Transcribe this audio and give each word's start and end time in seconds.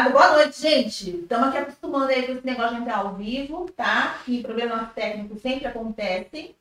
Nada. 0.00 0.12
Boa 0.12 0.32
noite, 0.32 0.62
gente. 0.62 1.10
Estamos 1.10 1.48
aqui 1.48 1.58
acostumando 1.58 2.06
aí 2.06 2.22
com 2.22 2.32
esse 2.32 2.46
negócio 2.46 2.74
de 2.74 2.80
entrar 2.80 3.00
ao 3.00 3.16
vivo, 3.16 3.70
tá? 3.76 4.18
Que 4.24 4.42
problemas 4.42 4.90
técnicos 4.94 5.42
sempre 5.42 5.66
acontecem. 5.66 6.56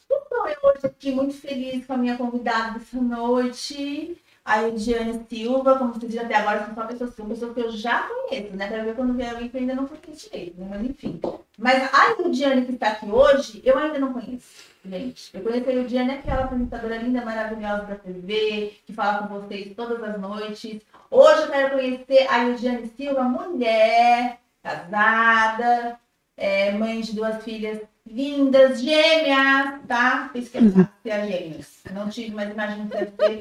Estou 0.00 0.48
eu 0.48 0.56
hoje 0.64 0.86
aqui 0.86 1.12
muito 1.12 1.32
feliz 1.32 1.86
com 1.86 1.92
a 1.92 1.96
minha 1.96 2.16
convidada 2.16 2.76
dessa 2.76 3.00
noite, 3.00 4.20
a 4.44 4.66
Ediane 4.66 5.24
Silva. 5.28 5.78
Como 5.78 5.94
vocês 5.94 6.10
viram 6.10 6.24
até 6.24 6.34
agora, 6.34 6.66
são 6.66 6.74
só 6.74 6.86
pessoas, 6.88 7.14
pessoas 7.14 7.54
que 7.54 7.60
eu 7.60 7.70
já 7.70 8.02
conheço, 8.02 8.56
né? 8.56 8.66
Para 8.66 8.82
ver 8.82 8.96
quando 8.96 9.14
vier 9.14 9.30
alguém 9.30 9.48
que 9.48 9.56
eu 9.56 9.60
ainda 9.60 9.76
não 9.76 9.86
conheço 9.86 10.28
direito, 10.28 10.60
né? 10.60 10.66
Mas 10.68 10.84
enfim. 10.84 11.20
Mas 11.56 11.88
a 11.94 12.20
Ediane 12.20 12.66
que 12.66 12.72
está 12.72 12.88
aqui 12.88 13.06
hoje, 13.06 13.62
eu 13.64 13.78
ainda 13.78 14.00
não 14.00 14.12
conheço. 14.12 14.72
Gente, 14.84 15.30
eu 15.32 15.40
conheci 15.40 15.70
a 15.70 15.74
Ediane, 15.74 16.10
aquela 16.14 16.44
apresentadora 16.46 16.96
linda, 16.96 17.24
maravilhosa 17.24 17.84
da 17.84 17.94
TV, 17.94 18.74
que 18.84 18.92
fala 18.92 19.28
com 19.28 19.40
vocês 19.40 19.72
todas 19.76 20.02
as 20.02 20.20
noites. 20.20 20.80
Hoje 21.14 21.42
eu 21.42 21.50
quero 21.50 21.74
conhecer 21.74 22.26
a 22.26 22.48
Ediane 22.48 22.90
Silva, 22.96 23.22
mulher, 23.24 24.40
casada, 24.62 26.00
é, 26.38 26.72
mãe 26.72 27.02
de 27.02 27.14
duas 27.14 27.44
filhas 27.44 27.82
lindas, 28.06 28.80
gêmeas, 28.80 29.82
tá? 29.86 30.30
Por 30.32 30.40
isso 30.40 30.50
que 30.50 30.56
é 30.56 30.62
fácil 30.62 30.88
ser 31.02 31.10
a 31.10 31.26
gêmeas. 31.26 31.82
Não 31.92 32.08
tive, 32.08 32.34
mas 32.34 32.50
imagino 32.50 32.88
que 32.88 32.96
deve 32.96 33.12
ser 33.14 33.38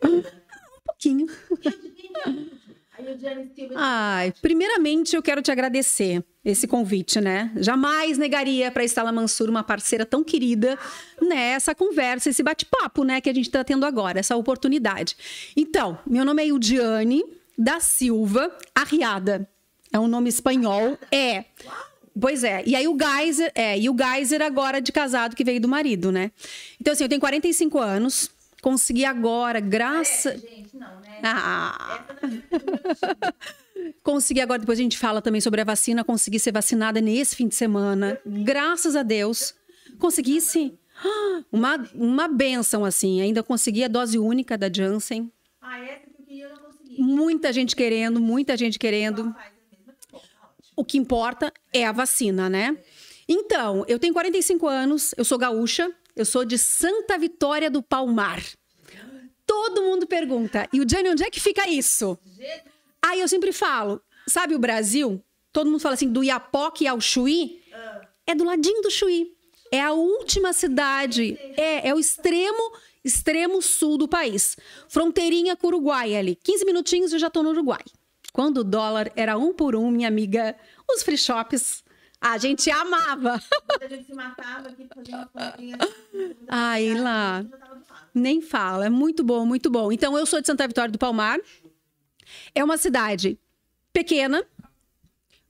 Um 0.02 0.22
pouquinho. 0.86 1.26
Ai, 3.76 4.32
primeiramente 4.42 5.14
eu 5.14 5.22
quero 5.22 5.40
te 5.40 5.50
agradecer 5.50 6.24
esse 6.44 6.66
convite, 6.66 7.20
né? 7.20 7.52
Jamais 7.56 8.16
negaria 8.16 8.70
para 8.70 8.82
a 8.82 8.84
Estala 8.84 9.12
Mansur, 9.12 9.48
uma 9.48 9.62
parceira 9.62 10.06
tão 10.06 10.24
querida, 10.24 10.78
nessa 11.20 11.74
conversa, 11.74 12.30
esse 12.30 12.42
bate-papo, 12.42 13.04
né, 13.04 13.20
que 13.20 13.28
a 13.28 13.34
gente 13.34 13.46
está 13.46 13.62
tendo 13.62 13.84
agora, 13.84 14.18
essa 14.18 14.36
oportunidade. 14.36 15.16
Então, 15.56 15.98
meu 16.06 16.24
nome 16.24 16.42
é 16.42 16.46
Ildiane 16.48 17.22
da 17.56 17.80
Silva 17.80 18.50
Arriada. 18.74 19.48
É 19.92 19.98
um 19.98 20.08
nome 20.08 20.28
espanhol. 20.28 20.98
É. 21.10 21.44
Pois 22.20 22.42
é. 22.42 22.62
E 22.66 22.74
aí 22.74 22.88
o 22.88 22.96
Geyser, 22.98 23.52
é, 23.54 23.78
e 23.78 23.88
o 23.88 23.96
Geyser 23.96 24.42
agora 24.42 24.80
de 24.80 24.90
casado 24.90 25.36
que 25.36 25.44
veio 25.44 25.60
do 25.60 25.68
marido, 25.68 26.10
né? 26.10 26.32
Então 26.80 26.92
assim, 26.92 27.04
eu 27.04 27.08
tenho 27.08 27.20
45 27.20 27.78
anos, 27.78 28.30
consegui 28.62 29.04
agora, 29.04 29.60
graças 29.60 30.34
É, 30.34 30.38
gente, 30.38 30.76
não, 30.76 31.00
né? 31.00 31.20
Ah. 31.22 32.04
Essa 32.90 33.34
Consegui 34.02 34.40
agora, 34.40 34.58
depois 34.58 34.78
a 34.78 34.82
gente 34.82 34.98
fala 34.98 35.22
também 35.22 35.40
sobre 35.40 35.60
a 35.60 35.64
vacina, 35.64 36.04
consegui 36.04 36.38
ser 36.38 36.52
vacinada 36.52 37.00
nesse 37.00 37.36
fim 37.36 37.46
de 37.46 37.54
semana. 37.54 38.18
Graças 38.26 38.96
a 38.96 39.02
Deus. 39.02 39.54
Consegui 39.98 40.40
sim. 40.40 40.76
Uma, 41.52 41.76
uma 41.94 42.28
benção, 42.28 42.84
assim. 42.84 43.20
Ainda 43.20 43.42
consegui 43.42 43.84
a 43.84 43.88
dose 43.88 44.18
única 44.18 44.58
da 44.58 44.70
Janssen. 44.72 45.30
Ah, 45.60 45.78
essa 45.80 46.06
que 46.06 46.20
eu 46.20 46.26
queria, 46.26 46.44
eu 46.44 46.50
não 46.50 46.58
consegui. 46.58 47.00
Muita 47.00 47.52
gente 47.52 47.76
querendo, 47.76 48.20
muita 48.20 48.56
gente 48.56 48.78
querendo. 48.78 49.22
Coisa, 49.22 49.38
tá. 50.10 50.18
O 50.76 50.84
que 50.84 50.98
importa 50.98 51.52
é 51.72 51.86
a 51.86 51.92
vacina, 51.92 52.50
né? 52.50 52.76
Então, 53.28 53.84
eu 53.86 53.98
tenho 53.98 54.12
45 54.12 54.66
anos, 54.66 55.14
eu 55.16 55.24
sou 55.24 55.38
gaúcha, 55.38 55.92
eu 56.18 56.24
sou 56.24 56.44
de 56.44 56.58
Santa 56.58 57.16
Vitória 57.16 57.70
do 57.70 57.80
Palmar. 57.80 58.42
Todo 59.46 59.82
mundo 59.82 60.06
pergunta, 60.06 60.68
e 60.72 60.80
o 60.80 60.88
Gianni, 60.88 61.10
onde 61.10 61.22
é 61.22 61.30
que 61.30 61.40
fica 61.40 61.68
isso? 61.68 62.18
Aí 63.00 63.20
eu 63.20 63.28
sempre 63.28 63.52
falo, 63.52 64.02
sabe 64.26 64.54
o 64.54 64.58
Brasil? 64.58 65.24
Todo 65.52 65.70
mundo 65.70 65.80
fala 65.80 65.94
assim, 65.94 66.12
do 66.12 66.22
Iapoque 66.22 66.86
ao 66.86 67.00
Chuí? 67.00 67.62
É 68.26 68.34
do 68.34 68.44
ladinho 68.44 68.82
do 68.82 68.90
Chuí. 68.90 69.32
É 69.72 69.80
a 69.80 69.92
última 69.92 70.52
cidade, 70.52 71.38
é, 71.56 71.88
é 71.88 71.94
o 71.94 71.98
extremo, 71.98 72.72
extremo 73.04 73.62
sul 73.62 73.96
do 73.96 74.08
país. 74.08 74.56
Fronteirinha 74.88 75.56
com 75.56 75.66
o 75.66 75.70
Uruguai 75.70 76.16
ali. 76.16 76.36
15 76.36 76.64
minutinhos 76.64 77.12
eu 77.12 77.18
já 77.18 77.30
tô 77.30 77.42
no 77.42 77.50
Uruguai. 77.50 77.84
Quando 78.32 78.58
o 78.58 78.64
dólar 78.64 79.10
era 79.14 79.38
um 79.38 79.52
por 79.52 79.74
um, 79.76 79.90
minha 79.90 80.08
amiga, 80.08 80.56
os 80.90 81.02
free 81.02 81.16
shops, 81.16 81.82
a 82.20 82.36
gente 82.38 82.70
amava. 82.70 83.40
a 83.80 83.86
gente 83.88 84.04
se 84.06 84.14
matava 84.14 84.68
aqui, 84.68 84.86
fazia 84.94 85.28
uma. 85.34 85.54
Ai, 86.48 86.94
lá. 86.94 87.44
Nem 88.14 88.40
fala, 88.40 88.86
é 88.86 88.90
muito 88.90 89.22
bom, 89.22 89.44
muito 89.46 89.70
bom. 89.70 89.92
Então, 89.92 90.16
eu 90.18 90.26
sou 90.26 90.40
de 90.40 90.46
Santa 90.46 90.66
Vitória 90.66 90.90
do 90.90 90.98
Palmar. 90.98 91.38
É 92.54 92.62
uma 92.64 92.76
cidade 92.76 93.38
pequena, 93.92 94.44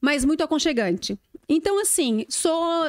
mas 0.01 0.25
muito 0.25 0.43
aconchegante. 0.43 1.19
Então, 1.49 1.81
assim, 1.81 2.27
sou. 2.29 2.85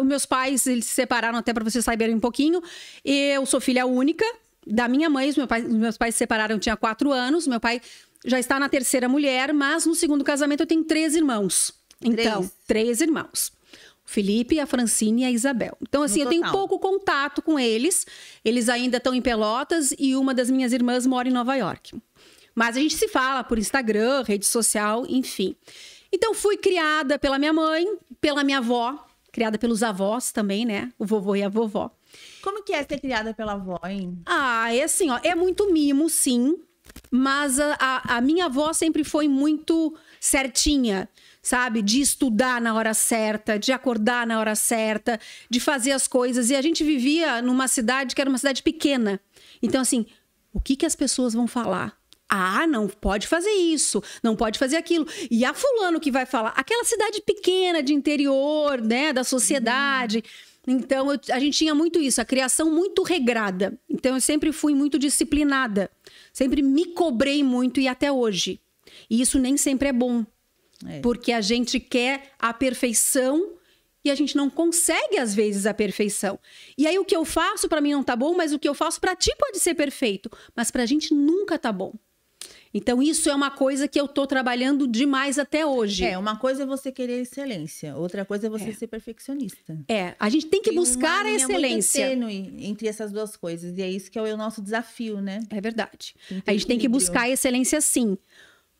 os 0.00 0.04
meus 0.06 0.26
pais, 0.26 0.66
eles 0.66 0.84
se 0.86 0.94
separaram 0.94 1.38
até 1.38 1.52
para 1.54 1.62
vocês 1.62 1.84
saberem 1.84 2.14
um 2.16 2.20
pouquinho. 2.20 2.60
Eu 3.04 3.46
sou 3.46 3.60
filha 3.60 3.86
única 3.86 4.24
da 4.66 4.88
minha 4.88 5.08
mãe. 5.08 5.28
Os, 5.28 5.36
meu 5.36 5.46
pai- 5.46 5.62
meus 5.62 5.96
pais 5.96 6.14
se 6.14 6.18
separaram, 6.18 6.56
eu 6.56 6.60
tinha 6.60 6.76
quatro 6.76 7.12
anos. 7.12 7.46
Meu 7.46 7.60
pai 7.60 7.80
já 8.26 8.38
está 8.38 8.58
na 8.58 8.68
terceira 8.68 9.08
mulher, 9.08 9.54
mas 9.54 9.86
no 9.86 9.94
segundo 9.94 10.24
casamento 10.24 10.60
eu 10.60 10.66
tenho 10.66 10.82
três 10.84 11.14
irmãos. 11.14 11.72
Então, 12.02 12.40
Três. 12.40 12.52
três 12.66 13.00
irmãos. 13.00 13.52
O 14.06 14.10
Felipe, 14.10 14.58
a 14.58 14.66
Francine 14.66 15.22
e 15.22 15.24
a 15.24 15.30
Isabel. 15.30 15.76
Então, 15.82 16.02
assim, 16.02 16.20
eu 16.22 16.28
tenho 16.28 16.50
pouco 16.50 16.78
contato 16.78 17.40
com 17.42 17.58
eles. 17.58 18.06
Eles 18.44 18.68
ainda 18.68 18.96
estão 18.96 19.14
em 19.14 19.22
Pelotas 19.22 19.94
e 19.98 20.16
uma 20.16 20.34
das 20.34 20.50
minhas 20.50 20.72
irmãs 20.72 21.06
mora 21.06 21.28
em 21.28 21.32
Nova 21.32 21.54
York. 21.54 22.00
Mas 22.54 22.76
a 22.76 22.80
gente 22.80 22.96
se 22.96 23.06
fala 23.06 23.44
por 23.44 23.58
Instagram, 23.58 24.24
rede 24.24 24.46
social, 24.46 25.04
enfim. 25.08 25.54
Então, 26.12 26.34
fui 26.34 26.56
criada 26.56 27.18
pela 27.18 27.38
minha 27.38 27.52
mãe, 27.52 27.86
pela 28.20 28.42
minha 28.42 28.58
avó, 28.58 29.06
criada 29.30 29.56
pelos 29.56 29.82
avós 29.82 30.32
também, 30.32 30.64
né? 30.64 30.92
O 30.98 31.06
vovô 31.06 31.36
e 31.36 31.42
a 31.44 31.48
vovó. 31.48 31.90
Como 32.42 32.64
que 32.64 32.72
é 32.72 32.82
ser 32.82 32.98
criada 32.98 33.32
pela 33.32 33.52
avó, 33.52 33.78
hein? 33.84 34.18
Ah, 34.26 34.74
é 34.74 34.82
assim, 34.82 35.10
ó, 35.10 35.20
é 35.22 35.34
muito 35.36 35.72
mimo, 35.72 36.08
sim, 36.10 36.56
mas 37.10 37.60
a, 37.60 37.76
a, 37.78 38.16
a 38.16 38.20
minha 38.20 38.46
avó 38.46 38.72
sempre 38.72 39.04
foi 39.04 39.28
muito 39.28 39.94
certinha, 40.18 41.08
sabe? 41.42 41.82
De 41.82 42.00
estudar 42.00 42.60
na 42.60 42.74
hora 42.74 42.94
certa, 42.94 43.58
de 43.58 43.72
acordar 43.72 44.26
na 44.26 44.38
hora 44.38 44.54
certa, 44.54 45.18
de 45.48 45.60
fazer 45.60 45.92
as 45.92 46.06
coisas. 46.06 46.50
E 46.50 46.56
a 46.56 46.62
gente 46.62 46.84
vivia 46.84 47.40
numa 47.42 47.68
cidade 47.68 48.14
que 48.14 48.20
era 48.20 48.30
uma 48.30 48.38
cidade 48.38 48.62
pequena. 48.62 49.20
Então, 49.62 49.80
assim, 49.80 50.06
o 50.52 50.60
que, 50.60 50.76
que 50.76 50.86
as 50.86 50.96
pessoas 50.96 51.32
vão 51.34 51.46
falar? 51.46 51.98
Ah, 52.28 52.64
não 52.66 52.86
pode 52.86 53.26
fazer 53.26 53.50
isso, 53.50 54.00
não 54.22 54.36
pode 54.36 54.58
fazer 54.58 54.76
aquilo. 54.76 55.06
E 55.30 55.44
a 55.44 55.52
fulano 55.52 55.98
que 55.98 56.12
vai 56.12 56.24
falar, 56.24 56.52
aquela 56.56 56.84
cidade 56.84 57.20
pequena 57.22 57.82
de 57.82 57.92
interior, 57.92 58.80
né, 58.80 59.12
da 59.12 59.24
sociedade. 59.24 60.22
Então, 60.64 61.10
eu- 61.10 61.20
a 61.32 61.40
gente 61.40 61.58
tinha 61.58 61.74
muito 61.74 61.98
isso, 61.98 62.20
a 62.20 62.24
criação 62.24 62.70
muito 62.70 63.02
regrada. 63.02 63.76
Então, 63.88 64.14
eu 64.14 64.20
sempre 64.20 64.52
fui 64.52 64.74
muito 64.74 64.96
disciplinada. 64.96 65.90
Sempre 66.32 66.62
me 66.62 66.86
cobrei 66.86 67.42
muito 67.42 67.80
e 67.80 67.88
até 67.88 68.12
hoje. 68.12 68.60
E 69.08 69.20
isso 69.20 69.38
nem 69.38 69.56
sempre 69.56 69.88
é 69.88 69.92
bom. 69.92 70.24
É. 70.86 71.00
Porque 71.00 71.32
a 71.32 71.40
gente 71.40 71.78
quer 71.78 72.32
a 72.38 72.52
perfeição 72.52 73.54
e 74.04 74.10
a 74.10 74.14
gente 74.14 74.36
não 74.36 74.48
consegue, 74.48 75.18
às 75.18 75.34
vezes, 75.34 75.66
a 75.66 75.74
perfeição. 75.74 76.38
E 76.76 76.86
aí, 76.86 76.98
o 76.98 77.04
que 77.04 77.14
eu 77.14 77.24
faço 77.24 77.68
para 77.68 77.80
mim 77.80 77.92
não 77.92 78.02
tá 78.02 78.16
bom, 78.16 78.34
mas 78.34 78.52
o 78.52 78.58
que 78.58 78.68
eu 78.68 78.74
faço 78.74 79.00
para 79.00 79.14
ti 79.14 79.30
pode 79.38 79.58
ser 79.58 79.74
perfeito. 79.74 80.30
Mas 80.56 80.70
pra 80.70 80.86
gente 80.86 81.12
nunca 81.12 81.58
tá 81.58 81.70
bom. 81.70 81.92
Então, 82.72 83.02
isso 83.02 83.28
é 83.28 83.34
uma 83.34 83.50
coisa 83.50 83.88
que 83.88 84.00
eu 84.00 84.06
tô 84.06 84.26
trabalhando 84.26 84.86
demais 84.86 85.38
até 85.38 85.66
hoje. 85.66 86.04
É, 86.04 86.16
uma 86.16 86.36
coisa 86.36 86.62
é 86.62 86.66
você 86.66 86.92
querer 86.92 87.20
excelência, 87.20 87.96
outra 87.96 88.24
coisa 88.24 88.46
é 88.46 88.50
você 88.50 88.72
ser 88.72 88.86
perfeccionista. 88.86 89.76
É, 89.88 90.14
a 90.18 90.28
gente 90.28 90.46
tem 90.46 90.62
que 90.62 90.70
Tem 90.70 90.78
buscar 90.78 91.26
a 91.26 91.32
excelência. 91.32 92.08
tênue 92.08 92.54
entre 92.58 92.86
essas 92.86 93.10
duas 93.10 93.36
coisas, 93.36 93.76
e 93.76 93.82
é 93.82 93.90
isso 93.90 94.08
que 94.08 94.18
é 94.18 94.22
o 94.22 94.36
nosso 94.36 94.62
desafio, 94.62 95.20
né? 95.20 95.40
É 95.50 95.60
verdade. 95.60 96.14
A 96.46 96.52
gente 96.52 96.66
tem 96.66 96.78
que 96.78 96.88
buscar 96.88 97.22
a 97.22 97.30
excelência 97.30 97.80
sim. 97.80 98.16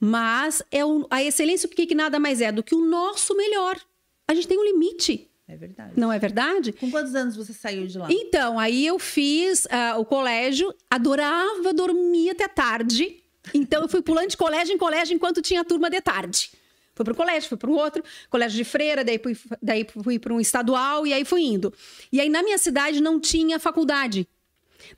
Mas 0.01 0.63
é 0.73 0.81
a 1.11 1.23
excelência, 1.23 1.67
o 1.67 1.71
que, 1.71 1.95
nada 1.95 2.19
mais 2.19 2.41
é 2.41 2.51
do 2.51 2.63
que 2.63 2.75
o 2.75 2.81
nosso 2.81 3.37
melhor. 3.37 3.79
A 4.27 4.35
gente 4.35 4.49
tem 4.49 4.59
um 4.59 4.65
limite, 4.65 5.31
É 5.47 5.57
verdade. 5.57 5.93
não 5.95 6.11
é 6.11 6.19
verdade? 6.19 6.73
Com 6.73 6.91
quantos 6.91 7.15
anos 7.15 7.37
você 7.37 7.53
saiu 7.53 7.87
de 7.87 7.99
lá? 7.99 8.09
Então, 8.11 8.59
aí 8.59 8.87
eu 8.87 8.99
fiz 8.99 9.67
ah, 9.71 9.97
o 9.99 10.05
colégio, 10.07 10.75
adorava 10.91 11.75
dormir 11.75 12.31
até 12.31 12.49
tarde. 12.49 13.23
Então, 13.53 13.83
eu 13.83 13.89
fui 13.89 14.01
pulando 14.01 14.29
de 14.31 14.37
colégio 14.39 14.75
em 14.75 14.79
colégio 14.79 15.15
enquanto 15.15 15.43
tinha 15.43 15.63
turma 15.65 15.91
de 15.91 16.01
tarde. 16.01 16.51
Fui 16.95 17.05
para 17.05 17.15
colégio, 17.15 17.49
fui 17.49 17.59
para 17.59 17.71
outro, 17.71 18.03
colégio 18.29 18.57
de 18.57 18.65
freira, 18.65 19.03
daí 19.05 19.19
fui, 19.19 19.37
daí 19.63 19.87
fui 20.03 20.19
para 20.19 20.33
um 20.33 20.41
estadual 20.41 21.07
e 21.07 21.13
aí 21.13 21.25
fui 21.25 21.43
indo. 21.43 21.73
E 22.13 22.21
aí, 22.21 22.29
na 22.29 22.43
minha 22.43 22.59
cidade, 22.59 23.01
não 23.03 23.19
tinha 23.21 23.59
faculdade. 23.59 24.27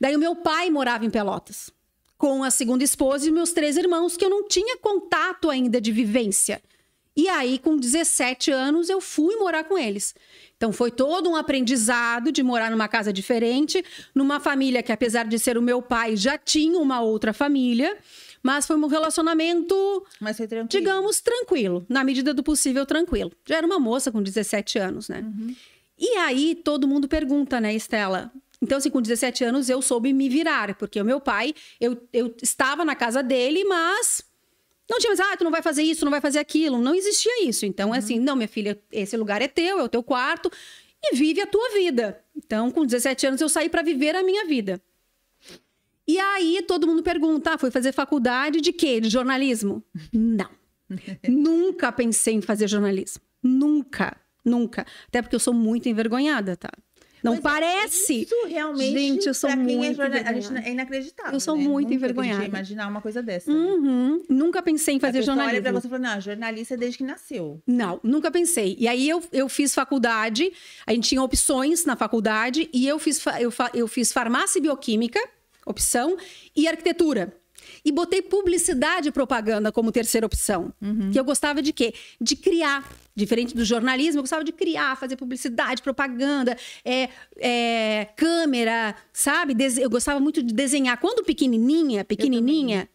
Daí, 0.01 0.15
o 0.15 0.19
meu 0.19 0.35
pai 0.37 0.69
morava 0.71 1.05
em 1.05 1.11
Pelotas, 1.11 1.71
com 2.23 2.45
a 2.45 2.53
segunda 2.53 2.85
esposa 2.85 3.27
e 3.27 3.33
meus 3.33 3.51
três 3.51 3.77
irmãos, 3.77 4.17
que 4.17 4.25
eu 4.25 4.31
não 4.31 4.47
tinha 4.47 4.77
contato 4.77 5.51
ainda 5.51 5.81
de 5.81 5.91
vivência. 5.91 6.63
E 7.17 7.29
aí, 7.29 7.59
com 7.59 7.77
17 7.77 8.53
anos, 8.53 8.89
eu 8.89 9.01
fui 9.01 9.35
morar 9.39 9.65
com 9.65 9.77
eles. 9.77 10.15
Então, 10.57 10.73
foi 10.73 10.93
todo 10.93 11.29
um 11.29 11.35
aprendizado 11.35 12.31
de 12.31 12.41
morar 12.41 12.71
numa 12.71 12.87
casa 12.87 13.13
diferente, 13.13 13.85
numa 14.15 14.39
família 14.39 14.85
que, 14.85 14.93
apesar 14.93 15.25
de 15.25 15.37
ser 15.37 15.59
o 15.59 15.63
meu 15.63 15.83
pai, 15.83 16.15
já 16.17 16.39
tinha 16.39 16.79
uma 16.79 17.01
outra 17.01 17.33
família, 17.33 17.99
mas 18.41 18.69
foi 18.69 18.77
um 18.77 18.87
relacionamento, 18.87 19.75
Mas 20.21 20.37
foi 20.37 20.47
tranquilo. 20.47 20.69
digamos, 20.69 21.21
tranquilo, 21.21 21.85
na 21.89 22.05
medida 22.05 22.33
do 22.33 22.45
possível, 22.45 22.87
tranquilo. 22.87 23.33
Já 23.45 23.57
era 23.57 23.67
uma 23.67 23.81
moça 23.81 24.13
com 24.13 24.23
17 24.23 24.79
anos, 24.79 25.09
né? 25.09 25.25
E 25.99 26.17
aí, 26.19 26.55
todo 26.55 26.87
mundo 26.87 27.09
pergunta, 27.09 27.61
né, 27.61 27.75
Estela? 27.75 28.31
Então, 28.63 28.79
assim, 28.79 28.91
com 28.91 29.03
17 29.03 29.43
anos, 29.45 29.69
eu 29.69 29.83
soube 29.83 30.13
me 30.13 30.29
virar, 30.29 30.75
porque 30.77 31.01
o 31.01 31.05
meu 31.05 31.21
pai, 31.21 31.53
eu, 31.81 32.01
eu 32.13 32.33
estava 32.41 32.85
na 32.85 32.95
casa 32.95 33.21
dele, 33.23 33.65
mas 33.65 34.25
Não 34.89 34.99
tinha 34.99 35.11
mais, 35.11 35.21
ah, 35.21 35.37
tu 35.37 35.45
não 35.45 35.51
vai 35.51 35.63
fazer 35.63 35.83
isso, 35.83 36.05
não 36.05 36.13
vai 36.13 36.21
fazer 36.21 36.39
aquilo. 36.39 36.79
Não 36.79 36.95
existia 36.95 37.45
isso. 37.49 37.67
Então, 37.67 37.95
é 37.95 37.99
assim, 37.99 38.19
não, 38.21 38.37
minha 38.37 38.49
filha, 38.49 38.81
esse 38.93 39.17
lugar 39.17 39.43
é 39.43 39.49
teu, 39.49 39.79
é 39.81 39.83
o 39.83 39.89
teu 39.89 40.03
quarto, 40.03 40.51
e 41.03 41.17
vive 41.17 41.41
a 41.41 41.47
tua 41.47 41.71
vida. 41.71 42.23
Então, 42.37 42.71
com 42.71 42.85
17 42.87 43.27
anos, 43.27 43.41
eu 43.41 43.49
saí 43.49 43.69
para 43.69 43.83
viver 43.83 44.15
a 44.15 44.23
minha 44.23 44.45
vida. 44.47 44.81
E 46.07 46.19
aí, 46.19 46.63
todo 46.67 46.87
mundo 46.87 47.03
pergunta, 47.03 47.55
ah, 47.55 47.59
foi 47.59 47.71
fazer 47.71 47.93
faculdade 47.93 48.61
de 48.61 48.73
quê? 48.73 49.01
De 49.01 49.09
jornalismo? 49.09 49.83
Não. 50.13 50.51
Nunca 51.29 51.91
pensei 51.91 52.35
em 52.35 52.41
fazer 52.43 52.69
jornalismo. 52.69 53.23
Nunca, 53.43 54.17
nunca. 54.45 54.87
Até 55.09 55.23
porque 55.23 55.35
eu 55.35 55.41
sou 55.41 55.55
muito 55.55 55.89
envergonhada, 55.89 56.57
tá? 56.57 56.71
Não 57.23 57.35
é, 57.35 57.41
parece. 57.41 58.23
Isso 58.23 58.47
realmente, 58.47 58.99
Gente, 58.99 59.27
eu 59.27 59.35
sou 59.35 59.49
é 59.49 59.57
muito 59.57 59.97
jornalista, 59.97 60.31
a 60.31 60.33
gente 60.35 60.67
é 60.67 60.71
inacreditável. 60.73 61.33
Eu 61.33 61.41
sou 61.41 61.57
né? 61.57 61.63
muito 61.63 61.87
Nunca 61.87 61.95
envergonhada. 61.95 62.45
imaginar 62.45 62.89
uma 62.89 63.01
coisa 63.01 63.23
dessa. 63.23 63.53
né? 63.53 63.59
Uhum. 63.59 64.23
Nunca 64.29 64.63
pensei 64.63 64.97
em 64.97 65.01
fazer 65.01 65.19
pessoa 65.19 65.37
olha 65.37 65.45
jornalismo. 65.45 65.63
pra 65.63 65.81
você 65.81 65.87
e 65.87 65.91
fala, 65.91 66.15
não, 66.15 66.21
jornalista 66.21 66.75
é 66.75 66.77
desde 66.77 66.99
que 66.99 67.05
nasceu. 67.05 67.63
Não, 67.67 68.01
nunca 68.03 68.31
pensei. 68.31 68.77
E 68.79 68.89
aí 68.89 69.09
eu, 69.09 69.23
eu 69.33 69.49
fiz 69.49 69.75
faculdade, 69.75 70.53
a 70.87 70.93
gente 70.93 71.09
tinha 71.09 71.23
opções 71.23 71.85
na 71.85 71.97
faculdade, 71.97 72.69
e 72.73 72.87
eu 72.87 72.99
fiz, 72.99 73.25
eu, 73.39 73.53
eu 73.75 73.87
fiz 73.87 74.13
farmácia 74.13 74.59
e 74.59 74.63
bioquímica, 74.63 75.21
opção, 75.65 76.17
e 76.57 76.67
arquitetura. 76.67 77.33
E 77.85 77.91
botei 77.91 78.23
publicidade 78.23 79.09
e 79.09 79.13
propaganda 79.13 79.73
como 79.73 79.91
terceira 79.91 80.25
opção. 80.27 80.73
Que 81.11 81.19
eu 81.19 81.25
gostava 81.25 81.61
de 81.61 81.73
quê? 81.73 81.93
De 82.21 82.37
criar. 82.37 82.89
Diferente 83.15 83.55
do 83.55 83.65
jornalismo, 83.65 84.21
eu 84.21 84.23
gostava 84.23 84.43
de 84.45 84.53
criar, 84.53 84.97
fazer 84.97 85.17
publicidade, 85.17 85.83
propaganda, 85.83 86.57
é, 86.85 87.11
é, 87.37 88.09
câmera, 88.17 88.95
sabe? 89.13 89.55
Eu 89.81 89.91
gostava 89.91 90.19
muito 90.21 90.43
de 90.43 90.55
desenhar. 90.55 90.99
Quando 90.99 91.23
pequenininha, 91.25 92.05
pequenininha, 92.05 92.89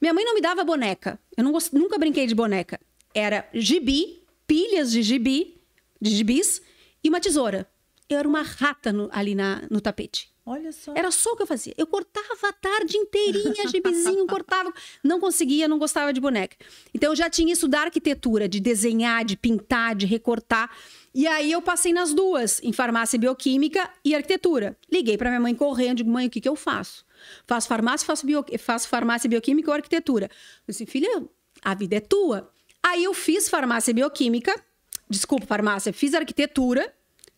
minha 0.00 0.12
mãe 0.12 0.24
não 0.24 0.34
me 0.34 0.40
dava 0.42 0.62
boneca. 0.64 1.18
Eu 1.36 1.44
não 1.44 1.52
gost- 1.52 1.72
nunca 1.72 1.96
brinquei 1.98 2.26
de 2.26 2.34
boneca. 2.34 2.78
Era 3.14 3.48
gibi, 3.54 4.22
pilhas 4.46 4.90
de 4.90 5.02
gibi, 5.02 5.60
de 6.00 6.10
gibis 6.10 6.60
e 7.02 7.08
uma 7.08 7.20
tesoura. 7.20 7.66
Eu 8.10 8.18
era 8.18 8.28
uma 8.28 8.42
rata 8.42 8.92
no- 8.92 9.08
ali 9.12 9.34
na, 9.34 9.62
no 9.70 9.80
tapete. 9.80 10.31
Olha 10.44 10.72
só. 10.72 10.92
Era 10.96 11.10
só 11.12 11.32
o 11.32 11.36
que 11.36 11.42
eu 11.44 11.46
fazia. 11.46 11.72
Eu 11.76 11.86
cortava 11.86 12.48
a 12.48 12.52
tarde 12.52 12.96
inteirinha, 12.96 13.68
gibizinho, 13.68 14.26
cortava. 14.26 14.72
Não 15.02 15.20
conseguia, 15.20 15.68
não 15.68 15.78
gostava 15.78 16.12
de 16.12 16.20
boneca. 16.20 16.56
Então 16.92 17.12
eu 17.12 17.16
já 17.16 17.30
tinha 17.30 17.52
isso 17.52 17.68
da 17.68 17.82
arquitetura, 17.82 18.48
de 18.48 18.58
desenhar, 18.58 19.24
de 19.24 19.36
pintar, 19.36 19.94
de 19.94 20.04
recortar. 20.04 20.68
E 21.14 21.28
aí 21.28 21.52
eu 21.52 21.62
passei 21.62 21.92
nas 21.92 22.12
duas, 22.12 22.60
em 22.62 22.72
farmácia 22.72 23.16
bioquímica 23.18 23.88
e 24.04 24.16
arquitetura. 24.16 24.76
Liguei 24.90 25.16
para 25.16 25.30
minha 25.30 25.40
mãe 25.40 25.54
correndo, 25.54 25.98
digo, 25.98 26.10
mãe, 26.10 26.26
o 26.26 26.30
que, 26.30 26.40
que 26.40 26.48
eu 26.48 26.56
faço? 26.56 27.04
Faço 27.46 27.68
farmácia, 27.68 28.04
faço, 28.04 28.26
bio... 28.26 28.44
faço 28.58 28.88
farmácia 28.88 29.30
bioquímica 29.30 29.70
ou 29.70 29.74
arquitetura? 29.76 30.26
Eu 30.66 30.72
disse, 30.72 30.86
filha, 30.86 31.22
a 31.62 31.74
vida 31.74 31.96
é 31.96 32.00
tua. 32.00 32.50
Aí 32.82 33.04
eu 33.04 33.14
fiz 33.14 33.48
farmácia 33.48 33.94
bioquímica, 33.94 34.60
desculpa, 35.08 35.46
farmácia, 35.46 35.92
fiz 35.92 36.14
arquitetura, 36.14 36.92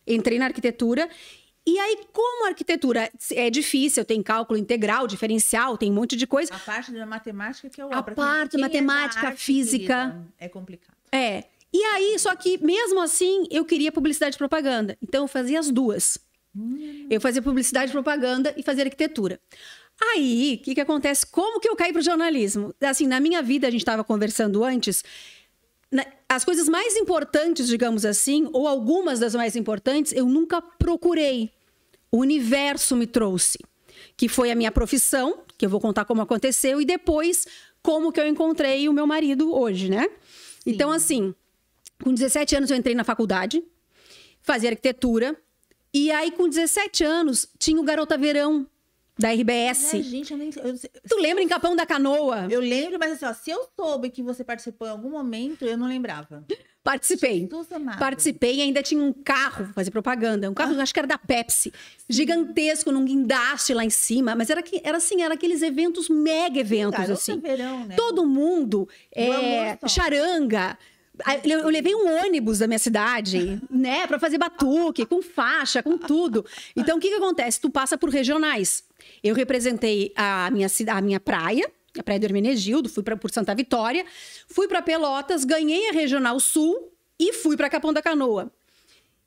entrei 0.07 0.39
na 0.39 0.45
arquitetura. 0.45 1.07
E 1.67 1.79
aí, 1.79 1.97
como 2.13 2.45
a 2.45 2.49
arquitetura 2.49 3.11
é 3.31 3.49
difícil, 3.49 4.05
tem 4.05 4.21
cálculo 4.21 4.57
integral, 4.59 5.07
diferencial, 5.07 5.77
tem 5.77 5.91
um 5.91 5.95
monte 5.95 6.15
de 6.15 6.27
coisa. 6.27 6.53
A 6.53 6.59
parte 6.59 6.91
da 6.91 7.05
matemática 7.05 7.69
que 7.69 7.81
é 7.81 7.85
o 7.85 7.91
A 7.91 8.03
parte 8.03 8.51
quem 8.51 8.59
é 8.59 8.61
matemática, 8.61 9.27
arte, 9.27 9.41
física. 9.41 10.23
É 10.37 10.47
complicado. 10.47 10.95
É. 11.11 11.45
E 11.73 11.83
aí, 11.83 12.19
só 12.19 12.35
que 12.35 12.63
mesmo 12.63 13.01
assim, 13.01 13.45
eu 13.49 13.65
queria 13.65 13.91
publicidade 13.91 14.35
e 14.35 14.37
propaganda. 14.37 14.95
Então, 15.01 15.23
eu 15.23 15.27
fazia 15.27 15.59
as 15.59 15.71
duas. 15.71 16.19
Eu 17.09 17.19
fazia 17.19 17.41
publicidade 17.41 17.89
e 17.89 17.91
propaganda 17.91 18.53
e 18.55 18.63
fazia 18.63 18.83
arquitetura. 18.83 19.39
Aí, 20.13 20.59
o 20.59 20.63
que, 20.63 20.75
que 20.75 20.81
acontece? 20.81 21.25
Como 21.25 21.59
que 21.59 21.67
eu 21.67 21.75
caí 21.75 21.91
para 21.91 21.99
o 21.99 22.03
jornalismo? 22.03 22.73
Assim, 22.81 23.07
na 23.07 23.19
minha 23.19 23.41
vida, 23.41 23.67
a 23.67 23.71
gente 23.71 23.81
estava 23.81 24.03
conversando 24.03 24.63
antes, 24.63 25.03
as 26.27 26.43
coisas 26.43 26.67
mais 26.67 26.95
importantes, 26.95 27.67
digamos 27.67 28.05
assim, 28.05 28.49
ou 28.51 28.67
algumas 28.67 29.19
das 29.19 29.35
mais 29.35 29.55
importantes, 29.55 30.11
eu 30.13 30.25
nunca 30.25 30.61
procurei. 30.61 31.51
O 32.11 32.17
universo 32.17 32.95
me 32.95 33.07
trouxe. 33.07 33.59
Que 34.17 34.27
foi 34.27 34.51
a 34.51 34.55
minha 34.55 34.71
profissão, 34.71 35.39
que 35.57 35.65
eu 35.65 35.69
vou 35.69 35.79
contar 35.79 36.05
como 36.05 36.21
aconteceu, 36.21 36.81
e 36.81 36.85
depois 36.85 37.45
como 37.81 38.11
que 38.11 38.19
eu 38.19 38.27
encontrei 38.27 38.89
o 38.89 38.93
meu 38.93 39.05
marido 39.05 39.53
hoje, 39.53 39.89
né? 39.89 40.07
Então, 40.65 40.91
assim, 40.91 41.35
com 42.03 42.13
17 42.13 42.55
anos 42.55 42.71
eu 42.71 42.77
entrei 42.77 42.95
na 42.95 43.03
faculdade, 43.03 43.63
fazia 44.41 44.69
arquitetura, 44.69 45.37
e 45.93 46.11
aí 46.11 46.31
com 46.31 46.49
17 46.49 47.03
anos 47.03 47.47
tinha 47.59 47.79
o 47.79 47.83
Garota 47.83 48.17
Verão 48.17 48.67
da 49.17 49.29
RBS. 49.31 49.93
Ai, 49.93 50.03
gente, 50.03 50.31
eu 50.31 50.37
nem. 50.37 50.49
Eu, 50.55 50.73
Tu 51.07 51.15
lembra 51.19 51.41
em 51.43 51.47
Capão 51.47 51.75
da 51.75 51.85
Canoa? 51.85 52.47
eu 52.49 52.59
lembro, 52.59 52.97
mas 52.99 53.13
assim, 53.13 53.25
ó, 53.25 53.33
se 53.33 53.49
eu 53.51 53.67
soube 53.75 54.09
que 54.09 54.21
você 54.21 54.43
participou 54.43 54.87
em 54.87 54.91
algum 54.91 55.09
momento, 55.09 55.65
eu 55.65 55.77
não 55.77 55.87
lembrava. 55.87 56.43
Participei. 56.83 57.49
Participei 57.97 58.57
e 58.57 58.61
ainda 58.61 58.83
tinha 58.83 59.01
um 59.01 59.11
carro, 59.11 59.65
fazer 59.73 59.89
propaganda. 59.89 60.47
Um 60.51 60.53
carro, 60.53 60.79
acho 60.79 60.93
que 60.93 60.99
era 60.99 61.07
da 61.07 61.17
Pepsi. 61.17 61.73
Gigantesco, 62.07 62.91
num 62.91 63.03
guindaste 63.03 63.73
lá 63.73 63.83
em 63.83 63.89
cima. 63.89 64.35
Mas 64.35 64.51
era, 64.51 64.61
que- 64.61 64.81
era 64.83 64.97
assim, 64.97 65.23
era 65.23 65.33
aqueles 65.33 65.63
eventos, 65.63 66.09
mega 66.09 66.59
eventos, 66.59 66.91
Garota 66.99 67.13
assim. 67.13 67.39
verão, 67.39 67.85
né? 67.85 67.95
Todo 67.95 68.25
mundo, 68.27 68.87
é, 69.11 69.77
charanga. 69.87 70.77
Eu 71.43 71.69
levei 71.69 71.95
um 71.95 72.23
ônibus 72.25 72.59
da 72.59 72.67
minha 72.67 72.79
cidade, 72.79 73.61
né, 73.69 74.05
para 74.07 74.19
fazer 74.19 74.37
batuque, 74.37 75.05
com 75.05 75.21
faixa, 75.21 75.81
com 75.81 75.97
tudo. 75.97 76.45
Então, 76.75 76.97
o 76.97 76.99
que, 76.99 77.09
que 77.09 77.15
acontece? 77.15 77.59
Tu 77.61 77.69
passa 77.69 77.97
por 77.97 78.09
regionais. 78.09 78.83
Eu 79.23 79.33
representei 79.35 80.11
a 80.15 80.49
minha, 80.51 80.67
a 80.89 81.01
minha 81.01 81.19
praia, 81.19 81.71
a 81.97 82.03
Praia 82.03 82.19
do 82.19 82.25
Hermenegildo, 82.25 82.89
fui 82.89 83.03
pra, 83.03 83.15
por 83.15 83.31
Santa 83.31 83.55
Vitória, 83.55 84.05
fui 84.49 84.67
para 84.67 84.81
Pelotas, 84.81 85.45
ganhei 85.45 85.89
a 85.89 85.93
Regional 85.93 86.39
Sul 86.39 86.91
e 87.17 87.31
fui 87.33 87.55
para 87.55 87.69
Capão 87.69 87.93
da 87.93 88.01
Canoa. 88.01 88.51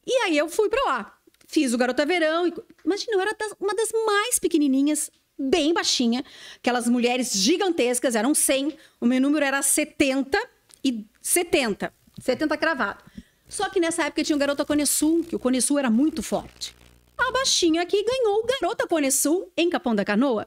E 0.06 0.12
aí 0.24 0.36
eu 0.36 0.48
fui 0.48 0.68
para 0.68 0.82
lá. 0.84 1.14
Fiz 1.46 1.72
o 1.72 1.78
Garota 1.78 2.04
Verão. 2.04 2.46
E... 2.46 2.52
Imagina, 2.84 3.14
eu 3.16 3.20
era 3.20 3.34
das- 3.38 3.54
uma 3.58 3.74
das 3.74 3.88
mais 4.06 4.38
pequenininhas, 4.38 5.10
bem 5.38 5.72
baixinha. 5.72 6.22
Aquelas 6.56 6.86
mulheres 6.88 7.32
gigantescas, 7.32 8.14
eram 8.14 8.34
100. 8.34 8.76
O 9.00 9.06
meu 9.06 9.20
número 9.20 9.44
era 9.44 9.62
70 9.62 10.38
e 10.84 11.06
70. 11.28 11.92
70 12.20 12.56
cravado. 12.56 13.04
Só 13.46 13.68
que 13.68 13.78
nessa 13.78 14.04
época 14.04 14.24
tinha 14.24 14.34
o 14.34 14.38
Garota 14.38 14.64
Cone 14.64 14.86
Sul, 14.86 15.24
que 15.24 15.36
o 15.36 15.38
Cone 15.38 15.60
Sul 15.60 15.78
era 15.78 15.90
muito 15.90 16.22
forte. 16.22 16.74
A 17.18 17.30
baixinha 17.30 17.82
aqui 17.82 18.02
ganhou 18.02 18.40
o 18.40 18.46
Garota 18.46 18.86
Cone 18.86 19.12
Sul 19.12 19.52
em 19.56 19.68
Capão 19.68 19.94
da 19.94 20.04
Canoa. 20.04 20.46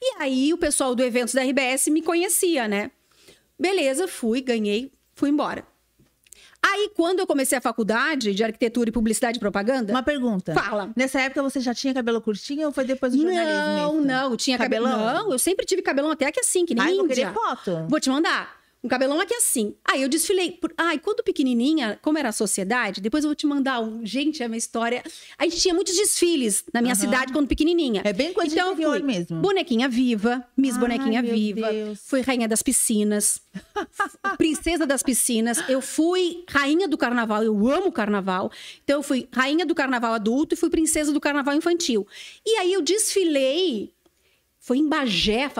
E 0.00 0.22
aí 0.22 0.52
o 0.52 0.58
pessoal 0.58 0.94
do 0.94 1.02
eventos 1.02 1.32
da 1.32 1.42
RBS 1.42 1.88
me 1.88 2.02
conhecia, 2.02 2.68
né? 2.68 2.90
Beleza, 3.58 4.06
fui, 4.06 4.42
ganhei, 4.42 4.92
fui 5.14 5.30
embora. 5.30 5.66
Aí, 6.60 6.90
quando 6.94 7.20
eu 7.20 7.26
comecei 7.26 7.56
a 7.56 7.60
faculdade 7.60 8.34
de 8.34 8.42
arquitetura 8.44 8.90
e 8.90 8.92
publicidade 8.92 9.38
e 9.38 9.40
propaganda. 9.40 9.92
Uma 9.92 10.02
pergunta. 10.02 10.52
Fala. 10.54 10.90
Nessa 10.96 11.20
época 11.20 11.40
você 11.42 11.60
já 11.60 11.72
tinha 11.72 11.94
cabelo 11.94 12.20
curtinho 12.20 12.66
ou 12.66 12.72
foi 12.72 12.84
depois 12.84 13.12
do 13.12 13.22
jornalismo? 13.22 13.62
Não, 13.62 13.98
isso? 13.98 14.06
não, 14.06 14.36
tinha 14.36 14.58
cabelão. 14.58 15.14
Não, 15.14 15.32
eu 15.32 15.38
sempre 15.38 15.64
tive 15.64 15.82
cabelão 15.82 16.10
até 16.10 16.26
aqui 16.26 16.40
assim, 16.40 16.66
que 16.66 16.74
nem 16.74 16.84
Ai, 16.84 16.94
vou 16.96 17.04
índia. 17.04 17.14
querer 17.14 17.32
foto. 17.32 17.86
Vou 17.88 18.00
te 18.00 18.10
mandar. 18.10 18.57
Um 18.82 18.88
cabelão 18.88 19.20
aqui 19.20 19.34
assim. 19.34 19.74
Aí 19.84 20.02
eu 20.02 20.08
desfilei. 20.08 20.52
Por... 20.52 20.72
Ai, 20.76 21.00
quando 21.00 21.24
pequenininha, 21.24 21.98
como 22.00 22.16
era 22.16 22.28
a 22.28 22.32
sociedade, 22.32 23.00
depois 23.00 23.24
eu 23.24 23.28
vou 23.28 23.34
te 23.34 23.46
mandar 23.46 23.80
um. 23.80 24.06
Gente, 24.06 24.40
é 24.40 24.46
uma 24.46 24.56
história. 24.56 25.02
A 25.36 25.44
gente 25.44 25.56
tinha 25.56 25.74
muitos 25.74 25.96
desfiles 25.96 26.64
na 26.72 26.80
minha 26.80 26.94
Aham. 26.94 27.00
cidade 27.00 27.32
quando 27.32 27.48
pequenininha. 27.48 28.02
É 28.04 28.12
bem 28.12 28.32
coisa 28.32 28.54
então, 28.54 28.76
fui 28.76 29.02
mesmo. 29.02 29.40
Bonequinha 29.40 29.88
Viva, 29.88 30.46
Miss 30.56 30.74
Ai, 30.74 30.80
Bonequinha 30.80 31.22
meu 31.22 31.32
Viva. 31.32 31.72
Deus. 31.72 32.00
Fui 32.04 32.20
rainha 32.20 32.46
das 32.46 32.62
piscinas. 32.62 33.42
princesa 34.38 34.86
das 34.86 35.02
piscinas. 35.02 35.58
Eu 35.68 35.80
fui 35.80 36.44
rainha 36.48 36.86
do 36.86 36.96
carnaval. 36.96 37.42
Eu 37.42 37.68
amo 37.68 37.90
carnaval. 37.90 38.50
Então, 38.84 39.00
eu 39.00 39.02
fui 39.02 39.28
rainha 39.32 39.66
do 39.66 39.74
carnaval 39.74 40.14
adulto 40.14 40.54
e 40.54 40.56
fui 40.56 40.70
princesa 40.70 41.12
do 41.12 41.20
carnaval 41.20 41.56
infantil. 41.56 42.06
E 42.46 42.56
aí 42.58 42.72
eu 42.72 42.80
desfilei. 42.80 43.92
Foi 44.60 44.76
em 44.76 44.88
Bagé, 44.88 45.50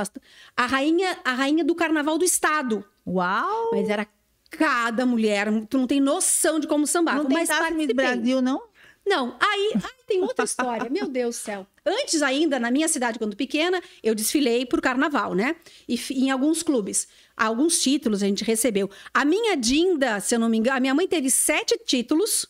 a 0.55 0.67
rainha, 0.67 1.19
a 1.25 1.33
rainha 1.33 1.65
do 1.65 1.75
carnaval 1.75 2.19
do 2.19 2.25
estado. 2.25 2.85
Uau! 3.09 3.71
Mas 3.73 3.89
era 3.89 4.07
cada 4.51 5.05
mulher, 5.05 5.49
tu 5.69 5.79
não 5.79 5.87
tem 5.87 6.01
noção 6.01 6.59
de 6.59 6.67
como 6.67 6.87
sambar. 6.87 7.17
não 7.17 7.25
mas 7.25 7.49
Miss 7.49 7.59
participei. 7.59 7.95
Brasil, 7.95 8.41
não? 8.43 8.63
Não, 9.07 9.37
aí, 9.41 9.73
aí 9.75 10.05
tem 10.07 10.21
outra 10.23 10.45
história, 10.45 10.91
meu 10.91 11.09
Deus 11.09 11.37
do 11.37 11.41
céu. 11.41 11.67
Antes 11.85 12.21
ainda, 12.21 12.59
na 12.61 12.71
minha 12.71 12.87
cidade, 12.89 13.19
quando 13.19 13.35
pequena, 13.37 13.81
eu 14.03 14.15
desfilei 14.15 14.67
por 14.67 14.83
carnaval, 14.83 15.35
né? 15.35 15.57
E 15.89 15.99
em 16.13 16.31
alguns 16.31 16.63
clubes. 16.63 17.09
Alguns 17.35 17.81
títulos 17.81 18.23
a 18.23 18.27
gente 18.27 18.45
recebeu. 18.45 18.91
A 19.15 19.25
minha 19.25 19.57
Dinda, 19.57 20.21
se 20.21 20.35
eu 20.35 20.39
não 20.39 20.49
me 20.51 20.59
engano, 20.59 20.77
a 20.77 20.81
minha 20.81 20.95
mãe 20.95 21.09
teve 21.09 21.31
sete 21.31 21.79
títulos. 21.87 22.47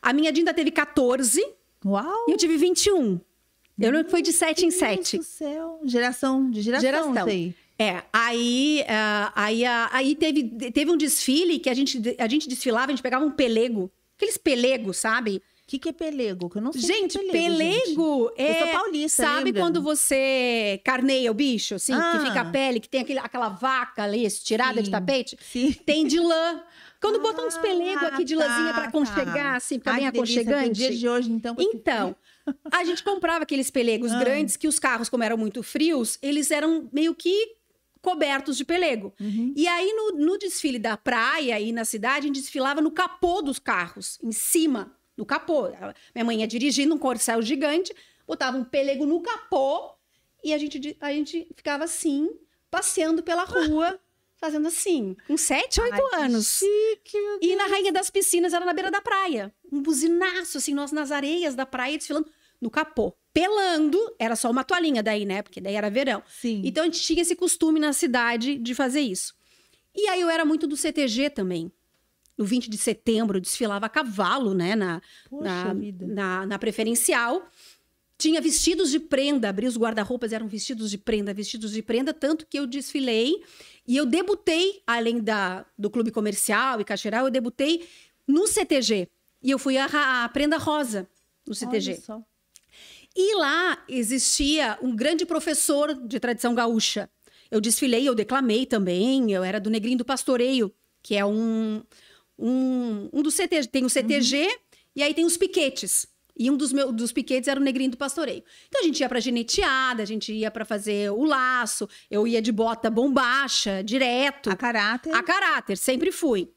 A 0.00 0.12
minha 0.14 0.32
Dinda 0.32 0.54
teve 0.54 0.70
14 0.70 1.44
Uau! 1.84 2.24
e 2.28 2.32
eu 2.32 2.36
tive 2.38 2.56
21. 2.56 3.20
Eu 3.78 3.92
não 3.92 4.04
foi 4.08 4.22
de 4.22 4.32
7 4.32 4.66
em 4.66 4.70
7. 4.70 5.16
Deus 5.16 5.26
do 5.26 5.30
céu. 5.30 5.80
Geração, 5.84 6.48
de 6.48 6.62
geração, 6.62 6.80
Geração. 6.88 7.26
aí. 7.26 7.54
É, 7.78 8.02
aí, 8.12 8.84
ah, 8.88 9.32
aí, 9.34 9.64
ah, 9.64 9.88
aí 9.92 10.14
teve, 10.14 10.44
teve 10.70 10.90
um 10.90 10.96
desfile 10.96 11.58
que 11.58 11.68
a 11.68 11.74
gente, 11.74 12.00
a 12.18 12.28
gente 12.28 12.48
desfilava, 12.48 12.86
a 12.86 12.90
gente 12.90 13.02
pegava 13.02 13.24
um 13.24 13.30
pelego, 13.32 13.90
aqueles 14.16 14.36
pelegos, 14.36 14.96
sabe? 14.98 15.36
O 15.36 15.66
que, 15.66 15.78
que 15.78 15.88
é 15.88 15.92
pelego? 15.92 16.50
Que 16.50 16.58
eu 16.58 16.62
não 16.62 16.72
sei 16.74 16.82
Gente, 16.82 17.18
que 17.18 17.26
é 17.26 17.32
pelego. 17.32 17.56
gente. 17.62 17.84
pelego 17.94 18.32
é. 18.36 18.50
Eu 18.50 18.64
sou 18.66 18.80
paulista, 18.80 19.22
Sabe 19.22 19.44
lembra? 19.46 19.62
quando 19.62 19.82
você 19.82 20.80
carneia 20.84 21.30
o 21.30 21.34
bicho, 21.34 21.74
assim, 21.76 21.94
Ah. 21.94 22.12
que 22.18 22.26
fica 22.26 22.40
a 22.42 22.44
pele, 22.44 22.78
que 22.78 22.88
tem 22.88 23.00
aquele, 23.00 23.18
aquela 23.18 23.48
vaca 23.48 24.02
ali 24.04 24.24
estirada 24.26 24.80
de 24.80 24.86
Sim. 24.86 24.92
tapete? 24.92 25.38
Sim. 25.40 25.72
Tem 25.72 26.06
de 26.06 26.20
lã. 26.20 26.62
Quando 27.00 27.18
botam 27.20 27.46
uns 27.46 27.56
pelegos 27.58 28.02
Ah, 28.02 28.08
aqui 28.08 28.24
de 28.24 28.34
lãzinha 28.36 28.72
pra 28.72 28.82
tá, 28.82 28.88
aconchegar, 28.88 29.34
tá. 29.52 29.56
assim, 29.56 29.78
fica 29.78 29.90
Ai, 29.90 30.00
bem 30.00 30.06
que 30.10 30.12
delícia, 30.18 30.42
aconchegante. 30.42 30.72
dia 30.78 30.90
de 30.94 31.08
hoje, 31.08 31.30
então. 31.32 31.56
Então, 31.58 32.16
a 32.70 32.84
gente 32.84 33.02
comprava 33.02 33.42
aqueles 33.44 33.70
pelegos 33.70 34.12
Ah. 34.12 34.18
grandes 34.20 34.56
que 34.58 34.68
os 34.68 34.78
carros, 34.78 35.08
como 35.08 35.24
eram 35.24 35.36
muito 35.38 35.62
frios, 35.62 36.18
eles 36.22 36.50
eram 36.50 36.88
meio 36.92 37.14
que 37.14 37.34
cobertos 38.04 38.58
de 38.58 38.64
pelego. 38.66 39.14
Uhum. 39.18 39.54
E 39.56 39.66
aí, 39.66 39.90
no, 39.94 40.10
no 40.26 40.38
desfile 40.38 40.78
da 40.78 40.94
praia 40.94 41.58
e 41.58 41.72
na 41.72 41.86
cidade, 41.86 42.26
a 42.26 42.28
gente 42.28 42.40
desfilava 42.40 42.82
no 42.82 42.90
capô 42.90 43.40
dos 43.40 43.58
carros, 43.58 44.18
em 44.22 44.30
cima, 44.30 44.94
no 45.16 45.24
capô. 45.24 45.70
Minha 46.14 46.24
mãe 46.24 46.40
ia 46.40 46.46
dirigindo 46.46 46.94
um 46.94 46.98
corcel 46.98 47.40
gigante, 47.40 47.94
botava 48.26 48.58
um 48.58 48.64
pelego 48.64 49.06
no 49.06 49.22
capô 49.22 49.94
e 50.44 50.52
a 50.52 50.58
gente, 50.58 50.94
a 51.00 51.10
gente 51.10 51.48
ficava 51.56 51.84
assim, 51.84 52.28
passeando 52.70 53.22
pela 53.22 53.44
rua, 53.44 53.98
fazendo 54.36 54.68
assim, 54.68 55.16
com 55.26 55.38
sete, 55.38 55.80
oito 55.80 55.94
Ai, 55.94 56.00
que 56.10 56.16
anos. 56.16 56.58
Chique, 56.58 57.18
meu 57.18 57.38
E 57.40 57.56
na 57.56 57.66
Rainha 57.66 57.90
das 57.90 58.10
Piscinas 58.10 58.52
era 58.52 58.66
na 58.66 58.74
beira 58.74 58.90
da 58.90 59.00
praia. 59.00 59.54
Um 59.72 59.80
buzinaço, 59.80 60.58
assim, 60.58 60.74
nós 60.74 60.92
nas 60.92 61.10
areias 61.10 61.54
da 61.54 61.64
praia 61.64 61.96
desfilando 61.96 62.30
no 62.60 62.70
capô. 62.70 63.14
Pelando, 63.32 63.98
era 64.18 64.36
só 64.36 64.50
uma 64.50 64.62
toalhinha 64.62 65.02
daí, 65.02 65.24
né? 65.24 65.42
Porque 65.42 65.60
daí 65.60 65.74
era 65.74 65.90
verão. 65.90 66.22
Sim. 66.28 66.62
Então 66.64 66.82
a 66.82 66.86
gente 66.86 67.00
tinha 67.00 67.22
esse 67.22 67.34
costume 67.34 67.80
na 67.80 67.92
cidade 67.92 68.56
de 68.58 68.74
fazer 68.74 69.00
isso. 69.00 69.34
E 69.94 70.08
aí 70.08 70.20
eu 70.20 70.28
era 70.28 70.44
muito 70.44 70.66
do 70.66 70.76
CTG 70.76 71.30
também. 71.30 71.70
No 72.36 72.44
20 72.44 72.68
de 72.68 72.76
setembro, 72.76 73.38
eu 73.38 73.40
desfilava 73.40 73.86
a 73.86 73.88
cavalo, 73.88 74.54
né? 74.54 74.74
Na, 74.74 75.02
na, 75.30 75.74
na, 76.00 76.46
na 76.46 76.58
preferencial. 76.58 77.44
Tinha 78.16 78.40
vestidos 78.40 78.90
de 78.90 79.00
prenda, 79.00 79.48
abri 79.48 79.66
os 79.66 79.76
guarda-roupas, 79.76 80.32
eram 80.32 80.46
vestidos 80.46 80.90
de 80.90 80.98
prenda, 80.98 81.34
vestidos 81.34 81.72
de 81.72 81.82
prenda, 81.82 82.14
tanto 82.14 82.46
que 82.46 82.58
eu 82.58 82.66
desfilei 82.66 83.42
e 83.86 83.96
eu 83.96 84.06
debutei, 84.06 84.82
além 84.86 85.20
da, 85.20 85.66
do 85.76 85.90
clube 85.90 86.10
comercial 86.10 86.80
e 86.80 86.84
caixeiral, 86.84 87.26
eu 87.26 87.30
debutei 87.30 87.86
no 88.26 88.46
CTG. 88.46 89.08
E 89.42 89.50
eu 89.50 89.58
fui 89.58 89.76
a, 89.76 90.24
a 90.24 90.28
prenda 90.28 90.56
rosa 90.56 91.08
no 91.46 91.54
CTG. 91.54 91.92
Olha 91.92 92.00
só. 92.00 92.22
E 93.16 93.36
lá 93.36 93.82
existia 93.88 94.78
um 94.82 94.94
grande 94.94 95.24
professor 95.24 95.94
de 95.94 96.18
tradição 96.18 96.54
gaúcha. 96.54 97.08
Eu 97.50 97.60
desfilei, 97.60 98.08
eu 98.08 98.14
declamei 98.14 98.66
também, 98.66 99.30
eu 99.30 99.44
era 99.44 99.60
do 99.60 99.70
Negrinho 99.70 99.98
do 99.98 100.04
Pastoreio, 100.04 100.74
que 101.02 101.14
é 101.14 101.24
um, 101.24 101.82
um, 102.38 103.08
um 103.12 103.22
dos 103.22 103.34
CTG. 103.34 103.68
Tem 103.68 103.84
o 103.84 103.90
CTG 103.90 104.48
e 104.96 105.02
aí 105.02 105.14
tem 105.14 105.24
os 105.24 105.36
piquetes. 105.36 106.06
E 106.36 106.50
um 106.50 106.56
dos, 106.56 106.72
meus, 106.72 106.92
dos 106.92 107.12
piquetes 107.12 107.46
era 107.46 107.60
o 107.60 107.62
Negrinho 107.62 107.92
do 107.92 107.96
Pastoreio. 107.96 108.42
Então 108.66 108.80
a 108.80 108.84
gente 108.84 108.98
ia 108.98 109.08
pra 109.08 109.20
geneteada, 109.20 110.02
a 110.02 110.06
gente 110.06 110.32
ia 110.32 110.50
pra 110.50 110.64
fazer 110.64 111.10
o 111.12 111.24
laço, 111.24 111.88
eu 112.10 112.26
ia 112.26 112.42
de 112.42 112.50
bota 112.50 112.90
bombacha, 112.90 113.84
direto. 113.84 114.50
A 114.50 114.56
caráter. 114.56 115.14
A 115.14 115.22
caráter, 115.22 115.78
sempre 115.78 116.10
fui. 116.10 116.50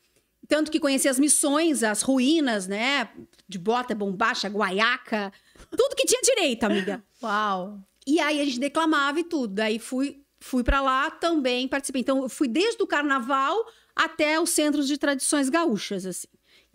Tanto 0.48 0.72
que 0.72 0.80
conheci 0.80 1.08
as 1.08 1.20
missões, 1.20 1.84
as 1.84 2.02
ruínas, 2.02 2.68
né? 2.68 3.10
De 3.48 3.60
bota, 3.60 3.94
bombacha, 3.94 4.48
guaiaca, 4.48 5.32
tudo 5.72 5.96
que 5.96 6.06
tinha 6.06 6.22
direito, 6.22 6.64
amiga. 6.64 7.04
Uau. 7.22 7.80
E 8.06 8.20
aí 8.20 8.40
a 8.40 8.46
gente 8.46 8.60
declamava 8.60 9.20
e 9.20 9.24
tudo. 9.24 9.56
Daí 9.56 9.80
fui, 9.80 10.24
fui 10.40 10.64
para 10.64 10.82
lá 10.82 11.12
também, 11.12 11.68
participei. 11.68 12.02
Então 12.02 12.24
eu 12.24 12.30
fui 12.30 12.48
desde 12.48 12.82
o 12.82 12.88
carnaval 12.88 13.66
até 13.96 14.40
os 14.40 14.52
centros 14.52 14.88
de 14.88 14.98
tradições 14.98 15.50
gaúchas, 15.50 16.06
assim. 16.06 16.28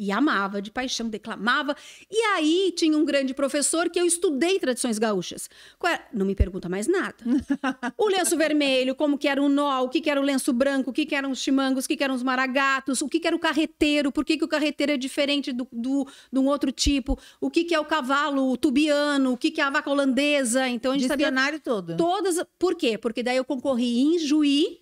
E 0.02 0.10
amava 0.10 0.60
de 0.60 0.68
paixão, 0.68 1.08
declamava. 1.08 1.76
E 2.10 2.16
aí 2.34 2.74
tinha 2.76 2.98
um 2.98 3.04
grande 3.04 3.32
professor 3.32 3.88
que 3.88 4.00
eu 4.00 4.04
estudei 4.04 4.58
tradições 4.58 4.98
gaúchas. 4.98 5.48
Não 6.12 6.26
me 6.26 6.34
pergunta 6.34 6.68
mais 6.68 6.88
nada. 6.88 7.14
o 7.96 8.08
lenço 8.08 8.36
vermelho, 8.36 8.96
como 8.96 9.16
que 9.16 9.28
era 9.28 9.40
o 9.40 9.48
nó, 9.48 9.84
o 9.84 9.88
que, 9.88 10.00
que 10.00 10.10
era 10.10 10.20
o 10.20 10.24
lenço 10.24 10.52
branco, 10.52 10.90
o 10.90 10.92
que, 10.92 11.06
que 11.06 11.14
eram 11.14 11.30
os 11.30 11.38
chimangos, 11.38 11.84
o 11.84 11.88
que, 11.88 11.96
que 11.96 12.02
eram 12.02 12.16
os 12.16 12.22
maragatos, 12.24 13.00
o 13.00 13.08
que, 13.08 13.20
que 13.20 13.28
era 13.28 13.36
o 13.36 13.38
carreteiro, 13.38 14.10
por 14.10 14.24
que, 14.24 14.36
que 14.36 14.44
o 14.44 14.48
carreteiro 14.48 14.90
é 14.90 14.96
diferente 14.96 15.52
do, 15.52 15.68
do, 15.70 16.04
de 16.32 16.38
um 16.40 16.48
outro 16.48 16.72
tipo, 16.72 17.16
o 17.40 17.48
que, 17.48 17.62
que 17.62 17.72
é 17.72 17.78
o 17.78 17.84
cavalo, 17.84 18.50
o 18.50 18.56
tubiano, 18.56 19.34
o 19.34 19.36
que, 19.36 19.52
que 19.52 19.60
é 19.60 19.64
a 19.64 19.70
vaca 19.70 19.88
holandesa. 19.88 20.68
Então 20.68 20.90
a 20.90 20.98
gente 20.98 21.06
sabia 21.06 21.26
Dicionário 21.26 21.60
todo. 21.60 21.96
todas. 21.96 22.44
Por 22.58 22.74
quê? 22.74 22.98
Porque 22.98 23.22
daí 23.22 23.36
eu 23.36 23.44
concorri 23.44 24.00
em 24.00 24.18
Juí 24.18 24.81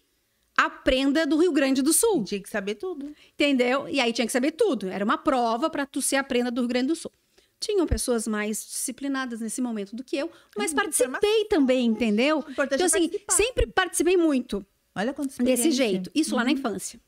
a 0.61 0.69
prenda 0.69 1.27
do 1.27 1.39
Rio 1.39 1.53
Grande 1.53 1.83
do 1.83 1.93
Sul. 1.93 2.23
Tinha 2.25 2.41
que 2.41 2.49
saber 2.49 2.75
tudo. 2.75 3.15
Entendeu? 3.33 3.89
E 3.89 3.99
aí 4.01 4.13
tinha 4.13 4.27
que 4.27 4.33
saber 4.33 4.53
tudo. 4.53 4.89
Era 4.89 5.05
uma 5.05 5.17
prova 5.17 5.71
para 5.71 5.87
tu 5.87 6.03
ser 6.03 6.17
a 6.17 6.25
prenda 6.25 6.51
do 6.51 6.61
Rio 6.61 6.69
Grande 6.69 6.89
do 6.89 6.97
Sul. 6.97 7.13
Tinham 7.59 7.87
pessoas 7.87 8.27
mais 8.27 8.65
disciplinadas 8.65 9.41
nesse 9.41 9.61
momento 9.61 9.95
do 9.95 10.03
que 10.03 10.17
eu, 10.17 10.31
mas 10.57 10.73
muita 10.73 10.89
participei 10.89 11.45
também, 11.45 11.87
entendeu? 11.87 12.39
Importante 12.39 12.75
Então, 12.75 12.87
assim, 12.87 13.09
participar. 13.09 13.33
sempre 13.35 13.67
participei 13.67 14.17
muito 14.17 14.65
Olha 14.95 15.15
quanto 15.15 15.43
desse 15.43 15.71
jeito. 15.71 16.11
Isso 16.15 16.35
lá 16.35 16.45
na 16.45 16.51
infância. 16.51 17.01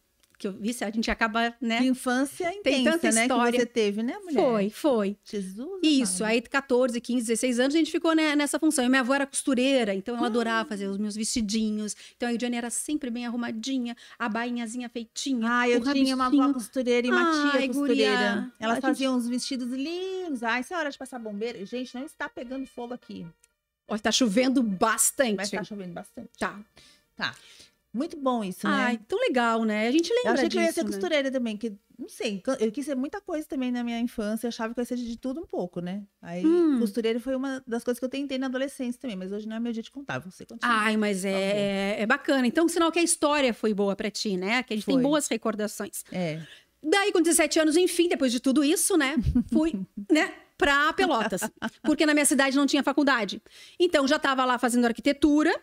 Que 0.43 0.49
eu 0.49 0.53
vi, 0.55 0.77
a 0.81 0.91
gente 0.91 1.09
acaba, 1.09 1.55
né? 1.61 1.79
De 1.79 1.87
infância 1.87 2.49
intensa, 2.53 2.63
Tem 2.65 2.83
tanta 2.83 3.13
né? 3.13 3.23
história. 3.23 3.53
Que 3.53 3.59
você 3.61 3.67
teve, 3.67 4.03
né, 4.03 4.19
mulher? 4.19 4.35
Foi, 4.43 4.71
foi. 4.71 5.17
Jesus. 5.23 5.79
Isso, 5.85 6.25
aí 6.25 6.43
14, 6.43 7.01
15, 7.01 7.27
16 7.29 7.61
anos 7.61 7.75
a 7.77 7.79
gente 7.79 7.93
ficou 7.93 8.13
né, 8.13 8.35
nessa 8.35 8.59
função. 8.59 8.85
E 8.85 8.89
minha 8.89 9.03
avó 9.03 9.15
era 9.15 9.25
costureira, 9.25 9.95
então 9.95 10.17
ela 10.17 10.27
adorava 10.27 10.69
fazer 10.69 10.89
os 10.89 10.99
meus 10.99 11.15
vestidinhos. 11.15 11.95
Então 12.17 12.29
a 12.29 12.33
Johnny 12.35 12.57
era 12.57 12.71
sempre 12.71 13.09
bem 13.09 13.25
arrumadinha, 13.25 13.97
a 14.19 14.29
bainhazinha 14.29 14.89
feitinha. 14.89 15.49
Ah, 15.49 15.69
eu 15.69 15.81
tinha 15.81 16.17
uma 16.17 16.27
avó 16.27 16.53
costureira 16.53 17.07
e 17.07 17.11
uma 17.13 17.23
Ai, 17.53 17.59
tia 17.61 17.69
costureira. 17.69 18.13
guria. 18.17 18.53
Elas 18.59 18.75
gente- 18.79 18.83
faziam 18.83 19.15
uns 19.17 19.29
vestidos 19.29 19.69
lindos. 19.69 20.43
Ai, 20.43 20.63
isso 20.63 20.75
é 20.75 20.77
hora 20.77 20.91
de 20.91 20.99
passar 20.99 21.21
bombeiro. 21.21 21.65
Gente, 21.65 21.95
não 21.95 22.05
está 22.05 22.29
pegando 22.29 22.67
fogo 22.67 22.93
aqui. 22.95 23.25
Ó, 23.87 23.97
tá 23.97 24.11
chovendo 24.11 24.61
bastante. 24.61 25.37
Mas 25.37 25.53
tá 25.53 25.63
chovendo 25.63 25.93
bastante. 25.93 26.31
Tá. 26.37 26.59
Tá. 27.15 27.33
Muito 27.93 28.17
bom 28.17 28.43
isso, 28.43 28.67
né? 28.67 28.75
Ai, 28.75 29.01
tão 29.07 29.19
legal, 29.19 29.65
né? 29.65 29.89
A 29.89 29.91
gente 29.91 30.09
lembra 30.11 30.31
Eu 30.31 30.35
achei 30.35 30.49
que 30.49 30.57
eu 30.59 30.63
ia 30.63 30.73
ser 30.73 30.83
né? 30.83 30.91
costureira 30.91 31.31
também, 31.31 31.57
que 31.59 31.77
não 31.99 32.09
sei, 32.09 32.43
eu 32.59 32.73
quis 32.73 32.87
ser 32.87 32.97
muita 32.97 33.21
coisa 33.21 33.47
também 33.47 33.71
na 33.71 33.85
minha 33.85 34.01
infância, 34.01 34.47
eu 34.47 34.49
achava 34.49 34.73
que 34.73 34.81
eu 34.81 34.83
ia 34.83 34.87
ser 34.87 34.97
de 34.97 35.17
tudo 35.17 35.41
um 35.41 35.47
pouco, 35.47 35.81
né? 35.81 36.03
Aí 36.21 36.45
Hum. 36.45 36.79
costureira 36.81 37.21
foi 37.21 37.37
uma 37.37 37.63
das 37.67 37.85
coisas 37.85 37.99
que 37.99 38.05
eu 38.05 38.09
tentei 38.09 38.39
na 38.39 38.47
adolescência 38.47 39.01
também, 39.01 39.17
mas 39.17 39.31
hoje 39.31 39.47
não 39.47 39.57
é 39.57 39.61
meu 39.61 39.73
dia 39.73 39.83
de 39.83 39.91
contar, 39.91 40.19
você 40.19 40.47
continua. 40.47 40.75
Ai, 40.75 40.97
mas 40.97 41.25
é, 41.25 41.31
é, 41.31 41.97
é 42.01 42.07
bacana. 42.07 42.47
Então, 42.47 42.67
sinal 42.67 42.91
que 42.91 42.99
a 42.99 43.03
história 43.03 43.53
foi 43.53 43.75
boa 43.75 43.95
pra 43.95 44.11
ti, 44.11 44.37
né? 44.37 44.63
Que 44.63 44.73
a 44.73 44.77
gente 44.77 44.87
tem 44.87 44.95
Foi. 44.95 45.03
boas 45.03 45.29
recordações. 45.29 46.03
É. 46.11 46.41
Daí, 46.83 47.13
com 47.13 47.21
17 47.21 47.61
anos, 47.61 47.77
enfim, 47.77 48.09
depois 48.09 48.33
de 48.33 48.41
tudo 48.41 48.65
isso, 48.65 48.97
né? 48.97 49.15
Fui, 49.53 49.73
né? 50.11 50.33
Pra 50.59 50.93
Pelotas. 50.93 51.43
Porque 51.83 52.07
na 52.07 52.15
minha 52.15 52.25
cidade 52.27 52.57
não 52.57 52.67
tinha 52.67 52.83
faculdade. 52.83 53.41
Então, 53.79 54.09
já 54.09 54.17
estava 54.17 54.45
lá 54.45 54.59
fazendo 54.59 54.85
arquitetura. 54.87 55.55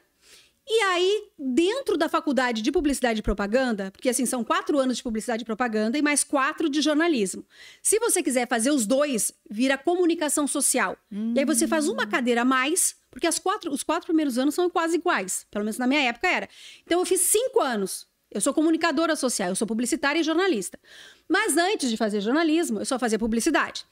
E 0.71 0.81
aí, 0.83 1.23
dentro 1.37 1.97
da 1.97 2.07
faculdade 2.07 2.61
de 2.61 2.71
publicidade 2.71 3.21
e 3.21 3.23
propaganda, 3.23 3.89
porque 3.89 4.07
assim, 4.07 4.23
são 4.27 4.43
quatro 4.43 4.77
anos 4.77 4.97
de 4.97 5.03
publicidade 5.03 5.41
e 5.41 5.45
propaganda 5.45 5.97
e 5.97 6.01
mais 6.01 6.23
quatro 6.23 6.69
de 6.69 6.79
jornalismo. 6.79 7.43
Se 7.81 7.97
você 7.97 8.21
quiser 8.21 8.47
fazer 8.47 8.69
os 8.69 8.85
dois, 8.85 9.31
vira 9.49 9.79
comunicação 9.79 10.45
social. 10.45 10.95
E 11.35 11.39
aí 11.39 11.45
você 11.45 11.67
faz 11.67 11.87
uma 11.87 12.05
cadeira 12.05 12.43
a 12.43 12.45
mais, 12.45 12.95
porque 13.09 13.25
as 13.25 13.39
quatro, 13.39 13.71
os 13.71 13.81
quatro 13.81 14.05
primeiros 14.05 14.37
anos 14.37 14.53
são 14.53 14.69
quase 14.69 14.97
iguais. 14.97 15.47
Pelo 15.49 15.65
menos 15.65 15.79
na 15.79 15.87
minha 15.87 16.03
época 16.03 16.27
era. 16.27 16.47
Então 16.85 16.99
eu 16.99 17.05
fiz 17.05 17.21
cinco 17.21 17.61
anos. 17.61 18.07
Eu 18.29 18.39
sou 18.39 18.53
comunicadora 18.53 19.15
social, 19.15 19.49
eu 19.49 19.55
sou 19.55 19.65
publicitária 19.65 20.19
e 20.19 20.23
jornalista. 20.23 20.79
Mas 21.27 21.57
antes 21.57 21.89
de 21.89 21.97
fazer 21.97 22.21
jornalismo, 22.21 22.77
eu 22.79 22.85
só 22.85 22.99
fazia 22.99 23.17
publicidade. 23.17 23.83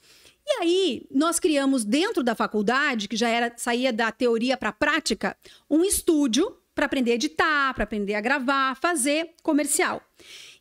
E 0.45 0.61
aí, 0.61 1.07
nós 1.11 1.39
criamos 1.39 1.83
dentro 1.83 2.23
da 2.23 2.35
faculdade, 2.35 3.07
que 3.07 3.17
já 3.17 3.27
era 3.27 3.51
saía 3.57 3.91
da 3.91 4.11
teoria 4.11 4.55
para 4.55 4.69
a 4.69 4.73
prática, 4.73 5.35
um 5.67 5.83
estúdio 5.83 6.55
para 6.77 6.85
aprender 6.85 7.13
a 7.13 7.15
editar, 7.15 7.73
para 7.73 7.85
aprender 7.85 8.13
a 8.13 8.21
gravar, 8.21 8.75
fazer 8.75 9.31
comercial. 9.41 9.99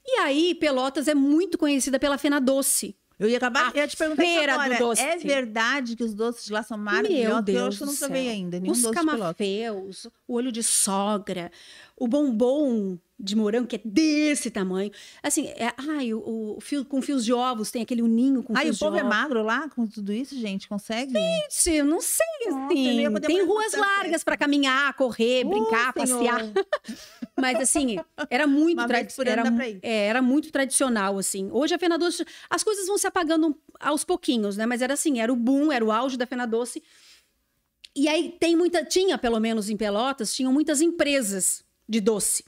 E 0.03 0.19
aí, 0.21 0.55
Pelotas 0.55 1.09
é 1.09 1.15
muito 1.15 1.59
conhecida 1.59 1.99
pela 1.99 2.17
Fena 2.17 2.41
Doce. 2.41 2.97
Eu 3.19 3.29
ia 3.29 3.37
acabar, 3.37 3.69
A 3.69 3.71
eu 3.71 3.83
ia 3.83 3.89
te 3.89 3.97
perguntar 3.97 4.23
feira 4.23 4.69
do 4.69 4.79
doce. 4.79 5.03
É 5.03 5.17
verdade 5.17 5.97
que 5.97 6.05
os 6.05 6.15
doces 6.15 6.45
de 6.45 6.53
lá 6.53 6.63
são 6.63 6.77
maravilhosos? 6.77 7.33
Meu 7.33 7.43
Deus 7.43 7.59
eu 7.59 7.67
acho 7.67 7.79
que 7.79 7.83
eu 7.83 7.87
não 7.87 7.97
provei 7.97 8.29
ainda, 8.29 8.61
nenhum 8.61 8.73
Os 8.73 8.83
camafeus, 8.91 10.07
o 10.29 10.35
olho 10.35 10.53
de 10.53 10.63
sogra, 10.63 11.51
o 11.97 12.07
bombom 12.07 12.99
de 13.19 13.35
morango, 13.35 13.67
que 13.67 13.77
é 13.77 13.81
desse 13.83 14.51
tamanho. 14.51 14.91
Assim, 15.23 15.47
é, 15.47 15.73
ai, 15.79 16.13
o, 16.13 16.57
o 16.59 16.61
fio, 16.61 16.85
com 16.85 17.01
fios 17.01 17.25
de 17.25 17.33
ovos, 17.33 17.71
tem 17.71 17.81
aquele 17.81 18.03
uninho 18.03 18.43
com 18.43 18.53
Ai, 18.55 18.65
fios 18.65 18.77
o 18.77 18.81
povo 18.81 18.93
de 18.93 19.01
é 19.01 19.05
ovos. 19.05 19.17
magro 19.17 19.43
lá 19.43 19.69
com 19.71 19.87
tudo 19.87 20.13
isso, 20.13 20.39
gente? 20.39 20.69
Consegue? 20.69 21.13
Gente, 21.13 21.71
eu 21.71 21.85
não 21.87 22.01
sei, 22.01 22.27
assim. 22.49 23.19
Tem 23.23 23.43
ruas 23.47 23.73
largas 23.73 24.23
para 24.23 24.37
caminhar, 24.37 24.93
correr, 24.95 25.47
Uh, 25.47 25.49
brincar, 25.49 25.95
Senhor. 26.07 26.21
passear. 26.21 26.53
Mas 27.41 27.59
assim, 27.59 27.97
era 28.29 28.47
muito 28.47 28.83
Era, 29.27 29.43
é, 29.83 30.07
era 30.09 30.21
muito 30.21 30.51
tradicional, 30.51 31.19
assim. 31.19 31.49
Hoje 31.51 31.75
a 31.75 31.79
Fena 31.79 31.97
Doce, 31.97 32.25
as 32.51 32.63
coisas 32.63 32.87
vão 32.87 32.99
se 32.99 33.07
apagando 33.07 33.57
aos 33.81 34.05
pouquinhos, 34.05 34.59
né? 34.59 34.67
Mas 34.67 34.83
era 34.83 34.93
assim, 34.93 35.21
era 35.21 35.33
o 35.33 35.37
boom, 35.37 35.73
era 35.73 35.85
o 35.85 35.91
auge 35.91 36.19
da 36.19 36.27
Fena 36.27 36.47
Doce. 36.47 36.83
E 37.95 38.09
aí 38.09 38.37
tem 38.39 38.55
muita, 38.55 38.85
tinha 38.85 39.17
pelo 39.17 39.41
menos 39.41 39.71
em 39.71 39.77
Pelotas, 39.77 40.35
tinham 40.35 40.53
muitas 40.53 40.83
empresas 40.83 41.65
de 41.89 42.01
doce. 42.01 42.45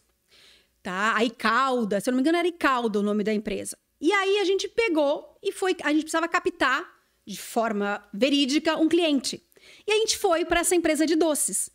Tá? 0.82 1.16
A 1.16 1.24
Icalda, 1.24 2.00
se 2.00 2.08
eu 2.08 2.12
não 2.12 2.16
me 2.16 2.22
engano 2.22 2.38
era 2.38 2.48
Icalda 2.48 2.98
o 2.98 3.02
nome 3.02 3.24
da 3.24 3.32
empresa. 3.32 3.76
E 4.00 4.12
aí 4.12 4.38
a 4.38 4.44
gente 4.44 4.68
pegou 4.68 5.36
e 5.42 5.52
foi, 5.52 5.76
a 5.82 5.92
gente 5.92 6.02
precisava 6.02 6.28
captar 6.28 6.88
de 7.26 7.36
forma 7.36 8.02
verídica 8.12 8.76
um 8.76 8.88
cliente. 8.88 9.42
E 9.86 9.92
a 9.92 9.96
gente 9.96 10.16
foi 10.16 10.44
para 10.44 10.60
essa 10.60 10.74
empresa 10.74 11.04
de 11.04 11.16
doces. 11.16 11.70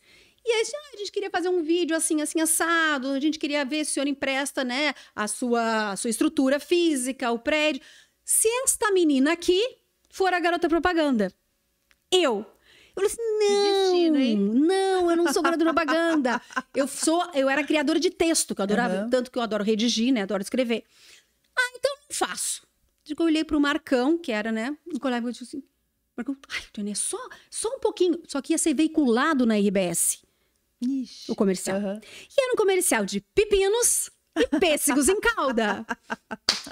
E 0.46 0.51
aí, 0.51 0.63
ah, 0.75 0.91
a 0.93 0.98
gente 0.98 1.12
queria 1.12 1.29
fazer 1.29 1.48
um 1.48 1.63
vídeo 1.63 1.96
assim, 1.96 2.22
assim, 2.22 2.41
assado, 2.41 3.10
a 3.10 3.20
gente 3.20 3.39
queria 3.39 3.63
ver 3.63 3.86
se 3.86 3.91
o 3.91 3.93
senhor 3.93 4.08
empresta, 4.08 4.63
né, 4.63 4.93
a 5.15 5.25
sua, 5.25 5.91
a 5.91 5.96
sua 5.96 6.10
estrutura 6.10 6.60
física, 6.60 7.32
o 7.32 7.39
prédio. 7.39 7.82
Se 8.25 8.48
esta 8.65 8.91
menina 8.91 9.32
aqui 9.32 9.62
for 10.10 10.34
a 10.34 10.39
garota 10.39 10.67
propaganda, 10.67 11.32
eu. 12.12 12.46
Eu 12.96 13.10
falei 13.10 13.12
assim, 13.12 14.10
não, 14.12 14.66
não, 14.68 15.12
eu 15.12 15.18
não 15.18 15.34
sou 15.34 15.42
garota 15.42 15.64
propaganda. 15.64 16.42
Eu 16.76 16.88
sou, 16.88 17.24
eu 17.34 17.50
era 17.50 17.64
criadora 17.64 18.00
de 18.00 18.10
texto, 18.10 18.54
que 18.54 18.62
eu 18.62 18.64
adorava, 18.64 18.94
Aham. 18.96 19.10
tanto 19.10 19.32
que 19.32 19.38
eu 19.38 19.42
adoro 19.42 19.64
redigir, 19.64 20.14
né, 20.14 20.22
adoro 20.22 20.42
escrever. 20.44 20.84
Ah, 21.58 21.72
então 21.76 21.92
eu 21.92 21.98
não 22.10 22.28
faço. 22.28 22.66
Eu 23.10 23.26
olhei 23.26 23.44
pro 23.44 23.60
Marcão, 23.60 24.18
que 24.18 24.32
era, 24.32 24.52
né, 24.52 24.76
um 24.94 25.00
colega, 25.00 25.28
eu 25.28 25.32
disse 25.32 25.44
assim, 25.44 25.64
Marcão, 26.16 26.38
ai, 26.50 26.90
é 26.92 26.96
só, 26.96 27.18
só 27.50 27.70
um 27.76 27.80
pouquinho. 27.80 28.22
Só 28.28 28.42
que 28.42 28.54
ia 28.54 28.58
ser 28.58 28.74
veiculado 28.76 29.46
na 29.46 29.56
RBS, 29.58 30.20
Ixi. 30.82 31.32
o 31.32 31.36
comercial. 31.36 31.78
Aham. 31.78 32.00
E 32.04 32.42
era 32.44 32.54
um 32.54 32.56
comercial 32.56 33.06
de 33.06 33.22
pepinos 33.34 34.12
e 34.38 34.60
pêssegos 34.60 35.10
em 35.10 35.20
calda. 35.20 35.86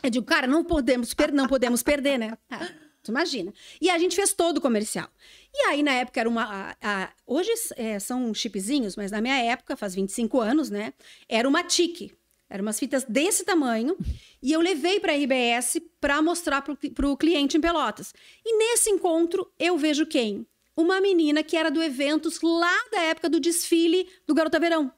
Eu 0.04 0.10
digo, 0.10 0.26
cara, 0.26 0.46
não 0.48 0.64
podemos, 0.64 1.14
per- 1.14 1.34
não 1.34 1.48
podemos 1.48 1.82
perder, 1.84 2.18
né? 2.20 2.38
Ah, 2.50 2.68
tu 3.04 3.12
imagina. 3.12 3.54
E 3.80 3.90
a 3.90 3.98
gente 3.98 4.16
fez 4.16 4.34
todo 4.34 4.58
o 4.58 4.62
comercial. 4.62 5.10
E 5.54 5.66
aí, 5.68 5.84
na 5.84 5.94
época, 5.94 6.20
era 6.20 6.30
uma. 6.30 6.44
a- 6.44 6.76
a- 6.82 7.10
hoje 7.26 7.50
é, 7.76 8.00
são 8.00 8.34
chipzinhos, 8.34 8.96
mas 8.96 9.12
na 9.12 9.22
minha 9.22 9.38
época, 9.38 9.76
faz 9.76 9.94
25 9.96 10.40
anos, 10.40 10.70
né? 10.70 10.94
Era 11.28 11.48
uma 11.48 11.64
tique. 11.64 12.14
Eram 12.50 12.64
umas 12.64 12.78
fitas 12.78 13.06
desse 13.06 13.46
tamanho. 13.46 13.96
E 14.44 14.52
eu 14.52 14.60
levei 14.60 15.00
para 15.00 15.14
a 15.14 15.16
RBS 15.16 15.80
para 16.02 16.22
mostrar 16.22 16.62
para 16.62 17.10
o 17.10 17.16
cliente 17.16 17.56
em 17.56 17.62
Pelotas. 17.62 18.14
E 18.46 18.58
nesse 18.58 18.90
encontro, 18.90 19.50
eu 19.58 19.78
vejo 19.78 20.06
quem? 20.06 20.46
Uma 20.76 21.00
menina 21.00 21.44
que 21.44 21.56
era 21.56 21.72
do 21.72 21.82
eventos 21.82 22.42
lá 22.42 22.76
da 22.92 23.02
época 23.04 23.30
do 23.30 23.40
desfile 23.40 24.06
do 24.28 24.34
Garota 24.34 24.60
Verão. 24.60 24.92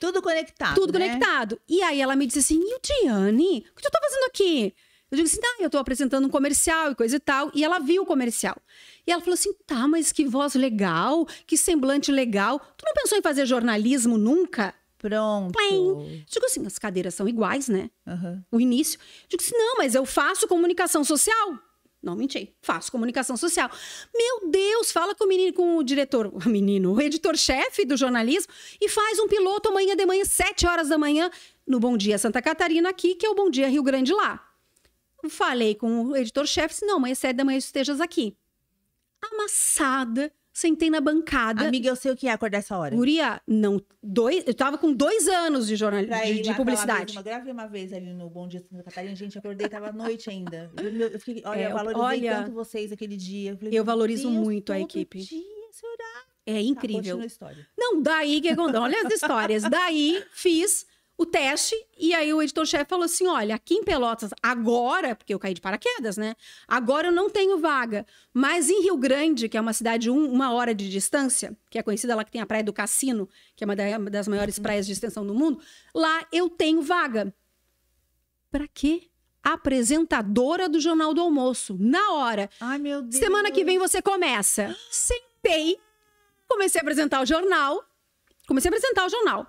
Tudo 0.00 0.22
conectado. 0.22 0.74
Tudo 0.74 0.98
né? 0.98 1.06
conectado. 1.08 1.60
E 1.68 1.82
aí 1.82 2.00
ela 2.00 2.16
me 2.16 2.26
disse 2.26 2.38
assim: 2.40 2.60
e 2.60 2.74
o 2.74 2.80
Diane? 2.82 3.64
O 3.72 3.76
que 3.76 3.82
tu 3.82 3.90
tá 3.90 4.00
fazendo 4.02 4.24
aqui? 4.24 4.74
Eu 5.10 5.16
digo 5.16 5.26
assim: 5.26 5.40
tá, 5.40 5.56
eu 5.60 5.70
tô 5.70 5.78
apresentando 5.78 6.26
um 6.26 6.30
comercial 6.30 6.92
e 6.92 6.94
coisa 6.94 7.16
e 7.16 7.20
tal. 7.20 7.50
E 7.54 7.64
ela 7.64 7.78
viu 7.78 8.02
o 8.02 8.06
comercial. 8.06 8.56
E 9.06 9.12
ela 9.12 9.20
falou 9.20 9.34
assim: 9.34 9.52
tá, 9.66 9.88
mas 9.88 10.12
que 10.12 10.24
voz 10.24 10.54
legal, 10.54 11.26
que 11.46 11.56
semblante 11.56 12.12
legal. 12.12 12.58
Tu 12.76 12.84
não 12.84 12.92
pensou 12.94 13.18
em 13.18 13.22
fazer 13.22 13.46
jornalismo 13.46 14.18
nunca? 14.18 14.74
Pronto. 14.98 15.56
Plim. 15.56 16.24
Digo 16.28 16.44
assim: 16.46 16.66
as 16.66 16.78
cadeiras 16.78 17.14
são 17.14 17.28
iguais, 17.28 17.68
né? 17.68 17.90
Aham. 18.06 18.44
o 18.50 18.60
início. 18.60 18.98
Digo 19.28 19.42
assim, 19.42 19.56
não, 19.56 19.76
mas 19.78 19.94
eu 19.94 20.04
faço 20.04 20.46
comunicação 20.46 21.04
social. 21.04 21.58
Não 22.00 22.14
menti, 22.14 22.54
faço 22.62 22.92
comunicação 22.92 23.36
social. 23.36 23.68
Meu 24.14 24.50
Deus, 24.50 24.92
fala 24.92 25.16
com 25.16 25.24
o 25.24 25.28
menino, 25.28 25.52
com 25.52 25.78
o 25.78 25.82
diretor, 25.82 26.30
o 26.32 26.48
menino, 26.48 26.94
o 26.94 27.00
editor-chefe 27.00 27.84
do 27.84 27.96
jornalismo 27.96 28.52
e 28.80 28.88
faz 28.88 29.18
um 29.18 29.26
piloto 29.26 29.68
amanhã 29.68 29.96
de 29.96 30.06
manhã, 30.06 30.24
sete 30.24 30.66
horas 30.66 30.88
da 30.88 30.96
manhã, 30.96 31.28
no 31.66 31.80
Bom 31.80 31.96
Dia 31.96 32.16
Santa 32.16 32.40
Catarina 32.40 32.88
aqui, 32.88 33.14
que 33.14 33.26
é 33.26 33.30
o 33.30 33.34
Bom 33.34 33.50
Dia 33.50 33.68
Rio 33.68 33.82
Grande 33.82 34.12
lá. 34.12 34.47
Falei 35.28 35.74
com 35.74 36.04
o 36.06 36.16
editor-chefe, 36.16 36.74
disse, 36.74 36.86
não, 36.86 36.96
amanhã 36.96 37.14
sete 37.14 37.36
da 37.36 37.44
manhã 37.44 37.58
estejas 37.58 38.00
aqui. 38.00 38.36
Amassada, 39.32 40.32
sentei 40.52 40.90
na 40.90 41.00
bancada. 41.00 41.66
Amiga, 41.68 41.88
eu 41.88 41.96
sei 41.96 42.12
o 42.12 42.16
que 42.16 42.28
é 42.28 42.32
acordar 42.32 42.58
essa 42.58 42.76
hora. 42.76 42.94
Guria, 42.94 43.40
não, 43.46 43.80
dois, 44.02 44.44
eu 44.46 44.54
tava 44.54 44.78
com 44.78 44.92
dois 44.92 45.26
anos 45.28 45.66
de, 45.66 45.76
jornal, 45.76 46.04
Pra 46.06 46.24
de, 46.24 46.40
de 46.40 46.54
publicidade. 46.54 47.12
Uma, 47.16 47.22
gravei 47.22 47.52
uma 47.52 47.66
vez 47.66 47.92
ali 47.92 48.12
no 48.12 48.28
Bom 48.30 48.46
Dia 48.46 48.60
Santa 48.60 48.82
Catarina, 48.84 49.14
gente, 49.14 49.34
eu 49.36 49.40
acordei, 49.40 49.68
tava 49.68 49.88
à 49.88 49.92
noite 49.92 50.30
ainda. 50.30 50.70
Eu, 50.76 51.10
eu 51.10 51.20
fiquei, 51.20 51.42
olha, 51.44 51.60
É, 51.60 51.66
eu 51.66 51.72
valorizei 51.74 52.04
olha, 52.04 52.34
tanto 52.36 52.52
vocês 52.52 52.92
aquele 52.92 53.16
dia. 53.16 53.56
falei, 53.56 53.78
eu 53.78 53.84
valorizo 53.84 54.30
Deus, 54.30 54.44
muito 54.44 54.72
a 54.72 54.80
equipe. 54.80 55.18
Dia, 55.18 55.38
esse 55.70 55.84
horário. 55.86 56.28
É 56.46 56.54
Tá, 56.54 56.60
incrível. 56.60 56.96
continua 57.02 57.22
a 57.22 57.26
história. 57.26 57.68
Não, 57.76 58.00
daí 58.00 58.40
que 58.40 58.48
aconteceu? 58.48 58.80
Olha 58.82 59.02
as 59.06 59.12
histórias. 59.12 59.62
Daí 59.64 60.24
fiz 60.32 60.86
o 61.20 61.26
teste 61.26 61.74
e 61.98 62.14
aí 62.14 62.32
o 62.32 62.40
editor-chefe 62.40 62.84
falou 62.88 63.04
assim: 63.04 63.26
olha, 63.26 63.54
aqui 63.56 63.74
em 63.74 63.82
Pelotas, 63.82 64.30
agora, 64.40 65.16
porque 65.16 65.34
eu 65.34 65.38
caí 65.38 65.52
de 65.52 65.60
paraquedas, 65.60 66.16
né? 66.16 66.36
Agora 66.66 67.08
eu 67.08 67.12
não 67.12 67.28
tenho 67.28 67.58
vaga. 67.58 68.06
Mas 68.32 68.70
em 68.70 68.82
Rio 68.84 68.96
Grande, 68.96 69.48
que 69.48 69.56
é 69.56 69.60
uma 69.60 69.72
cidade 69.72 70.08
um- 70.08 70.30
uma 70.30 70.52
hora 70.52 70.72
de 70.72 70.88
distância, 70.88 71.56
que 71.68 71.76
é 71.78 71.82
conhecida 71.82 72.14
lá 72.14 72.22
que 72.24 72.30
tem 72.30 72.40
a 72.40 72.46
Praia 72.46 72.62
do 72.62 72.72
Cassino, 72.72 73.28
que 73.56 73.64
é 73.64 73.66
uma 73.66 73.74
da- 73.74 73.98
uma 73.98 74.08
das 74.10 74.28
maiores 74.28 74.58
praias 74.60 74.86
de 74.86 74.92
extensão 74.92 75.26
do 75.26 75.34
mundo, 75.34 75.60
lá 75.94 76.24
eu 76.32 76.48
tenho 76.48 76.80
vaga. 76.82 77.34
Pra 78.50 78.66
quê? 78.68 79.10
Apresentadora 79.42 80.68
do 80.68 80.78
Jornal 80.80 81.12
do 81.12 81.20
Almoço. 81.20 81.76
Na 81.80 82.12
hora. 82.12 82.48
Ai, 82.60 82.78
meu 82.78 83.02
Deus. 83.02 83.16
Semana 83.16 83.50
que 83.50 83.64
vem 83.64 83.78
você 83.78 84.00
começa. 84.00 84.74
Sentei, 84.90 85.78
comecei 86.48 86.80
a 86.80 86.82
apresentar 86.82 87.20
o 87.22 87.26
jornal. 87.26 87.84
Comecei 88.46 88.70
a 88.70 88.74
apresentar 88.74 89.04
o 89.06 89.08
jornal. 89.10 89.46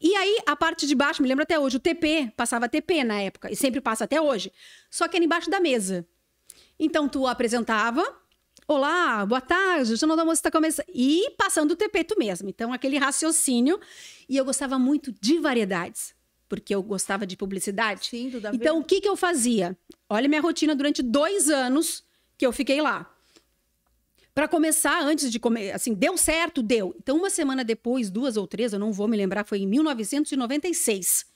E 0.00 0.14
aí, 0.14 0.38
a 0.46 0.54
parte 0.54 0.86
de 0.86 0.94
baixo, 0.94 1.22
me 1.22 1.28
lembro 1.28 1.42
até 1.42 1.58
hoje, 1.58 1.76
o 1.76 1.80
TP, 1.80 2.32
passava 2.36 2.68
TP 2.68 3.02
na 3.02 3.20
época, 3.20 3.50
e 3.50 3.56
sempre 3.56 3.80
passa 3.80 4.04
até 4.04 4.20
hoje. 4.20 4.52
Só 4.90 5.08
que 5.08 5.16
era 5.16 5.24
embaixo 5.24 5.50
da 5.50 5.58
mesa. 5.58 6.06
Então, 6.78 7.08
tu 7.08 7.26
apresentava. 7.26 8.04
Olá, 8.66 9.26
boa 9.26 9.40
tarde, 9.40 9.94
o 9.94 9.96
Jornal 9.96 10.16
do 10.16 10.20
Almoço 10.20 10.38
está 10.38 10.50
começando. 10.50 10.86
E 10.94 11.30
passando 11.36 11.72
o 11.72 11.76
TP 11.76 12.04
tu 12.04 12.16
mesmo. 12.18 12.48
Então, 12.48 12.72
aquele 12.72 12.96
raciocínio. 12.96 13.80
E 14.28 14.36
eu 14.36 14.44
gostava 14.44 14.78
muito 14.78 15.12
de 15.20 15.38
variedades, 15.40 16.14
porque 16.48 16.72
eu 16.72 16.82
gostava 16.82 17.26
de 17.26 17.36
publicidade. 17.36 18.06
Sim, 18.06 18.30
tudo 18.30 18.46
a. 18.46 18.54
Então, 18.54 18.78
o 18.78 18.84
que, 18.84 19.00
que 19.00 19.08
eu 19.08 19.16
fazia? 19.16 19.76
Olha 20.08 20.28
minha 20.28 20.40
rotina 20.40 20.76
durante 20.76 21.02
dois 21.02 21.50
anos 21.50 22.04
que 22.36 22.46
eu 22.46 22.52
fiquei 22.52 22.80
lá. 22.80 23.12
Para 24.38 24.46
começar, 24.46 25.02
antes 25.02 25.32
de 25.32 25.40
comer, 25.40 25.72
assim, 25.72 25.92
deu 25.92 26.16
certo? 26.16 26.62
Deu. 26.62 26.94
Então, 26.96 27.16
uma 27.16 27.28
semana 27.28 27.64
depois, 27.64 28.08
duas 28.08 28.36
ou 28.36 28.46
três, 28.46 28.72
eu 28.72 28.78
não 28.78 28.92
vou 28.92 29.08
me 29.08 29.16
lembrar, 29.16 29.44
foi 29.44 29.58
em 29.58 29.66
1996. 29.66 31.26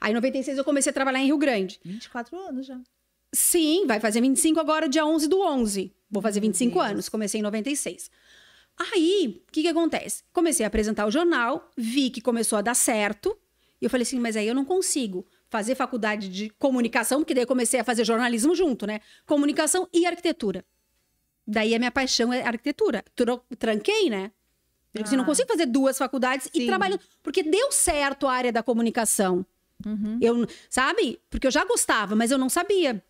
Aí, 0.00 0.10
em 0.10 0.14
96, 0.14 0.56
eu 0.56 0.64
comecei 0.64 0.88
a 0.88 0.92
trabalhar 0.94 1.20
em 1.20 1.26
Rio 1.26 1.36
Grande. 1.36 1.78
24 1.84 2.34
anos 2.38 2.64
já. 2.64 2.80
Sim, 3.30 3.84
vai 3.86 4.00
fazer 4.00 4.22
25 4.22 4.58
agora, 4.58 4.88
dia 4.88 5.04
11 5.04 5.28
do 5.28 5.38
11. 5.42 5.92
Vou 6.10 6.22
fazer 6.22 6.40
Meu 6.40 6.48
25 6.48 6.72
Deus. 6.72 6.86
anos, 6.86 7.08
comecei 7.10 7.40
em 7.40 7.42
96. 7.42 8.10
Aí, 8.78 9.42
o 9.46 9.52
que 9.52 9.60
que 9.60 9.68
acontece? 9.68 10.22
Comecei 10.32 10.64
a 10.64 10.68
apresentar 10.68 11.04
o 11.04 11.10
jornal, 11.10 11.70
vi 11.76 12.08
que 12.08 12.22
começou 12.22 12.56
a 12.56 12.62
dar 12.62 12.74
certo, 12.74 13.36
e 13.82 13.84
eu 13.84 13.90
falei 13.90 14.04
assim, 14.04 14.18
mas 14.18 14.34
aí 14.34 14.48
eu 14.48 14.54
não 14.54 14.64
consigo 14.64 15.26
fazer 15.50 15.74
faculdade 15.74 16.30
de 16.30 16.48
comunicação, 16.48 17.20
porque 17.20 17.34
daí 17.34 17.42
eu 17.42 17.46
comecei 17.46 17.80
a 17.80 17.84
fazer 17.84 18.02
jornalismo 18.02 18.54
junto, 18.54 18.86
né? 18.86 19.00
Comunicação 19.26 19.86
e 19.92 20.06
arquitetura. 20.06 20.64
Daí 21.46 21.74
a 21.74 21.78
minha 21.78 21.90
paixão 21.90 22.32
é 22.32 22.42
arquitetura. 22.42 23.04
Tro- 23.14 23.42
Tranquei, 23.58 24.08
né? 24.10 24.30
Eu 24.94 25.02
disse, 25.02 25.16
não 25.16 25.24
Ah. 25.24 25.26
consigo 25.26 25.48
fazer 25.48 25.66
duas 25.66 25.98
faculdades 25.98 26.48
e 26.54 26.60
Sim. 26.60 26.66
trabalhando. 26.66 27.00
Porque 27.22 27.42
deu 27.42 27.72
certo 27.72 28.26
a 28.26 28.32
área 28.32 28.52
da 28.52 28.62
comunicação. 28.62 29.44
Eu, 30.20 30.46
sabe? 30.70 31.20
Porque 31.28 31.46
eu 31.46 31.50
já 31.50 31.64
gostava, 31.64 32.14
mas 32.14 32.30
eu 32.30 32.38
não 32.38 32.48
sabia. 32.48 33.02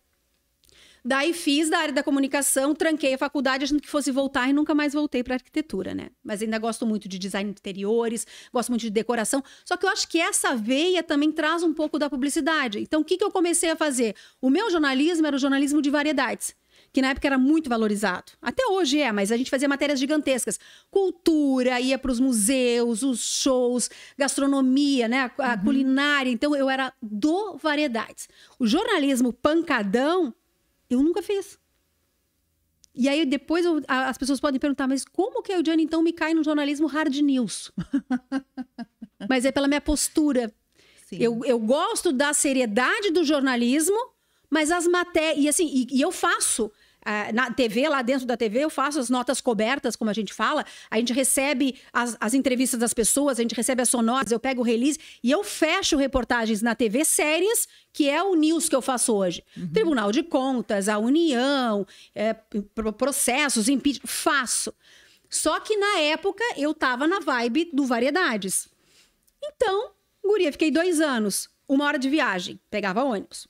Daí 1.07 1.35
fiz 1.35 1.69
da 1.69 1.79
área 1.79 1.93
da 1.93 2.03
comunicação, 2.03 2.75
tranquei 2.75 3.13
a 3.13 3.19
faculdade, 3.19 3.65
achando 3.65 3.83
que 3.83 3.89
fosse 3.91 4.11
voltar 4.11 4.49
e 4.49 4.55
nunca 4.55 4.75
mais 4.75 4.95
voltei 4.95 5.23
para 5.23 5.35
arquitetura, 5.35 5.93
né? 5.95 6.09
Mas 6.25 6.41
ainda 6.41 6.59
gosto 6.59 6.87
muito 6.87 7.07
de 7.07 7.19
design 7.19 7.53
de 7.53 7.61
interiores, 7.61 8.27
gosto 8.51 8.71
muito 8.71 8.81
de 8.81 8.91
decoração. 8.91 9.45
Só 9.67 9.77
que 9.77 9.85
eu 9.85 9.91
acho 9.91 10.09
que 10.09 10.19
essa 10.19 10.57
veia 10.57 11.03
também 11.03 11.31
traz 11.31 11.63
um 11.63 11.75
pouco 11.75 11.99
da 11.99 12.09
publicidade. 12.09 12.79
Então, 12.81 13.03
o 13.03 13.05
que, 13.05 13.19
que 13.19 13.25
eu 13.25 13.31
comecei 13.31 13.71
a 13.71 13.77
fazer? 13.77 14.17
O 14.41 14.49
meu 14.49 14.71
jornalismo 14.71 15.27
era 15.27 15.37
o 15.37 15.39
jornalismo 15.39 15.83
de 15.83 15.91
variedades. 15.91 16.57
Que 16.95 17.03
na 17.03 17.09
época 17.11 17.27
era 17.27 17.37
muito 17.37 17.69
valorizado. 17.69 18.31
Até 18.41 18.65
hoje 18.69 19.01
é, 19.01 19.11
mas 19.11 19.33
a 19.33 19.37
gente 19.37 19.51
fazia 19.51 19.69
matérias 19.69 19.99
gigantescas. 19.99 20.61
Cultura, 20.93 21.81
ia 21.81 21.99
para 21.99 22.13
os 22.13 22.21
museus, 22.21 23.03
os 23.03 23.21
shows, 23.21 23.91
gastronomia, 24.17 25.09
né? 25.09 25.31
A, 25.39 25.53
a 25.53 25.59
culinária. 25.59 26.31
Então 26.31 26.55
eu 26.55 26.71
era 26.71 26.93
do 27.03 27.57
variedades. 27.59 28.29
O 28.61 28.67
jornalismo 28.67 29.33
pancadão, 29.33 30.33
eu 30.89 31.03
nunca 31.03 31.21
fiz. 31.21 31.59
E 32.95 33.09
aí 33.09 33.27
depois 33.27 33.65
eu- 33.67 33.83
a- 33.89 34.09
as 34.09 34.17
pessoas 34.17 34.39
podem 34.39 34.61
perguntar, 34.61 34.87
mas 34.87 35.05
como 35.05 35.43
que 35.43 35.53
a 35.53 35.57
Eudiane 35.57 35.83
então 35.83 36.01
me 36.01 36.13
cai 36.13 36.33
no 36.33 36.45
jornalismo 36.45 36.87
hard 36.87 37.13
news? 37.17 37.73
mas 39.29 39.45
é 39.45 39.51
pela 39.51 39.67
minha 39.67 39.81
postura. 39.81 40.53
Sim. 41.07 41.17
Eu, 41.19 41.45
eu 41.45 41.59
gosto 41.59 42.13
da 42.13 42.33
seriedade 42.33 43.11
do 43.11 43.25
jornalismo, 43.25 43.99
mas 44.49 44.71
as 44.71 44.87
matérias. 44.87 45.45
E 45.45 45.49
assim, 45.49 45.67
e, 45.67 45.99
e 45.99 46.01
eu 46.01 46.13
faço. 46.13 46.71
Ah, 47.05 47.33
na 47.33 47.51
TV, 47.51 47.89
lá 47.89 48.03
dentro 48.03 48.27
da 48.27 48.37
TV, 48.37 48.61
eu 48.65 48.71
faço 48.71 48.99
as 48.99 49.11
notas 49.11 49.41
cobertas, 49.41 49.95
como 49.97 50.11
a 50.11 50.15
gente 50.15 50.33
fala. 50.33 50.65
A 50.91 50.99
gente 50.99 51.13
recebe 51.13 51.79
as, 51.93 52.17
as 52.21 52.35
entrevistas 52.35 52.81
das 52.81 52.95
pessoas, 52.95 53.39
a 53.39 53.43
gente 53.43 53.55
recebe 53.55 53.83
as 53.83 53.89
sonoras, 53.89 54.33
eu 54.33 54.41
pego 54.41 54.63
o 54.63 54.65
release 54.65 54.99
e 55.23 55.31
eu 55.31 55.45
fecho 55.45 55.97
reportagens 55.97 56.63
na 56.63 56.75
TV 56.75 57.05
sérias, 57.05 57.69
que 57.93 58.09
é 58.09 58.23
o 58.23 58.35
news 58.35 58.69
que 58.69 58.75
eu 58.75 58.83
faço 58.83 59.15
hoje. 59.15 59.45
Tribunal 59.73 60.11
de 60.11 60.23
Contas, 60.23 60.89
a 60.89 60.99
União, 60.99 61.87
é, 62.15 62.33
pro- 62.75 62.93
processos, 62.93 63.69
impeachment, 63.69 64.07
faço. 64.09 64.73
Só 65.29 65.59
que 65.61 65.77
na 65.77 65.99
época 65.99 66.43
eu 66.57 66.73
tava 66.73 67.07
na 67.07 67.19
vibe 67.21 67.71
do 67.73 67.85
Variedades. 67.85 68.69
Então, 69.43 69.91
guria, 70.25 70.51
fiquei 70.53 70.71
dois 70.71 71.01
anos, 71.01 71.51
uma 71.69 71.85
hora 71.85 71.99
de 71.99 72.09
viagem, 72.09 72.59
pegava 72.71 73.03
ônibus. 73.05 73.47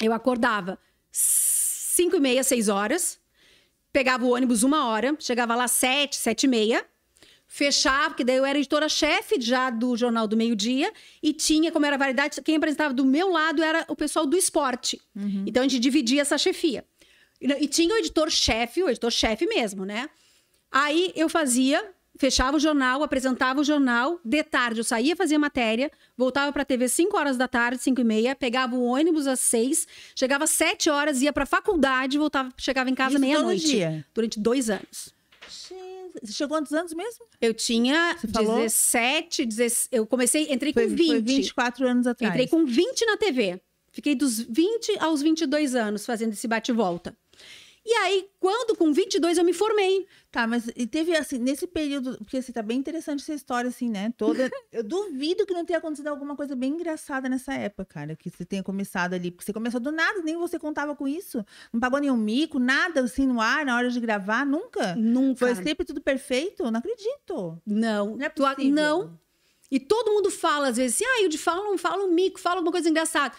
Eu 0.00 0.12
acordava 0.12 0.78
cinco 1.96 2.16
e 2.16 2.20
meia, 2.20 2.42
seis 2.44 2.68
horas, 2.68 3.18
pegava 3.90 4.24
o 4.26 4.34
ônibus 4.34 4.62
uma 4.62 4.86
hora, 4.88 5.16
chegava 5.18 5.54
lá 5.54 5.66
sete, 5.66 6.16
sete 6.16 6.44
e 6.44 6.48
meia, 6.48 6.84
fechava, 7.48 8.10
porque 8.10 8.24
daí 8.24 8.36
eu 8.36 8.44
era 8.44 8.58
editora-chefe 8.58 9.40
já 9.40 9.70
do 9.70 9.96
Jornal 9.96 10.26
do 10.28 10.36
Meio 10.36 10.54
Dia, 10.54 10.92
e 11.22 11.32
tinha, 11.32 11.72
como 11.72 11.86
era 11.86 11.96
variedade, 11.96 12.42
quem 12.42 12.56
apresentava 12.56 12.92
do 12.92 13.04
meu 13.04 13.30
lado 13.30 13.62
era 13.62 13.86
o 13.88 13.96
pessoal 13.96 14.26
do 14.26 14.36
esporte. 14.36 15.00
Então 15.48 15.62
a 15.62 15.66
gente 15.66 15.80
dividia 15.80 16.20
essa 16.20 16.36
chefia. 16.36 16.84
E, 17.40 17.46
e 17.64 17.66
tinha 17.66 17.94
o 17.94 17.98
editor-chefe, 17.98 18.82
o 18.82 18.90
editor-chefe 18.90 19.46
mesmo, 19.46 19.86
né? 19.86 20.10
Aí 20.70 21.12
eu 21.16 21.28
fazia, 21.30 21.82
fechava 22.18 22.56
o 22.56 22.60
jornal, 22.60 23.02
apresentava 23.02 23.60
o 23.60 23.64
jornal, 23.64 24.20
de 24.24 24.42
tarde 24.42 24.80
eu 24.80 24.84
saía, 24.84 25.14
fazia 25.14 25.38
matéria, 25.38 25.90
voltava 26.16 26.52
pra 26.52 26.64
TV 26.64 26.88
5 26.88 27.16
horas 27.16 27.36
da 27.36 27.46
tarde, 27.48 27.82
5 27.82 28.00
e 28.00 28.04
meia, 28.04 28.34
pegava 28.34 28.74
o 28.74 28.84
ônibus 28.84 29.26
às 29.26 29.40
6, 29.40 29.86
chegava 30.14 30.44
às 30.44 30.50
7 30.50 30.90
horas, 30.90 31.22
ia 31.22 31.32
pra 31.32 31.46
faculdade, 31.46 32.18
voltava, 32.18 32.50
chegava 32.56 32.90
em 32.90 32.94
casa 32.94 33.18
meia-noite. 33.18 34.04
Durante 34.14 34.40
dois 34.40 34.70
anos. 34.70 35.14
Você 36.22 36.32
chegou 36.32 36.56
a 36.56 36.60
quantos 36.60 36.72
anos 36.72 36.94
mesmo? 36.94 37.26
Eu 37.40 37.52
tinha 37.52 38.16
Você 38.18 38.28
falou? 38.28 38.56
17, 38.56 39.44
16, 39.44 39.88
eu 39.92 40.06
comecei, 40.06 40.50
entrei 40.50 40.72
com 40.72 40.80
Foi, 40.80 40.88
20. 40.88 41.06
foi 41.06 41.20
24 41.20 41.86
anos 41.86 42.06
atrás. 42.06 42.32
Entrei 42.32 42.48
com 42.48 42.64
20 42.64 43.06
na 43.06 43.16
TV. 43.16 43.60
Fiquei 43.92 44.14
dos 44.14 44.40
20 44.40 44.98
aos 44.98 45.22
22 45.22 45.74
anos 45.74 46.04
fazendo 46.04 46.32
esse 46.32 46.46
bate-volta. 46.46 47.16
E 47.88 47.92
aí, 47.94 48.28
quando 48.40 48.76
com 48.76 48.92
22 48.92 49.38
eu 49.38 49.44
me 49.44 49.52
formei. 49.52 50.08
Tá, 50.32 50.44
mas 50.44 50.68
e 50.74 50.88
teve 50.88 51.16
assim, 51.16 51.38
nesse 51.38 51.68
período, 51.68 52.18
porque 52.18 52.38
assim, 52.38 52.50
tá 52.50 52.60
bem 52.60 52.76
interessante 52.76 53.20
essa 53.20 53.32
história, 53.32 53.68
assim, 53.68 53.88
né? 53.88 54.12
Toda. 54.16 54.50
Eu 54.72 54.82
duvido 54.82 55.46
que 55.46 55.54
não 55.54 55.64
tenha 55.64 55.78
acontecido 55.78 56.08
alguma 56.08 56.34
coisa 56.34 56.56
bem 56.56 56.72
engraçada 56.72 57.28
nessa 57.28 57.54
época, 57.54 57.84
cara, 57.84 58.16
que 58.16 58.28
você 58.28 58.44
tenha 58.44 58.62
começado 58.62 59.14
ali. 59.14 59.30
Porque 59.30 59.44
você 59.44 59.52
começou 59.52 59.78
do 59.78 59.92
nada, 59.92 60.20
nem 60.20 60.36
você 60.36 60.58
contava 60.58 60.96
com 60.96 61.06
isso. 61.06 61.44
Não 61.72 61.78
pagou 61.78 62.00
nenhum 62.00 62.16
mico, 62.16 62.58
nada 62.58 63.02
assim 63.02 63.24
no 63.24 63.40
ar, 63.40 63.64
na 63.64 63.76
hora 63.76 63.88
de 63.88 64.00
gravar, 64.00 64.44
nunca. 64.44 64.96
Nunca. 64.96 65.46
Foi 65.46 65.54
sempre 65.54 65.86
tudo 65.86 66.00
perfeito? 66.00 66.68
Não 66.68 66.80
acredito. 66.80 67.62
Não. 67.64 68.16
Não 68.16 68.26
é 68.26 68.28
Tu 68.28 68.42
possível. 68.42 68.74
não. 68.74 69.18
E 69.70 69.78
todo 69.78 70.12
mundo 70.12 70.30
fala, 70.30 70.68
às 70.68 70.76
vezes, 70.76 70.96
assim, 70.96 71.04
ah, 71.04 71.22
eu 71.22 71.28
de 71.28 71.38
fala, 71.38 71.62
não 71.62 71.78
fala 71.78 72.04
um 72.04 72.12
mico, 72.12 72.40
fala 72.40 72.56
alguma 72.56 72.72
coisa 72.72 72.88
engraçada. 72.88 73.34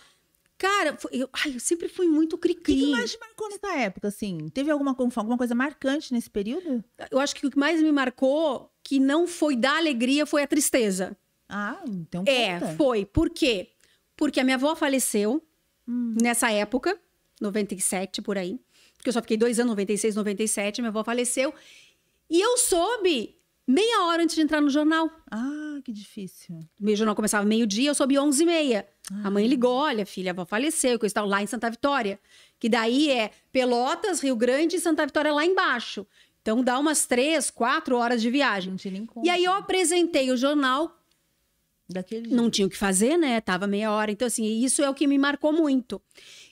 Cara, 0.58 0.98
foi- 0.98 1.12
eu, 1.13 1.30
ai, 1.34 1.54
eu 1.56 1.60
sempre 1.60 1.88
fui 1.88 2.08
muito 2.08 2.34
O 2.34 2.38
que, 2.39 2.48
cri-cri. 2.54 2.76
que 2.80 2.91
mais 2.91 3.12
te 3.12 3.20
marcou 3.20 3.48
nessa 3.50 3.78
época, 3.78 4.08
assim? 4.08 4.50
Teve 4.50 4.72
alguma, 4.72 4.96
alguma 5.15 5.38
coisa 5.38 5.54
marcante 5.54 6.12
nesse 6.13 6.30
período? 6.30 6.84
Eu 7.12 7.20
acho 7.20 7.36
que 7.36 7.46
o 7.46 7.52
que 7.52 7.58
mais 7.60 7.82
me 7.82 7.91
marcou, 7.91 8.72
que 8.84 9.00
não 9.00 9.28
foi 9.28 9.56
da 9.56 9.78
alegria, 9.78 10.26
foi 10.26 10.41
a 10.41 10.48
tristeza. 10.48 11.15
Ah, 11.48 11.80
então 11.88 12.24
É, 12.28 12.60
conta. 12.60 12.74
foi. 12.76 13.06
Por 13.06 13.30
quê? 13.30 13.70
Porque 14.15 14.39
a 14.39 14.43
minha 14.43 14.56
avó 14.56 14.76
faleceu 14.76 15.43
Hum. 15.88 16.15
nessa 16.22 16.52
época, 16.52 17.00
97 17.39 18.22
por 18.22 18.38
aí. 18.38 18.60
Porque 18.98 19.10
eu 19.10 19.13
só 19.13 19.22
fiquei 19.22 19.38
dois 19.38 19.60
anos, 19.60 19.70
96, 19.72 20.15
97, 20.15 20.82
minha 20.82 20.89
avó 20.89 21.04
faleceu. 21.04 21.54
E 22.30 22.41
eu 22.41 22.58
soube 22.58 23.37
meia 23.67 24.06
hora 24.06 24.23
antes 24.23 24.36
de 24.36 24.41
entrar 24.41 24.62
no 24.62 24.69
jornal. 24.69 25.12
Ah, 25.30 25.80
que 25.84 25.91
difícil. 25.91 26.60
Meu 26.80 26.95
jornal 26.95 27.15
começava 27.15 27.45
meio-dia, 27.45 27.89
eu 27.89 27.95
soube 27.95 28.17
11 28.17 28.41
e 28.41 28.45
meia. 28.45 28.88
Ah. 29.12 29.27
A 29.27 29.32
mãe 29.32 29.45
ligou, 29.45 29.73
olha, 29.73 30.06
filha, 30.06 30.34
faleceu, 30.45 30.97
que 30.97 31.06
eu 31.06 31.08
estava 31.08 31.27
lá 31.27 31.43
em 31.43 31.47
Santa 31.47 31.69
Vitória. 31.69 32.19
Que 32.60 32.69
daí 32.69 33.12
é 33.12 33.32
Pelotas, 33.51 34.21
Rio 34.21 34.36
Grande 34.36 34.77
e 34.77 34.80
Santa 34.80 35.06
Vitória 35.06 35.34
lá 35.34 35.45
embaixo. 35.45 36.08
Então 36.41 36.63
dá 36.63 36.80
umas 36.80 37.06
três, 37.06 37.49
quatro 37.49 37.97
horas 37.97 38.21
de 38.21 38.30
viagem. 38.30 38.69
Não 38.71 38.77
tinha 38.77 38.93
nem. 38.93 39.08
E 39.23 39.30
aí 39.30 39.43
eu 39.43 39.51
apresentei 39.51 40.32
o 40.32 40.38
jornal 40.38 40.97
Daquele 41.89 42.34
não 42.36 42.49
tinha 42.49 42.67
o 42.67 42.69
que 42.69 42.77
fazer, 42.77 43.17
né? 43.17 43.39
Tava 43.39 43.65
meia 43.65 43.91
hora. 43.91 44.12
Então, 44.12 44.27
assim, 44.27 44.45
isso 44.62 44.82
é 44.82 44.89
o 44.89 44.93
que 44.93 45.08
me 45.08 45.17
marcou 45.17 45.53
muito. 45.53 46.01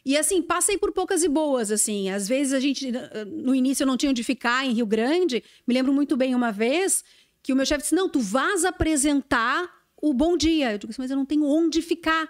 E, 0.05 0.15
assim, 0.15 0.41
passei 0.41 0.77
por 0.77 0.91
poucas 0.91 1.23
e 1.23 1.27
boas, 1.27 1.71
assim. 1.71 2.09
Às 2.09 2.27
vezes 2.27 2.53
a 2.53 2.59
gente, 2.59 2.91
no 3.25 3.55
início, 3.55 3.83
eu 3.83 3.87
não 3.87 3.97
tinha 3.97 4.09
onde 4.11 4.23
ficar 4.23 4.63
em 4.65 4.71
Rio 4.73 4.85
Grande. 4.85 5.43
Me 5.65 5.73
lembro 5.73 5.91
muito 5.91 6.15
bem 6.15 6.35
uma 6.35 6.51
vez 6.51 7.03
que 7.41 7.51
o 7.51 7.55
meu 7.55 7.65
chefe 7.65 7.81
disse: 7.81 7.95
Não, 7.95 8.07
tu 8.07 8.19
vás 8.19 8.63
apresentar 8.65 9.67
o 10.01 10.13
bom 10.13 10.37
dia. 10.37 10.73
Eu 10.73 10.77
digo 10.77 10.91
assim, 10.91 11.01
mas 11.01 11.09
eu 11.11 11.17
não 11.17 11.25
tenho 11.25 11.43
onde 11.45 11.81
ficar. 11.81 12.29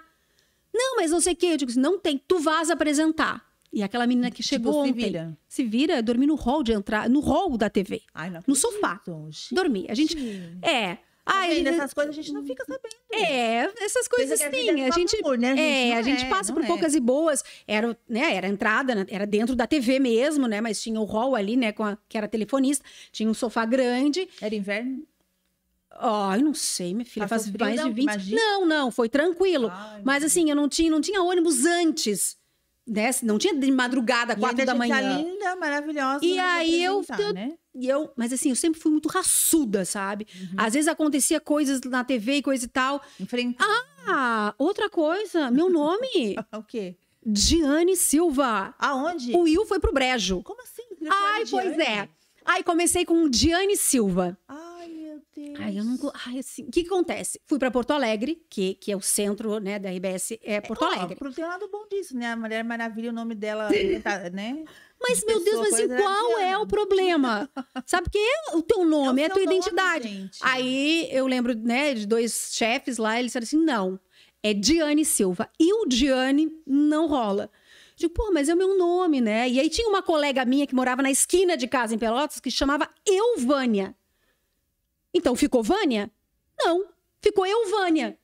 Não, 0.74 0.96
mas 0.98 1.12
não 1.12 1.20
sei 1.20 1.34
o 1.34 1.36
quê. 1.36 1.48
Eu 1.48 1.58
digo 1.58 1.72
assim, 1.72 1.80
não 1.80 2.00
tem, 2.00 2.18
tu 2.18 2.40
vás 2.40 2.70
apresentar. 2.70 3.46
E 3.74 3.84
aquela 3.84 4.08
menina 4.08 4.32
que 4.32 4.42
chegou 4.42 4.72
Tipo, 4.72 4.86
se 4.86 4.92
ontem. 4.92 5.06
vira. 5.06 5.38
Se 5.48 5.64
vira, 5.66 6.02
dormi 6.02 6.26
no 6.26 6.36
hall 6.36 6.64
de 6.64 6.72
entrar, 6.72 7.10
no 7.10 7.20
hall 7.20 7.58
da 7.58 7.70
TV. 7.70 8.02
Ai, 8.14 8.32
No 8.48 8.56
sofá. 8.56 8.94
acredito. 8.94 9.54
Dormi. 9.54 9.86
A 9.90 9.94
gente. 9.94 10.18
É. 10.62 10.98
Tá 11.26 11.34
Ai, 11.40 11.56
vendo? 11.56 11.70
Essas 11.70 11.92
coisas 11.94 12.14
a 12.14 12.22
gente 12.22 12.32
não 12.32 12.46
fica 12.46 12.64
sabendo. 12.66 12.96
é, 13.12 13.70
essas 13.84 14.08
coisas 14.08 14.40
a 14.40 14.46
sim. 14.46 14.52
vida 14.52 14.80
é 14.80 14.88
A 14.88 14.92
gente, 14.92 15.18
glamour, 15.18 15.40
né, 15.40 15.56
gente? 15.56 15.60
é, 15.62 15.98
a 15.98 16.02
gente 16.04 16.24
é, 16.26 16.30
passa 16.30 16.54
por 16.54 16.64
é. 16.64 16.68
poucas 16.68 16.94
e 16.94 17.00
boas. 17.00 17.44
Era, 17.68 17.98
né, 18.08 18.36
era 18.36 18.48
entrada, 18.48 18.94
né, 18.94 19.06
era 19.10 19.26
dentro 19.26 19.56
da 19.56 19.66
TV 19.66 19.98
mesmo, 20.00 20.48
né? 20.48 20.62
Mas 20.62 20.80
tinha 20.82 21.00
o 21.02 21.04
hall 21.04 21.36
ali, 21.36 21.58
né? 21.58 21.72
Com 21.72 21.84
a, 21.84 21.98
que 22.08 22.16
era 22.18 22.28
telefonista. 22.28 22.86
Tinha 23.12 23.28
um 23.28 23.34
sofá 23.34 23.66
grande. 23.66 24.30
Era 24.40 24.54
inverno? 24.54 25.04
Ai, 25.98 26.42
não 26.42 26.54
sei, 26.54 26.94
minha 26.94 27.06
filha, 27.06 27.26
Passou 27.28 27.46
faz 27.46 27.50
frio, 27.50 27.66
mais 27.66 27.78
não? 27.80 27.88
de 27.90 27.96
20. 27.96 28.04
Imagina. 28.04 28.42
Não, 28.42 28.66
não, 28.66 28.92
foi 28.92 29.08
tranquilo. 29.10 29.70
Ai, 29.74 30.02
Mas 30.04 30.24
assim, 30.24 30.50
eu 30.50 30.56
não 30.56 30.68
tinha, 30.70 30.92
não 30.92 31.02
tinha 31.02 31.22
ônibus 31.24 31.66
antes. 31.66 32.38
Né? 32.88 33.10
Não 33.24 33.40
tinha 33.40 33.56
de 33.56 33.72
madrugada, 33.72 34.36
quatro 34.36 34.64
da 34.64 34.74
que 34.74 34.78
manhã. 34.78 34.96
estar 35.02 35.18
linda, 35.18 35.56
maravilhosa. 35.56 36.20
E 36.24 36.36
pra 36.36 36.54
aí 36.54 36.84
eu- 36.84 37.04
eu- 37.18 37.34
Né? 37.34 37.54
E 37.78 37.90
eu, 37.90 38.12
mas 38.16 38.32
assim, 38.32 38.50
eu 38.50 38.56
sempre 38.56 38.80
fui 38.80 38.92
muito 38.92 39.10
raçuda, 39.10 39.84
sabe? 39.84 40.26
Às 40.56 40.74
vezes 40.74 40.88
acontecia 40.88 41.40
coisas 41.42 41.82
na 41.82 42.04
TV 42.06 42.36
e 42.38 42.42
coisa 42.42 42.64
e 42.66 42.70
tal. 42.70 43.02
Enfrentar. 43.20 43.66
Ah, 44.08 44.54
outra 44.58 44.90
coisa, 44.90 45.52
meu 45.52 45.70
nome, 45.70 46.36
o 46.56 46.64
quê? 46.64 46.96
Diane 47.26 47.96
Silva. 47.96 48.74
Aonde? 48.80 49.34
O 49.36 49.42
Will 49.42 49.66
foi 49.66 49.80
pro 49.80 49.92
brejo. 49.92 50.42
Como 50.44 50.62
assim? 50.62 50.84
Ai, 51.10 51.44
pois 51.50 51.78
é. 51.80 52.08
Aí 52.46 52.64
comecei 52.64 53.04
com 53.04 53.28
Diane 53.28 53.76
Silva. 53.76 54.38
Ai, 54.48 54.88
meu 54.88 55.20
Deus. 55.36 55.60
Ai, 55.60 55.80
eu 55.80 55.84
não. 55.84 55.98
Ai, 56.28 56.38
assim, 56.40 56.64
o 56.64 56.72
que, 56.72 56.84
que 56.84 56.88
acontece? 56.88 57.42
Fui 57.48 57.58
pra 57.58 57.72
Porto 57.72 57.92
Alegre, 57.92 58.40
que, 58.50 58.76
que 58.76 58.92
é 58.92 58.96
o 58.96 59.02
centro, 59.02 59.60
né, 59.60 59.80
da 59.80 59.90
RBS, 59.90 60.38
é 60.44 60.62
Porto 60.62 60.84
Ó, 60.84 60.88
Alegre. 60.94 61.16
pro- 61.16 61.34
Tem 61.34 61.44
um 61.44 61.48
lado 61.48 61.68
bom 61.72 61.88
disso, 61.90 62.16
né? 62.16 62.32
A 62.34 62.36
Mulher 62.38 62.64
Maravilha, 62.64 63.10
o 63.10 63.14
nome 63.14 63.34
dela, 63.34 63.70
tá, 64.04 64.30
né? 64.30 64.64
Mas, 65.02 65.20
de 65.20 65.26
meu 65.26 65.44
Deus, 65.44 65.60
mas 65.60 65.74
assim, 65.74 65.88
qual 65.88 66.40
é 66.40 66.58
o 66.58 66.66
problema? 66.66 67.50
Sabe 67.86 68.06
porque 68.06 68.18
é 68.18 68.56
o 68.56 68.62
teu 68.62 68.86
nome, 68.86 69.22
é, 69.22 69.26
É 69.26 69.28
a 69.28 69.30
tua 69.30 69.44
nome, 69.44 69.56
identidade. 69.56 70.08
gente. 70.08 70.40
Aí 70.42 71.08
eu 71.12 71.28
lembro, 71.28 71.54
né, 71.56 71.94
de 71.94 72.08
dois 72.08 72.50
chefes 72.54 72.98
lá, 72.98 73.20
eles 73.20 73.28
disseram 73.32 73.44
assim: 73.44 73.58
não, 73.64 74.00
é 74.42 74.54
Diane 74.54 75.06
Silva. 75.06 75.50
E 75.60 75.74
o 75.74 75.86
Diane 75.86 76.52
não 76.66 77.08
rola. 77.08 77.52
Digo, 77.96 78.14
pô, 78.14 78.30
mas 78.34 78.50
é 78.50 78.54
o 78.54 78.58
meu 78.58 78.78
nome, 78.78 79.22
né? 79.22 79.48
E 79.48 79.60
aí 79.60 79.70
tinha 79.70 79.88
uma 79.88 80.02
colega 80.02 80.44
minha 80.44 80.68
que 80.68 80.76
morava 80.76 81.02
na 81.02 81.10
esquina 81.12 81.56
de 81.56 81.68
casa 81.68 81.96
em 81.96 81.98
Pelotas 81.98 82.40
que 82.40 82.52
chamava 82.52 82.90
Euvânia. 83.06 83.96
Então 85.14 85.36
ficou 85.36 85.64
Vânia? 85.64 86.12
Não, 86.60 86.86
ficou 87.22 87.46
Euvânia. 87.46 88.18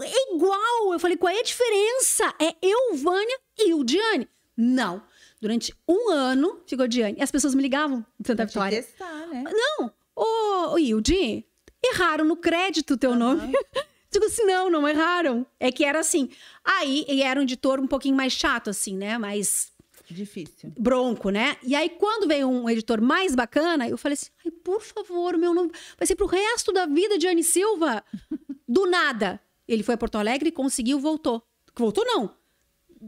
É 0.00 0.34
igual. 0.34 0.92
Eu 0.92 0.98
falei, 1.00 1.16
qual 1.16 1.34
é 1.34 1.40
a 1.40 1.42
diferença? 1.42 2.32
É 2.40 2.54
Euvânia 2.62 3.38
e 3.58 3.74
o 3.74 3.82
Diane? 3.84 4.28
Não. 4.56 5.02
Durante 5.40 5.74
um 5.88 6.10
ano 6.10 6.60
ficou 6.66 6.86
Diane. 6.86 7.16
E 7.18 7.22
as 7.22 7.30
pessoas 7.30 7.54
me 7.54 7.62
ligavam 7.62 8.04
de 8.18 8.26
Santa 8.26 8.42
Pra 8.44 8.46
te 8.46 8.52
Vitória. 8.52 8.82
testar, 8.82 9.26
né? 9.28 9.44
Não, 9.50 9.90
ô, 10.14 10.72
ô 10.74 10.78
Hildi, 10.78 11.46
erraram 11.84 12.24
no 12.24 12.36
crédito 12.36 12.94
o 12.94 12.96
teu 12.96 13.14
nome. 13.14 13.52
Digo 14.12 14.24
assim, 14.26 14.44
não, 14.44 14.68
não 14.68 14.88
erraram. 14.88 15.46
É 15.58 15.70
que 15.70 15.84
era 15.84 16.00
assim. 16.00 16.28
Aí, 16.64 17.06
e 17.08 17.22
era 17.22 17.38
um 17.38 17.44
editor 17.44 17.78
um 17.80 17.86
pouquinho 17.86 18.16
mais 18.16 18.32
chato, 18.32 18.68
assim, 18.68 18.96
né? 18.96 19.16
Mais 19.16 19.72
Difícil. 20.10 20.72
bronco, 20.76 21.30
né? 21.30 21.56
E 21.62 21.76
aí, 21.76 21.88
quando 21.88 22.26
veio 22.26 22.48
um 22.48 22.68
editor 22.68 23.00
mais 23.00 23.34
bacana, 23.36 23.88
eu 23.88 23.96
falei 23.96 24.14
assim, 24.14 24.30
ai, 24.44 24.50
por 24.50 24.82
favor, 24.82 25.38
meu 25.38 25.54
nome 25.54 25.70
vai 25.96 26.06
ser 26.06 26.16
pro 26.16 26.26
resto 26.26 26.72
da 26.72 26.86
vida 26.86 27.16
de 27.16 27.28
Anne 27.28 27.44
Silva. 27.44 28.04
Do 28.68 28.84
nada. 28.86 29.40
Ele 29.68 29.84
foi 29.84 29.94
a 29.94 29.98
Porto 29.98 30.16
Alegre, 30.18 30.50
conseguiu, 30.50 30.98
voltou. 30.98 31.40
Voltou, 31.76 32.04
não. 32.04 32.34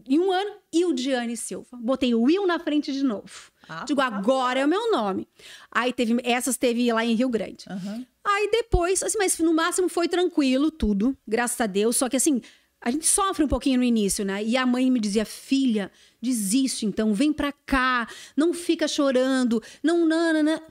Em 0.09 0.19
um 0.19 0.33
ano, 0.33 0.57
e 0.73 0.85
o 0.87 0.93
Diane 0.95 1.37
Silva. 1.37 1.77
Botei 1.77 2.15
o 2.15 2.23
Will 2.23 2.47
na 2.47 2.59
frente 2.59 2.93
de 2.93 3.03
novo. 3.03 3.53
Ah, 3.69 3.85
Digo, 3.85 4.01
agora 4.01 4.61
é 4.61 4.65
o 4.65 4.69
meu 4.69 4.91
nome. 4.91 5.29
Aí 5.71 5.93
teve, 5.93 6.17
essas 6.25 6.57
teve 6.57 6.91
lá 6.93 7.05
em 7.05 7.15
Rio 7.15 7.29
Grande. 7.29 7.67
Aham. 7.69 8.07
Aí 8.25 8.49
depois, 8.51 9.03
assim, 9.03 9.19
mas 9.19 9.39
no 9.39 9.53
máximo 9.53 9.89
foi 9.89 10.09
tranquilo, 10.09 10.71
tudo, 10.71 11.17
graças 11.27 11.61
a 11.61 11.67
Deus. 11.67 11.97
Só 11.97 12.09
que 12.09 12.17
assim, 12.17 12.41
a 12.81 12.91
gente 12.91 13.07
sofre 13.07 13.45
um 13.45 13.49
pouquinho 13.49 13.79
no 13.79 13.85
início, 13.85 14.25
né? 14.25 14.43
E 14.43 14.57
a 14.57 14.65
mãe 14.65 14.91
me 14.91 14.99
dizia, 14.99 15.25
filha, 15.25 15.91
desiste 16.21 16.87
então, 16.87 17.13
vem 17.13 17.33
pra 17.33 17.53
cá, 17.53 18.09
não 18.37 18.55
fica 18.55 18.89
chorando, 18.89 19.63
não, 19.83 20.07
não, 20.07 20.33
não, 20.33 20.43
não. 20.43 20.63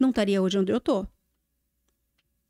Não 0.00 0.10
estaria 0.10 0.42
hoje 0.42 0.58
onde 0.58 0.72
eu 0.72 0.80
tô. 0.80 1.06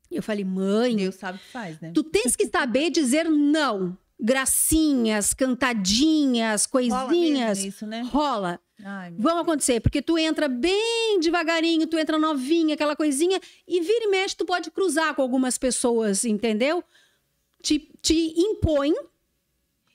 Eu 0.09 0.21
falei, 0.21 0.43
mãe, 0.43 0.95
Deus 0.95 1.15
sabe 1.15 1.37
o 1.37 1.41
que 1.41 1.47
faz, 1.47 1.79
né? 1.79 1.91
tu 1.93 2.03
tens 2.03 2.35
que 2.35 2.47
saber 2.47 2.89
dizer 2.89 3.29
não. 3.29 3.97
Gracinhas, 4.19 5.33
cantadinhas, 5.33 6.65
Rola 6.65 6.71
coisinhas. 7.07 7.59
isso, 7.59 7.85
né? 7.85 8.01
Rola 8.03 8.59
Ai, 8.83 9.13
vão 9.17 9.37
acontecer, 9.37 9.79
porque 9.79 10.01
tu 10.01 10.17
entra 10.17 10.47
bem 10.47 11.19
devagarinho, 11.19 11.87
tu 11.87 11.97
entra 11.97 12.17
novinha, 12.17 12.75
aquela 12.75 12.95
coisinha, 12.95 13.39
e 13.67 13.79
vira 13.81 14.05
e 14.05 14.07
mexe, 14.07 14.35
tu 14.35 14.45
pode 14.45 14.69
cruzar 14.71 15.15
com 15.15 15.21
algumas 15.21 15.57
pessoas, 15.57 16.23
entendeu? 16.25 16.83
Te, 17.61 17.79
te 18.01 18.33
impõe 18.37 18.93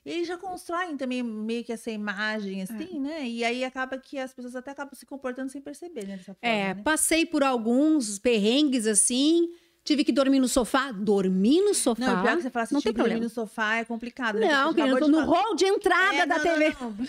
E 0.05 0.11
eles 0.11 0.27
já 0.27 0.37
constroem 0.37 0.97
também 0.97 1.21
meio 1.21 1.63
que 1.63 1.71
essa 1.71 1.91
imagem, 1.91 2.63
assim, 2.63 2.99
né? 2.99 3.27
E 3.27 3.43
aí 3.43 3.63
acaba 3.63 3.97
que 3.97 4.17
as 4.17 4.33
pessoas 4.33 4.55
até 4.55 4.71
acabam 4.71 4.95
se 4.95 5.05
comportando 5.05 5.51
sem 5.51 5.61
perceber, 5.61 6.07
né? 6.07 6.17
Dessa 6.17 6.33
forma, 6.33 6.55
É, 6.55 6.73
né? 6.73 6.81
passei 6.83 7.25
por 7.25 7.43
alguns 7.43 8.17
perrengues 8.17 8.87
assim. 8.87 9.49
Tive 9.89 10.03
que 10.03 10.11
dormir 10.11 10.39
no 10.39 10.47
sofá. 10.47 10.91
Dormir 10.91 11.61
no 11.61 11.73
sofá. 11.73 12.05
Não, 12.05 12.21
pior 12.21 12.35
que 12.37 12.43
você 12.43 12.49
fala 12.51 12.63
assim, 12.65 12.75
não 12.75 12.81
tem 12.81 12.91
"Tive 12.91 12.93
que 12.93 13.09
dormir 13.09 13.19
problema. 13.21 13.23
no 13.23 13.47
sofá 13.47 13.75
é 13.77 13.83
complicado, 13.85 14.37
né? 14.37 14.47
Não, 14.47 14.71
querido, 14.71 14.95
eu 14.95 14.99
tô 14.99 15.07
no 15.07 15.17
falar- 15.25 15.41
hall 15.41 15.55
de 15.55 15.65
entrada 15.65 16.15
É, 16.15 16.25
da 16.27 16.35
não, 16.37 16.43
TV. 16.43 16.75
não, 16.79 16.91
não. 16.91 17.07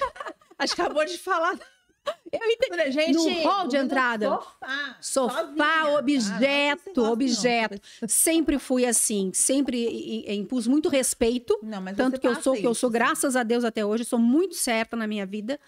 Acho 0.59 0.75
que 0.75 0.81
acabou 0.81 1.05
de 1.05 1.19
falar. 1.19 1.59
Eu 2.33 2.41
entendi. 2.51 2.91
Gente, 2.93 3.13
No 3.17 3.43
hall 3.43 3.69
de 3.69 3.77
entrada. 3.77 4.27
Sofá. 4.31 4.97
Sofá, 5.03 5.35
sozinha. 5.43 5.65
Ah, 5.67 5.99
objeto, 5.99 7.03
não. 7.03 7.13
objeto. 7.13 7.83
Sempre 8.09 8.59
fui 8.59 8.87
assim, 8.87 9.31
sempre 9.35 10.25
impus 10.35 10.67
muito 10.67 10.89
respeito. 10.89 11.59
Não, 11.63 11.83
mas 11.83 11.95
Tanto 11.99 12.19
que 12.19 12.27
eu 12.27 12.35
sou, 12.41 12.55
que 12.55 12.67
eu 12.67 12.71
isso, 12.73 12.81
sou, 12.81 12.89
graças 12.91 13.37
a 13.37 13.43
Deus 13.43 13.65
até 13.65 13.85
hoje, 13.85 14.07
sou 14.07 14.19
muito 14.19 14.55
certa 14.55 14.97
na 14.97 15.07
minha 15.07 15.27
vida. 15.27 15.61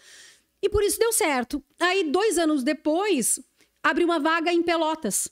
E 0.62 0.70
por 0.70 0.82
isso 0.82 0.98
deu 0.98 1.12
certo. 1.12 1.62
Aí, 1.78 2.04
dois 2.10 2.38
anos 2.38 2.62
depois, 2.64 3.38
abri 3.82 4.02
uma 4.02 4.18
vaga 4.18 4.50
em 4.50 4.62
Pelotas. 4.62 5.28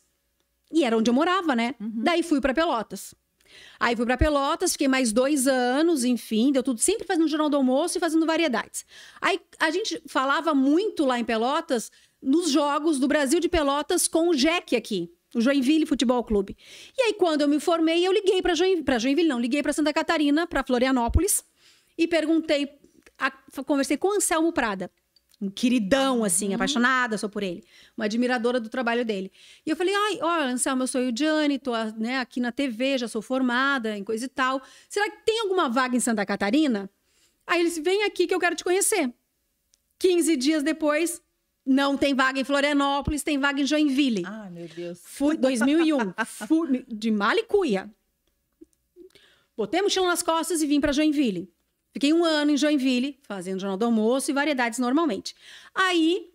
E 0.72 0.84
era 0.84 0.96
onde 0.96 1.10
eu 1.10 1.14
morava, 1.14 1.54
né? 1.56 1.74
Uhum. 1.80 1.92
Daí 1.96 2.22
fui 2.22 2.40
para 2.40 2.54
Pelotas. 2.54 3.14
Aí 3.80 3.96
fui 3.96 4.06
para 4.06 4.16
Pelotas, 4.16 4.72
fiquei 4.72 4.86
mais 4.86 5.10
dois 5.12 5.48
anos, 5.48 6.04
enfim, 6.04 6.52
deu 6.52 6.62
tudo 6.62 6.78
sempre 6.80 7.04
fazendo 7.04 7.26
jornal 7.26 7.48
do 7.50 7.56
almoço 7.56 7.98
e 7.98 8.00
fazendo 8.00 8.24
variedades. 8.24 8.84
Aí 9.20 9.40
a 9.58 9.70
gente 9.70 10.00
falava 10.06 10.54
muito 10.54 11.04
lá 11.04 11.18
em 11.18 11.24
Pelotas 11.24 11.90
nos 12.22 12.50
jogos 12.50 13.00
do 13.00 13.08
Brasil 13.08 13.40
de 13.40 13.48
Pelotas 13.48 14.06
com 14.06 14.28
o 14.28 14.36
Jack 14.36 14.76
aqui, 14.76 15.10
o 15.34 15.40
Joinville 15.40 15.84
Futebol 15.86 16.22
Clube. 16.22 16.56
E 16.96 17.02
aí 17.02 17.14
quando 17.14 17.40
eu 17.40 17.48
me 17.48 17.58
formei, 17.58 18.06
eu 18.06 18.12
liguei 18.12 18.40
para 18.40 18.54
Joinville, 18.54 18.84
para 18.84 18.98
Joinville 19.00 19.28
não, 19.28 19.40
liguei 19.40 19.62
para 19.62 19.72
Santa 19.72 19.92
Catarina, 19.92 20.46
para 20.46 20.62
Florianópolis 20.62 21.42
e 21.98 22.06
perguntei, 22.06 22.78
a- 23.18 23.32
conversei 23.64 23.96
com 23.96 24.08
o 24.08 24.12
Anselmo 24.12 24.52
Prada. 24.52 24.88
Um 25.40 25.48
queridão, 25.48 26.22
assim, 26.22 26.52
apaixonada 26.52 27.16
sou 27.16 27.28
por 27.28 27.42
ele. 27.42 27.64
Uma 27.96 28.04
admiradora 28.04 28.60
do 28.60 28.68
trabalho 28.68 29.04
dele. 29.04 29.32
E 29.64 29.70
eu 29.70 29.76
falei, 29.76 29.94
ai, 29.94 30.18
olha, 30.20 30.52
Anselmo, 30.52 30.82
eu 30.82 30.86
sou 30.86 31.00
o 31.00 31.12
Diane, 31.12 31.58
tô 31.58 31.72
né, 31.96 32.18
aqui 32.18 32.40
na 32.40 32.52
TV, 32.52 32.98
já 32.98 33.08
sou 33.08 33.22
formada 33.22 33.96
em 33.96 34.04
coisa 34.04 34.26
e 34.26 34.28
tal. 34.28 34.60
Será 34.88 35.10
que 35.10 35.24
tem 35.24 35.40
alguma 35.40 35.68
vaga 35.68 35.96
em 35.96 36.00
Santa 36.00 36.26
Catarina? 36.26 36.90
Aí 37.46 37.60
ele 37.60 37.70
disse, 37.70 37.80
vem 37.80 38.04
aqui 38.04 38.26
que 38.26 38.34
eu 38.34 38.38
quero 38.38 38.54
te 38.54 38.62
conhecer. 38.62 39.12
15 39.98 40.36
dias 40.36 40.62
depois, 40.62 41.22
não 41.64 41.96
tem 41.96 42.14
vaga 42.14 42.38
em 42.38 42.44
Florianópolis, 42.44 43.22
tem 43.22 43.38
vaga 43.38 43.62
em 43.62 43.66
Joinville. 43.66 44.22
Ah, 44.26 44.48
meu 44.50 44.68
Deus. 44.68 45.00
Fui, 45.04 45.36
2001, 45.36 46.12
fui 46.46 46.84
de 46.86 47.10
Malicuia. 47.10 47.90
Botei 49.56 49.80
a 49.80 49.82
mochila 49.82 50.06
nas 50.06 50.22
costas 50.22 50.62
e 50.62 50.66
vim 50.66 50.80
para 50.80 50.92
Joinville. 50.92 51.50
Fiquei 51.92 52.12
um 52.12 52.24
ano 52.24 52.52
em 52.52 52.56
Joinville, 52.56 53.18
fazendo 53.22 53.60
jornal 53.60 53.76
do 53.76 53.84
almoço 53.84 54.30
e 54.30 54.34
variedades 54.34 54.78
normalmente. 54.78 55.34
Aí, 55.74 56.30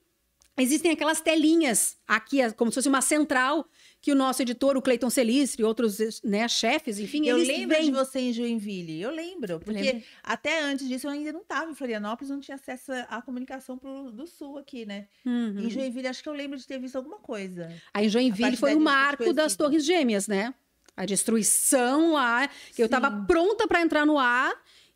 existem 0.57 0.91
aquelas 0.91 1.21
telinhas 1.21 1.97
aqui, 2.07 2.39
como 2.53 2.71
se 2.71 2.75
fosse 2.75 2.89
uma 2.89 3.01
central, 3.01 3.67
que 4.01 4.11
o 4.11 4.15
nosso 4.15 4.41
editor, 4.41 4.77
o 4.77 4.81
Cleiton 4.81 5.09
Celistre, 5.09 5.63
e 5.63 5.65
outros 5.65 6.21
né, 6.23 6.47
chefes, 6.47 6.99
enfim, 6.99 7.25
Eu 7.25 7.37
eles 7.37 7.47
lembro 7.47 7.75
vêm. 7.75 7.85
de 7.85 7.91
você 7.91 8.19
em 8.19 8.31
Joinville. 8.31 9.01
Eu 9.01 9.09
lembro. 9.09 9.59
Porque 9.59 9.81
Lembra? 9.81 10.03
até 10.23 10.61
antes 10.61 10.87
disso 10.87 11.07
eu 11.07 11.11
ainda 11.11 11.33
não 11.33 11.41
estava 11.41 11.71
em 11.71 11.73
Florianópolis, 11.73 12.29
não 12.29 12.39
tinha 12.39 12.53
acesso 12.53 12.91
à 13.09 13.19
comunicação 13.21 13.77
pro, 13.77 14.11
do 14.11 14.27
sul 14.27 14.59
aqui, 14.59 14.85
né? 14.85 15.07
Uhum. 15.25 15.57
Em 15.57 15.69
Joinville, 15.71 16.07
acho 16.07 16.21
que 16.21 16.29
eu 16.29 16.33
lembro 16.33 16.55
de 16.55 16.67
ter 16.67 16.79
visto 16.79 16.97
alguma 16.97 17.17
coisa. 17.17 17.73
Aí 17.93 18.05
em 18.05 18.09
Joinville 18.09 18.55
foi 18.55 18.75
o 18.75 18.79
marco 18.79 19.33
das. 19.33 19.55
Torres 19.55 19.83
Gêmeas, 19.83 20.27
né? 20.27 20.53
A 20.95 21.05
destruição 21.05 22.13
lá, 22.13 22.47
que 22.75 22.81
eu 22.81 22.85
estava 22.85 23.09
pronta 23.25 23.67
para 23.67 23.81
entrar 23.81 24.05
no 24.05 24.19
ar. 24.19 24.53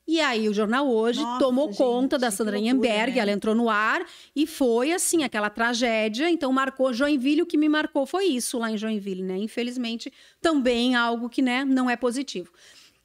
E 0.10 0.20
aí 0.20 0.50
o 0.50 0.54
jornal 0.56 0.92
hoje 0.92 1.22
Nossa, 1.22 1.38
tomou 1.38 1.68
gente, 1.68 1.78
conta 1.78 2.18
da 2.18 2.32
Sandra 2.32 2.58
Ienberg, 2.58 3.14
né? 3.14 3.20
ela 3.20 3.32
entrou 3.32 3.54
no 3.54 3.70
ar 3.70 4.04
e 4.36 4.48
foi 4.48 4.92
assim 4.92 5.24
aquela 5.24 5.52
tragédia. 5.52 6.28
Então 6.32 6.52
marcou 6.52 6.92
Joinville, 6.92 7.44
o 7.44 7.46
que 7.46 7.56
me 7.56 7.70
marcou 7.70 8.08
foi 8.08 8.26
isso 8.26 8.58
lá 8.58 8.72
em 8.72 8.76
Joinville, 8.76 9.22
né? 9.22 9.38
Infelizmente, 9.38 10.12
também 10.42 10.96
algo 10.96 11.30
que, 11.30 11.44
né, 11.44 11.64
não 11.64 11.88
é 11.88 11.96
positivo. 11.96 12.52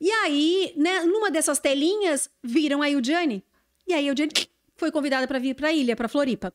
E 0.00 0.10
aí, 0.10 0.72
né, 0.78 1.00
numa 1.00 1.30
dessas 1.30 1.58
telinhas, 1.58 2.30
viram 2.42 2.80
a 2.80 2.88
Ildiane. 2.88 3.44
E 3.86 3.92
aí 3.92 4.06
a 4.06 4.08
Ildiane 4.08 4.32
foi 4.74 4.90
convidada 4.90 5.28
para 5.28 5.38
vir 5.38 5.54
para 5.54 5.68
a 5.68 5.72
ilha, 5.74 5.94
para 5.94 6.08
Floripa. 6.08 6.54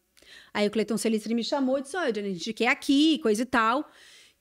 Aí 0.51 0.67
o 0.67 0.71
Cleiton 0.71 0.97
Celistri 0.97 1.35
me 1.35 1.43
chamou 1.43 1.77
e 1.77 1.83
disse: 1.83 1.95
Olha, 1.95 2.07
Ildiane, 2.07 2.29
a 2.29 2.33
gente 2.33 2.53
quer 2.53 2.69
aqui, 2.69 3.19
coisa 3.19 3.43
e 3.43 3.45
tal. 3.45 3.87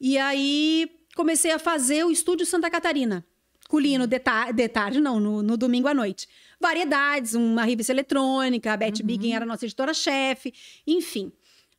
E 0.01 0.17
aí 0.17 0.91
comecei 1.15 1.51
a 1.51 1.59
fazer 1.59 2.03
o 2.07 2.11
Estúdio 2.11 2.47
Santa 2.47 2.71
Catarina. 2.71 3.27
Colino 3.69 4.07
de, 4.07 4.19
ta- 4.19 4.51
de 4.51 4.67
tarde, 4.69 4.99
não, 5.01 5.21
no, 5.21 5.43
no 5.43 5.57
domingo 5.57 5.87
à 5.87 5.95
noite. 5.95 6.27
Variedades, 6.59 7.35
uma 7.35 7.63
revista 7.65 7.93
eletrônica, 7.93 8.73
a 8.73 8.77
Beth 8.77 9.03
Biggin 9.05 9.35
era 9.35 9.45
nossa 9.47 9.65
editora-chefe, 9.67 10.53
enfim. 10.87 11.31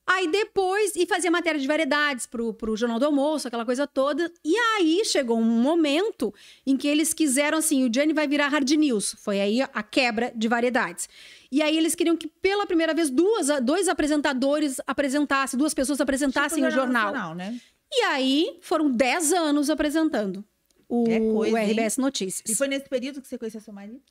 Aí 0.08 0.28
depois, 0.28 0.96
e 0.96 1.06
fazia 1.06 1.30
matéria 1.30 1.60
de 1.60 1.68
variedades 1.68 2.26
pro, 2.26 2.52
pro 2.54 2.76
Jornal 2.76 2.98
do 2.98 3.06
Almoço, 3.06 3.48
aquela 3.48 3.64
coisa 3.66 3.86
toda. 3.86 4.32
E 4.44 4.56
aí 4.56 5.04
chegou 5.06 5.38
um 5.38 5.44
momento 5.44 6.34
em 6.66 6.76
que 6.76 6.88
eles 6.88 7.14
quiseram 7.14 7.60
assim: 7.60 7.88
o 7.88 7.94
Gianni 7.94 8.12
vai 8.14 8.28
virar 8.28 8.48
hard 8.48 8.70
news. 8.72 9.16
Foi 9.20 9.40
aí 9.40 9.62
a 9.62 9.84
quebra 9.84 10.32
de 10.36 10.48
variedades. 10.48 11.08
E 11.52 11.62
aí 11.62 11.78
eles 11.78 11.94
queriam 11.94 12.18
que 12.18 12.28
pela 12.28 12.66
primeira 12.66 12.92
vez 12.94 13.12
duas, 13.12 13.50
dois 13.62 13.88
apresentadores 13.88 14.78
apresentassem, 14.88 15.60
duas 15.60 15.76
pessoas 15.76 16.02
apresentassem 16.02 16.58
Tipo 16.64 16.68
o 16.70 16.72
jornal. 16.76 17.12
Nacional, 17.12 17.36
né? 17.36 17.60
E 17.92 18.02
aí 18.04 18.58
foram 18.62 18.90
10 18.90 19.34
anos 19.34 19.70
apresentando 19.70 20.44
o, 20.90 21.08
É 21.08 21.20
coisa, 21.20 21.56
o 21.56 21.58
hein? 21.58 21.72
RBS 21.72 21.98
Notícias. 21.98 22.50
E 22.50 22.56
foi 22.56 22.68
nesse 22.68 22.90
período 22.90 23.22
que 23.22 23.28
você 23.28 23.38
conheceu 23.38 23.62
seu 23.62 23.74
marido? 23.74 24.02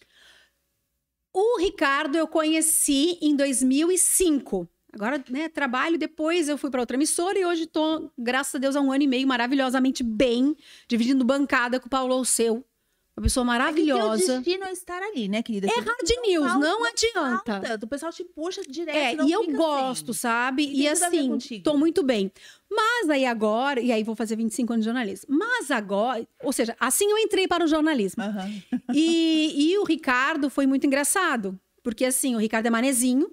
O 1.34 1.58
Ricardo 1.58 2.16
eu 2.16 2.26
conheci 2.26 3.18
em 3.20 3.36
2005. 3.36 4.68
Agora, 4.92 5.22
né, 5.28 5.48
trabalho, 5.48 5.98
depois 5.98 6.48
eu 6.48 6.56
fui 6.56 6.70
para 6.70 6.80
outra 6.80 6.96
emissora 6.96 7.38
e 7.38 7.44
hoje 7.44 7.66
tô, 7.66 8.10
graças 8.16 8.54
a 8.54 8.58
Deus, 8.58 8.74
há 8.74 8.80
um 8.80 8.90
ano 8.90 9.04
e 9.04 9.06
meio 9.06 9.28
maravilhosamente 9.28 10.02
bem, 10.02 10.56
dividindo 10.88 11.24
bancada 11.24 11.78
com 11.78 11.86
o 11.86 11.90
Paulo 11.90 12.14
Alceu. 12.14 12.64
Uma 13.18 13.22
pessoa 13.24 13.42
É 13.42 13.46
que 13.46 13.48
maravilhosa. 13.48 14.24
teu 14.24 14.36
destino 14.36 14.64
é 14.64 14.72
estar 14.72 15.02
ali, 15.02 15.28
né, 15.28 15.42
querida? 15.42 15.66
É 15.66 15.70
hard 15.80 16.26
news, 16.26 16.46
falta, 16.46 16.58
não 16.68 16.84
adianta. 16.84 17.60
falta. 17.60 17.80
O 17.84 17.88
pessoal 17.88 18.12
te 18.12 18.22
puxa 18.24 18.62
direto. 18.68 18.96
É, 18.96 19.26
e 19.26 19.32
eu 19.32 19.44
gosto, 19.52 20.12
assim. 20.12 20.20
sabe? 20.20 20.62
E 20.64 20.82
E, 20.82 20.88
assim, 20.88 21.36
tô 21.62 21.76
muito 21.76 22.02
bem. 22.04 22.30
Mas 22.70 23.10
aí 23.10 23.24
agora, 23.24 23.80
e 23.80 23.90
aí 23.90 24.04
vou 24.04 24.14
fazer 24.14 24.36
25 24.36 24.72
anos 24.72 24.84
de 24.84 24.88
jornalismo. 24.88 25.26
Mas 25.36 25.70
agora, 25.70 26.26
ou 26.44 26.52
seja, 26.52 26.76
assim 26.78 27.10
eu 27.10 27.18
entrei 27.18 27.48
para 27.48 27.64
o 27.64 27.66
jornalismo. 27.66 28.22
Aham. 28.22 28.52
E, 28.94 29.70
e 29.72 29.78
o 29.78 29.84
Ricardo 29.84 30.48
foi 30.48 30.66
muito 30.66 30.86
engraçado. 30.86 31.58
Porque 31.82 32.04
assim, 32.04 32.34
o 32.34 32.38
Ricardo 32.38 32.66
é 32.66 32.70
manezinho 32.70 33.30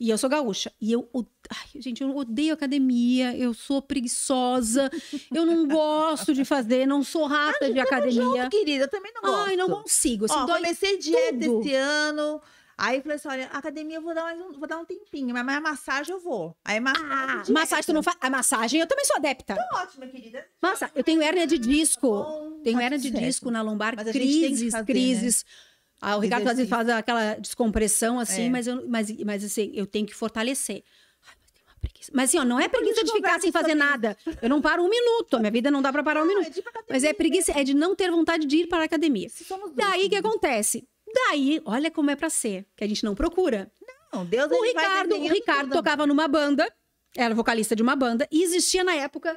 e 0.00 0.10
eu 0.10 0.18
sou 0.18 0.30
gaúcha. 0.30 0.72
E 0.80 0.92
eu, 0.92 1.08
ai, 1.50 1.80
gente, 1.80 2.02
eu 2.02 2.16
odeio 2.16 2.54
academia, 2.54 3.36
eu 3.36 3.52
sou 3.52 3.82
preguiçosa, 3.82 4.90
eu 5.34 5.44
não 5.44 5.66
gosto 5.68 6.32
de 6.34 6.44
fazer, 6.44 6.86
não 6.86 7.02
sou 7.02 7.26
rata 7.26 7.72
de 7.72 7.80
academia. 7.80 8.42
Junto, 8.44 8.50
querida, 8.50 8.84
eu 8.84 8.88
também 8.88 9.12
não 9.14 9.22
gosto. 9.22 9.48
Ai, 9.48 9.56
não 9.56 9.68
consigo. 9.68 10.24
Assim, 10.26 10.34
Ó, 10.36 10.46
comecei 10.46 10.98
dieta 10.98 11.38
tudo. 11.46 11.60
esse 11.60 11.74
ano. 11.74 12.40
Aí 12.80 13.00
falei 13.02 13.16
assim: 13.16 13.26
olha, 13.28 13.46
academia 13.46 13.96
eu 13.96 14.02
vou 14.02 14.14
dar, 14.14 14.22
mais 14.22 14.40
um, 14.40 14.52
vou 14.52 14.68
dar 14.68 14.78
um 14.78 14.84
tempinho, 14.84 15.34
mas, 15.34 15.44
mas 15.44 15.56
a 15.56 15.60
massagem 15.60 16.14
eu 16.14 16.20
vou. 16.20 16.56
Aí 16.64 16.78
massagem. 16.78 17.08
Ah, 17.10 17.42
massagem 17.52 17.84
tu 17.84 17.92
não 17.92 18.04
faz. 18.04 18.16
A 18.20 18.30
massagem 18.30 18.80
eu 18.80 18.86
também 18.86 19.04
sou 19.04 19.16
adepta. 19.16 19.56
Ótima, 19.74 20.06
querida. 20.06 20.46
Massa, 20.62 20.88
eu 20.94 21.02
tenho 21.02 21.20
hérnia 21.20 21.44
de 21.44 21.58
disco. 21.58 22.08
bom, 22.08 22.60
Tenho 22.62 22.78
tá 22.78 22.84
hérnia 22.84 22.98
de 23.00 23.10
certo. 23.10 23.24
disco 23.24 23.50
na 23.50 23.62
lombar, 23.62 23.94
Mas 23.96 24.06
gente 24.06 24.12
tem 24.12 24.22
que 24.22 24.36
crises, 24.38 24.72
fazer, 24.72 24.94
né? 24.94 25.67
Ah, 26.00 26.16
o 26.16 26.20
Ricardo 26.20 26.42
às 26.48 26.56
vezes 26.56 26.70
Exercício. 26.70 26.76
faz 26.86 26.88
aquela 26.98 27.34
descompressão 27.34 28.18
assim, 28.20 28.46
É. 28.46 28.50
mas, 28.50 28.66
eu, 28.66 28.88
mas, 28.88 29.10
mas 29.24 29.44
assim, 29.44 29.70
eu 29.74 29.86
tenho 29.86 30.06
que 30.06 30.14
fortalecer. 30.14 30.84
Ai, 31.26 31.34
mas 31.42 31.50
tem 31.52 31.64
uma 31.64 31.74
preguiça. 31.80 32.12
Mas 32.14 32.30
assim, 32.30 32.38
ó, 32.38 32.44
não 32.44 32.60
é 32.60 32.68
preguiça 32.68 33.02
de 33.04 33.10
ficar 33.12 33.40
sem 33.40 33.50
fazer 33.50 33.74
nada. 33.74 34.16
Eu 34.40 34.48
não 34.48 34.60
paro 34.62 34.82
um 34.84 34.88
minuto. 34.88 35.34
A 35.36 35.40
minha 35.40 35.50
vida 35.50 35.70
não 35.70 35.82
dá 35.82 35.92
pra 35.92 36.02
parar 36.04 36.22
um 36.22 36.26
Não, 36.26 36.34
minuto. 36.38 36.46
é 36.56 36.60
academia, 36.60 36.84
Mas 36.88 37.04
é 37.04 37.12
preguiça, 37.12 37.52
é 37.52 37.64
de 37.64 37.74
não 37.74 37.96
ter 37.96 38.10
vontade 38.10 38.46
de 38.46 38.58
ir 38.58 38.66
para 38.68 38.82
a 38.82 38.84
academia. 38.84 39.28
Dois, 39.48 39.72
Daí 39.74 40.06
o 40.06 40.10
que 40.10 40.16
acontece? 40.16 40.86
Daí, 41.12 41.60
olha 41.64 41.90
como 41.90 42.10
é 42.10 42.16
pra 42.16 42.30
ser, 42.30 42.66
que 42.76 42.84
a 42.84 42.86
gente 42.86 43.02
não 43.04 43.14
procura. 43.14 43.70
Não, 44.12 44.24
Deus 44.24 44.50
O 44.52 44.62
Ricardo, 44.62 45.16
o 45.16 45.28
Ricardo 45.28 45.62
tudo. 45.68 45.72
tocava 45.78 46.06
numa 46.06 46.28
banda, 46.28 46.70
era 47.16 47.34
vocalista 47.34 47.74
de 47.74 47.82
uma 47.82 47.96
banda, 47.96 48.28
e 48.30 48.42
existia 48.42 48.84
na 48.84 48.94
época 48.94 49.36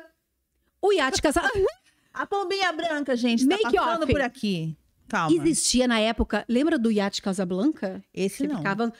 o 0.82 0.91
Iate 0.93 1.21
Casal. 1.21 1.43
A 2.13 2.26
pombinha 2.26 2.71
branca, 2.74 3.15
gente, 3.15 3.47
tá 3.47 3.56
Make 3.56 3.76
passando 3.78 4.04
off. 4.04 4.12
por 4.12 4.21
aqui. 4.21 4.76
Calma. 5.12 5.36
Existia 5.36 5.88
na 5.89 6.00
época, 6.00 6.45
lembra 6.47 6.80
do 6.80 6.89
Iate 6.89 7.21
Casablanca? 7.21 8.02
Esse 8.13 8.38
Que 8.38 8.47
não. 8.47 8.58
ficava, 8.60 8.93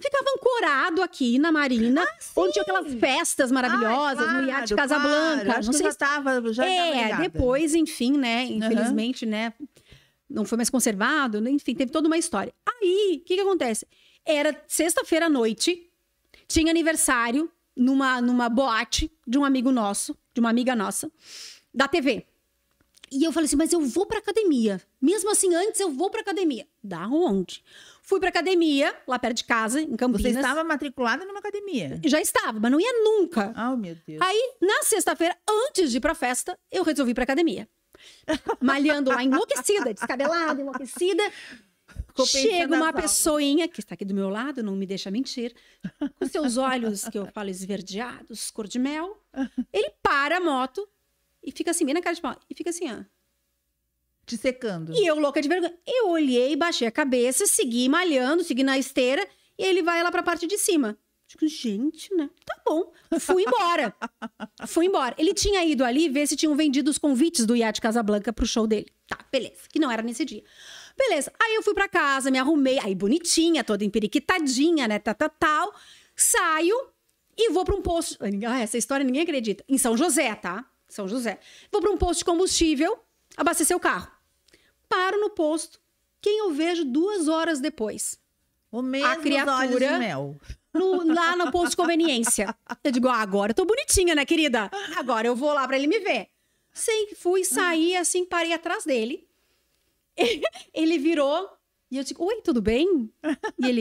ficava 0.00 0.24
ancorado 0.36 1.02
aqui 1.02 1.38
na 1.38 1.52
Marina, 1.52 2.04
onde 2.34 2.52
tinha 2.54 2.62
aquelas 2.64 2.92
festas 2.94 3.52
maravilhosas 3.52 4.26
Ai, 4.26 4.42
no 4.42 4.48
Iate 4.48 4.74
Ah, 4.74 4.76
claro, 4.76 4.88
Casablanca. 4.90 5.44
claro. 5.44 5.64
Não 5.66 5.72
sei 5.72 5.82
já 5.84 5.92
se 5.92 5.98
tava, 5.98 6.52
já 6.52 6.66
é, 6.66 7.16
depois, 7.16 7.76
enfim, 7.76 8.18
né? 8.18 8.42
Infelizmente, 8.44 9.24
né? 9.24 9.52
Não 10.28 10.44
foi 10.44 10.56
mais 10.56 10.68
conservado, 10.68 11.40
né, 11.40 11.50
enfim, 11.50 11.74
teve 11.74 11.92
toda 11.92 12.08
uma 12.08 12.16
história. 12.18 12.52
Aí, 12.66 13.20
o 13.22 13.24
que, 13.24 13.34
que 13.36 13.40
acontece? 13.40 13.86
Era 14.26 14.58
sexta-feira 14.66 15.26
à 15.26 15.30
noite, 15.30 15.88
tinha 16.48 16.70
aniversário 16.72 17.48
numa, 17.76 18.20
numa 18.20 18.48
boate 18.48 19.12
de 19.26 19.38
um 19.38 19.44
amigo 19.44 19.70
nosso, 19.70 20.16
de 20.34 20.40
uma 20.40 20.50
amiga 20.50 20.74
nossa, 20.74 21.08
da 21.72 21.86
TV. 21.86 22.26
E 23.12 23.24
eu 23.24 23.30
falei 23.30 23.44
assim, 23.44 23.56
mas 23.56 23.72
eu 23.72 23.80
vou 23.82 24.06
pra 24.06 24.18
academia. 24.18 24.80
Mesmo 25.00 25.30
assim, 25.30 25.54
antes 25.54 25.78
eu 25.80 25.90
vou 25.90 26.08
pra 26.08 26.22
academia. 26.22 26.66
Da 26.82 27.06
onde? 27.06 27.62
Fui 28.02 28.18
pra 28.18 28.30
academia, 28.30 28.96
lá 29.06 29.18
perto 29.18 29.36
de 29.36 29.44
casa, 29.44 29.80
em 29.82 29.94
Campinas. 29.96 30.32
Você 30.32 30.40
estava 30.40 30.64
matriculada 30.64 31.24
numa 31.26 31.38
academia. 31.38 32.00
Já 32.04 32.20
estava, 32.20 32.58
mas 32.58 32.72
não 32.72 32.80
ia 32.80 32.92
nunca. 33.04 33.54
Oh, 33.56 33.76
meu 33.76 33.94
Deus. 34.06 34.20
Aí, 34.22 34.54
na 34.60 34.82
sexta-feira, 34.82 35.36
antes 35.48 35.90
de 35.90 35.98
ir 35.98 36.00
pra 36.00 36.14
festa, 36.14 36.58
eu 36.70 36.82
resolvi 36.82 37.10
ir 37.10 37.14
pra 37.14 37.24
academia. 37.24 37.68
Malhando 38.60 39.10
lá, 39.10 39.22
enlouquecida, 39.22 39.92
descabelada, 39.92 40.60
enlouquecida. 40.60 41.22
Chega 42.26 42.74
uma 42.74 42.92
pessoinha, 42.92 43.68
que 43.68 43.80
está 43.80 43.94
aqui 43.94 44.04
do 44.04 44.14
meu 44.14 44.28
lado, 44.28 44.62
não 44.62 44.74
me 44.74 44.86
deixa 44.86 45.10
mentir, 45.10 45.54
com 46.18 46.26
seus 46.26 46.56
olhos, 46.56 47.04
que 47.04 47.18
eu 47.18 47.26
falo 47.26 47.50
esverdeados, 47.50 48.50
cor 48.50 48.66
de 48.66 48.78
mel. 48.78 49.22
Ele 49.72 49.90
para 50.02 50.38
a 50.38 50.40
moto 50.40 50.88
e 51.42 51.50
fica 51.52 51.70
assim, 51.70 51.84
bem 51.84 51.94
na 51.94 52.00
cara 52.00 52.14
de 52.14 52.22
pau, 52.22 52.36
e 52.48 52.54
fica 52.54 52.70
assim, 52.70 52.90
ó. 52.90 53.04
Te 54.24 54.36
secando. 54.36 54.94
E 54.94 55.06
eu, 55.06 55.18
louca 55.18 55.42
de 55.42 55.48
vergonha, 55.48 55.76
eu 55.86 56.10
olhei, 56.10 56.54
baixei 56.54 56.86
a 56.86 56.92
cabeça, 56.92 57.46
segui 57.46 57.88
malhando, 57.88 58.44
segui 58.44 58.62
na 58.62 58.78
esteira, 58.78 59.26
e 59.58 59.64
ele 59.64 59.82
vai 59.82 60.02
lá 60.02 60.10
pra 60.10 60.22
parte 60.22 60.46
de 60.46 60.56
cima. 60.58 60.96
Digo, 61.26 61.48
gente, 61.48 62.14
né? 62.14 62.28
Tá 62.44 62.60
bom. 62.64 62.92
Fui 63.18 63.42
embora. 63.42 63.94
Fui 64.66 64.84
embora. 64.84 65.14
Ele 65.16 65.32
tinha 65.32 65.64
ido 65.64 65.82
ali 65.82 66.08
ver 66.08 66.26
se 66.26 66.36
tinham 66.36 66.54
vendido 66.54 66.90
os 66.90 66.98
convites 66.98 67.46
do 67.46 67.56
Iate 67.56 67.80
Casablanca 67.80 68.32
pro 68.34 68.46
show 68.46 68.66
dele. 68.66 68.92
Tá, 69.08 69.18
beleza. 69.32 69.62
Que 69.70 69.78
não 69.78 69.90
era 69.90 70.02
nesse 70.02 70.26
dia. 70.26 70.44
Beleza. 70.96 71.32
Aí 71.42 71.54
eu 71.54 71.62
fui 71.62 71.72
pra 71.72 71.88
casa, 71.88 72.30
me 72.30 72.38
arrumei, 72.38 72.78
aí 72.80 72.94
bonitinha, 72.94 73.64
toda 73.64 73.82
emperiquitadinha, 73.82 74.86
né? 74.86 74.98
Tal, 74.98 75.14
tal, 75.14 75.30
tal. 75.30 75.74
Saio 76.14 76.76
e 77.34 77.50
vou 77.50 77.64
pra 77.64 77.74
um 77.74 77.80
posto. 77.80 78.18
Ah, 78.46 78.60
essa 78.60 78.76
história 78.76 79.02
ninguém 79.02 79.22
acredita. 79.22 79.64
Em 79.66 79.78
São 79.78 79.96
José, 79.96 80.34
tá? 80.34 80.66
São 80.92 81.08
José. 81.08 81.40
Vou 81.70 81.80
pra 81.80 81.90
um 81.90 81.96
posto 81.96 82.18
de 82.18 82.24
combustível, 82.26 82.98
abastecer 83.34 83.74
o 83.74 83.80
carro. 83.80 84.10
Paro 84.90 85.18
no 85.18 85.30
posto. 85.30 85.80
Quem 86.20 86.40
eu 86.40 86.52
vejo 86.52 86.84
duas 86.84 87.28
horas 87.28 87.60
depois? 87.60 88.20
O 88.70 88.82
mesmo 88.82 89.08
olhos 89.08 89.22
criatura- 89.22 89.98
mel. 89.98 90.38
no- 90.74 91.14
lá 91.14 91.34
no 91.34 91.50
posto 91.50 91.70
de 91.70 91.76
conveniência. 91.76 92.54
Eu 92.84 92.92
digo, 92.92 93.08
ah, 93.08 93.16
agora 93.22 93.52
eu 93.52 93.54
tô 93.54 93.64
bonitinha, 93.64 94.14
né, 94.14 94.24
querida? 94.26 94.70
Agora 94.96 95.26
eu 95.26 95.34
vou 95.34 95.52
lá 95.54 95.66
pra 95.66 95.76
ele 95.78 95.86
me 95.86 95.98
ver. 95.98 96.28
Sei 96.74 97.14
fui, 97.16 97.42
saí, 97.44 97.96
assim, 97.96 98.24
parei 98.26 98.52
atrás 98.52 98.84
dele. 98.84 99.26
Ele 100.74 100.98
virou 100.98 101.48
e 101.90 101.96
eu 101.96 102.04
digo, 102.04 102.22
oi, 102.24 102.42
tudo 102.42 102.60
bem? 102.60 103.10
E 103.58 103.66
ele, 103.66 103.80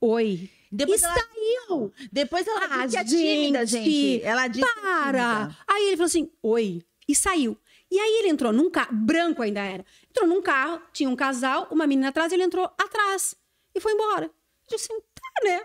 oi. 0.00 0.48
Depois 0.70 1.00
e 1.00 1.04
ela, 1.04 1.14
saiu. 1.14 1.92
depois 2.12 2.46
ela 2.46 2.66
Ah, 2.70 2.86
disse 2.86 2.96
que 2.96 2.96
é 2.96 3.04
tímida, 3.04 3.66
gente. 3.66 4.22
Ela 4.22 4.48
disse 4.48 4.64
que 4.66 4.78
é 4.78 4.82
Para! 4.82 5.56
Aí 5.66 5.86
ele 5.88 5.96
falou 5.96 6.06
assim, 6.06 6.30
oi. 6.42 6.82
E 7.08 7.14
saiu. 7.14 7.56
E 7.90 7.98
aí 7.98 8.18
ele 8.20 8.28
entrou 8.28 8.52
num 8.52 8.70
carro, 8.70 8.94
branco 8.94 9.40
ainda 9.42 9.60
era. 9.60 9.84
Entrou 10.10 10.28
num 10.28 10.42
carro, 10.42 10.80
tinha 10.92 11.08
um 11.08 11.16
casal, 11.16 11.66
uma 11.70 11.86
menina 11.86 12.08
atrás, 12.08 12.32
ele 12.32 12.42
entrou 12.42 12.64
atrás. 12.78 13.34
E 13.74 13.80
foi 13.80 13.92
embora. 13.92 14.26
Eu 14.26 14.76
disse 14.76 14.92
assim, 14.92 15.00
tá, 15.14 15.44
né? 15.48 15.62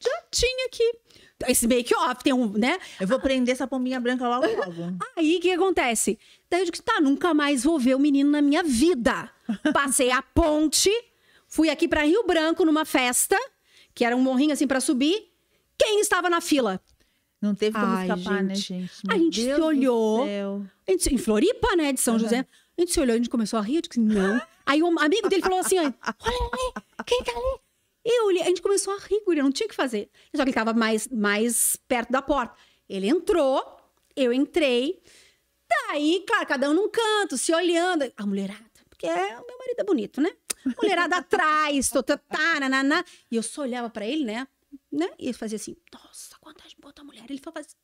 Já 0.00 0.22
tinha 0.32 0.66
aqui. 0.66 0.92
Esse 1.46 1.66
make-off 1.68 2.22
tem 2.24 2.32
um, 2.32 2.48
né? 2.52 2.78
Eu 3.00 3.06
vou 3.06 3.20
prender 3.20 3.52
essa 3.54 3.66
pombinha 3.66 4.00
branca 4.00 4.26
logo, 4.28 4.46
logo. 4.46 4.96
Aí 5.16 5.36
o 5.36 5.40
que 5.40 5.50
acontece? 5.52 6.18
Daí 6.50 6.60
eu 6.62 6.70
disse, 6.70 6.82
tá, 6.82 7.00
nunca 7.00 7.32
mais 7.34 7.62
vou 7.64 7.78
ver 7.78 7.94
o 7.94 7.98
menino 8.00 8.30
na 8.30 8.42
minha 8.42 8.62
vida. 8.62 9.30
Passei 9.72 10.10
a 10.10 10.22
ponte, 10.22 10.90
fui 11.46 11.68
aqui 11.70 11.86
pra 11.86 12.02
Rio 12.04 12.24
Branco 12.26 12.64
numa 12.64 12.84
festa, 12.84 13.36
que 13.94 14.04
era 14.04 14.16
um 14.16 14.20
morrinho 14.20 14.52
assim 14.52 14.66
pra 14.66 14.80
subir. 14.80 15.30
Quem 15.78 16.00
estava 16.00 16.28
na 16.28 16.40
fila? 16.40 16.80
Não 17.40 17.54
teve 17.54 17.78
como 17.78 17.92
Ai, 17.92 18.08
escapar, 18.08 18.42
né, 18.42 18.54
gente. 18.54 18.86
gente? 18.86 19.02
A 19.08 19.18
gente 19.18 19.40
se 19.40 19.46
Deus 19.46 19.58
do 19.58 19.66
olhou. 19.66 20.24
A 20.86 20.90
gente, 20.90 21.14
em 21.14 21.18
Floripa, 21.18 21.76
né, 21.76 21.92
de 21.92 22.00
São 22.00 22.18
José. 22.18 22.46
A 22.76 22.80
gente 22.80 22.92
se 22.92 23.00
olhou, 23.00 23.14
a 23.14 23.16
gente 23.16 23.28
começou 23.28 23.58
a 23.58 23.62
rir, 23.62 23.76
eu 23.76 23.82
disse, 23.82 24.00
não. 24.00 24.40
Aí 24.66 24.82
um 24.82 24.98
amigo 24.98 25.28
dele 25.28 25.42
falou 25.42 25.58
assim, 25.58 25.78
olha 25.78 25.94
ali, 26.22 26.84
quem 27.06 27.22
tá 27.22 27.32
ali? 27.32 27.60
Eu 28.04 28.26
olhei, 28.26 28.42
a 28.42 28.46
gente 28.46 28.60
começou 28.60 28.94
a 28.94 28.98
rir, 28.98 29.22
guria, 29.24 29.42
não 29.42 29.52
tinha 29.52 29.66
o 29.66 29.70
que 29.70 29.74
fazer. 29.74 30.10
Só 30.34 30.42
que 30.42 30.50
ele 30.50 30.54
tava 30.54 30.72
mais, 30.72 31.06
mais 31.08 31.76
perto 31.86 32.10
da 32.10 32.20
porta. 32.20 32.54
Ele 32.88 33.08
entrou, 33.08 33.62
eu 34.16 34.32
entrei. 34.32 35.00
Daí, 35.68 36.24
claro, 36.26 36.46
cada 36.46 36.70
um 36.70 36.74
num 36.74 36.88
canto, 36.88 37.38
se 37.38 37.54
olhando. 37.54 38.10
A 38.16 38.26
mulherada, 38.26 38.60
porque 38.90 39.06
é, 39.06 39.38
o 39.38 39.46
meu 39.46 39.58
marido 39.58 39.78
é 39.78 39.84
bonito, 39.84 40.20
né? 40.20 40.30
Mulherada 40.80 41.16
atrás, 41.16 41.88
totatá, 41.90 42.60
nananá. 42.60 43.04
E 43.30 43.36
eu 43.36 43.42
só 43.42 43.62
olhava 43.62 43.90
pra 43.90 44.06
ele, 44.06 44.24
né? 44.24 44.46
né? 44.90 45.08
E 45.18 45.26
ele 45.26 45.32
fazia 45.32 45.56
assim, 45.56 45.76
nossa, 45.92 46.36
quanta 46.40 46.62
gente 46.64 46.76
bota 46.80 47.02
mulher. 47.04 47.24
Ele 47.28 47.38
falava 47.38 47.60
assim, 47.60 47.76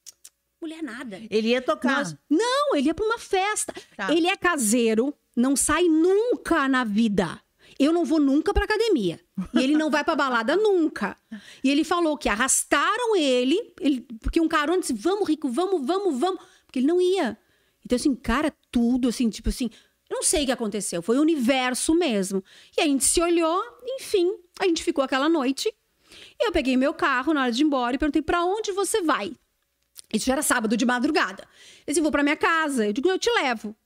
mulher 0.61 0.83
nada. 0.83 1.21
Ele 1.31 1.49
ia 1.49 1.63
tocar. 1.63 1.99
Nós- 1.99 2.17
não, 2.29 2.75
ele 2.77 2.87
ia 2.89 2.95
pra 2.95 3.05
uma 3.05 3.19
festa. 3.19 3.73
Tá. 3.97 4.13
Ele 4.13 4.27
é 4.29 4.37
caseiro, 4.37 5.15
não 5.37 5.55
sai 5.57 5.85
nunca 5.89 6.69
na 6.69 6.85
vida. 6.85 7.41
Eu 7.79 7.93
não 7.93 8.05
vou 8.05 8.21
nunca 8.21 8.53
pra 8.53 8.65
academia. 8.65 9.21
E 9.55 9.59
ele 9.63 9.75
não 9.77 9.91
vai 9.91 10.05
pra 10.05 10.15
balada 10.17 10.57
nunca. 10.57 11.17
E 11.65 11.71
ele 11.71 11.85
falou 11.85 12.19
que 12.19 12.29
arrastaram 12.29 13.17
ele, 13.17 13.73
ele 13.81 14.01
porque 14.21 14.41
um 14.41 14.49
carona 14.49 14.81
disse: 14.81 14.93
vamos, 14.93 15.29
Rico, 15.29 15.49
vamos, 15.49 15.87
vamos, 15.87 16.19
vamos. 16.19 16.43
Porque 16.67 16.81
ele 16.81 16.87
não 16.87 17.01
ia. 17.01 17.39
Então, 17.85 17.97
assim, 17.97 18.15
cara, 18.15 18.53
tudo 18.71 19.09
assim, 19.09 19.31
tipo 19.31 19.49
assim, 19.49 19.71
eu 20.11 20.17
não 20.17 20.23
sei 20.25 20.43
o 20.43 20.47
que 20.47 20.53
aconteceu. 20.53 21.01
Foi 21.01 21.17
o 21.17 21.21
universo 21.23 21.95
mesmo. 21.95 22.43
E 22.77 22.81
a 22.81 22.85
gente 22.85 23.05
se 23.05 23.23
olhou, 23.23 23.63
enfim, 23.99 24.37
a 24.59 24.65
gente 24.67 24.83
ficou 24.83 25.05
aquela 25.05 25.29
noite. 25.29 25.73
Eu 26.39 26.51
peguei 26.51 26.77
meu 26.77 26.93
carro 26.93 27.33
na 27.33 27.43
hora 27.43 27.53
de 27.53 27.63
ir 27.63 27.67
embora 27.67 27.95
e 27.95 27.99
perguntei: 27.99 28.21
pra 28.21 28.45
onde 28.45 28.73
você 28.73 29.01
vai? 29.03 29.33
Isso 30.13 30.27
já 30.27 30.33
era 30.33 30.43
sábado 30.43 30.77
de 30.77 30.85
madrugada. 30.85 31.45
Eu 31.87 31.93
disse, 31.93 32.01
vou 32.01 32.11
pra 32.11 32.23
minha 32.25 32.37
casa. 32.37 32.87
Eu 32.87 32.93
digo, 32.93 33.09
eu 33.09 33.19
te 33.19 33.31
levo. 33.31 33.77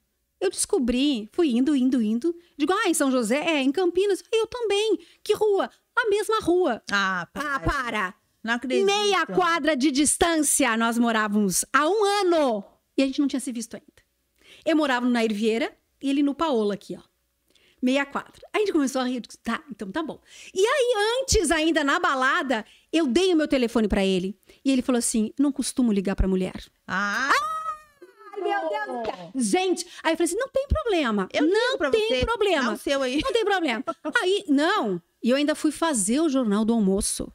Eu 0.40 0.50
descobri, 0.50 1.28
fui 1.32 1.50
indo, 1.50 1.76
indo, 1.76 2.00
indo. 2.00 2.34
Digo, 2.56 2.72
ah, 2.72 2.88
em 2.88 2.94
São 2.94 3.10
José? 3.10 3.36
É, 3.38 3.60
em 3.60 3.70
Campinas. 3.70 4.22
Eu 4.32 4.46
também. 4.46 4.98
Que 5.22 5.34
rua? 5.34 5.70
A 5.96 6.08
mesma 6.08 6.40
rua. 6.40 6.82
Ah, 6.90 7.22
Ah, 7.22 7.26
para. 7.26 7.60
para. 7.60 8.14
Não 8.42 8.54
acredito. 8.54 8.86
Meia 8.86 9.26
quadra 9.26 9.76
de 9.76 9.90
distância 9.90 10.76
nós 10.76 10.98
morávamos 10.98 11.64
há 11.72 11.86
um 11.88 12.04
ano. 12.04 12.64
E 12.96 13.02
a 13.02 13.06
gente 13.06 13.20
não 13.20 13.28
tinha 13.28 13.40
se 13.40 13.52
visto 13.52 13.74
ainda. 13.74 14.02
Eu 14.64 14.76
morava 14.76 15.04
no 15.04 15.12
Nair 15.12 15.32
Vieira 15.34 15.74
e 16.04 16.10
ele 16.10 16.22
no 16.22 16.34
Paola 16.34 16.74
aqui, 16.74 16.94
ó. 16.96 17.02
Meia 17.82 18.04
quadra. 18.06 18.46
Aí 18.52 18.62
a 18.62 18.64
gente 18.66 18.72
começou 18.72 19.00
a 19.00 19.04
rir. 19.04 19.20
Disse, 19.20 19.38
tá, 19.38 19.62
então 19.70 19.90
tá 19.90 20.02
bom. 20.02 20.20
E 20.54 20.60
aí, 20.66 20.94
antes 21.20 21.50
ainda, 21.50 21.82
na 21.82 21.98
balada, 21.98 22.64
eu 22.92 23.06
dei 23.06 23.32
o 23.32 23.36
meu 23.36 23.48
telefone 23.48 23.88
pra 23.88 24.04
ele. 24.04 24.38
E 24.64 24.70
ele 24.70 24.80
falou 24.82 24.98
assim, 24.98 25.32
não 25.38 25.50
costumo 25.50 25.92
ligar 25.92 26.14
pra 26.16 26.28
mulher. 26.28 26.62
Ah, 26.86 27.30
Ai, 28.32 28.40
meu 28.40 28.68
Deus. 28.68 29.06
cara. 29.06 29.30
Gente, 29.34 29.86
aí 30.02 30.12
eu 30.12 30.16
falei 30.16 30.24
assim, 30.24 30.36
não 30.38 30.48
tem 30.48 30.66
problema. 30.68 31.28
eu 31.32 31.46
não 31.46 31.90
tem 31.90 32.08
você. 32.08 32.24
problema. 32.26 32.68
Dá 32.68 32.72
o 32.72 32.76
seu 32.78 33.02
aí. 33.02 33.20
Não 33.22 33.32
tem 33.32 33.44
problema. 33.44 33.84
Aí, 34.22 34.44
não. 34.48 35.00
E 35.22 35.30
eu 35.30 35.36
ainda 35.36 35.54
fui 35.54 35.70
fazer 35.72 36.20
o 36.20 36.28
jornal 36.28 36.64
do 36.64 36.72
almoço. 36.74 37.30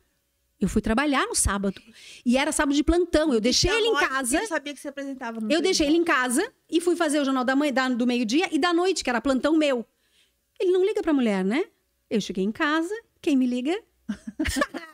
Eu 0.59 0.67
fui 0.67 0.81
trabalhar 0.81 1.25
no 1.25 1.35
sábado. 1.35 1.81
E 2.25 2.37
era 2.37 2.51
sábado 2.51 2.75
de 2.75 2.83
plantão. 2.83 3.33
Eu 3.33 3.39
deixei 3.39 3.71
ele 3.71 3.87
em 3.87 3.95
casa. 3.95 4.41
Eu 4.41 4.47
sabia 4.47 4.73
que 4.73 4.79
você 4.79 4.89
apresentava 4.89 5.39
no 5.39 5.49
Eu 5.49 5.61
deixei 5.61 5.87
ele 5.87 5.95
em 5.95 6.03
casa 6.03 6.51
e 6.69 6.81
fui 6.81 6.97
fazer 6.97 7.21
o 7.21 7.25
jornal 7.25 7.45
da 7.45 7.55
manhã, 7.55 7.89
do 7.91 8.05
meio-dia 8.05 8.49
e 8.51 8.59
da 8.59 8.73
noite, 8.73 9.03
que 9.03 9.09
era 9.09 9.21
plantão 9.21 9.55
meu. 9.55 9.85
Ele 10.59 10.71
não 10.71 10.85
liga 10.85 11.01
pra 11.01 11.13
mulher, 11.13 11.45
né? 11.45 11.63
Eu 12.09 12.19
cheguei 12.19 12.43
em 12.43 12.51
casa, 12.51 12.93
quem 13.21 13.37
me 13.37 13.47
liga? 13.47 13.79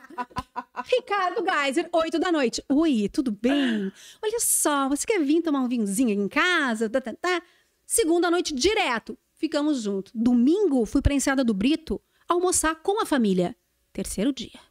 Ricardo 0.84 1.44
Geiser, 1.44 1.88
8 1.92 2.18
da 2.18 2.30
noite. 2.30 2.62
Oi, 2.68 3.08
tudo 3.12 3.32
bem? 3.32 3.92
Olha 4.22 4.40
só, 4.40 4.88
você 4.88 5.04
quer 5.06 5.18
vir 5.20 5.42
tomar 5.42 5.60
um 5.60 5.68
vinhozinho 5.68 6.10
em 6.10 6.28
casa? 6.28 6.88
Tá, 6.88 7.00
tá, 7.00 7.12
tá. 7.14 7.42
Segunda 7.84 8.30
noite 8.30 8.54
direto, 8.54 9.18
ficamos 9.34 9.82
juntos. 9.82 10.12
Domingo, 10.14 10.86
fui 10.86 11.02
pra 11.02 11.14
Enseada 11.14 11.42
do 11.42 11.52
Brito 11.52 12.00
almoçar 12.28 12.76
com 12.76 13.02
a 13.02 13.06
família. 13.06 13.56
Terceiro 13.92 14.32
dia. 14.32 14.65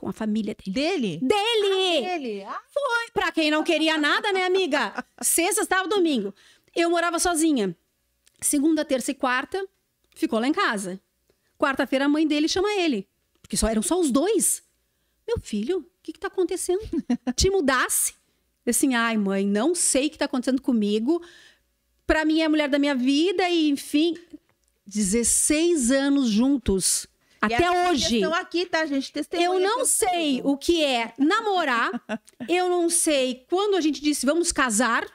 Com 0.00 0.08
a 0.08 0.14
família 0.14 0.56
dele. 0.66 1.18
Dele? 1.18 1.20
Dele! 1.20 2.00
Dele. 2.06 2.42
Ah, 2.44 2.58
Foi, 2.72 3.10
pra 3.12 3.30
quem 3.30 3.50
não 3.50 3.62
queria 3.62 3.98
nada, 3.98 4.32
né, 4.32 4.46
amiga? 4.46 5.04
Sexta, 5.20 5.62
sábado, 5.66 5.94
domingo. 5.94 6.34
Eu 6.74 6.88
morava 6.88 7.18
sozinha. 7.18 7.76
Segunda, 8.40 8.82
terça 8.82 9.10
e 9.10 9.14
quarta, 9.14 9.62
ficou 10.16 10.38
lá 10.40 10.48
em 10.48 10.54
casa. 10.54 10.98
Quarta-feira, 11.58 12.06
a 12.06 12.08
mãe 12.08 12.26
dele 12.26 12.48
chama 12.48 12.72
ele. 12.80 13.06
Porque 13.42 13.58
só 13.58 13.68
eram 13.68 13.82
só 13.82 14.00
os 14.00 14.10
dois. 14.10 14.62
Meu 15.28 15.38
filho, 15.38 15.80
o 15.80 15.84
que, 16.02 16.14
que 16.14 16.18
tá 16.18 16.28
acontecendo? 16.28 16.80
Te 17.36 17.50
mudasse? 17.50 18.14
Assim, 18.66 18.94
ai, 18.94 19.18
mãe, 19.18 19.44
não 19.46 19.74
sei 19.74 20.06
o 20.06 20.10
que 20.10 20.16
tá 20.16 20.24
acontecendo 20.24 20.62
comigo. 20.62 21.22
Pra 22.06 22.24
mim 22.24 22.40
é 22.40 22.46
a 22.46 22.48
mulher 22.48 22.70
da 22.70 22.78
minha 22.78 22.94
vida 22.94 23.46
e, 23.50 23.68
enfim. 23.68 24.16
16 24.86 25.90
anos 25.90 26.30
juntos. 26.30 27.06
E 27.48 27.54
Até 27.54 27.66
as 27.66 27.90
hoje. 27.90 28.16
Estão 28.16 28.34
aqui, 28.34 28.66
tá, 28.66 28.84
gente? 28.86 29.12
Testemunha 29.12 29.48
Eu 29.48 29.60
não 29.60 29.84
sei 29.84 30.40
o 30.44 30.56
que 30.56 30.84
é 30.84 31.12
namorar. 31.18 31.90
eu 32.48 32.68
não 32.68 32.90
sei 32.90 33.46
quando 33.48 33.76
a 33.76 33.80
gente 33.80 34.00
disse 34.02 34.26
vamos 34.26 34.52
casar, 34.52 35.06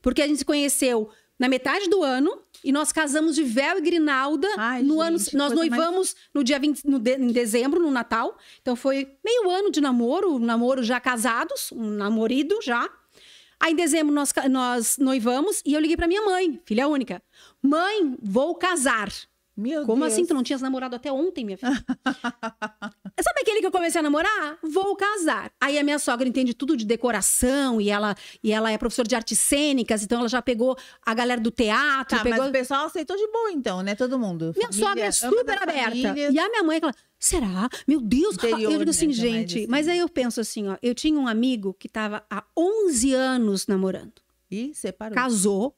porque 0.00 0.22
a 0.22 0.26
gente 0.26 0.38
se 0.38 0.44
conheceu 0.44 1.10
na 1.38 1.48
metade 1.48 1.88
do 1.90 2.02
ano 2.02 2.40
e 2.62 2.70
nós 2.72 2.92
casamos 2.92 3.34
de 3.34 3.42
véu 3.42 3.76
e 3.78 3.80
grinalda 3.82 4.48
Ai, 4.56 4.82
no 4.82 5.00
ano. 5.00 5.18
gente, 5.18 5.36
Nós 5.36 5.52
coisa 5.52 5.68
mais- 5.68 5.82
noivamos 5.82 6.16
no 6.32 6.42
dia 6.44 6.58
20, 6.58 6.84
no 6.86 6.98
de- 6.98 7.16
em 7.16 7.28
dezembro, 7.32 7.80
no 7.80 7.90
Natal. 7.90 8.38
Então 8.62 8.74
foi 8.76 9.16
meio 9.24 9.50
ano 9.50 9.70
de 9.70 9.80
namoro, 9.80 10.36
um 10.36 10.38
namoro 10.38 10.82
já 10.82 10.98
casados, 11.00 11.70
um 11.72 11.90
namorido 11.90 12.58
já. 12.62 12.88
Aí 13.60 13.72
em 13.72 13.76
dezembro 13.76 14.14
nós, 14.14 14.32
nós 14.50 14.96
noivamos 14.98 15.60
e 15.66 15.74
eu 15.74 15.80
liguei 15.80 15.96
pra 15.96 16.06
minha 16.08 16.22
mãe, 16.22 16.60
filha 16.64 16.88
única. 16.88 17.22
Mãe, 17.62 18.16
vou 18.22 18.54
casar. 18.54 19.08
Meu 19.56 19.84
Como 19.86 20.02
Deus. 20.02 20.12
assim? 20.12 20.26
Tu 20.26 20.34
não 20.34 20.42
tinhas 20.42 20.60
namorado 20.60 20.96
até 20.96 21.12
ontem, 21.12 21.44
minha 21.44 21.56
filha? 21.56 21.70
Sabe 23.20 23.40
aquele 23.40 23.60
que 23.60 23.66
eu 23.66 23.70
comecei 23.70 24.00
a 24.00 24.02
namorar? 24.02 24.58
Vou 24.62 24.96
casar. 24.96 25.52
Aí 25.60 25.78
a 25.78 25.84
minha 25.84 25.98
sogra 25.98 26.26
entende 26.28 26.52
tudo 26.54 26.76
de 26.76 26.84
decoração 26.84 27.80
e 27.80 27.88
ela, 27.88 28.16
e 28.42 28.52
ela 28.52 28.70
é 28.72 28.76
professora 28.78 29.06
de 29.06 29.14
artes 29.14 29.38
cênicas, 29.38 30.02
então 30.02 30.18
ela 30.18 30.28
já 30.28 30.42
pegou 30.42 30.76
a 31.06 31.14
galera 31.14 31.40
do 31.40 31.50
teatro, 31.52 32.16
Tá, 32.18 32.22
pegou. 32.24 32.38
mas 32.40 32.48
o 32.48 32.52
pessoal 32.52 32.86
aceitou 32.86 33.16
de 33.16 33.26
boa, 33.30 33.52
então, 33.52 33.82
né? 33.82 33.94
Todo 33.94 34.18
mundo. 34.18 34.52
Minha 34.56 34.72
Família, 34.72 34.88
sogra 34.88 35.04
é 35.06 35.12
super 35.12 35.62
aberta. 35.62 36.18
E 36.18 36.38
a 36.38 36.48
minha 36.48 36.62
mãe, 36.64 36.80
ela, 36.82 36.92
será? 37.18 37.68
Meu 37.86 38.00
Deus. 38.00 38.34
Interior, 38.34 38.60
eu 38.60 38.70
digo 38.70 38.84
né, 38.84 38.90
assim, 38.90 39.08
que 39.10 39.14
é 39.20 39.22
mais 39.22 39.32
gente. 39.36 39.58
assim. 39.58 39.66
Mas 39.68 39.88
aí 39.88 39.98
eu 39.98 40.08
penso 40.08 40.40
assim, 40.40 40.68
ó. 40.68 40.76
Eu 40.82 40.94
tinha 40.94 41.18
um 41.18 41.28
amigo 41.28 41.74
que 41.78 41.88
tava 41.88 42.24
há 42.28 42.42
11 42.56 43.14
anos 43.14 43.66
namorando. 43.68 44.14
E 44.50 44.74
separou. 44.74 45.14
Casou, 45.14 45.76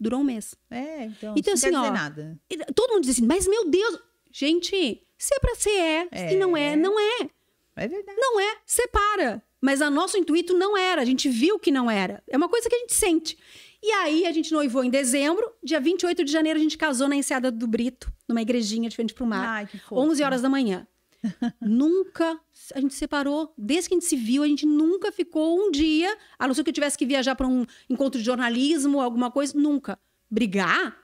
durou 0.00 0.20
um 0.20 0.24
mês. 0.24 0.54
É, 0.70 1.04
então, 1.04 1.34
Então, 1.36 1.54
assim, 1.54 1.74
ó, 1.74 1.90
nada. 1.90 2.40
Todo 2.74 2.94
mundo 2.94 3.02
diz 3.04 3.16
assim, 3.16 3.26
mas 3.26 3.46
meu 3.46 3.68
Deus. 3.68 3.98
Gente, 4.32 5.02
se 5.18 5.34
é 5.34 5.38
pra 5.40 5.54
ser, 5.56 6.08
é. 6.10 6.28
Se 6.30 6.36
não 6.36 6.56
é, 6.56 6.72
É. 6.72 6.76
não 6.76 6.98
é. 6.98 7.28
É 7.76 7.88
verdade. 7.88 8.18
Não 8.18 8.40
é, 8.40 8.56
separa. 8.66 9.42
Mas 9.60 9.82
a 9.82 9.90
nosso 9.90 10.16
intuito 10.16 10.54
não 10.56 10.76
era, 10.76 11.02
a 11.02 11.04
gente 11.04 11.28
viu 11.28 11.58
que 11.58 11.70
não 11.70 11.90
era. 11.90 12.22
É 12.28 12.36
uma 12.36 12.48
coisa 12.48 12.68
que 12.68 12.74
a 12.74 12.78
gente 12.78 12.94
sente. 12.94 13.38
E 13.82 13.90
aí 13.92 14.26
a 14.26 14.32
gente 14.32 14.52
noivou 14.52 14.84
em 14.84 14.90
dezembro, 14.90 15.50
dia 15.62 15.80
28 15.80 16.24
de 16.24 16.30
janeiro 16.32 16.58
a 16.58 16.62
gente 16.62 16.76
casou 16.76 17.08
na 17.08 17.16
Enseada 17.16 17.50
do 17.50 17.66
Brito, 17.66 18.12
numa 18.28 18.42
igrejinha 18.42 18.88
de 18.88 18.96
frente 18.96 19.14
pro 19.14 19.26
mar. 19.26 19.46
Ai, 19.46 19.66
que 19.66 19.78
fofo. 19.78 19.96
11 20.00 20.22
horas 20.22 20.42
da 20.42 20.48
manhã. 20.48 20.86
Nunca 21.60 22.38
a 22.74 22.80
gente 22.80 22.94
separou. 22.94 23.52
Desde 23.56 23.88
que 23.88 23.94
a 23.94 23.98
gente 23.98 24.06
se 24.08 24.16
viu, 24.16 24.42
a 24.42 24.46
gente 24.46 24.66
nunca 24.66 25.10
ficou 25.12 25.58
um 25.58 25.70
dia, 25.70 26.16
a 26.38 26.46
não 26.46 26.54
ser 26.54 26.62
que 26.64 26.70
eu 26.70 26.74
tivesse 26.74 26.96
que 26.98 27.06
viajar 27.06 27.34
para 27.34 27.46
um 27.46 27.64
encontro 27.88 28.18
de 28.18 28.24
jornalismo, 28.24 29.00
alguma 29.00 29.30
coisa, 29.30 29.56
nunca. 29.58 29.98
Brigar? 30.30 30.96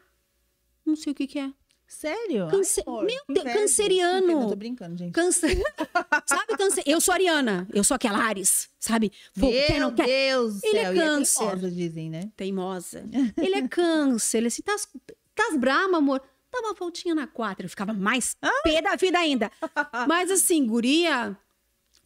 Não 0.84 0.96
sei 0.96 1.12
o 1.12 1.14
que 1.14 1.26
que 1.26 1.38
é. 1.38 1.50
Sério? 1.88 2.48
Cance- 2.50 2.82
Ai, 2.84 2.94
Meu 2.94 3.04
Deus, 3.06 3.22
inveja. 3.28 3.58
canceriano. 3.60 4.42
Eu 4.42 4.48
tô 4.48 4.56
brincando, 4.56 4.96
gente. 4.98 5.12
Câncer. 5.12 5.56
sabe 6.26 6.56
câncer? 6.56 6.82
Eu 6.84 7.00
sou 7.00 7.14
ariana, 7.14 7.68
eu 7.72 7.84
sou 7.84 7.94
aquela 7.94 8.18
Ares, 8.18 8.68
sabe? 8.78 9.12
Vou, 9.34 9.52
quer, 9.52 9.70
Meu 9.72 9.80
não 9.80 9.94
quer. 9.94 10.06
Deus 10.06 10.62
Ele 10.64 10.78
é 10.78 10.82
céu. 10.84 10.94
e 10.94 10.98
câncer. 10.98 11.38
teimosa, 11.38 11.70
dizem, 11.70 12.10
né? 12.10 12.30
Teimosa. 12.36 13.04
Ele 13.40 13.54
é 13.54 13.68
câncer. 13.68 14.38
Ele 14.38 14.46
assim, 14.48 14.62
tá, 14.62 14.74
tá 15.34 15.56
brama, 15.56 15.98
amor? 15.98 16.20
Dá 16.60 16.68
uma 16.68 16.74
voltinha 16.74 17.14
na 17.14 17.26
quadra. 17.26 17.66
Eu 17.66 17.70
ficava 17.70 17.92
mais 17.92 18.36
pé 18.64 18.80
da 18.82 18.96
vida 18.96 19.18
ainda. 19.18 19.50
Mas 20.08 20.30
assim, 20.30 20.66
guria, 20.66 21.36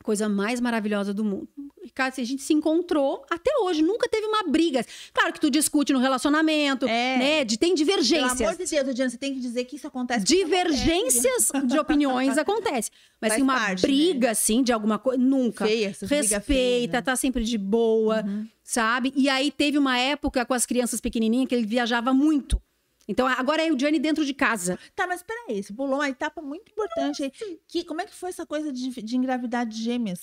coisa 0.03 0.29
mais 0.29 0.61
maravilhosa 0.61 1.13
do 1.15 1.25
mundo. 1.25 1.49
Ricardo, 1.83 2.13
assim, 2.13 2.23
a 2.23 2.27
gente 2.27 2.43
se 2.43 2.53
encontrou 2.53 3.25
até 3.31 3.51
hoje, 3.63 3.83
nunca 3.83 4.09
teve 4.09 4.27
uma 4.27 4.45
briga. 4.45 4.85
Claro 5.13 5.33
que 5.33 5.41
tu 5.41 5.51
discute 5.51 5.93
no 5.93 5.99
relacionamento, 5.99 6.87
É. 6.87 7.17
né? 7.19 7.45
De, 7.45 7.59
tem 7.59 7.71
Pelo 7.71 7.79
divergências. 7.79 8.41
amor 8.41 8.53
de 8.53 8.59
Deus, 8.59 8.73
Adriana, 8.89 9.11
você 9.11 9.17
tem 9.17 9.35
que 9.35 9.41
dizer 9.41 9.65
que 9.65 9.77
isso 9.77 9.87
acontece. 9.87 10.25
Divergências 10.25 11.51
de 11.67 11.79
opiniões 11.79 12.37
acontece. 12.39 12.91
Mas 13.21 13.33
assim, 13.33 13.43
uma 13.43 13.55
parte, 13.59 13.83
né? 13.83 13.89
briga, 13.89 14.31
assim, 14.31 14.63
de 14.63 14.73
alguma 14.73 14.99
coisa, 14.99 15.21
nunca. 15.21 15.67
Feia, 15.67 15.89
Respeita, 15.89 16.41
feias, 16.41 16.91
né? 16.93 16.99
Uhum. 16.99 17.05
tá 17.05 17.17
sempre 17.17 17.45
de 17.45 17.59
boa, 17.59 18.25
sabe? 18.63 19.13
E 19.17 19.29
aí 19.29 19.51
teve 19.51 19.77
uma 19.79 19.99
época 19.99 20.45
com 20.45 20.55
as 20.55 20.65
crianças 20.67 21.01
pequenininhas 21.01 21.49
que 21.49 21.55
ele 21.55 21.67
viajava 21.67 22.13
muito. 22.15 22.61
Então 23.09 23.27
agora 23.27 23.67
é 23.67 23.73
o 23.73 23.77
Johnny 23.77 23.99
dentro 23.99 24.25
de 24.25 24.33
casa. 24.35 24.79
Tá, 24.95 25.07
mas 25.07 25.23
peraí, 25.23 25.63
você 25.63 25.73
pulou 25.73 25.97
uma 25.97 26.09
etapa 26.09 26.41
muito 26.41 26.71
importante 26.71 27.25
aí. 27.25 27.33
Que, 27.67 27.85
como 27.85 28.01
é 28.01 28.07
que 28.07 28.15
foi 28.15 28.29
essa 28.29 28.47
coisa 28.47 28.73
de, 28.73 28.89
de 29.03 29.17
engravidar 29.17 29.67
de 29.67 29.83
gêmeas? 29.83 30.21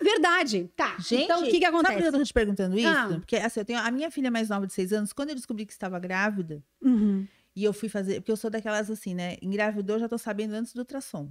Verdade. 0.00 0.68
Tá. 0.76 0.96
Gente, 0.98 1.24
então 1.24 1.40
o 1.40 1.44
que 1.44 1.52
que 1.52 1.60
Sabe 1.60 1.70
por 1.70 1.78
acontece? 1.86 2.00
que 2.00 2.08
eu 2.08 2.12
tô 2.20 2.24
te 2.24 2.32
perguntando 2.32 2.76
isso? 2.78 2.88
Ah. 2.88 3.08
Porque 3.08 3.36
assim, 3.36 3.60
eu 3.60 3.64
tenho 3.64 3.78
a 3.78 3.90
minha 3.90 4.10
filha 4.10 4.30
mais 4.30 4.48
nova 4.48 4.66
de 4.66 4.72
seis 4.72 4.92
anos, 4.92 5.12
quando 5.12 5.28
eu 5.30 5.34
descobri 5.34 5.64
que 5.64 5.72
estava 5.72 5.98
grávida, 5.98 6.62
Uhum. 6.80 7.26
e 7.54 7.62
eu 7.64 7.72
fui 7.72 7.88
fazer, 7.88 8.20
porque 8.20 8.32
eu 8.32 8.36
sou 8.36 8.50
daquelas 8.50 8.90
assim, 8.90 9.14
né? 9.14 9.36
Engravidou, 9.40 9.98
já 9.98 10.08
tô 10.08 10.18
sabendo 10.18 10.54
antes 10.54 10.72
do 10.72 10.78
ultrassom. 10.80 11.30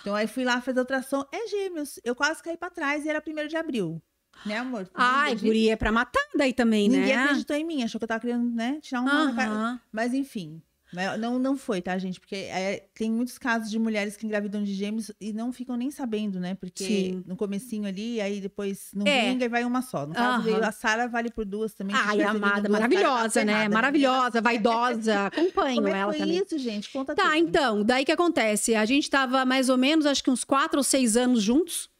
Então 0.00 0.14
aí 0.14 0.26
fui 0.26 0.44
lá 0.44 0.60
fazer 0.60 0.78
ultrassom, 0.78 1.24
é 1.32 1.46
gêmeos. 1.48 1.98
Eu 2.04 2.14
quase 2.14 2.42
caí 2.42 2.56
pra 2.56 2.70
trás 2.70 3.04
e 3.04 3.08
era 3.08 3.20
primeiro 3.20 3.48
de 3.48 3.56
abril. 3.56 4.00
Né, 4.46 4.56
amor? 4.58 4.88
Ai, 4.94 5.30
Ninguém- 5.34 5.46
guria, 5.46 5.72
é 5.72 5.76
pra 5.76 5.92
matar 5.92 6.22
daí 6.36 6.52
também, 6.52 6.88
Ninguém 6.88 7.14
né? 7.16 7.24
acreditou 7.24 7.56
em 7.56 7.64
mim, 7.64 7.82
achou 7.82 7.98
que 7.98 8.04
eu 8.04 8.08
tava 8.08 8.20
querendo, 8.20 8.48
né, 8.50 8.78
tirar 8.80 9.00
uma 9.02 9.34
cara. 9.34 9.50
Aham. 9.50 9.80
Mas 9.92 10.14
enfim, 10.14 10.62
mas 10.90 11.20
não, 11.20 11.38
não 11.38 11.54
foi, 11.54 11.82
tá, 11.82 11.98
gente? 11.98 12.18
Porque 12.18 12.34
é, 12.36 12.86
tem 12.94 13.10
muitos 13.12 13.36
casos 13.36 13.70
de 13.70 13.78
mulheres 13.78 14.16
que 14.16 14.24
engravidam 14.24 14.62
de 14.64 14.72
gêmeos 14.72 15.10
e 15.20 15.34
não 15.34 15.52
ficam 15.52 15.76
nem 15.76 15.90
sabendo, 15.90 16.40
né? 16.40 16.54
Porque 16.54 16.82
Sim. 16.84 17.24
no 17.26 17.36
comecinho 17.36 17.86
ali, 17.86 18.22
aí 18.22 18.40
depois 18.40 18.88
não 18.94 19.06
É. 19.06 19.28
vinga 19.30 19.44
e 19.44 19.48
vai 19.48 19.64
uma 19.66 19.82
só. 19.82 20.06
No 20.06 20.14
caso, 20.14 20.42
veio 20.44 20.64
a 20.64 20.72
Sara 20.72 21.06
vale 21.06 21.30
por 21.30 21.44
duas 21.44 21.74
também. 21.74 21.94
Ai, 21.94 22.22
amada, 22.22 22.62
tava 22.62 22.68
maravilhosa, 22.70 23.44
né? 23.44 23.52
ferrada. 23.52 23.74
Maravilhosa, 23.74 24.40
vaidosa. 24.40 25.26
Acompanho 25.28 25.74
Como 25.74 25.88
é 25.88 25.90
que 25.90 25.96
ela 25.98 26.12
foi 26.12 26.20
também. 26.20 26.38
isso, 26.42 26.58
gente? 26.58 26.90
Conta 26.90 27.14
Tá, 27.14 27.24
tudo. 27.24 27.34
então, 27.36 27.84
daí 27.84 28.04
que 28.06 28.12
acontece? 28.12 28.74
A 28.74 28.86
gente 28.86 29.10
tava 29.10 29.44
mais 29.44 29.68
ou 29.68 29.76
menos, 29.76 30.06
acho 30.06 30.24
que 30.24 30.30
uns 30.30 30.42
quatro 30.42 30.78
ou 30.78 30.84
seis 30.84 31.18
anos 31.18 31.42
juntos. 31.42 31.90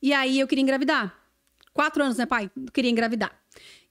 E 0.00 0.10
aí 0.14 0.40
eu 0.40 0.46
queria 0.48 0.62
engravidar. 0.62 1.14
Quatro 1.78 2.02
anos, 2.02 2.16
né, 2.16 2.26
pai? 2.26 2.50
Queria 2.74 2.90
engravidar. 2.90 3.30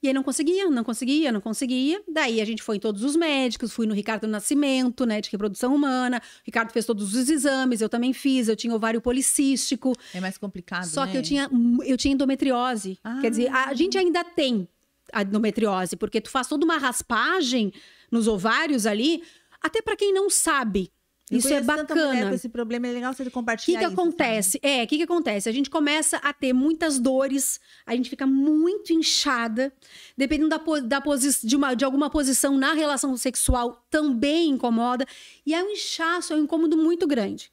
E 0.04 0.10
aí 0.10 0.14
não 0.14 0.22
conseguia, 0.22 0.70
não 0.70 0.84
conseguia, 0.84 1.32
não 1.32 1.40
conseguia. 1.40 2.04
Daí 2.06 2.42
a 2.42 2.46
gente 2.46 2.62
foi 2.62 2.76
em 2.76 2.80
todos 2.82 3.02
os 3.02 3.16
médicos, 3.16 3.72
fui 3.72 3.88
no 3.88 3.94
Ricardo 3.94 4.28
Nascimento, 4.28 5.06
né, 5.06 5.22
de 5.22 5.30
reprodução 5.30 5.74
humana. 5.74 6.18
O 6.18 6.42
Ricardo 6.44 6.74
fez 6.74 6.86
todos 6.86 7.16
os 7.16 7.30
exames, 7.30 7.80
eu 7.80 7.88
também 7.88 8.12
fiz. 8.12 8.50
Eu 8.50 8.58
tinha 8.58 8.76
ovário 8.76 9.00
policístico. 9.00 9.94
É 10.14 10.20
mais 10.20 10.38
complicado, 10.38 10.84
Só 10.84 11.06
né? 11.06 11.14
que 11.14 11.18
eu 11.18 11.22
tinha, 11.22 11.50
eu 11.86 11.96
tinha 11.96 12.14
endometriose. 12.14 13.00
Ah. 13.02 13.20
Quer 13.22 13.30
dizer, 13.30 13.50
a 13.56 13.74
gente 13.74 13.98
ainda 13.98 14.22
tem 14.22 14.68
a 15.14 15.22
endometriose, 15.22 15.96
porque 15.96 16.20
tu 16.20 16.30
faz 16.30 16.46
toda 16.46 16.66
uma 16.66 16.78
raspagem 16.78 17.72
nos 18.12 18.28
ovários 18.28 18.86
ali, 18.86 19.24
até 19.62 19.82
para 19.82 19.96
quem 19.96 20.14
não 20.14 20.30
sabe. 20.30 20.92
Eu 21.30 21.40
Isso 21.40 21.54
é 21.54 21.62
bacana. 21.62 22.34
esse 22.34 22.48
problema, 22.48 22.88
é 22.88 22.92
legal 22.94 23.14
você 23.14 23.24
O 23.24 23.26
que, 23.26 23.32
compartilhar 23.32 23.80
que 23.80 23.86
acontece? 23.86 24.60
É, 24.62 24.84
o 24.84 24.88
que, 24.88 24.96
que 24.98 25.04
acontece? 25.04 25.50
A 25.50 25.52
gente 25.52 25.70
começa 25.70 26.18
a 26.18 26.32
ter 26.32 26.54
muitas 26.54 27.00
dores, 27.00 27.60
a 27.86 27.94
gente 27.94 28.10
fica 28.10 28.26
muito 28.26 28.94
inchada, 28.94 29.74
dependendo 30.16 30.50
da, 30.50 30.58
da 30.82 31.04
de, 31.44 31.56
uma, 31.56 31.74
de 31.74 31.84
alguma 31.84 32.10
posição 32.10 32.58
na 32.58 32.72
relação 32.72 33.18
sexual, 33.18 33.86
também 33.90 34.52
incomoda. 34.52 35.06
E 35.46 35.54
é 35.54 35.62
um 35.62 35.70
inchaço, 35.72 36.32
é 36.32 36.38
um 36.38 36.44
incômodo 36.44 36.78
muito 36.78 37.06
grande. 37.06 37.52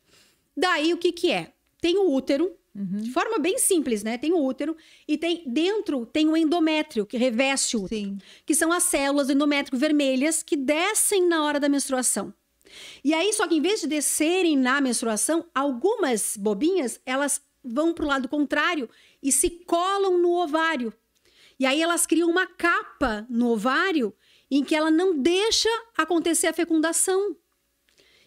Daí, 0.57 0.93
o 0.93 0.97
que, 0.97 1.11
que 1.11 1.33
é? 1.33 1.53
Tem 1.81 1.99
o 1.99 2.13
útero, 2.13 2.53
Uhum. 2.77 3.03
de 3.03 3.11
forma 3.13 3.39
bem 3.39 3.57
simples, 3.57 4.03
né? 4.03 4.19
Tem 4.19 4.33
o 4.33 4.45
útero, 4.45 4.77
e 5.07 5.17
tem 5.17 5.45
dentro 5.47 6.05
tem 6.07 6.29
o 6.29 6.37
endométrio, 6.37 7.07
que 7.07 7.17
reveste 7.17 7.77
o 7.77 7.85
útero 7.85 8.01
Sim. 8.01 8.19
que 8.45 8.53
são 8.53 8.73
as 8.73 8.83
células 8.83 9.29
do 9.29 9.33
endométrio 9.33 9.79
vermelhas 9.79 10.43
que 10.43 10.57
descem 10.57 11.25
na 11.29 11.45
hora 11.45 11.61
da 11.61 11.69
menstruação. 11.69 12.35
E 13.03 13.13
aí, 13.13 13.33
só 13.33 13.47
que 13.47 13.57
em 13.57 13.61
vez 13.61 13.81
de 13.81 13.87
descerem 13.87 14.57
na 14.57 14.81
menstruação, 14.81 15.45
algumas 15.55 16.37
bobinhas, 16.37 17.01
elas 17.05 17.41
vão 17.63 17.93
para 17.95 18.05
o 18.05 18.09
lado 18.09 18.29
contrário 18.29 18.89
e 19.23 19.33
se 19.33 19.49
colam 19.51 20.19
no 20.19 20.31
ovário. 20.31 20.93
E 21.59 21.67
aí 21.67 21.81
elas 21.81 22.07
criam 22.07 22.29
uma 22.29 22.47
capa 22.47 23.27
no 23.29 23.51
ovário 23.51 24.15
em 24.51 24.63
que 24.63 24.75
ela 24.75 24.91
não 24.91 25.19
deixa 25.19 25.69
acontecer 25.97 26.49
a 26.49 26.53
fecundação. 26.53 27.37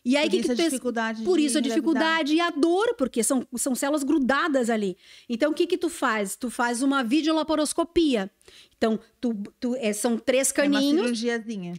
E 0.09 0.15
aí, 0.15 0.23
Por 0.25 0.31
que 0.31 0.37
isso 0.37 0.45
que 0.55 0.61
a 0.61 0.65
dificuldade 0.69 1.23
Por 1.23 1.37
isso 1.39 1.57
a 1.57 1.61
dificuldade 1.61 2.33
e 2.33 2.39
a 2.39 2.49
dor, 2.49 2.95
porque 2.97 3.21
são, 3.23 3.45
são 3.57 3.75
células 3.75 4.03
grudadas 4.03 4.69
ali. 4.69 4.95
Então, 5.27 5.51
o 5.51 5.53
que 5.53 5.67
que 5.67 5.77
tu 5.77 5.89
faz? 5.89 6.35
Tu 6.37 6.49
faz 6.49 6.81
uma 6.81 7.03
videolaparoscopia. 7.03 8.31
Então, 8.77 8.97
tu, 9.19 9.33
tu- 9.59 9.75
é, 9.75 9.91
são 9.91 10.17
três 10.17 10.49
É 10.55 10.61
uma 10.63 10.73
caninhos, 10.79 11.01
cirurgiazinha. 11.01 11.73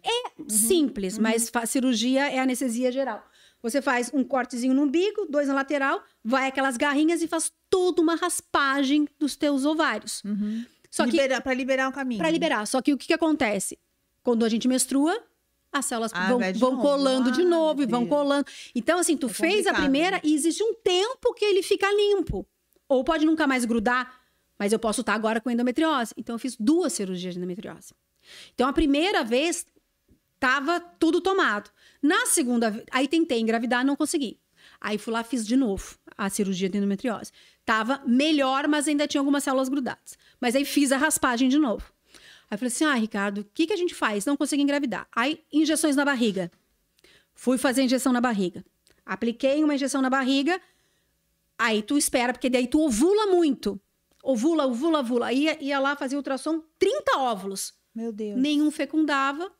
simples, 0.48 1.16
mas 1.18 1.48
fa- 1.48 1.64
cirurgia 1.66 2.28
é 2.30 2.38
anestesia 2.38 2.90
geral. 2.92 3.24
Você 3.62 3.80
faz 3.82 4.10
um 4.12 4.22
cortezinho 4.22 4.74
no 4.74 4.82
umbigo, 4.82 5.26
dois 5.28 5.48
na 5.48 5.54
lateral, 5.54 6.02
vai 6.22 6.46
aquelas 6.48 6.76
garrinhas 6.76 7.22
e 7.22 7.26
faz 7.26 7.50
toda 7.70 8.00
uma 8.02 8.14
raspagem 8.14 9.08
dos 9.18 9.36
teus 9.36 9.64
ovários. 9.64 10.22
Só 10.90 11.04
que 11.04 11.12
Libera, 11.12 11.40
pra 11.40 11.54
liberar 11.54 11.88
o 11.88 11.92
caminho. 11.92 12.18
para 12.18 12.30
liberar. 12.30 12.66
Só 12.66 12.80
que 12.80 12.92
o 12.92 12.98
que, 12.98 13.06
que 13.08 13.12
acontece? 13.14 13.78
Quando 14.22 14.44
a 14.44 14.48
gente 14.48 14.68
menstrua, 14.68 15.18
as 15.72 15.84
células 15.84 16.12
Ah, 16.14 16.28
vão, 16.28 16.38
de 16.52 16.58
colando 16.58 17.30
de 17.30 17.42
Ah, 17.42 17.44
novo 17.44 17.82
e 17.82 17.86
vão 17.86 18.06
colando. 18.06 18.46
Então, 18.74 18.98
assim, 18.98 19.16
tu 19.16 19.26
É 19.26 19.32
fez 19.32 19.66
a 19.66 19.74
primeira 19.74 20.20
e 20.24 20.34
existe 20.34 20.62
um 20.62 20.74
tempo 20.74 21.34
que 21.34 21.44
ele 21.44 21.62
fica 21.62 21.86
limpo. 21.92 22.46
Ou 22.88 23.04
pode 23.04 23.26
nunca 23.26 23.46
mais 23.46 23.64
grudar, 23.64 24.20
mas 24.58 24.72
eu 24.72 24.78
posso 24.78 25.02
estar 25.02 25.14
agora 25.14 25.40
com 25.40 25.50
endometriose. 25.50 26.14
Então, 26.16 26.34
eu 26.34 26.38
fiz 26.38 26.56
duas 26.58 26.92
cirurgias 26.92 27.34
de 27.34 27.38
endometriose. 27.38 27.92
Então, 28.54 28.68
a 28.68 28.72
primeira 28.72 29.22
vez 29.22 29.66
tava 30.40 30.80
tudo 30.80 31.20
tomado. 31.20 31.70
Na 32.02 32.26
segunda, 32.26 32.82
aí 32.90 33.06
tentei 33.06 33.40
engravidar, 33.40 33.84
não 33.84 33.96
consegui. 33.96 34.40
Aí 34.80 34.96
fui 34.98 35.12
lá, 35.12 35.24
fiz 35.24 35.46
de 35.46 35.56
novo 35.56 35.96
a 36.16 36.28
cirurgia 36.30 36.68
de 36.68 36.78
endometriose. 36.78 37.30
Tava 37.64 38.00
melhor, 38.06 38.66
mas 38.68 38.88
ainda 38.88 39.06
tinha 39.06 39.20
algumas 39.20 39.44
células 39.44 39.68
grudadas. 39.68 40.16
Mas 40.40 40.54
aí 40.56 40.64
fiz 40.64 40.92
a 40.92 40.96
raspagem 40.96 41.48
de 41.48 41.58
novo. 41.58 41.92
Aí 42.50 42.56
falei 42.56 42.68
assim: 42.68 42.84
ah, 42.84 42.94
Ricardo, 42.94 43.42
o 43.42 43.44
que, 43.44 43.66
que 43.66 43.72
a 43.72 43.76
gente 43.76 43.94
faz? 43.94 44.24
Não 44.24 44.36
consegui 44.36 44.62
engravidar. 44.62 45.06
Aí, 45.14 45.40
injeções 45.52 45.96
na 45.96 46.04
barriga. 46.04 46.50
Fui 47.34 47.56
fazer 47.58 47.82
injeção 47.82 48.12
na 48.12 48.20
barriga. 48.20 48.64
Apliquei 49.04 49.62
uma 49.62 49.74
injeção 49.74 50.02
na 50.02 50.10
barriga. 50.10 50.60
Aí 51.58 51.82
tu 51.82 51.98
espera, 51.98 52.32
porque 52.32 52.50
daí 52.50 52.66
tu 52.66 52.80
ovula 52.80 53.26
muito. 53.26 53.80
ovula, 54.22 54.66
ovula, 54.66 55.00
ovula. 55.00 55.32
Ia, 55.32 55.62
ia 55.62 55.78
lá 55.78 55.96
fazer 55.96 56.16
ultrassom, 56.16 56.62
30 56.78 57.18
óvulos. 57.18 57.74
Meu 57.94 58.12
Deus. 58.12 58.38
Nenhum 58.38 58.70
fecundava. 58.70 59.50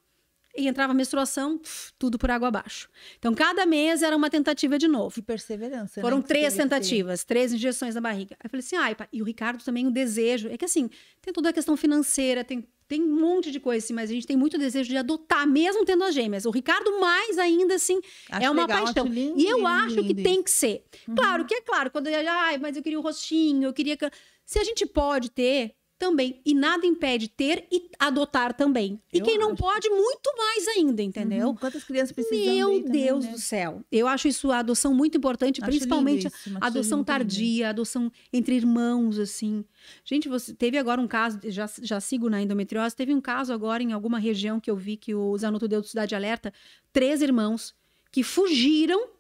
E 0.57 0.67
entrava 0.67 0.93
a 0.93 0.95
menstruação, 0.95 1.61
tudo 1.99 2.19
por 2.19 2.33
água 2.33 2.49
abaixo. 2.49 2.89
Então, 3.17 3.33
cada 3.33 3.65
mês 3.65 4.03
era 4.03 4.17
uma 4.17 4.29
tentativa 4.29 4.77
de 4.77 4.89
novo. 4.89 5.15
Que 5.15 5.23
perseverança. 5.23 6.01
Foram 6.01 6.17
né, 6.17 6.25
três 6.27 6.55
tentativas, 6.55 7.23
três 7.23 7.53
injeções 7.53 7.95
na 7.95 8.01
barriga. 8.01 8.35
Aí 8.41 8.47
eu 8.47 8.51
falei 8.51 8.65
assim, 8.67 8.75
ai, 8.75 8.95
pá, 8.97 9.07
e 9.13 9.23
o 9.23 9.25
Ricardo 9.25 9.63
também, 9.63 9.87
o 9.87 9.91
desejo. 9.91 10.49
É 10.49 10.59
que 10.59 10.65
assim, 10.65 10.91
tem 11.23 11.33
toda 11.33 11.51
a 11.51 11.53
questão 11.53 11.77
financeira, 11.77 12.43
tem, 12.43 12.67
tem 12.89 13.03
um 13.03 13.21
monte 13.21 13.51
de 13.51 13.61
coisa, 13.61 13.85
assim, 13.85 13.93
mas 13.93 14.11
a 14.11 14.15
gente 14.15 14.27
tem 14.27 14.37
muito 14.37 14.57
desejo 14.57 14.89
de 14.89 14.97
adotar, 14.97 15.47
mesmo 15.47 15.85
tendo 15.85 16.03
as 16.05 16.15
gêmeas. 16.15 16.47
O 16.47 16.51
Ricardo, 16.51 16.99
mais 16.99 17.39
ainda, 17.39 17.75
assim, 17.75 18.01
Acho 18.31 18.47
é 18.47 18.51
uma 18.51 18.63
legal, 18.63 18.85
paixão. 18.85 19.07
lindo, 19.07 19.39
e 19.39 19.45
eu 19.47 19.59
lindo, 19.59 19.69
acho 19.69 20.03
que 20.05 20.15
tem 20.15 20.43
que 20.43 20.51
ser. 20.51 20.85
Claro 21.15 21.45
que 21.45 21.55
é 21.55 21.61
claro, 21.61 21.91
quando 21.91 22.07
eu, 22.09 22.29
ai, 22.31 22.57
mas 22.59 22.77
eu 22.77 22.83
queria 22.83 22.99
o 22.99 23.03
rostinho, 23.03 23.69
eu 23.69 23.73
queria. 23.75 23.97
que-" 23.97 24.11
Se 24.47 24.59
a 24.59 24.65
gente 24.65 24.87
pode 24.87 25.31
ter, 25.31 25.75
também. 25.99 26.41
E 26.45 26.55
nada 26.55 26.87
impede 26.87 27.29
ter 27.29 27.67
e 27.71 27.91
adotar 27.99 28.55
também. 28.55 29.01
E 29.13 29.19
Eu 29.19 29.25
quem 29.25 29.37
não 29.37 29.55
pode, 29.57 29.89
muito 29.91 30.33
mais 30.37 30.69
ainda, 30.69 31.03
entendeu? 31.03 31.49
Uhum. 31.49 31.57
Quantas 31.57 31.83
crianças 31.85 32.13
precisam 32.13 32.55
Meu 32.55 32.83
também, 32.83 33.03
Deus 33.05 33.25
né? 33.25 33.33
do 33.33 33.39
céu. 33.39 33.83
Eu 33.91 34.07
acho 34.07 34.29
isso 34.29 34.53
a 34.53 34.61
adoção 34.61 34.95
muito 34.95 35.19
importante, 35.19 35.61
Acho 35.61 35.71
principalmente 35.71 36.29
a 36.61 36.67
adoção 36.67 37.03
tardia, 37.03 37.67
a 37.67 37.71
adoção 37.71 38.11
entre 38.33 38.55
irmãos, 38.55 39.19
assim. 39.19 39.65
Gente, 40.05 40.29
você 40.29 40.55
teve 40.55 40.79
agora 40.79 41.01
um 41.01 41.09
caso, 41.09 41.41
já, 41.47 41.69
já 41.83 42.01
sigo 42.01 42.31
na 42.31 42.41
endometriose, 42.41 42.95
teve 42.95 43.13
um 43.13 43.21
caso 43.21 43.53
agora 43.53 43.83
em 43.83 43.93
alguma 43.93 44.19
região 44.19 44.61
que 44.61 44.71
eu 44.71 44.77
vi 44.77 44.97
que 44.97 45.15
o 45.15 45.37
Zanuto 45.37 45.67
deu 45.67 45.81
do 45.81 45.87
Cidade 45.87 46.15
Alerta, 46.15 46.53
três 46.93 47.21
irmãos 47.21 47.75
que 48.13 48.23
fugiram 48.23 49.18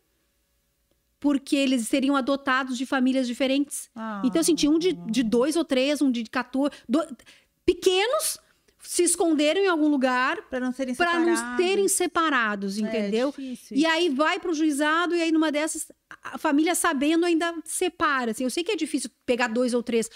porque 1.20 1.56
eles 1.56 1.86
seriam 1.88 2.14
adotados 2.16 2.76
de 2.78 2.86
famílias 2.86 3.26
diferentes. 3.26 3.90
Ah. 3.94 4.22
Então, 4.24 4.40
assim, 4.40 4.54
tinha 4.54 4.70
um 4.70 4.78
de, 4.78 4.92
de 4.92 5.22
dois 5.22 5.56
ou 5.56 5.64
três, 5.64 6.00
um 6.00 6.10
de 6.10 6.24
14, 6.24 6.72
do- 6.88 7.04
pequenos, 7.64 8.38
se 8.80 9.02
esconderam 9.02 9.60
em 9.60 9.66
algum 9.68 9.88
lugar 9.88 10.40
Para 10.48 10.60
não 10.60 10.72
serem 10.72 10.94
para 10.94 11.10
separados. 11.10 11.40
não 11.42 11.56
serem 11.56 11.88
separados, 11.88 12.78
É, 12.78 12.80
entendeu? 12.82 13.30
difícil 13.36 13.76
E 13.76 13.84
aí 13.84 14.08
vai 14.08 14.38
para 14.38 14.50
o 14.50 14.54
juizado 14.54 15.14
e 15.14 15.20
aí 15.20 15.32
numa 15.32 15.50
dessas 15.52 15.90
a 16.08 16.34
a 16.34 16.38
família 16.38 16.74
sabendo 16.74 17.24
ainda 17.26 17.54
separa. 17.64 18.30
Assim, 18.32 18.44
eu 18.44 18.50
sei 18.50 18.62
que 18.64 18.72
é 18.72 18.76
difícil 18.76 19.10
pegar 19.26 19.48
dois 19.48 19.72
ou 19.74 19.82
três, 19.82 20.10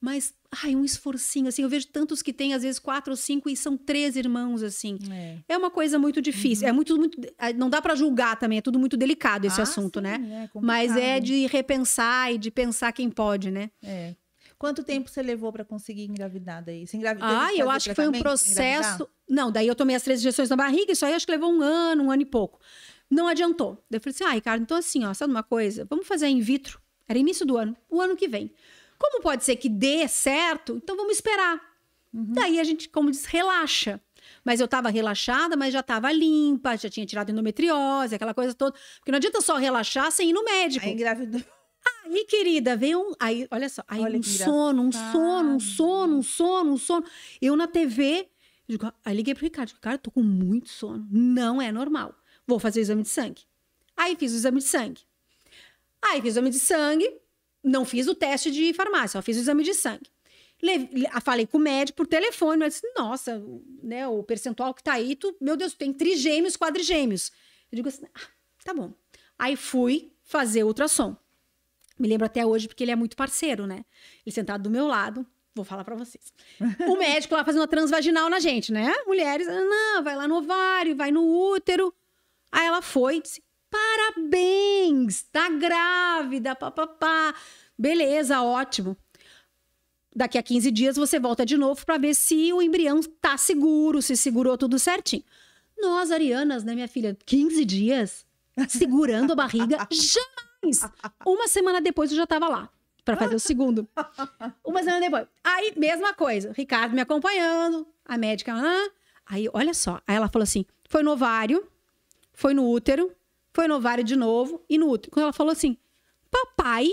mas 0.00 0.32
ai, 0.62 0.74
um 0.74 0.84
esforcinho 0.84 1.48
assim. 1.48 1.62
Eu 1.62 1.68
vejo 1.68 1.86
tantos 1.88 2.22
que 2.22 2.32
têm 2.32 2.54
às 2.54 2.62
vezes 2.62 2.78
quatro 2.78 3.12
ou 3.12 3.16
cinco 3.16 3.50
e 3.50 3.56
são 3.56 3.76
três 3.76 4.16
irmãos 4.16 4.62
assim. 4.62 4.98
É. 5.10 5.38
É 5.50 5.56
uma 5.58 5.70
coisa 5.70 5.98
muito 5.98 6.22
difícil. 6.22 6.66
É 6.66 6.72
muito, 6.72 6.96
muito. 6.96 7.18
Não 7.56 7.68
dá 7.68 7.82
para 7.82 7.94
julgar 7.94 8.36
também. 8.38 8.58
É 8.58 8.62
tudo 8.62 8.78
muito 8.78 8.96
delicado 8.96 9.46
esse 9.46 9.60
Ah, 9.60 9.64
assunto, 9.64 9.98
sim, 9.98 10.04
né? 10.04 10.48
é 10.54 10.60
Mas 10.60 10.96
é 10.96 11.20
de 11.20 11.46
repensar 11.46 12.32
e 12.32 12.38
de 12.38 12.50
pensar 12.50 12.92
quem 12.92 13.10
pode, 13.10 13.50
né? 13.50 13.70
É. 13.82 14.14
Quanto 14.58 14.82
tempo 14.82 15.08
você 15.08 15.22
levou 15.22 15.50
para 15.52 15.64
conseguir 15.64 16.04
engravidar 16.04 16.62
daí? 16.62 16.86
Você 16.86 16.96
engravidou? 16.96 17.28
Ah, 17.30 17.54
eu 17.54 17.70
acho 17.70 17.88
que 17.88 17.94
foi 17.94 18.08
um 18.08 18.12
processo. 18.12 19.08
Não, 19.28 19.50
daí 19.50 19.66
eu 19.66 19.74
tomei 19.74 19.96
as 19.96 20.02
três 20.02 20.20
injeções 20.20 20.50
na 20.50 20.56
barriga, 20.56 20.92
isso 20.92 21.06
aí 21.06 21.14
acho 21.14 21.24
que 21.24 21.32
levou 21.32 21.50
um 21.50 21.62
ano, 21.62 22.04
um 22.04 22.10
ano 22.10 22.20
e 22.22 22.26
pouco. 22.26 22.58
Não 23.08 23.26
adiantou. 23.26 23.82
Daí 23.90 23.96
eu 23.98 24.00
falei 24.02 24.14
assim: 24.14 24.24
ah, 24.24 24.30
Ricardo, 24.32 24.62
então 24.62 24.76
assim, 24.76 25.04
ó, 25.04 25.14
sabe 25.14 25.32
uma 25.32 25.42
coisa? 25.42 25.86
Vamos 25.88 26.06
fazer 26.06 26.28
in 26.28 26.40
vitro. 26.40 26.78
Era 27.08 27.18
início 27.18 27.46
do 27.46 27.56
ano, 27.56 27.74
o 27.88 28.00
ano 28.00 28.14
que 28.16 28.28
vem. 28.28 28.52
Como 29.00 29.22
pode 29.22 29.44
ser 29.44 29.56
que 29.56 29.68
dê 29.68 30.06
certo, 30.06 30.76
então 30.76 30.94
vamos 30.94 31.14
esperar. 31.14 31.58
Uhum. 32.12 32.32
Daí 32.34 32.60
a 32.60 32.64
gente, 32.64 32.88
como 32.90 33.10
diz, 33.10 33.24
relaxa. 33.24 33.98
Mas 34.44 34.60
eu 34.60 34.68
tava 34.68 34.90
relaxada, 34.90 35.56
mas 35.56 35.72
já 35.72 35.82
tava 35.82 36.12
limpa, 36.12 36.76
já 36.76 36.90
tinha 36.90 37.06
tirado 37.06 37.30
endometriose, 37.30 38.14
aquela 38.14 38.34
coisa 38.34 38.52
toda. 38.52 38.76
Porque 38.98 39.10
não 39.10 39.16
adianta 39.16 39.40
só 39.40 39.56
relaxar 39.56 40.12
sem 40.12 40.30
ir 40.30 40.32
no 40.34 40.44
médico. 40.44 40.84
Aí 40.84 40.92
engravidou. 40.92 41.40
Aí, 42.04 42.24
querida, 42.26 42.76
veio 42.76 43.00
um. 43.00 43.12
Aí, 43.18 43.48
olha 43.50 43.68
só, 43.68 43.82
aí 43.88 44.02
Olha 44.02 44.18
um 44.18 44.22
sono, 44.22 44.82
um 44.82 44.92
sono, 44.92 45.54
um 45.54 45.60
sono, 45.60 46.16
um 46.18 46.22
sono, 46.22 46.72
um 46.72 46.76
sono. 46.76 47.06
Eu 47.40 47.56
na 47.56 47.66
TV, 47.66 48.28
eu 48.68 48.76
digo, 48.76 48.92
aí 49.02 49.16
liguei 49.16 49.34
pro 49.34 49.44
Ricardo, 49.44 49.68
digo, 49.68 49.80
cara, 49.80 49.96
tô 49.96 50.10
com 50.10 50.22
muito 50.22 50.68
sono. 50.68 51.06
Não 51.10 51.62
é 51.62 51.72
normal. 51.72 52.14
Vou 52.46 52.58
fazer 52.58 52.80
o 52.80 52.82
exame 52.82 53.02
de 53.02 53.08
sangue. 53.08 53.42
Aí 53.96 54.14
fiz 54.16 54.32
o 54.32 54.36
exame 54.36 54.58
de 54.58 54.64
sangue. 54.64 55.00
Aí 56.02 56.20
fiz 56.20 56.24
o 56.24 56.28
exame 56.28 56.50
de 56.50 56.58
sangue, 56.58 57.19
não 57.62 57.84
fiz 57.84 58.06
o 58.06 58.14
teste 58.14 58.50
de 58.50 58.72
farmácia, 58.72 59.18
só 59.18 59.22
fiz 59.22 59.36
o 59.36 59.40
exame 59.40 59.62
de 59.62 59.74
sangue. 59.74 60.08
Le- 60.62 60.88
le- 60.92 61.08
falei 61.22 61.46
com 61.46 61.56
o 61.56 61.60
médico 61.60 61.96
por 61.96 62.06
telefone, 62.06 62.58
mas 62.58 62.74
disse, 62.74 62.92
nossa, 62.94 63.38
o- 63.38 63.64
né, 63.82 64.06
o 64.06 64.22
percentual 64.22 64.74
que 64.74 64.82
tá 64.82 64.92
aí, 64.94 65.16
tu, 65.16 65.34
meu 65.40 65.56
Deus, 65.56 65.72
tu 65.72 65.78
tem 65.78 65.92
trigêmeos, 65.92 66.56
quadrigêmeos. 66.56 67.30
Eu 67.72 67.76
digo 67.76 67.88
assim, 67.88 68.04
ah, 68.14 68.20
tá 68.64 68.74
bom. 68.74 68.92
Aí 69.38 69.56
fui 69.56 70.12
fazer 70.22 70.64
ultrassom. 70.64 71.16
Me 71.98 72.08
lembro 72.08 72.26
até 72.26 72.44
hoje 72.44 72.68
porque 72.68 72.84
ele 72.84 72.90
é 72.90 72.96
muito 72.96 73.16
parceiro, 73.16 73.66
né? 73.66 73.84
Ele 74.24 74.34
sentado 74.34 74.62
do 74.62 74.70
meu 74.70 74.86
lado, 74.86 75.26
vou 75.54 75.64
falar 75.64 75.84
pra 75.84 75.94
vocês. 75.96 76.32
O 76.88 76.96
médico 76.96 77.34
lá 77.34 77.44
fazendo 77.44 77.60
uma 77.62 77.68
transvaginal 77.68 78.28
na 78.28 78.38
gente, 78.38 78.70
né? 78.72 78.92
Mulheres, 79.06 79.48
ah, 79.48 79.60
não, 79.60 80.02
vai 80.02 80.14
lá 80.16 80.28
no 80.28 80.36
ovário, 80.36 80.94
vai 80.96 81.10
no 81.10 81.22
útero. 81.54 81.92
Aí 82.52 82.66
ela 82.66 82.82
foi 82.82 83.20
disse: 83.20 83.42
parabéns, 84.12 85.22
tá 85.22 85.48
grávida, 85.50 86.54
papapá. 86.54 87.34
Beleza, 87.78 88.42
ótimo. 88.42 88.96
Daqui 90.14 90.36
a 90.36 90.42
15 90.42 90.70
dias 90.70 90.96
você 90.96 91.18
volta 91.20 91.46
de 91.46 91.56
novo 91.56 91.84
pra 91.86 91.96
ver 91.96 92.14
se 92.14 92.52
o 92.52 92.60
embrião 92.60 93.00
tá 93.20 93.36
seguro, 93.36 94.02
se 94.02 94.16
segurou 94.16 94.58
tudo 94.58 94.78
certinho. 94.78 95.22
Nós, 95.78 96.10
arianas, 96.10 96.64
né, 96.64 96.74
minha 96.74 96.88
filha? 96.88 97.16
15 97.24 97.64
dias 97.64 98.26
segurando 98.68 99.32
a 99.32 99.36
barriga? 99.36 99.78
Jamais! 99.90 100.80
Uma 101.24 101.48
semana 101.48 101.80
depois 101.80 102.10
eu 102.10 102.16
já 102.16 102.26
tava 102.26 102.48
lá 102.48 102.68
pra 103.04 103.16
fazer 103.16 103.34
o 103.34 103.40
segundo. 103.40 103.88
Uma 104.64 104.82
semana 104.82 105.00
depois. 105.00 105.26
Aí, 105.42 105.72
mesma 105.76 106.12
coisa. 106.12 106.52
Ricardo 106.54 106.94
me 106.94 107.00
acompanhando, 107.00 107.86
a 108.04 108.18
médica. 108.18 108.52
Ah. 108.52 108.90
Aí, 109.24 109.48
olha 109.52 109.72
só. 109.72 110.00
Aí 110.06 110.16
ela 110.16 110.28
falou 110.28 110.42
assim: 110.42 110.66
foi 110.88 111.02
no 111.02 111.12
ovário, 111.12 111.66
foi 112.32 112.52
no 112.52 112.68
útero, 112.68 113.10
foi 113.52 113.66
no 113.68 113.76
ovário 113.76 114.04
de 114.04 114.16
novo 114.16 114.64
e 114.68 114.78
no 114.78 114.88
útero. 114.88 115.12
Quando 115.12 115.24
ela 115.24 115.32
falou 115.32 115.52
assim: 115.52 115.76
papai, 116.30 116.88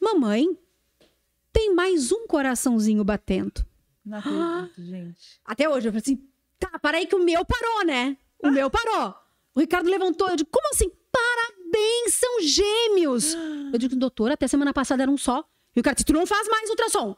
mamãe, 0.00 0.46
tem 1.52 1.74
mais 1.74 2.12
um 2.12 2.26
coraçãozinho 2.26 3.04
batendo. 3.04 3.64
Não 4.04 4.18
acredito, 4.18 4.82
gente. 4.82 5.40
Até 5.44 5.68
hoje, 5.68 5.88
eu 5.88 5.92
falei 5.92 6.02
assim: 6.02 6.28
tá, 6.58 6.78
para 6.78 6.98
aí 6.98 7.06
que 7.06 7.16
o 7.16 7.22
meu 7.22 7.44
parou, 7.44 7.84
né? 7.84 8.16
O 8.42 8.50
meu 8.50 8.70
parou. 8.70 9.14
O 9.54 9.60
Ricardo 9.60 9.88
levantou, 9.88 10.28
eu 10.28 10.36
digo: 10.36 10.50
como 10.50 10.68
assim? 10.70 10.90
Parabéns, 11.10 12.14
são 12.14 12.40
gêmeos. 12.42 13.34
Eu 13.72 13.78
digo: 13.78 13.96
doutor, 13.96 14.30
até 14.30 14.46
semana 14.46 14.72
passada 14.72 15.02
era 15.02 15.10
um 15.10 15.16
só. 15.16 15.40
E 15.74 15.78
o 15.78 15.80
Ricardo 15.80 15.96
disse: 15.96 16.06
tu 16.06 16.12
não 16.12 16.26
faz 16.26 16.46
mais 16.48 16.68
ultrassom. 16.70 17.16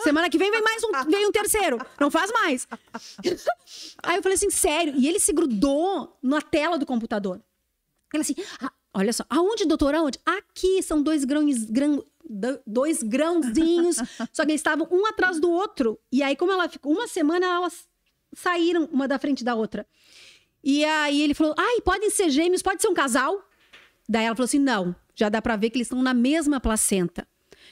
Semana 0.00 0.30
que 0.30 0.38
vem 0.38 0.50
vem 0.50 0.62
mais 0.62 0.82
um, 0.84 1.10
vem 1.10 1.26
um 1.26 1.32
terceiro. 1.32 1.78
Não 1.98 2.10
faz 2.10 2.30
mais. 2.32 2.68
Aí 4.02 4.16
eu 4.16 4.22
falei 4.22 4.36
assim, 4.36 4.50
sério. 4.50 4.94
E 4.96 5.08
ele 5.08 5.18
se 5.18 5.32
grudou 5.32 6.16
na 6.22 6.40
tela 6.40 6.78
do 6.78 6.86
computador. 6.86 7.42
Ele 8.12 8.22
assim, 8.22 8.34
"Ah, 8.60 8.72
olha 8.94 9.12
só, 9.12 9.24
aonde, 9.28 9.64
doutor, 9.66 9.94
aonde? 9.94 10.18
Aqui 10.24 10.82
são 10.82 11.02
dois 11.02 11.24
grãos, 11.24 11.64
grão, 11.64 12.04
do- 12.28 12.60
dois 12.66 13.02
grãozinhos, 13.02 13.96
só 14.32 14.44
que 14.44 14.50
eles 14.52 14.60
estavam 14.60 14.88
um 14.90 15.06
atrás 15.06 15.38
do 15.40 15.50
outro. 15.50 15.98
E 16.10 16.22
aí, 16.22 16.34
como 16.36 16.52
ela 16.52 16.68
ficou 16.68 16.92
uma 16.92 17.06
semana, 17.06 17.46
elas 17.46 17.86
saíram 18.34 18.84
uma 18.92 19.06
da 19.08 19.18
frente 19.18 19.42
da 19.44 19.54
outra. 19.54 19.86
E 20.62 20.84
aí 20.84 21.22
ele 21.22 21.34
falou, 21.34 21.54
ai, 21.56 21.80
podem 21.82 22.10
ser 22.10 22.30
gêmeos, 22.30 22.62
pode 22.62 22.82
ser 22.82 22.88
um 22.88 22.94
casal? 22.94 23.42
Daí 24.08 24.24
ela 24.24 24.34
falou 24.34 24.46
assim, 24.46 24.58
não, 24.58 24.94
já 25.14 25.28
dá 25.28 25.40
pra 25.40 25.56
ver 25.56 25.70
que 25.70 25.76
eles 25.78 25.86
estão 25.86 26.02
na 26.02 26.12
mesma 26.14 26.58
placenta. 26.60 27.26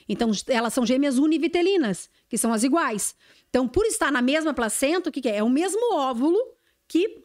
Então, 0.09 0.31
elas 0.49 0.73
são 0.73 0.87
gêmeas 0.87 1.19
univitelinas, 1.19 2.09
que 2.29 2.39
são 2.39 2.53
as 2.53 2.63
iguais. 2.63 3.17
Então, 3.51 3.67
por 3.67 3.85
estar 3.87 4.13
na 4.13 4.23
mesma 4.23 4.55
placenta, 4.55 5.09
o 5.09 5.13
que, 5.13 5.21
que 5.21 5.29
é? 5.29 5.39
É 5.39 5.43
o 5.43 5.49
mesmo 5.51 5.95
óvulo 5.95 6.39
que 6.87 7.25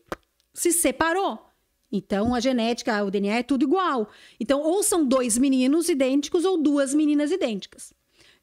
se 0.53 0.71
separou. 0.71 1.45
Então, 1.91 2.33
a 2.33 2.39
genética, 2.39 3.03
o 3.03 3.11
DNA 3.11 3.39
é 3.39 3.43
tudo 3.43 3.63
igual. 3.63 4.09
Então, 4.39 4.61
ou 4.61 4.81
são 4.81 5.05
dois 5.05 5.37
meninos 5.37 5.89
idênticos 5.89 6.45
ou 6.45 6.57
duas 6.57 6.93
meninas 6.93 7.31
idênticas. 7.31 7.93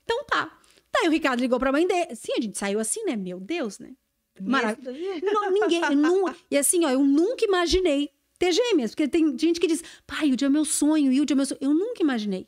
Então, 0.05 0.25
tá. 0.25 0.59
Daí 0.93 1.09
o 1.09 1.11
Ricardo 1.11 1.41
ligou 1.41 1.59
pra 1.59 1.73
mãe 1.73 1.87
dele. 1.87 2.15
Sim, 2.15 2.33
a 2.37 2.41
gente 2.41 2.59
saiu 2.59 2.79
assim, 2.81 3.05
né? 3.05 3.17
Meu 3.17 3.41
Deus, 3.41 3.79
né? 3.79 3.93
Maravilha. 4.41 4.93
Ninguém. 5.51 5.81
não- 5.97 6.35
e 6.51 6.57
assim, 6.57 6.85
ó, 6.85 6.91
eu 6.91 7.03
nunca 7.03 7.45
imaginei 7.45 8.11
ter 8.39 8.53
gêmeas. 8.53 8.93
Porque 8.93 9.09
tem 9.09 9.37
gente 9.39 9.59
que 9.59 9.67
diz, 9.67 9.83
pai, 10.07 10.31
o 10.31 10.37
dia 10.37 10.47
é 10.47 10.51
meu 10.51 10.65
sonho, 10.65 11.13
e 11.13 11.21
o 11.21 11.25
dia 11.27 11.35
é 11.35 11.37
meu 11.37 11.47
sonho. 11.47 11.59
Eu 11.61 11.75
nunca 11.75 12.03
imaginei. 12.03 12.47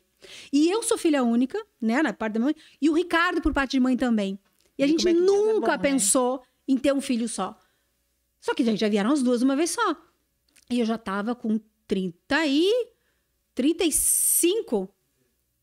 E 0.53 0.69
eu 0.69 0.83
sou 0.83 0.97
filha 0.97 1.23
única, 1.23 1.59
né, 1.81 2.01
na 2.03 2.13
parte 2.13 2.33
da 2.35 2.39
mãe, 2.39 2.55
e 2.79 2.89
o 2.89 2.93
Ricardo 2.93 3.41
por 3.41 3.53
parte 3.53 3.71
de 3.71 3.79
mãe 3.79 3.97
também. 3.97 4.39
E 4.77 4.83
a 4.83 4.85
E 4.85 4.89
gente 4.89 5.03
como 5.03 5.15
é 5.15 5.17
é 5.17 5.21
nunca 5.21 5.59
bom, 5.61 5.67
né? 5.71 5.77
pensou 5.77 6.41
em 6.67 6.77
ter 6.77 6.93
um 6.93 7.01
filho 7.01 7.27
só. 7.27 7.57
Só 8.39 8.53
que 8.53 8.63
já, 8.63 8.75
já 8.75 8.87
vieram 8.87 9.11
as 9.11 9.21
duas 9.21 9.41
uma 9.41 9.55
vez 9.55 9.71
só. 9.71 9.95
E 10.69 10.79
eu 10.79 10.85
já 10.85 10.97
tava 10.97 11.35
com 11.35 11.59
30 11.87 12.45
e 12.47 12.71
35. 13.53 14.93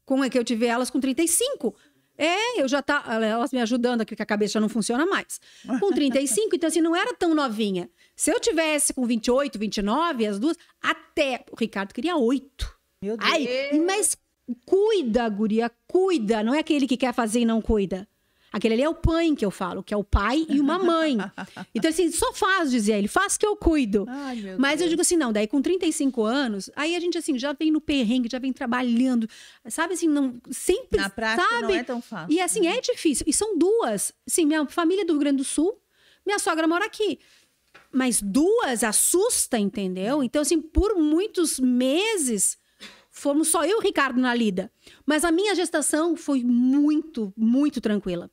Como 0.04 0.24
é 0.24 0.30
que 0.30 0.38
eu 0.38 0.44
tive 0.44 0.66
elas 0.66 0.90
com 0.90 1.00
35? 1.00 1.74
É, 2.16 2.60
eu 2.60 2.66
já 2.66 2.82
tá, 2.82 3.04
elas 3.22 3.52
me 3.52 3.60
ajudando 3.60 4.00
aqui 4.00 4.16
que 4.16 4.22
a 4.22 4.26
cabeça 4.26 4.54
já 4.54 4.60
não 4.60 4.68
funciona 4.68 5.06
mais. 5.06 5.40
Com 5.78 5.90
35, 5.92 6.56
então 6.56 6.66
assim, 6.66 6.80
não 6.80 6.96
era 6.96 7.14
tão 7.14 7.32
novinha. 7.32 7.88
Se 8.16 8.32
eu 8.32 8.40
tivesse 8.40 8.92
com 8.92 9.06
28, 9.06 9.56
29, 9.56 10.26
as 10.26 10.38
duas, 10.40 10.56
até 10.82 11.44
o 11.50 11.54
Ricardo 11.54 11.94
queria 11.94 12.16
oito. 12.16 12.76
Meu 13.00 13.16
Deus. 13.16 13.30
Ai, 13.30 13.80
mas 13.86 14.16
cuida, 14.66 15.28
guria, 15.28 15.70
cuida. 15.86 16.42
Não 16.42 16.52
é 16.52 16.58
aquele 16.58 16.88
que 16.88 16.96
quer 16.96 17.14
fazer 17.14 17.40
e 17.40 17.44
não 17.44 17.62
cuida. 17.62 18.08
Aquele 18.52 18.74
ali 18.74 18.82
é 18.82 18.88
o 18.88 18.94
pai 18.94 19.34
que 19.36 19.44
eu 19.44 19.50
falo, 19.50 19.82
que 19.82 19.92
é 19.92 19.96
o 19.96 20.02
pai 20.04 20.46
e 20.48 20.58
uma 20.60 20.78
mãe. 20.78 21.16
Então, 21.74 21.90
assim, 21.90 22.10
só 22.10 22.32
faz, 22.32 22.70
dizia 22.70 22.96
ele, 22.96 23.08
faz 23.08 23.36
que 23.36 23.46
eu 23.46 23.54
cuido. 23.56 24.06
Ai, 24.08 24.56
Mas 24.58 24.72
eu 24.74 24.78
Deus. 24.78 24.90
digo 24.90 25.02
assim, 25.02 25.16
não, 25.16 25.32
daí 25.32 25.46
com 25.46 25.60
35 25.60 26.24
anos, 26.24 26.70
aí 26.74 26.96
a 26.96 27.00
gente, 27.00 27.16
assim, 27.18 27.38
já 27.38 27.52
vem 27.52 27.70
no 27.70 27.80
perrengue, 27.80 28.28
já 28.30 28.38
vem 28.38 28.52
trabalhando, 28.52 29.28
sabe, 29.68 29.94
assim, 29.94 30.08
não, 30.08 30.40
sempre, 30.50 30.98
Na 30.98 31.10
prática 31.10 31.48
sabe? 31.48 31.62
não 31.62 31.70
é 31.74 31.84
tão 31.84 32.00
fácil. 32.00 32.34
E 32.34 32.40
assim, 32.40 32.66
é 32.66 32.80
difícil. 32.80 33.24
E 33.28 33.32
são 33.32 33.56
duas. 33.58 34.12
Sim, 34.26 34.46
minha 34.46 34.66
família 34.66 35.02
é 35.02 35.04
do 35.04 35.12
Rio 35.12 35.20
Grande 35.20 35.36
do 35.38 35.44
Sul, 35.44 35.78
minha 36.24 36.38
sogra 36.38 36.66
mora 36.66 36.84
aqui. 36.86 37.18
Mas 37.92 38.20
duas 38.20 38.82
assusta, 38.84 39.58
entendeu? 39.58 40.22
Então, 40.22 40.42
assim, 40.42 40.60
por 40.60 40.96
muitos 40.96 41.58
meses, 41.58 42.58
fomos 43.10 43.48
só 43.48 43.64
eu 43.64 43.72
e 43.72 43.74
o 43.76 43.80
Ricardo 43.80 44.20
na 44.20 44.34
lida. 44.34 44.70
Mas 45.06 45.24
a 45.24 45.30
minha 45.32 45.54
gestação 45.54 46.16
foi 46.16 46.42
muito, 46.44 47.32
muito 47.36 47.80
tranquila. 47.80 48.30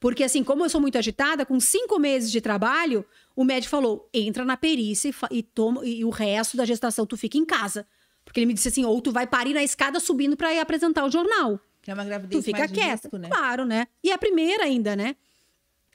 Porque, 0.00 0.22
assim, 0.24 0.42
como 0.44 0.64
eu 0.64 0.68
sou 0.68 0.80
muito 0.80 0.96
agitada, 0.98 1.44
com 1.46 1.58
cinco 1.60 1.98
meses 1.98 2.30
de 2.30 2.40
trabalho, 2.40 3.04
o 3.34 3.44
médico 3.44 3.70
falou: 3.70 4.08
entra 4.12 4.44
na 4.44 4.56
perícia 4.56 5.08
e, 5.30 5.38
e 5.38 5.42
toma, 5.42 5.84
e 5.86 6.04
o 6.04 6.10
resto 6.10 6.56
da 6.56 6.64
gestação 6.64 7.04
tu 7.06 7.16
fica 7.16 7.36
em 7.38 7.44
casa. 7.44 7.86
Porque 8.24 8.40
ele 8.40 8.46
me 8.46 8.54
disse 8.54 8.68
assim: 8.68 8.84
ou 8.84 9.00
tu 9.00 9.12
vai 9.12 9.26
parir 9.26 9.54
na 9.54 9.62
escada 9.62 10.00
subindo 10.00 10.36
para 10.36 10.52
ir 10.52 10.58
apresentar 10.58 11.04
o 11.04 11.10
jornal. 11.10 11.58
Que 11.82 11.90
é 11.90 11.94
uma 11.94 12.02
Tu 12.02 12.08
gravidez 12.08 12.44
fica 12.44 12.58
mais 12.58 12.70
de 12.72 12.74
quieta. 12.78 12.90
risco, 13.02 13.16
né? 13.16 13.28
Claro, 13.28 13.64
né? 13.64 13.86
E 14.02 14.10
a 14.10 14.18
primeira 14.18 14.64
ainda, 14.64 14.96
né? 14.96 15.14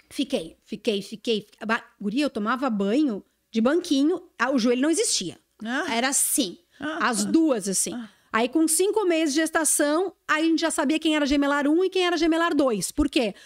Fiquei, 0.09 0.57
fiquei, 0.63 1.01
fiquei. 1.01 1.47
Ba- 1.65 1.83
Guria, 1.99 2.25
eu 2.25 2.29
tomava 2.29 2.69
banho 2.69 3.23
de 3.49 3.61
banquinho, 3.61 4.21
ah, 4.37 4.51
o 4.51 4.57
joelho 4.59 4.81
não 4.81 4.89
existia. 4.89 5.37
Ah. 5.63 5.93
Era 5.93 6.09
assim. 6.09 6.57
Ah. 6.79 7.09
As 7.09 7.23
duas, 7.25 7.67
assim. 7.67 7.93
Aí, 8.33 8.47
com 8.47 8.65
cinco 8.67 9.05
meses 9.05 9.33
de 9.33 9.41
gestação, 9.41 10.13
aí 10.27 10.43
a 10.43 10.45
gente 10.47 10.59
já 10.61 10.71
sabia 10.71 10.97
quem 10.97 11.15
era 11.15 11.25
gemelar 11.25 11.67
1 11.67 11.83
e 11.85 11.89
quem 11.89 12.05
era 12.05 12.15
gemelar 12.17 12.55
2. 12.55 12.91
Por 12.93 13.09
quê? 13.09 13.33
Porque 13.33 13.39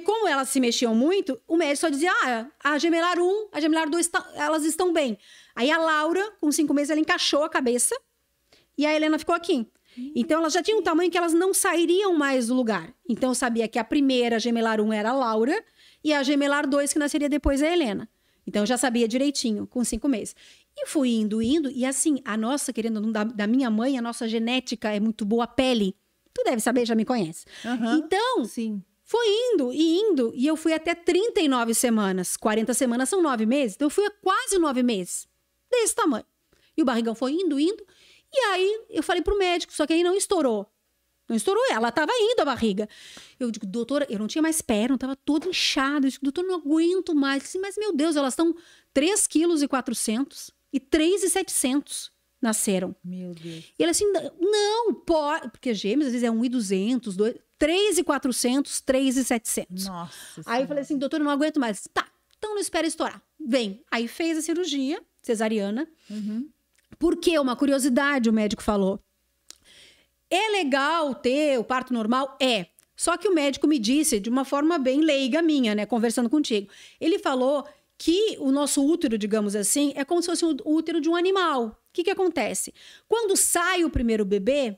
como 0.00 0.26
elas 0.28 0.48
se 0.48 0.60
mexiam 0.60 0.94
muito, 0.94 1.40
o 1.46 1.56
médico 1.56 1.78
só 1.80 1.88
dizia, 1.88 2.12
ah, 2.24 2.46
a 2.62 2.78
gemelar 2.78 3.18
1, 3.18 3.48
a 3.52 3.60
gemelar 3.60 3.88
2, 3.90 4.06
tá- 4.08 4.30
elas 4.34 4.64
estão 4.64 4.92
bem. 4.92 5.18
Aí 5.54 5.70
a 5.70 5.78
Laura, 5.78 6.32
com 6.40 6.50
cinco 6.52 6.72
meses, 6.74 6.90
ela 6.90 7.00
encaixou 7.00 7.42
a 7.42 7.48
cabeça 7.48 7.94
e 8.76 8.86
a 8.86 8.94
Helena 8.94 9.18
ficou 9.18 9.34
aqui. 9.34 9.66
Então, 10.16 10.40
elas 10.40 10.52
já 10.52 10.60
tinham 10.62 10.80
um 10.80 10.82
tamanho 10.82 11.08
que 11.10 11.16
elas 11.16 11.32
não 11.32 11.54
sairiam 11.54 12.14
mais 12.14 12.48
do 12.48 12.54
lugar. 12.54 12.92
Então, 13.08 13.30
eu 13.30 13.34
sabia 13.34 13.68
que 13.68 13.78
a 13.78 13.84
primeira 13.84 14.40
gemelar 14.40 14.80
1 14.80 14.92
era 14.92 15.10
a 15.10 15.12
Laura 15.12 15.54
e 16.02 16.12
a 16.12 16.20
gemelar 16.22 16.68
2 16.68 16.92
que 16.92 16.98
nasceria 16.98 17.28
depois 17.28 17.62
é 17.62 17.68
a 17.68 17.72
Helena. 17.72 18.08
Então, 18.46 18.62
eu 18.62 18.66
já 18.66 18.76
sabia 18.76 19.06
direitinho, 19.06 19.66
com 19.68 19.84
cinco 19.84 20.08
meses. 20.08 20.34
E 20.76 20.86
fui 20.86 21.10
indo, 21.10 21.40
indo. 21.40 21.70
E 21.70 21.86
assim, 21.86 22.20
a 22.24 22.36
nossa, 22.36 22.72
querendo 22.72 23.00
da, 23.12 23.22
da 23.22 23.46
minha 23.46 23.70
mãe, 23.70 23.96
a 23.96 24.02
nossa 24.02 24.26
genética 24.26 24.92
é 24.92 24.98
muito 24.98 25.24
boa, 25.24 25.44
a 25.44 25.46
pele. 25.46 25.94
Tu 26.32 26.42
deve 26.44 26.60
saber, 26.60 26.84
já 26.84 26.96
me 26.96 27.04
conhece. 27.04 27.46
Aham. 27.64 28.02
Então, 28.04 28.44
Sim. 28.44 28.82
Foi 29.04 29.26
indo 29.28 29.72
e 29.72 29.98
indo. 29.98 30.32
E 30.34 30.46
eu 30.46 30.56
fui 30.56 30.72
até 30.72 30.94
39 30.94 31.74
semanas. 31.74 32.36
40 32.36 32.72
semanas 32.72 33.08
são 33.08 33.22
nove 33.22 33.44
meses. 33.44 33.76
Então, 33.76 33.86
eu 33.86 33.90
fui 33.90 34.04
a 34.06 34.10
quase 34.10 34.58
nove 34.58 34.82
meses. 34.82 35.28
Desse 35.70 35.94
tamanho. 35.94 36.24
E 36.76 36.82
o 36.82 36.84
barrigão 36.84 37.14
foi 37.14 37.32
indo, 37.32 37.60
indo. 37.60 37.84
E 38.32 38.38
aí, 38.46 38.80
eu 38.90 39.02
falei 39.02 39.22
pro 39.22 39.38
médico, 39.38 39.72
só 39.72 39.86
que 39.86 39.92
aí 39.92 40.02
não 40.02 40.16
estourou. 40.16 40.66
Não 41.28 41.36
estourou, 41.36 41.62
ela 41.70 41.90
tava 41.90 42.12
indo 42.14 42.40
a 42.40 42.44
barriga. 42.44 42.88
Eu 43.38 43.50
digo, 43.50 43.66
doutora, 43.66 44.06
eu 44.10 44.18
não 44.18 44.26
tinha 44.26 44.42
mais 44.42 44.60
perna, 44.60 44.94
eu 44.94 44.98
tava 44.98 45.16
toda 45.16 45.48
inchada. 45.48 46.06
Eu 46.06 46.10
digo, 46.10 46.24
doutor, 46.24 46.44
não 46.44 46.56
aguento 46.56 47.14
mais. 47.14 47.42
Disse, 47.42 47.58
mas, 47.58 47.76
meu 47.76 47.94
Deus, 47.94 48.16
elas 48.16 48.32
estão 48.32 48.54
3 48.92 49.26
quilos 49.26 49.62
e 49.62 49.68
400 49.68 50.50
e 50.72 50.80
3,700 50.80 52.10
nasceram. 52.42 52.94
Meu 53.02 53.32
Deus. 53.34 53.64
E 53.78 53.82
ele 53.82 53.90
assim, 53.90 54.04
não, 54.38 54.94
pode. 54.94 55.50
Porque 55.50 55.72
gêmeos 55.72 56.06
às 56.06 56.12
vezes 56.12 56.26
é 56.26 56.30
1,200, 56.30 57.16
2, 57.16 57.34
3,400, 57.64 58.82
3,700. 58.82 59.86
Nossa. 59.86 60.42
Aí 60.44 60.64
eu 60.64 60.68
falei 60.68 60.82
assim, 60.82 60.98
doutor, 60.98 61.18
eu 61.18 61.24
não 61.24 61.32
aguento 61.32 61.58
mais. 61.58 61.88
Tá, 61.94 62.06
então 62.36 62.52
não 62.52 62.60
espera 62.60 62.86
estourar. 62.86 63.22
Vem. 63.40 63.82
Aí 63.90 64.06
fez 64.06 64.36
a 64.36 64.42
cirurgia 64.42 65.02
cesariana. 65.22 65.88
Uhum. 66.10 66.46
Porque 66.98 67.38
uma 67.38 67.56
curiosidade, 67.56 68.28
o 68.28 68.34
médico 68.34 68.62
falou. 68.62 69.00
É 70.28 70.50
legal 70.50 71.14
ter 71.14 71.58
o 71.58 71.64
parto 71.64 71.94
normal? 71.94 72.36
É. 72.38 72.66
Só 72.94 73.16
que 73.16 73.26
o 73.26 73.34
médico 73.34 73.66
me 73.66 73.78
disse, 73.78 74.20
de 74.20 74.28
uma 74.28 74.44
forma 74.44 74.78
bem 74.78 75.00
leiga 75.00 75.40
minha, 75.40 75.74
né? 75.74 75.86
Conversando 75.86 76.28
contigo. 76.28 76.68
Ele 77.00 77.18
falou 77.18 77.66
que 77.96 78.36
o 78.40 78.52
nosso 78.52 78.86
útero, 78.86 79.16
digamos 79.16 79.56
assim, 79.56 79.94
é 79.96 80.04
como 80.04 80.20
se 80.20 80.28
fosse 80.28 80.44
o 80.44 80.58
útero 80.66 81.00
de 81.00 81.08
um 81.08 81.16
animal. 81.16 81.68
O 81.68 81.76
que, 81.94 82.04
que 82.04 82.10
acontece? 82.10 82.74
Quando 83.08 83.34
sai 83.38 83.84
o 83.84 83.90
primeiro 83.90 84.22
bebê, 84.22 84.76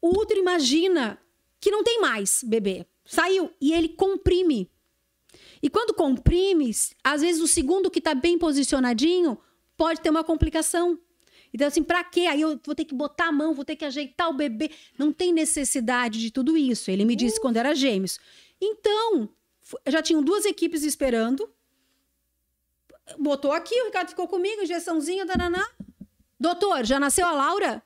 o 0.00 0.16
útero 0.20 0.38
imagina 0.38 1.18
que 1.60 1.70
não 1.70 1.82
tem 1.82 2.00
mais 2.00 2.42
bebê. 2.44 2.86
Saiu. 3.04 3.50
E 3.60 3.72
ele 3.72 3.88
comprime. 3.88 4.70
E 5.62 5.68
quando 5.68 5.94
comprime, 5.94 6.70
às 7.02 7.20
vezes 7.20 7.42
o 7.42 7.48
segundo 7.48 7.90
que 7.90 7.98
está 7.98 8.14
bem 8.14 8.38
posicionadinho 8.38 9.38
pode 9.76 10.00
ter 10.00 10.10
uma 10.10 10.24
complicação. 10.24 10.98
Então, 11.52 11.66
assim, 11.66 11.82
pra 11.82 12.04
quê? 12.04 12.20
Aí 12.22 12.40
eu 12.40 12.60
vou 12.64 12.74
ter 12.74 12.84
que 12.84 12.94
botar 12.94 13.28
a 13.28 13.32
mão, 13.32 13.54
vou 13.54 13.64
ter 13.64 13.76
que 13.76 13.84
ajeitar 13.84 14.28
o 14.28 14.34
bebê. 14.34 14.70
Não 14.98 15.12
tem 15.12 15.32
necessidade 15.32 16.20
de 16.20 16.30
tudo 16.30 16.56
isso. 16.56 16.90
Ele 16.90 17.04
me 17.04 17.16
disse 17.16 17.40
quando 17.40 17.56
era 17.56 17.74
gêmeos. 17.74 18.20
Então, 18.60 19.28
já 19.86 20.02
tinham 20.02 20.22
duas 20.22 20.44
equipes 20.44 20.82
esperando. 20.82 21.48
Botou 23.18 23.52
aqui, 23.52 23.80
o 23.80 23.86
Ricardo 23.86 24.10
ficou 24.10 24.28
comigo, 24.28 24.62
injeçãozinha, 24.62 25.24
dananá. 25.24 25.66
Doutor, 26.38 26.84
já 26.84 27.00
nasceu 27.00 27.26
a 27.26 27.32
Laura? 27.32 27.82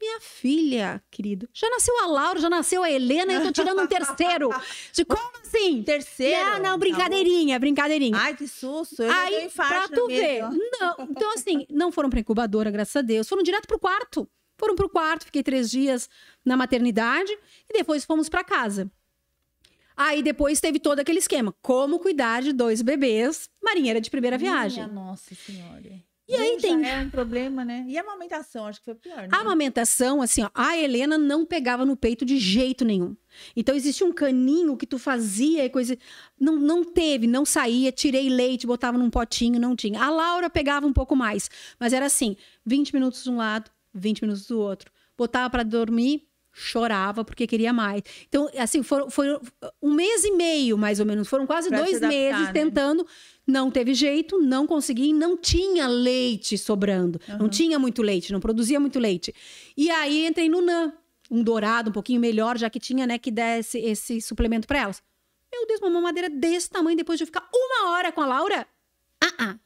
Minha 0.00 0.20
filha, 0.20 1.02
querido. 1.10 1.48
Já 1.52 1.68
nasceu 1.70 1.92
a 2.04 2.06
Laura, 2.06 2.38
já 2.38 2.48
nasceu 2.48 2.84
a 2.84 2.90
Helena, 2.90 3.32
e 3.32 3.36
eu 3.36 3.42
tô 3.42 3.52
tirando 3.52 3.82
um 3.82 3.86
terceiro. 3.86 4.50
De 4.92 5.02
como 5.04 5.30
assim? 5.42 5.82
Terceiro? 5.82 6.50
Não, 6.50 6.58
não, 6.60 6.78
brincadeirinha, 6.78 7.58
brincadeirinha. 7.58 8.16
Ai, 8.16 8.36
que 8.36 8.46
susto. 8.46 9.02
Eu 9.02 9.10
Aí, 9.10 9.50
pra 9.50 9.88
tu 9.88 10.06
mesa, 10.06 10.20
ver. 10.22 10.42
Não, 10.80 10.96
então, 11.10 11.32
assim, 11.34 11.66
não 11.68 11.90
foram 11.90 12.08
pra 12.08 12.20
incubadora, 12.20 12.70
graças 12.70 12.94
a 12.94 13.02
Deus. 13.02 13.28
Foram 13.28 13.42
direto 13.42 13.66
pro 13.66 13.78
quarto. 13.78 14.28
Foram 14.56 14.74
pro 14.74 14.88
quarto, 14.88 15.24
fiquei 15.24 15.42
três 15.42 15.70
dias 15.70 16.08
na 16.44 16.56
maternidade 16.56 17.30
e 17.68 17.72
depois 17.72 18.04
fomos 18.04 18.28
pra 18.28 18.42
casa. 18.42 18.90
Aí 19.96 20.22
depois 20.22 20.60
teve 20.60 20.78
todo 20.78 21.00
aquele 21.00 21.18
esquema. 21.18 21.52
Como 21.60 21.98
cuidar 21.98 22.40
de 22.42 22.52
dois 22.52 22.82
bebês, 22.82 23.50
marinheira 23.60 24.00
de 24.00 24.10
primeira 24.10 24.38
viagem. 24.38 24.84
Minha 24.84 24.94
nossa 24.94 25.34
senhora. 25.34 26.07
E 26.28 26.34
aí 26.36 26.56
tem- 26.58 26.84
É 26.86 26.98
um 27.00 27.08
problema, 27.10 27.64
né? 27.64 27.84
E 27.88 27.96
a 27.96 28.02
amamentação, 28.02 28.66
acho 28.66 28.78
que 28.80 28.84
foi 28.84 28.94
pior, 28.94 29.22
né? 29.22 29.28
A 29.32 29.38
amamentação, 29.40 30.20
assim, 30.20 30.42
ó, 30.42 30.50
a 30.54 30.76
Helena 30.76 31.16
não 31.16 31.46
pegava 31.46 31.86
no 31.86 31.96
peito 31.96 32.24
de 32.24 32.38
jeito 32.38 32.84
nenhum. 32.84 33.16
Então 33.56 33.74
existia 33.74 34.06
um 34.06 34.12
caninho 34.12 34.76
que 34.76 34.86
tu 34.86 34.98
fazia 34.98 35.64
e 35.64 35.70
coisa. 35.70 35.96
Não, 36.38 36.56
não 36.56 36.84
teve, 36.84 37.26
não 37.26 37.44
saía, 37.46 37.90
tirei 37.90 38.28
leite, 38.28 38.66
botava 38.66 38.98
num 38.98 39.08
potinho, 39.10 39.58
não 39.58 39.74
tinha. 39.74 40.00
A 40.02 40.10
Laura 40.10 40.50
pegava 40.50 40.86
um 40.86 40.92
pouco 40.92 41.16
mais, 41.16 41.48
mas 41.80 41.92
era 41.94 42.06
assim: 42.06 42.36
20 42.66 42.92
minutos 42.92 43.24
de 43.24 43.30
um 43.30 43.36
lado, 43.38 43.70
20 43.94 44.20
minutos 44.22 44.46
do 44.46 44.58
outro. 44.60 44.92
Botava 45.16 45.48
para 45.48 45.62
dormir, 45.62 46.28
chorava 46.52 47.24
porque 47.24 47.46
queria 47.46 47.72
mais. 47.72 48.02
Então, 48.28 48.50
assim, 48.58 48.82
foram, 48.82 49.10
foi 49.10 49.28
um 49.82 49.92
mês 49.92 50.24
e 50.24 50.32
meio, 50.32 50.76
mais 50.76 51.00
ou 51.00 51.06
menos. 51.06 51.28
Foram 51.28 51.46
quase 51.46 51.68
Pra 51.68 51.78
dois 51.78 51.96
adaptar, 51.96 52.08
meses 52.08 52.46
né? 52.46 52.52
tentando. 52.52 53.06
Não 53.46 53.70
teve 53.70 53.94
jeito, 53.94 54.38
não 54.40 54.66
consegui, 54.66 55.12
não 55.12 55.36
tinha 55.36 55.86
leite 55.86 56.58
sobrando. 56.58 57.20
Não 57.38 57.48
tinha 57.48 57.78
muito 57.78 58.02
leite, 58.02 58.32
não 58.32 58.40
produzia 58.40 58.78
muito 58.78 58.98
leite. 58.98 59.34
E 59.76 59.90
aí 59.90 60.26
entrei 60.26 60.48
no 60.48 60.60
NAN, 60.60 60.92
um 61.30 61.42
dourado, 61.42 61.90
um 61.90 61.92
pouquinho 61.92 62.20
melhor, 62.20 62.58
já 62.58 62.68
que 62.68 62.78
tinha, 62.78 63.06
né, 63.06 63.18
que 63.18 63.30
der 63.30 63.60
esse, 63.60 63.78
esse 63.78 64.20
suplemento 64.20 64.66
para 64.66 64.80
elas. 64.80 65.02
Meu 65.50 65.66
Deus, 65.66 65.80
uma 65.80 65.88
mamadeira 65.90 66.28
desse 66.28 66.68
tamanho 66.68 66.96
depois 66.96 67.18
de 67.18 67.22
eu 67.22 67.26
ficar 67.26 67.48
uma 67.54 67.90
hora 67.92 68.12
com 68.12 68.20
a 68.20 68.26
Laura? 68.26 68.66
Ah, 69.22 69.32
ah. 69.38 69.58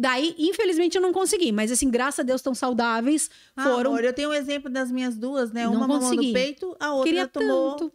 Daí, 0.00 0.34
infelizmente, 0.38 0.94
eu 0.96 1.02
não 1.02 1.12
consegui. 1.12 1.52
Mas, 1.52 1.70
assim, 1.70 1.90
graças 1.90 2.20
a 2.20 2.22
Deus, 2.22 2.40
tão 2.40 2.54
saudáveis. 2.54 3.28
Ah, 3.54 3.64
foram. 3.64 3.90
amor, 3.90 4.02
eu 4.02 4.14
tenho 4.14 4.30
um 4.30 4.32
exemplo 4.34 4.70
das 4.70 4.90
minhas 4.90 5.14
duas, 5.14 5.52
né? 5.52 5.64
Não 5.64 5.74
Uma 5.74 5.86
consegui. 5.86 6.28
no 6.28 6.32
peito, 6.32 6.74
a 6.80 6.94
outra 6.94 7.04
Queria 7.10 7.26
tomou 7.28 7.72
tanto. 7.76 7.92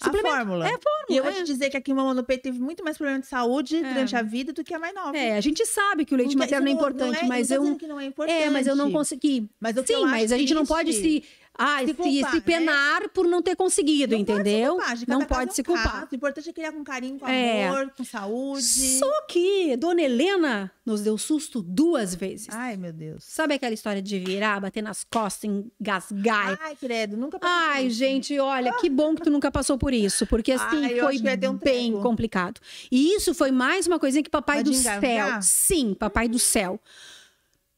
a 0.00 0.10
fórmula. 0.10 0.66
É, 0.66 0.70
fórmula, 0.70 1.06
E 1.10 1.16
eu 1.18 1.22
vou 1.22 1.30
é. 1.30 1.34
te 1.36 1.44
dizer 1.44 1.68
que 1.68 1.76
a 1.76 1.80
que 1.82 1.92
mamou 1.92 2.14
no 2.14 2.24
peito 2.24 2.44
teve 2.44 2.58
muito 2.58 2.82
mais 2.82 2.96
problema 2.96 3.20
de 3.20 3.26
saúde 3.26 3.76
É. 3.76 3.82
durante 3.82 4.16
a 4.16 4.22
vida 4.22 4.50
do 4.54 4.64
que 4.64 4.72
a 4.72 4.78
mais 4.78 4.94
nova. 4.94 5.14
É, 5.14 5.36
a 5.36 5.40
gente 5.42 5.64
sabe 5.66 6.06
que 6.06 6.14
o 6.14 6.16
leite 6.16 6.34
Não 6.34 6.38
materno 6.42 6.66
é 6.66 6.70
não- 6.70 6.76
importante, 6.78 7.16
não 7.18 7.24
é- 7.24 7.28
mas 7.28 7.50
eu. 7.50 7.62
não 7.86 8.00
é 8.00 8.06
importante. 8.06 8.42
É, 8.42 8.48
mas 8.48 8.66
eu 8.66 8.74
não 8.74 8.90
consegui. 8.90 9.46
Mas 9.60 9.76
Sim, 9.86 10.04
mas 10.06 10.32
a 10.32 10.38
gente 10.38 10.54
não 10.54 10.64
pode 10.64 10.92
se, 10.94 11.22
ah, 11.58 11.80
se 11.80 11.88
se, 11.88 11.94
culpar, 11.94 12.30
se 12.30 12.36
né? 12.36 12.40
penar 12.40 13.08
por 13.10 13.26
não 13.26 13.42
ter 13.42 13.54
conseguido, 13.54 14.16
Não 14.16 14.24
pode 14.24 14.32
se 14.32 14.40
entendeu? 14.48 14.70
culpar, 14.76 14.96
não 15.06 15.18
caso 15.18 15.28
pode 15.28 15.50
é 15.50 15.54
se 15.54 15.60
um 15.60 15.64
culpar. 15.64 15.92
caso. 15.92 16.08
O 16.10 16.14
importante 16.14 16.48
é 16.48 16.52
criar 16.52 16.72
com 16.72 16.82
carinho, 16.84 17.18
com 17.18 17.28
É. 17.28 17.68
amor, 17.68 17.90
com 17.96 18.04
saúde. 18.04 18.98
Só 18.98 19.22
que 19.28 19.76
Dona 19.76 20.02
Helena 20.02 20.72
nos 20.84 21.02
deu 21.02 21.16
susto 21.18 21.62
duas 21.62 22.14
vezes. 22.14 22.48
Ai, 22.50 22.76
meu 22.76 22.92
Deus. 22.92 23.22
Sabe 23.24 23.54
aquela 23.54 23.74
história 23.74 24.00
de 24.02 24.18
virar, 24.18 24.60
bater 24.60 24.82
nas 24.82 25.04
costas, 25.04 25.50
engasgar? 25.80 26.58
Ai, 26.62 26.74
credo, 26.76 27.16
nunca 27.16 27.38
passei 27.38 27.54
por 27.56 27.62
Ai, 27.76 27.90
gente, 27.90 28.38
olha, 28.38 28.72
que 28.74 28.88
bom 28.88 29.14
que 29.14 29.22
tu 29.22 29.30
nunca 29.30 29.50
passou 29.50 29.76
por 29.78 29.92
isso, 29.92 30.26
porque 30.26 30.52
assim 30.52 30.84
Ai, 30.84 30.98
foi 30.98 31.18
um 31.18 31.22
bem 31.56 31.90
treco. 31.92 32.02
complicado. 32.02 32.60
E 32.90 33.14
isso 33.14 33.34
foi 33.34 33.50
mais 33.50 33.86
uma 33.86 33.98
coisinha 33.98 34.22
que 34.22 34.30
papai 34.30 34.56
Mas 34.58 34.64
do 34.64 34.70
de 34.70 34.78
céu, 34.78 34.94
engasgar? 34.94 35.42
sim, 35.42 35.94
papai 35.94 36.28
do 36.28 36.38
céu. 36.38 36.80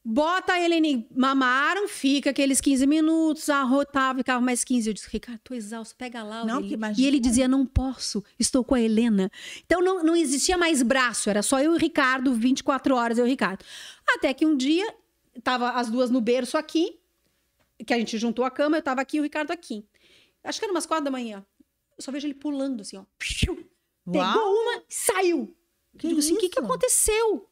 Bota 0.07 0.53
a 0.53 0.61
Helene, 0.61 1.07
mamaram, 1.15 1.87
fica 1.87 2.29
aqueles 2.29 2.61
15 2.61 2.85
minutos, 2.85 3.49
arrotava, 3.49 4.19
ficava 4.19 4.39
mais 4.39 4.63
15. 4.63 4.87
Eu 4.89 4.93
disse, 4.93 5.09
Ricardo, 5.09 5.39
tô 5.43 5.55
exausto, 5.55 5.95
pega 5.95 6.21
lá. 6.21 6.45
Não, 6.45 6.59
Ele- 6.59 6.67
que 6.67 6.73
E 6.73 6.75
imagina. 6.75 7.07
ele 7.07 7.19
dizia, 7.19 7.47
não 7.47 7.65
posso, 7.65 8.23
estou 8.39 8.63
com 8.63 8.75
a 8.75 8.79
Helena. 8.81 9.31
Então 9.65 9.81
não, 9.81 10.03
não 10.03 10.15
existia 10.15 10.59
mais 10.59 10.83
braço, 10.83 11.27
era 11.27 11.41
só 11.41 11.59
eu 11.59 11.73
e 11.73 11.75
o 11.75 11.79
Ricardo, 11.79 12.35
24 12.35 12.93
horas 12.95 13.17
eu 13.17 13.25
e 13.25 13.27
o 13.27 13.31
Ricardo. 13.31 13.65
Até 14.07 14.31
que 14.31 14.45
um 14.45 14.55
dia, 14.55 14.85
tava 15.43 15.71
as 15.71 15.89
duas 15.89 16.11
no 16.11 16.21
berço 16.21 16.55
aqui, 16.55 16.99
que 17.83 17.91
a 17.91 17.97
gente 17.97 18.15
juntou 18.19 18.45
a 18.45 18.51
cama, 18.51 18.77
eu 18.77 18.83
tava 18.83 19.01
aqui 19.01 19.17
e 19.17 19.19
o 19.19 19.23
Ricardo 19.23 19.49
aqui. 19.49 19.83
Acho 20.43 20.59
que 20.59 20.65
era 20.65 20.71
umas 20.71 20.85
quatro 20.85 21.05
da 21.05 21.11
manhã. 21.11 21.43
Eu 21.97 22.03
só 22.03 22.11
vejo 22.11 22.27
ele 22.27 22.35
pulando 22.35 22.81
assim, 22.81 22.97
ó. 22.97 23.03
Pegou 24.05 24.21
Uau. 24.21 24.53
uma 24.53 24.75
e 24.77 24.83
saiu. 24.87 25.55
Que 25.97 26.05
eu 26.05 26.09
digo 26.09 26.19
assim, 26.19 26.35
o 26.35 26.37
que, 26.37 26.49
que 26.49 26.59
aconteceu? 26.59 27.49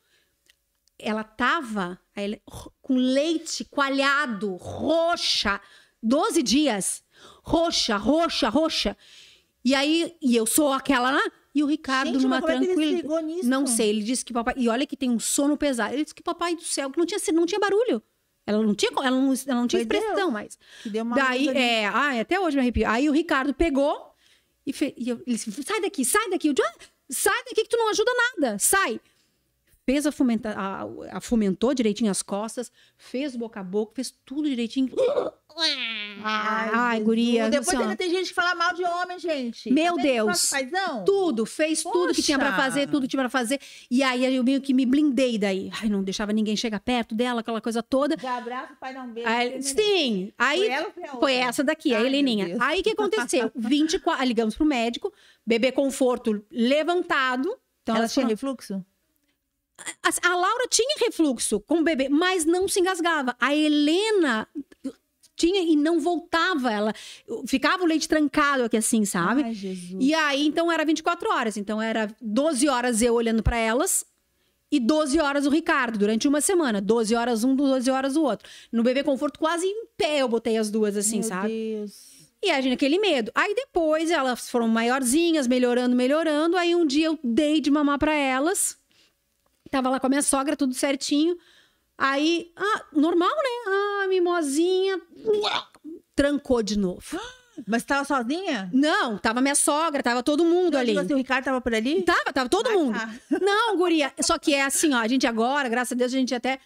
Ela 1.03 1.23
tava 1.23 1.99
ro- 2.47 2.71
com 2.81 2.95
leite 2.95 3.65
coalhado, 3.65 4.55
roxa, 4.55 5.59
12 6.01 6.41
dias. 6.43 7.03
Roxa, 7.43 7.97
roxa, 7.97 8.49
roxa. 8.49 8.97
E 9.63 9.73
aí, 9.75 10.15
e 10.21 10.35
eu 10.35 10.45
sou 10.45 10.73
aquela 10.73 11.11
lá, 11.11 11.21
e 11.55 11.63
o 11.63 11.67
Ricardo 11.67 12.11
Gente, 12.13 12.23
numa 12.23 12.37
é 12.37 12.41
tranquila. 12.41 13.21
Não 13.43 13.65
sei, 13.67 13.89
ele 13.89 14.03
disse 14.03 14.25
que 14.25 14.33
papai. 14.33 14.53
E 14.57 14.67
olha 14.67 14.85
que 14.85 14.97
tem 14.97 15.09
um 15.09 15.19
sono 15.19 15.55
pesado. 15.55 15.93
Ele 15.93 16.03
disse 16.03 16.15
que 16.15 16.23
papai 16.23 16.55
do 16.55 16.63
céu, 16.63 16.89
que 16.91 16.97
não 16.97 17.05
tinha, 17.05 17.19
não 17.33 17.45
tinha 17.45 17.59
barulho. 17.59 18.01
Ela 18.45 18.61
não 18.61 18.75
tinha, 18.75 18.91
ela 18.91 19.11
não, 19.11 19.33
ela 19.47 19.59
não 19.61 19.67
tinha 19.67 19.79
Foi 19.79 19.85
Deus. 19.85 20.03
expressão 20.03 20.31
mais. 20.31 20.57
Que 20.81 20.89
deu 20.89 21.03
uma 21.03 21.15
Daí, 21.15 21.47
é, 21.49 21.85
ai, 21.85 22.19
até 22.19 22.37
hoje 22.39 22.57
me 22.57 22.61
arrepio. 22.61 22.89
Aí 22.89 23.07
o 23.07 23.13
Ricardo 23.13 23.53
pegou 23.53 24.13
e, 24.65 24.73
fe- 24.73 24.93
e 24.97 25.07
eu- 25.09 25.21
ele 25.25 25.37
disse: 25.37 25.49
sai 25.63 25.79
daqui, 25.79 26.03
sai 26.03 26.29
daqui. 26.29 26.49
Eu 26.49 26.55
"Ah, 26.61 26.73
sai 27.09 27.43
daqui 27.45 27.63
que 27.63 27.69
tu 27.69 27.77
não 27.77 27.89
ajuda 27.89 28.11
nada, 28.41 28.59
sai. 28.59 28.99
Fez 29.85 30.05
a, 30.07 30.11
fomenta, 30.13 30.51
a, 30.57 31.17
a 31.17 31.19
fomentou 31.19 31.73
direitinho 31.73 32.09
as 32.09 32.21
costas, 32.21 32.71
fez 32.97 33.35
boca 33.35 33.59
a 33.59 33.63
boca, 33.63 33.91
fez 33.95 34.13
tudo 34.23 34.47
direitinho. 34.49 34.89
Ai, 36.23 36.91
Jesus. 36.91 37.05
guria. 37.05 37.49
Depois 37.49 37.79
ainda 37.79 37.95
tem 37.95 38.09
gente 38.09 38.29
que 38.29 38.33
fala 38.33 38.55
mal 38.55 38.73
de 38.73 38.83
homem, 38.83 39.19
gente. 39.19 39.69
Meu 39.71 39.95
Tá 39.97 40.01
Deus. 40.01 40.51
tudo, 41.05 41.45
fez 41.45 41.83
tudo 41.83 42.13
que 42.13 42.21
tinha 42.23 42.39
pra 42.39 42.51
Poxa. 42.51 42.61
fazer, 42.61 42.87
tudo 42.87 43.01
que 43.03 43.07
tinha 43.09 43.21
pra 43.21 43.29
fazer. 43.29 43.59
E 43.91 44.01
aí 44.01 44.23
eu 44.35 44.43
meio 44.43 44.61
que 44.61 44.73
me 44.73 44.85
blindei 44.85 45.37
daí. 45.37 45.69
Ai, 45.81 45.89
não 45.89 46.01
deixava 46.01 46.31
ninguém 46.31 46.55
chegar 46.55 46.79
perto 46.79 47.13
dela, 47.13 47.41
aquela 47.41 47.59
coisa 47.61 47.83
toda. 47.83 48.15
Já 48.19 48.37
abraça 48.37 48.73
o 48.73 48.75
pai, 48.77 48.93
dá 48.93 49.01
um 49.03 49.11
beijo. 49.13 49.29
Aí, 49.29 49.61
sim, 49.61 50.31
aí 50.37 50.59
Foi 50.59 50.67
ela 50.69 50.91
foi 50.91 51.03
a? 51.03 51.07
Foi 51.17 51.33
essa 51.35 51.63
daqui, 51.63 51.93
a 51.93 51.97
Ai, 51.97 52.03
meu 52.03 52.07
Heleninha. 52.09 52.57
Aí 52.61 52.79
o 52.79 52.83
que 52.83 52.91
aconteceu? 52.91 53.51
24, 53.55 54.25
ligamos 54.25 54.55
pro 54.55 54.65
médico, 54.65 55.13
bebê 55.45 55.71
conforto 55.71 56.43
levantado. 56.49 57.53
Então 57.83 57.97
Ela 57.97 58.07
tinha 58.07 58.23
foram- 58.23 58.29
refluxo? 58.29 58.85
A, 60.01 60.29
a 60.29 60.35
Laura 60.35 60.67
tinha 60.69 60.97
refluxo 60.99 61.59
com 61.59 61.79
o 61.79 61.83
bebê, 61.83 62.09
mas 62.09 62.45
não 62.45 62.67
se 62.67 62.79
engasgava. 62.79 63.35
A 63.39 63.55
Helena 63.55 64.47
tinha 65.35 65.61
e 65.61 65.75
não 65.75 65.99
voltava, 65.99 66.71
ela 66.71 66.93
ficava 67.47 67.83
o 67.83 67.85
leite 67.85 68.07
trancado 68.07 68.63
aqui 68.63 68.77
assim, 68.77 69.03
sabe? 69.03 69.43
Ai, 69.43 69.53
Jesus. 69.53 69.97
E 69.99 70.13
aí, 70.13 70.45
então, 70.45 70.71
era 70.71 70.85
24 70.85 71.29
horas. 71.31 71.57
Então, 71.57 71.81
era 71.81 72.09
12 72.21 72.67
horas 72.69 73.01
eu 73.01 73.13
olhando 73.13 73.41
pra 73.41 73.57
elas 73.57 74.05
e 74.71 74.79
12 74.79 75.19
horas 75.19 75.45
o 75.45 75.49
Ricardo, 75.49 75.97
durante 75.97 76.27
uma 76.27 76.41
semana. 76.41 76.79
12 76.79 77.15
horas 77.15 77.43
um, 77.43 77.55
12 77.55 77.89
horas 77.89 78.15
o 78.15 78.23
outro. 78.23 78.49
No 78.71 78.83
bebê 78.83 79.03
conforto, 79.03 79.39
quase 79.39 79.65
em 79.65 79.85
pé 79.97 80.19
eu 80.21 80.27
botei 80.27 80.57
as 80.57 80.69
duas, 80.69 80.95
assim, 80.95 81.19
Meu 81.19 81.23
sabe? 81.27 81.47
Deus. 81.49 82.13
E 82.43 82.51
a 82.51 82.59
gente, 82.59 82.73
aquele 82.73 82.99
medo. 82.99 83.31
Aí 83.33 83.55
depois 83.55 84.11
elas 84.11 84.49
foram 84.49 84.67
maiorzinhas, 84.67 85.47
melhorando, 85.47 85.95
melhorando. 85.95 86.57
Aí 86.57 86.75
um 86.75 86.85
dia 86.85 87.07
eu 87.07 87.19
dei 87.23 87.61
de 87.61 87.71
mamar 87.71 87.97
pra 87.97 88.13
elas. 88.13 88.77
Tava 89.73 89.89
lá 89.89 89.99
com 89.99 90.05
a 90.05 90.09
minha 90.09 90.21
sogra, 90.21 90.55
tudo 90.55 90.75
certinho. 90.75 91.35
Aí, 91.97 92.51
ah, 92.55 92.85
normal, 92.93 93.27
né? 93.27 93.71
Ah, 94.03 94.05
mimosinha. 94.07 95.01
Trancou 96.15 96.61
de 96.61 96.77
novo. 96.77 97.19
Mas 97.67 97.83
tava 97.83 98.05
sozinha? 98.05 98.69
Não, 98.71 99.17
tava 99.17 99.41
minha 99.41 99.55
sogra, 99.55 100.03
tava 100.03 100.21
todo 100.21 100.45
mundo 100.45 100.75
Eu 100.75 100.79
ali. 100.79 100.89
digo 100.89 100.99
assim, 100.99 101.13
o 101.13 101.17
Ricardo 101.17 101.45
tava 101.45 101.59
por 101.59 101.73
ali? 101.73 102.03
Tava, 102.03 102.31
tava 102.31 102.47
todo 102.49 102.67
Ah, 102.69 102.73
mundo. 102.73 102.93
tá. 102.99 103.09
Não, 103.41 103.75
guria. 103.75 104.13
Só 104.21 104.37
que 104.37 104.53
é 104.53 104.61
assim, 104.63 104.93
ó. 104.93 104.97
A 104.99 105.07
gente 105.07 105.25
agora, 105.25 105.67
graças 105.69 105.91
a 105.91 105.95
Deus, 105.95 106.13
a 106.13 106.17
gente 106.17 106.35
até. 106.35 106.59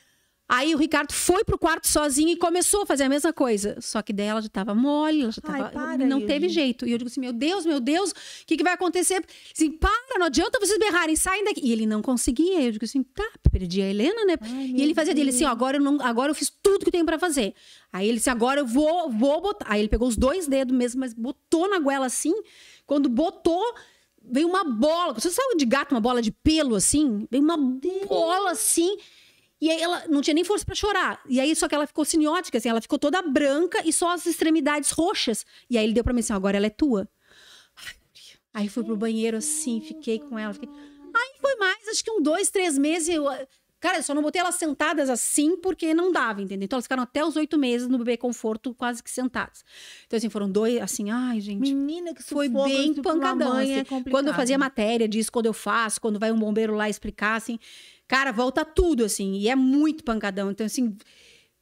Aí 0.50 0.74
o 0.74 0.78
Ricardo 0.78 1.12
foi 1.12 1.44
pro 1.44 1.58
quarto 1.58 1.88
sozinho 1.88 2.30
e 2.30 2.38
começou 2.38 2.84
a 2.84 2.86
fazer 2.86 3.04
a 3.04 3.10
mesma 3.10 3.34
coisa. 3.34 3.78
Só 3.82 4.02
que 4.02 4.14
daí 4.14 4.28
ela 4.28 4.42
já 4.42 4.48
tava 4.48 4.74
mole, 4.74 5.24
ela 5.24 5.32
já 5.32 5.42
Ai, 5.44 5.60
tava. 5.60 5.72
para, 5.72 5.98
não 6.06 6.26
teve 6.26 6.48
jeito. 6.48 6.88
E 6.88 6.92
eu 6.94 6.98
digo 6.98 7.10
assim: 7.10 7.20
meu 7.20 7.34
Deus, 7.34 7.66
meu 7.66 7.82
Deus, 7.82 8.12
o 8.12 8.16
que, 8.46 8.56
que 8.56 8.64
vai 8.64 8.74
acontecer? 8.74 9.26
Assim, 9.54 9.72
para, 9.72 10.18
não 10.18 10.28
adianta 10.28 10.58
vocês 10.58 10.80
berrarem, 10.80 11.18
saem 11.18 11.44
daqui. 11.44 11.62
E 11.64 11.72
ele 11.74 11.86
não 11.86 12.02
conseguia. 12.02 12.62
Eu 12.62 12.72
digo 12.72 12.86
assim: 12.86 13.04
tá, 13.04 13.30
perdi 13.52 13.82
a 13.82 13.90
Helena, 13.90 14.24
né? 14.24 14.36
Ai, 14.40 14.72
e 14.74 14.82
ele 14.82 14.94
fazia 14.94 15.14
dele 15.14 15.32
assim: 15.32 15.44
ó, 15.44 15.50
agora 15.50 15.78
eu, 15.78 15.82
não, 15.82 16.02
agora 16.02 16.32
eu 16.32 16.36
fiz 16.36 16.50
tudo 16.64 16.86
que 16.86 16.92
tenho 16.92 17.06
pra 17.06 17.20
fazer. 17.20 17.54
Aí 17.92 18.08
ele 18.08 18.18
disse: 18.18 18.30
agora 18.30 18.62
eu 18.62 18.66
vou, 18.66 19.12
vou 19.12 19.42
botar. 19.42 19.66
Aí 19.70 19.82
ele 19.82 19.90
pegou 19.90 20.08
os 20.08 20.16
dois 20.16 20.48
dedos 20.48 20.74
mesmo, 20.74 21.02
mas 21.02 21.14
botou 21.14 21.70
na 21.70 21.78
goela 21.78 22.06
assim. 22.06 22.34
Quando 22.86 23.10
botou, 23.10 23.62
veio 24.24 24.48
uma 24.48 24.64
bola. 24.64 25.14
Você 25.14 25.30
sabe 25.30 25.58
de 25.58 25.66
gato, 25.66 25.92
uma 25.94 26.00
bola 26.00 26.22
de 26.22 26.32
pelo 26.32 26.76
assim? 26.76 27.28
Veio 27.30 27.44
uma 27.44 27.58
bola 27.58 28.52
assim. 28.52 28.96
E 29.60 29.72
aí 29.72 29.82
ela 29.82 30.08
não 30.08 30.22
tinha 30.22 30.34
nem 30.34 30.44
força 30.44 30.66
pra 30.66 30.76
chorar. 30.76 31.22
E 31.28 31.40
aí 31.40 31.56
só 31.56 31.68
que 31.68 31.76
ela 31.76 31.88
ficou 31.88 32.06
siniótica, 32.06 32.58
assim, 32.58 32.70
ela 32.70 32.82
ficou 32.82 33.00
toda 33.00 33.22
branca 33.22 33.82
e 33.86 33.92
só 33.92 34.14
as 34.14 34.26
extremidades 34.26 34.92
roxas. 34.92 35.46
E 35.70 35.78
aí 35.78 35.84
ele 35.84 35.94
deu 35.94 36.04
pra 36.04 36.14
mim 36.14 36.20
assim, 36.20 36.34
agora 36.34 36.58
ela 36.58 36.68
é 36.68 36.72
tua. 36.72 37.08
Aí 38.54 38.68
fui 38.68 38.84
pro 38.84 38.98
banheiro 38.98 39.38
assim, 39.38 39.82
fiquei 39.82 40.20
com 40.20 40.38
ela. 40.38 40.54
Fiquei... 40.54 40.70
Aí 40.70 41.36
foi 41.40 41.56
mais, 41.58 41.88
acho 41.88 42.04
que 42.04 42.12
um 42.12 42.22
dois, 42.22 42.50
três 42.50 42.78
meses. 42.78 43.10
Eu... 43.10 43.26
Cara, 43.80 43.98
eu 43.98 44.04
só 44.04 44.14
não 44.16 44.24
botei 44.24 44.42
elas 44.42 44.56
sentadas 44.56 45.08
assim 45.10 45.56
porque 45.56 45.94
não 45.94 46.12
dava, 46.12 46.42
entendeu? 46.42 46.66
Então 46.66 46.78
elas 46.78 46.86
ficaram 46.86 47.04
até 47.04 47.24
os 47.24 47.36
oito 47.36 47.60
meses 47.60 47.88
no 47.88 48.00
bebê 48.00 48.18
conforto, 48.18 48.74
quase 48.74 49.04
que 49.04 49.10
sentadas. 49.10 49.64
Então, 50.08 50.18
assim, 50.18 50.30
foram 50.30 50.50
dois, 50.50 50.82
assim, 50.82 51.12
ai, 51.12 51.40
gente. 51.40 51.74
Menina, 51.74 52.14
que 52.14 52.24
Foi 52.24 52.50
bem 52.50 52.96
pancadão. 52.96 53.54
mãe 53.54 53.66
assim. 53.66 53.80
é 53.82 53.84
complicado. 53.84 54.12
quando 54.12 54.28
eu 54.30 54.34
fazia 54.34 54.58
matéria 54.58 55.08
disso, 55.08 55.32
quando 55.32 55.46
eu 55.46 55.54
faço, 55.54 56.02
quando 56.02 56.18
vai 56.18 56.32
um 56.32 56.40
bombeiro 56.40 56.74
lá 56.74 56.90
explicar, 56.90 57.36
assim, 57.36 57.60
cara, 58.08 58.32
volta 58.32 58.66
tudo, 58.66 59.06
assim, 59.06 59.36
e 59.36 59.48
é 59.48 59.56
muito 59.56 60.04
pancadão. 60.04 60.50
Então, 60.50 60.66
assim, 60.66 60.98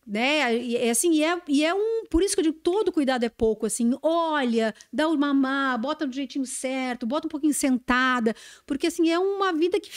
né, 0.08 0.56
e, 0.56 0.78
é 0.78 0.92
assim, 0.92 1.12
e 1.14 1.24
é, 1.24 1.42
e 1.50 1.66
é 1.66 1.74
um. 1.74 2.06
Por 2.10 2.24
isso 2.24 2.34
que 2.34 2.40
eu 2.40 2.44
digo, 2.44 2.60
todo 2.62 2.92
cuidado 2.94 3.24
é 3.26 3.30
pouco, 3.30 3.66
assim, 3.66 3.92
olha, 4.02 4.74
dá 4.94 5.10
o 5.10 5.18
mamar, 5.18 5.78
bota 5.82 6.08
do 6.08 6.14
jeitinho 6.14 6.46
certo, 6.46 7.06
bota 7.06 7.28
um 7.28 7.30
pouquinho 7.30 7.54
sentada, 7.54 8.34
porque, 8.66 8.88
assim, 8.88 9.10
é 9.10 9.20
uma 9.20 9.52
vida 9.52 9.80
que. 9.80 9.90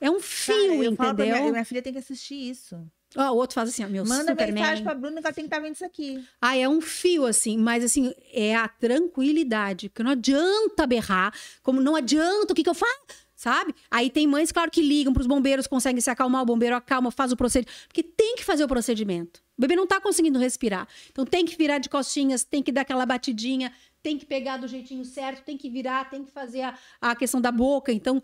É 0.00 0.10
um 0.10 0.14
Cara, 0.14 0.22
fio, 0.22 0.96
pra 0.96 1.10
entendeu? 1.10 1.38
minha, 1.38 1.52
minha 1.52 1.64
filha 1.64 1.80
tem 1.82 1.92
que 1.92 1.98
assistir 1.98 2.34
isso. 2.34 2.78
Ó, 3.16 3.30
o 3.32 3.36
outro 3.36 3.54
faz 3.54 3.70
assim, 3.70 3.84
ó, 3.84 3.88
meu 3.88 4.04
Manda 4.04 4.30
Superman. 4.32 4.52
mensagem 4.54 4.84
pra 4.84 4.94
Bruna 4.94 5.20
que 5.20 5.26
ela 5.26 5.34
tem 5.34 5.44
que 5.44 5.46
estar 5.48 5.60
vendo 5.60 5.74
isso 5.74 5.84
aqui. 5.84 6.22
Ah, 6.40 6.56
é 6.56 6.68
um 6.68 6.80
fio, 6.82 7.24
assim, 7.24 7.56
mas 7.56 7.82
assim, 7.82 8.12
é 8.32 8.54
a 8.54 8.68
tranquilidade, 8.68 9.88
porque 9.88 10.02
não 10.02 10.10
adianta 10.10 10.86
berrar, 10.86 11.32
como 11.62 11.80
não 11.80 11.96
adianta 11.96 12.52
o 12.52 12.54
que, 12.54 12.62
que 12.62 12.68
eu 12.68 12.74
faço, 12.74 13.00
sabe? 13.34 13.74
Aí 13.90 14.10
tem 14.10 14.26
mães, 14.26 14.52
claro, 14.52 14.70
que 14.70 14.82
ligam 14.82 15.14
pros 15.14 15.26
bombeiros, 15.26 15.66
conseguem 15.66 16.00
se 16.00 16.10
acalmar, 16.10 16.42
o 16.42 16.46
bombeiro 16.46 16.76
acalma, 16.76 17.10
faz 17.10 17.32
o 17.32 17.36
procedimento, 17.36 17.72
porque 17.88 18.02
tem 18.02 18.36
que 18.36 18.44
fazer 18.44 18.64
o 18.64 18.68
procedimento. 18.68 19.42
O 19.56 19.62
bebê 19.62 19.74
não 19.76 19.86
tá 19.86 19.98
conseguindo 20.00 20.38
respirar. 20.38 20.86
Então 21.10 21.24
tem 21.24 21.46
que 21.46 21.56
virar 21.56 21.78
de 21.78 21.88
costinhas, 21.88 22.44
tem 22.44 22.62
que 22.62 22.70
dar 22.70 22.82
aquela 22.82 23.06
batidinha, 23.06 23.72
tem 24.02 24.18
que 24.18 24.26
pegar 24.26 24.58
do 24.58 24.68
jeitinho 24.68 25.04
certo, 25.04 25.42
tem 25.42 25.56
que 25.56 25.70
virar, 25.70 26.10
tem 26.10 26.22
que 26.22 26.30
fazer 26.30 26.62
a, 26.62 26.78
a 27.00 27.16
questão 27.16 27.40
da 27.40 27.50
boca. 27.50 27.90
Então, 27.92 28.22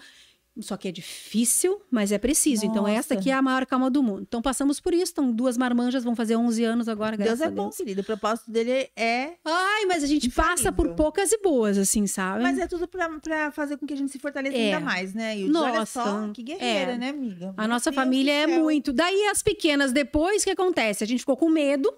só 0.61 0.77
que 0.77 0.87
é 0.89 0.93
difícil, 0.93 1.81
mas 1.91 2.13
é 2.13 2.19
preciso. 2.19 2.67
Então, 2.67 2.87
essa 2.87 3.15
Nossa. 3.15 3.15
aqui 3.15 3.31
é 3.31 3.33
a 3.35 3.41
maior 3.41 3.65
calma 3.65 3.91
do 3.91 4.03
mundo. 4.03 4.23
Então, 4.29 4.43
passamos 4.43 4.79
por 4.81 4.93
isso. 4.93 5.13
Então, 5.13 5.33
duas 5.33 5.57
marmanjas 5.57 6.05
vão 6.05 6.15
fazer 6.15 6.37
11 6.37 6.65
anos 6.65 6.89
agora, 6.89 7.17
Deus 7.17 7.41
é 7.41 7.47
a 7.47 7.51
bom, 7.51 7.65
Deus. 7.65 7.77
querido. 7.79 8.03
O 8.03 8.05
propósito 8.05 8.51
dele 8.51 8.91
é. 8.95 9.33
Ai, 9.45 9.87
mas 9.87 10.05
a 10.05 10.07
gente 10.07 10.29
passa 10.31 10.71
por 10.71 10.95
poucas 10.95 11.33
e 11.33 11.39
boas, 11.39 11.79
assim, 11.79 12.07
sabe? 12.07 12.43
Mas 12.43 12.59
é 12.59 12.67
tudo 12.67 12.87
pra, 12.87 13.09
pra 13.19 13.51
fazer 13.51 13.77
com 13.79 13.87
que 13.87 13.95
a 13.95 13.97
gente 13.97 14.13
se 14.13 14.19
fortaleça 14.19 14.57
É. 14.57 14.75
ainda 14.75 14.81
mais, 14.81 15.15
né? 15.15 15.39
E 15.39 15.45
olha 15.45 15.53
Nossa, 15.53 16.05
só, 16.05 16.29
que 16.33 16.43
guerreira, 16.43 16.93
é. 16.93 16.99
né, 16.99 17.09
amiga? 17.09 17.55
A 17.57 17.63
Meu 17.63 17.69
nossa 17.71 17.91
Deus 17.91 18.03
família 18.03 18.33
é 18.33 18.47
muito. 18.47 18.93
Daí 18.93 19.29
as 19.31 19.43
pequenas, 19.43 19.91
depois, 19.93 20.43
o 20.43 20.45
que 20.45 20.51
acontece? 20.51 21.03
A 21.03 21.07
gente 21.07 21.21
ficou 21.21 21.37
com 21.37 21.49
medo, 21.49 21.93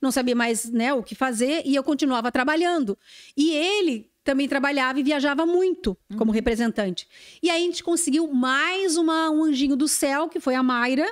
não 0.00 0.10
sabia 0.10 0.34
mais 0.34 0.70
né, 0.70 0.92
o 0.94 1.02
que 1.02 1.14
fazer, 1.14 1.62
e 1.64 1.74
eu 1.74 1.82
continuava 1.82 2.30
trabalhando. 2.32 2.98
E 3.36 3.50
ele 3.52 4.10
também 4.22 4.46
trabalhava 4.46 5.00
e 5.00 5.02
viajava 5.02 5.46
muito 5.46 5.96
Uhum. 6.10 6.16
como 6.18 6.30
representante. 6.32 7.08
E 7.42 7.48
aí 7.50 7.62
a 7.62 7.66
gente 7.66 7.82
conseguiu 7.82 8.26
mais 8.32 8.96
uma, 8.96 9.30
um 9.30 9.44
anjinho 9.44 9.76
do 9.76 9.88
céu, 9.88 10.28
que 10.28 10.38
foi 10.38 10.54
a 10.54 10.62
Mayra, 10.62 11.06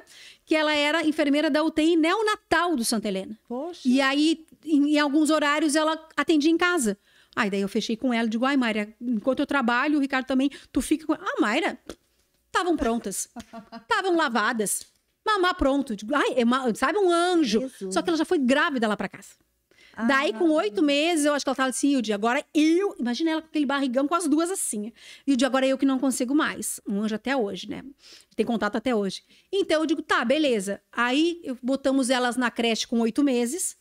que 0.45 0.55
ela 0.55 0.75
era 0.75 1.07
enfermeira 1.07 1.51
da 1.51 1.63
UTI 1.63 1.97
neonatal 1.97 2.77
do 2.77 2.85
Santa 2.85 3.09
Helena. 3.09 3.37
Poxa. 3.49 3.81
E 3.85 4.01
aí, 4.01 4.45
em, 4.65 4.95
em 4.95 4.99
alguns 4.99 5.31
horários, 5.31 5.75
ela 5.75 5.99
atendia 6.17 6.51
em 6.51 6.57
casa. 6.59 6.99
Aí 7.35 7.49
daí 7.51 7.61
eu 7.61 7.69
fechei 7.69 7.97
com 7.97 8.13
ela 8.13 8.27
e 8.27 8.31
digo, 8.31 8.45
ai, 8.45 8.57
Mayra, 8.57 8.93
enquanto 9.01 9.39
eu 9.41 9.47
trabalho, 9.47 9.99
o 9.99 10.01
Ricardo 10.01 10.27
também, 10.27 10.51
tu 10.73 10.81
fica 10.83 11.07
com. 11.07 11.13
Ah, 11.15 11.41
Mayra, 11.41 11.79
estavam 12.47 12.77
prontas. 12.77 13.29
Estavam 13.83 14.17
lavadas. 14.17 14.83
Mamar 15.33 15.55
pronto. 15.57 15.95
Digo, 15.97 16.15
ai, 16.15 16.35
é 16.37 16.45
ma- 16.45 16.75
sabe, 16.75 16.99
um 16.99 17.11
anjo. 17.11 17.61
Jesus. 17.61 17.95
Só 17.95 18.03
que 18.03 18.09
ela 18.11 18.17
já 18.17 18.25
foi 18.25 18.39
grávida 18.39 18.87
lá 18.89 18.97
pra 18.97 19.09
casa. 19.09 19.31
Daí, 20.07 20.33
com 20.33 20.47
Ah. 20.53 20.63
oito 20.63 20.81
meses, 20.81 21.25
eu 21.25 21.35
acho 21.35 21.45
que 21.45 21.49
ela 21.49 21.57
tava 21.57 21.71
assim, 21.71 21.89
Hilde, 21.91 22.13
agora 22.13 22.45
eu. 22.55 22.95
Imagina 23.01 23.33
ela 23.33 23.43
com 23.43 23.49
aquele 23.49 23.67
barrigão 23.67 24.07
com 24.07 24.15
as 24.15 24.29
duas 24.29 24.49
assim. 24.49 24.93
Hilde, 25.27 25.45
agora 25.45 25.67
é 25.67 25.71
eu 25.71 25.79
que 25.79 25.85
não 25.85 25.99
consigo 25.99 26.37
mais. 26.37 26.81
Um 26.87 27.03
anjo 27.03 27.17
até 27.17 27.37
hoje, 27.37 27.69
né? 27.69 27.83
Tem 28.37 28.47
contato 28.47 28.77
até 28.77 28.95
hoje. 28.95 29.23
Então 29.53 29.81
eu 29.81 29.87
digo, 29.87 30.01
tá, 30.01 30.25
beleza. 30.25 30.81
Aí 30.93 31.41
eu- 31.43 31.59
botamos 31.61 32.11
elas 32.11 32.37
na 32.37 32.49
creche 32.49 32.87
com 32.87 33.01
oito 33.01 33.25
meses. 33.25 33.77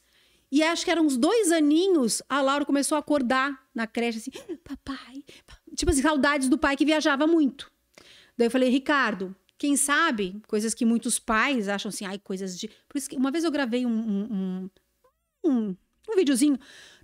E 0.52 0.64
acho 0.64 0.84
que 0.86 0.90
eram 0.90 1.06
uns 1.06 1.18
dois 1.18 1.52
aninhos, 1.52 2.24
a 2.28 2.42
Laura 2.42 2.66
começou 2.66 2.96
a 2.96 3.00
acordar 3.00 3.56
na 3.76 3.86
creche 3.86 4.18
assim, 4.18 4.32
papai. 4.64 5.24
pa-" 5.46 5.58
Tipo 5.76 5.92
assim, 5.92 6.02
saudades 6.02 6.50
do 6.50 6.58
pai 6.58 6.76
que 6.76 6.86
viajava 6.86 7.28
muito. 7.28 7.70
Daí 8.36 8.48
eu 8.48 8.52
falei, 8.52 8.70
Ricardo, 8.70 9.36
quem 9.58 9.76
sabe, 9.76 10.42
coisas 10.48 10.74
que 10.74 10.86
muitos 10.86 11.18
pais 11.20 11.68
acham 11.68 11.90
assim, 11.90 12.06
ai, 12.06 12.20
coisas 12.20 12.58
de. 12.58 12.68
Por 12.88 12.98
isso 12.98 13.10
que 13.10 13.16
uma 13.18 13.32
vez 13.32 13.44
eu 13.44 13.52
gravei 13.52 13.86
um, 13.86 13.90
um, 13.90 14.70
um, 15.46 15.50
um, 15.52 15.76
um 16.10 16.16
videozinho. 16.16 16.58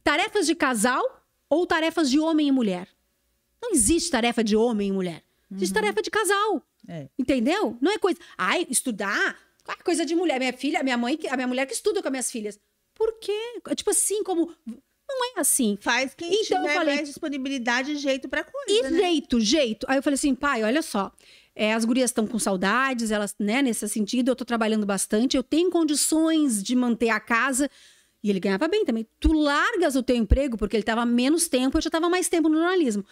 Tarefas 0.04 0.45
de 0.45 0.54
casal 0.56 1.04
ou 1.49 1.66
tarefas 1.66 2.10
de 2.10 2.20
homem 2.20 2.47
e 2.47 2.51
mulher? 2.51 2.88
Não 3.62 3.72
existe 3.72 4.10
tarefa 4.12 4.43
de 4.43 4.56
homem 4.56 4.89
e 4.89 4.91
mulher. 4.91 5.24
Existe 5.51 5.74
tarefa 5.74 6.01
de 6.01 6.10
casal. 6.12 6.62
É. 6.88 7.08
Entendeu? 7.18 7.78
Não 7.82 7.91
é 7.91 7.97
coisa. 7.97 8.20
Ai, 8.38 8.68
estudar? 8.70 9.38
Ah, 9.68 9.82
coisa 9.84 10.06
de 10.06 10.14
mulher. 10.16 10.39
Minha 10.39 10.51
filha, 10.54 10.84
minha 10.84 10.97
mãe, 10.97 11.18
a 11.30 11.36
minha 11.38 11.47
mulher 11.47 11.66
que 11.66 11.74
estuda 11.74 12.01
com 12.01 12.08
as 12.08 12.12
minhas 12.12 12.30
filhas. 12.32 12.60
Por 12.93 13.18
quê? 13.20 13.62
É 13.68 13.74
Tipo 13.76 13.91
assim, 13.91 14.24
como. 14.24 14.54
Não 14.68 15.26
é 15.38 15.39
assim. 15.39 15.78
Faz 15.80 16.14
quem 16.14 16.28
Então, 16.28 16.58
eu 16.58 16.64
tiver 16.64 16.74
falei- 16.76 16.95
mais 16.95 17.08
disponibilidade 17.08 17.91
e 17.91 17.97
jeito 17.97 18.28
pra 18.28 18.43
coisa, 18.43 18.72
E 18.72 18.82
né? 18.84 18.97
jeito, 18.97 19.39
jeito. 19.39 19.86
Aí 19.89 19.97
eu 19.97 20.04
falei 20.04 20.16
assim, 20.16 20.34
pai, 20.36 20.64
olha 20.64 20.82
só. 20.82 21.12
É, 21.56 21.74
as 21.74 21.86
gurias 21.86 22.10
estão 22.10 22.26
com 22.26 22.39
saudades, 22.39 23.12
elas, 23.12 23.36
né, 23.39 23.62
nesse 23.62 23.88
sentido, 23.88 24.30
eu 24.30 24.36
tô 24.36 24.43
trabalhando 24.43 24.86
bastante, 24.86 25.38
eu 25.38 25.43
tenho 25.43 25.70
condições 25.70 26.64
de 26.64 26.76
manter 26.76 27.10
a 27.10 27.20
casa. 27.20 27.70
E 28.24 28.30
ele 28.30 28.39
ganhava 28.39 28.68
bem 28.68 28.86
também. 28.86 29.06
Tu 29.20 29.34
largas 29.34 29.95
o 29.95 30.04
teu 30.04 30.16
emprego, 30.16 30.58
porque 30.58 30.78
ele 30.78 30.84
tava 30.84 31.06
menos 31.06 31.47
tempo, 31.47 31.78
eu 31.78 31.82
já 31.82 31.89
tava 31.89 32.10
mais 32.10 32.30
tempo 32.30 32.49
no 32.49 32.58
jornalismo. 32.58 33.06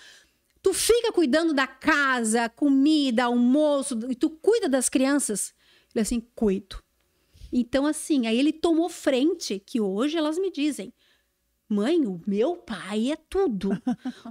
Tu 0.62 0.74
fica 0.74 1.12
cuidando 1.12 1.54
da 1.54 1.68
casa, 1.68 2.48
comida, 2.50 3.26
almoço, 3.26 4.00
e 4.10 4.16
tu 4.16 4.30
cuida 4.30 4.70
das 4.70 4.90
crianças. 4.90 5.54
Ele 5.94 6.02
assim, 6.02 6.22
cuido. 6.34 6.78
Então, 7.52 7.86
assim, 7.86 8.26
aí 8.26 8.40
ele 8.40 8.54
tomou 8.54 8.88
frente, 8.88 9.60
que 9.60 9.82
hoje 9.82 10.18
elas 10.18 10.38
me 10.38 10.50
dizem. 10.50 10.94
Mãe, 11.74 12.06
o 12.06 12.20
meu 12.28 12.58
pai 12.58 13.12
é 13.12 13.18
tudo. 13.30 13.70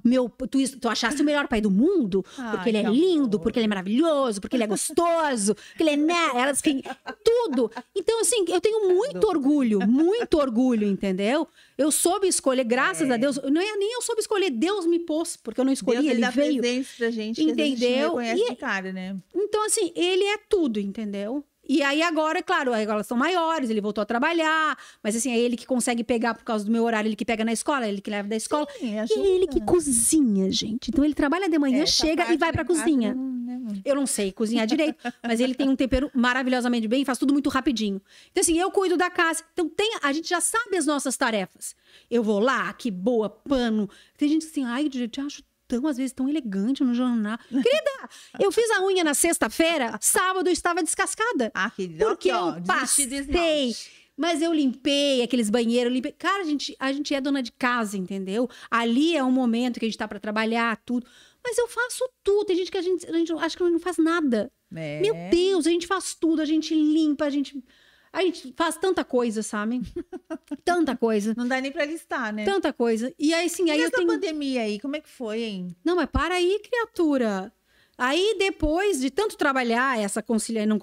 Meu, 0.05 0.29
tu, 0.29 0.79
tu 0.79 0.89
achaste 0.89 1.23
o 1.23 1.25
melhor 1.25 1.49
pai 1.49 1.61
do 1.61 1.71
mundo? 1.71 2.25
Ai, 2.37 2.51
Porque 2.53 2.69
ele 2.69 2.79
é 2.79 2.85
que 2.85 2.91
lindo, 2.91 3.37
amor. 3.37 3.41
porque 3.41 3.59
ele 3.59 3.65
é 3.65 3.69
maravilhoso, 3.69 4.41
porque 4.41 4.57
ele 4.57 4.65
é 4.65 4.67
gostoso, 4.67 5.55
porque 5.55 5.83
ele 5.83 5.91
é 5.91 5.97
né, 5.97 6.31
elas 6.35 6.59
enfim, 6.61 6.83
tudo. 7.25 7.71
Então, 7.97 8.21
assim, 8.21 8.45
eu 8.49 8.61
tenho 8.61 8.89
muito 8.95 9.27
orgulho, 9.27 9.81
muito 9.89 10.37
orgulho, 10.39 10.87
entendeu? 10.87 11.49
Eu 11.79 11.91
soube 11.91 12.29
escolher, 12.29 12.65
graças 12.65 13.09
É. 13.09 13.15
a 13.15 13.17
Deus. 13.17 13.37
Não 13.51 13.61
é 13.61 13.77
nem 13.77 13.95
eu 13.95 14.03
soube 14.03 14.21
escolher, 14.21 14.51
Deus 14.51 14.85
me 14.85 14.99
pôs, 14.99 15.37
porque 15.37 15.61
eu 15.61 15.65
não 15.65 15.73
escolhi, 15.73 15.97
Deus, 15.97 16.07
ele 16.11 16.15
ele 16.17 16.21
dá 16.21 16.31
veio. 16.31 16.61
pra 16.61 17.11
gente 17.11 17.43
que 17.43 17.51
às 17.51 17.57
vezes 17.57 17.63
a 17.63 17.65
gente 17.65 17.85
Entendeu? 17.85 18.13
não 18.17 18.23
E- 18.23 18.57
cara, 18.57 18.93
né? 18.93 19.17
Então, 19.35 19.65
assim, 19.65 19.93
ele 19.97 20.25
é 20.25 20.37
tudo, 20.37 20.79
entendeu? 20.79 21.43
E 21.69 21.83
aí 21.83 22.03
agora, 22.03 22.39
é 22.41 22.43
claro, 22.43 22.73
agora 22.73 22.95
elas 22.95 23.07
são 23.07 23.17
maiores, 23.17 23.71
ele 23.71 23.81
voltou 23.81 24.03
a 24.03 24.05
trabalhar, 24.05 24.77
mas 25.03 25.15
assim, 25.15 25.31
é 25.31 25.39
ele 25.39 25.57
que 25.57 25.67
consegue 25.67 26.03
pegar 26.03 26.35
por 26.35 26.43
causa 26.43 26.65
do 26.65 26.71
meu 26.71 26.83
horário, 26.83 27.07
ele 27.09 27.15
que 27.15 27.25
pega 27.25 27.45
na 27.45 27.53
escola, 27.53 27.87
ele 27.87 28.01
que 28.01 28.11
leva 28.11 28.27
da 28.29 28.35
escola. 28.35 28.67
Sim, 28.79 28.95
E 28.95 28.99
ajuda. 28.99 29.21
é 29.21 29.27
ele 29.27 29.47
que 29.47 29.61
cozinha, 29.61 30.51
gente. 30.51 30.89
Então 30.91 31.05
ele 31.05 31.15
trabalha 31.15 31.49
de 31.49 31.59
manhã, 31.59 31.83
Essa 31.85 31.93
chega 32.07 32.33
e 32.33 32.37
vai 32.37 32.51
pra 32.51 32.65
cozinha. 32.65 33.15
não, 33.15 33.23
né, 33.33 33.59
mano? 33.59 33.81
Eu 33.85 33.95
não 33.95 34.07
sei 34.07 34.33
cozinhar 34.33 34.67
direito, 34.67 34.99
mas 35.23 35.39
ele 35.39 35.55
tem 35.55 35.69
um 35.69 35.77
tempero 35.77 36.11
maravilhosamente 36.15 36.89
bem, 36.89 37.05
faz 37.05 37.19
tudo 37.19 37.33
muito 37.33 37.49
rapidinho. 37.51 38.01
Então, 38.33 38.41
assim, 38.41 38.59
eu 38.59 38.71
cuido 38.73 38.97
da 38.97 39.09
casa. 39.11 39.45
Então, 39.53 39.69
tem, 39.69 39.97
a 40.03 40.13
gente 40.13 40.29
já 40.29 40.41
sabe 40.41 40.77
as 40.77 40.87
nossas 40.87 41.17
tarefas. 41.17 41.77
Eu 42.11 42.23
vou 42.23 42.41
lá, 42.41 42.73
que 42.73 42.91
boa, 42.91 43.29
pano. 43.31 43.89
Tem 44.17 44.29
gente 44.29 44.47
assim, 44.47 44.65
ai, 44.65 44.91
eu 44.93 45.09
te 45.09 45.21
acho 45.21 45.43
tão, 45.71 45.87
às 45.87 45.97
vezes, 45.97 46.13
tão 46.13 46.29
elegante 46.29 46.83
no 46.83 46.93
jornal. 46.93 47.39
Querida, 47.49 48.09
eu 48.41 48.51
fiz 48.51 48.69
a 48.73 48.85
unha 48.85 49.05
na 49.05 49.15
sexta-feira, 49.15 49.97
sábado 50.01 50.49
eu 50.49 50.53
estava 50.53 50.83
descascada. 50.83 51.53
Ah, 51.55 51.71
querida, 51.71 52.07
Porque 52.07 52.33
ó, 52.33 52.57
eu 52.57 52.63
passei. 52.65 53.73
Mas 54.17 54.43
eu 54.43 54.53
limpei 54.53 55.23
aqueles 55.23 55.49
banheiros, 55.49 55.91
limpei. 55.91 56.13
Cara, 56.13 56.43
a 56.43 56.45
gente, 56.45 56.77
a 56.79 56.93
gente 56.93 57.15
é 57.15 57.21
dona 57.23 57.43
de 57.43 57.53
casa, 57.53 57.97
entendeu? 57.97 58.51
Ali 58.71 59.17
é 59.17 59.25
um 59.25 59.31
momento 59.31 59.79
que 59.81 59.87
a 59.87 59.89
gente 59.89 59.97
tá 59.97 60.07
pra 60.07 60.21
trabalhar, 60.21 60.77
tudo. 60.85 61.07
Mas 61.43 61.57
eu 61.57 61.67
faço 61.67 62.05
tudo. 62.23 62.45
Tem 62.45 62.57
gente 62.57 62.71
que 62.71 62.77
a 62.77 62.83
gente, 62.83 63.07
a 63.07 63.13
gente 63.13 63.33
acha 63.33 63.57
que 63.57 63.63
não 63.63 63.81
faz 63.81 63.97
nada. 63.97 64.53
É. 64.75 65.01
Meu 65.01 65.15
Deus, 65.31 65.67
a 65.67 65.71
gente 65.71 65.87
faz 65.87 66.15
tudo, 66.15 66.43
a 66.43 66.45
gente 66.45 66.75
limpa, 66.75 67.25
a 67.25 67.31
gente. 67.31 67.65
A 68.13 68.23
gente 68.23 68.53
faz 68.57 68.77
tanta 68.77 69.05
coisa, 69.05 69.43
sabe? 69.43 69.81
tanta 70.65 70.97
coisa. 70.97 71.33
Não 71.37 71.47
dá 71.47 71.61
nem 71.61 71.71
pra 71.71 71.85
listar, 71.85 72.33
né? 72.33 72.45
Tanta 72.45 72.73
coisa. 72.73 73.15
E 73.19 73.33
aí, 73.33 73.49
sim, 73.49 73.67
e 73.67 73.71
aí 73.71 73.79
eu 73.81 73.87
essa 73.87 73.97
tenho. 73.97 74.09
pandemia 74.09 74.63
aí, 74.63 74.81
como 74.81 74.97
é 74.97 75.01
que 75.01 75.09
foi, 75.09 75.43
hein? 75.43 75.77
Não, 75.85 75.95
mas 75.97 76.09
para 76.11 76.35
aí, 76.35 76.59
criatura. 76.61 77.53
Aí, 77.97 78.37
depois 78.39 78.99
de 79.01 79.11
tanto 79.11 79.37
trabalhar 79.37 79.99
essa 79.99 80.23
concilia, 80.23 80.67
não 80.67 80.79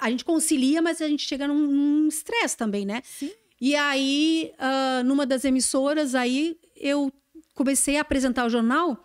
a 0.00 0.10
gente 0.10 0.24
concilia, 0.24 0.80
mas 0.82 1.00
a 1.00 1.06
gente 1.06 1.24
chega 1.26 1.46
num- 1.46 2.08
estresse 2.08 2.56
também, 2.56 2.84
né? 2.84 3.02
Sim. 3.04 3.30
E 3.60 3.76
aí, 3.76 4.52
ah, 4.58 5.02
numa 5.04 5.24
das 5.24 5.44
emissoras, 5.44 6.14
aí 6.16 6.58
eu 6.74 7.12
comecei 7.54 7.96
a 7.96 8.00
apresentar 8.00 8.44
o 8.46 8.50
jornal 8.50 9.04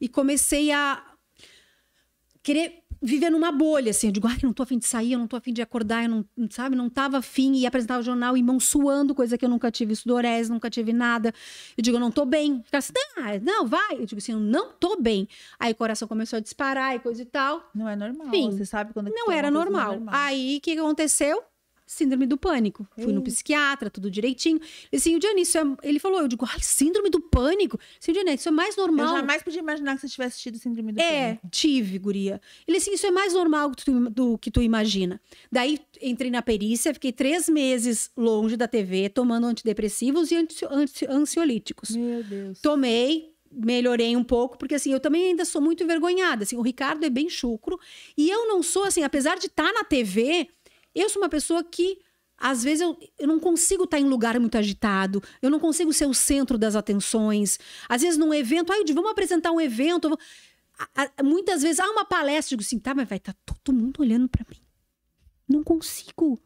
e 0.00 0.08
comecei 0.08 0.72
a 0.72 1.02
querer 2.42 2.82
viver 3.04 3.30
numa 3.30 3.52
bolha, 3.52 3.90
assim. 3.90 4.06
Eu 4.08 4.12
digo, 4.12 4.26
ai, 4.26 4.38
não 4.42 4.52
tô 4.52 4.62
afim 4.62 4.78
de 4.78 4.86
sair, 4.86 5.12
eu 5.12 5.18
não 5.18 5.26
tô 5.26 5.36
afim 5.36 5.52
de 5.52 5.60
acordar, 5.60 6.04
eu 6.04 6.08
não, 6.08 6.24
sabe, 6.50 6.74
não 6.74 6.88
tava 6.88 7.18
afim. 7.18 7.54
E 7.54 7.66
apresentar 7.66 7.98
o 7.98 8.02
jornal 8.02 8.36
e 8.36 8.42
mão 8.42 8.58
suando, 8.58 9.14
coisa 9.14 9.36
que 9.36 9.44
eu 9.44 9.48
nunca 9.48 9.70
tive 9.70 9.94
sudorese, 9.94 10.50
nunca 10.50 10.70
tive 10.70 10.92
nada. 10.92 11.32
Eu 11.76 11.82
digo, 11.82 11.96
eu 11.96 12.00
não 12.00 12.10
tô 12.10 12.24
bem. 12.24 12.62
Fica 12.64 12.78
assim, 12.78 12.92
ah, 13.18 13.38
não, 13.42 13.66
vai. 13.66 13.94
Eu 13.94 14.06
digo 14.06 14.18
assim, 14.18 14.32
eu 14.32 14.40
não 14.40 14.72
tô 14.72 14.96
bem. 15.00 15.28
Aí 15.58 15.72
o 15.72 15.74
coração 15.76 16.08
começou 16.08 16.38
a 16.38 16.40
disparar 16.40 16.96
e 16.96 16.98
coisa 16.98 17.22
e 17.22 17.26
tal. 17.26 17.70
Não 17.74 17.88
é 17.88 17.94
normal. 17.94 18.28
Enfim, 18.28 18.50
Você 18.50 18.64
sabe 18.64 18.92
quando 18.92 19.10
que 19.10 19.14
Não 19.14 19.30
era 19.30 19.48
é 19.48 19.50
normal. 19.50 20.02
Aí, 20.08 20.56
o 20.58 20.60
que 20.60 20.78
aconteceu? 20.78 21.42
Síndrome 21.94 22.26
do 22.26 22.36
pânico. 22.36 22.86
Fui 22.98 23.12
no 23.12 23.20
Ei. 23.20 23.24
psiquiatra, 23.24 23.88
tudo 23.88 24.10
direitinho. 24.10 24.60
E 24.92 24.96
assim, 24.96 25.14
o 25.14 25.18
Diane, 25.20 25.42
isso 25.42 25.56
é... 25.56 25.62
ele 25.82 25.98
falou, 26.00 26.20
eu 26.20 26.26
digo, 26.28 26.44
ai, 26.48 26.58
síndrome 26.60 27.08
do 27.08 27.20
pânico? 27.20 27.78
Sim, 28.00 28.12
Diane, 28.12 28.34
isso 28.34 28.48
é 28.48 28.52
mais 28.52 28.76
Eu 28.76 28.86
normal. 28.86 29.14
jamais 29.16 29.42
podia 29.42 29.60
imaginar 29.60 29.94
que 29.94 30.00
você 30.00 30.08
tivesse 30.08 30.40
tido 30.40 30.58
síndrome 30.58 30.92
do 30.92 31.00
É, 31.00 31.26
pânico. 31.26 31.48
tive, 31.50 31.98
guria. 31.98 32.40
Ele 32.66 32.78
assim, 32.78 32.92
isso 32.92 33.06
é 33.06 33.10
mais 33.10 33.32
normal 33.32 33.70
do 33.70 33.76
que, 33.76 33.84
tu, 33.84 34.10
do 34.10 34.38
que 34.38 34.50
tu 34.50 34.60
imagina. 34.60 35.20
Daí 35.52 35.78
entrei 36.02 36.30
na 36.30 36.42
perícia, 36.42 36.92
fiquei 36.92 37.12
três 37.12 37.48
meses 37.48 38.10
longe 38.16 38.56
da 38.56 38.66
TV, 38.66 39.08
tomando 39.08 39.46
antidepressivos 39.46 40.30
e 40.32 40.36
anti, 40.36 40.64
anti- 40.68 41.06
ansiolíticos. 41.08 41.90
Meu 41.94 42.22
Deus. 42.24 42.60
Tomei, 42.60 43.32
melhorei 43.52 44.16
um 44.16 44.24
pouco, 44.24 44.58
porque 44.58 44.74
assim, 44.74 44.92
eu 44.92 44.98
também 44.98 45.26
ainda 45.28 45.44
sou 45.44 45.60
muito 45.62 45.82
envergonhada. 45.84 46.42
Assim, 46.42 46.56
o 46.56 46.62
Ricardo 46.62 47.04
é 47.04 47.10
bem 47.10 47.28
chucro. 47.30 47.78
E 48.16 48.28
eu 48.28 48.48
não 48.48 48.62
sou, 48.62 48.84
assim, 48.84 49.02
apesar 49.04 49.38
de 49.38 49.46
estar 49.46 49.72
na 49.72 49.84
TV, 49.84 50.48
eu 50.94 51.08
sou 51.08 51.22
uma 51.22 51.28
pessoa 51.28 51.62
que. 51.64 51.98
Às 52.36 52.64
vezes 52.64 52.80
eu, 52.80 52.98
eu 53.16 53.28
não 53.28 53.38
consigo 53.38 53.84
estar 53.84 53.98
em 54.00 54.04
lugar 54.08 54.38
muito 54.40 54.58
agitado, 54.58 55.22
eu 55.40 55.48
não 55.48 55.60
consigo 55.60 55.92
ser 55.92 56.06
o 56.06 56.12
centro 56.12 56.58
das 56.58 56.74
atenções. 56.74 57.60
Às 57.88 58.02
vezes, 58.02 58.18
num 58.18 58.34
evento, 58.34 58.72
ai, 58.72 58.82
vamos 58.92 59.10
apresentar 59.10 59.52
um 59.52 59.60
evento. 59.60 60.08
vou- 60.08 60.18
A- 60.96 61.08
a- 61.16 61.22
muitas 61.22 61.62
vezes 61.62 61.78
há 61.78 61.88
uma 61.88 62.04
palestra, 62.04 62.54
eu 62.54 62.58
digo 62.58 62.66
assim, 62.66 62.80
tá, 62.80 62.92
mas 62.92 63.08
vai 63.08 63.18
estar 63.18 63.34
todo 63.46 63.72
mundo 63.72 64.00
olhando 64.00 64.28
para 64.28 64.44
mim. 64.50 64.60
Não 65.48 65.62
consigo. 65.62 66.36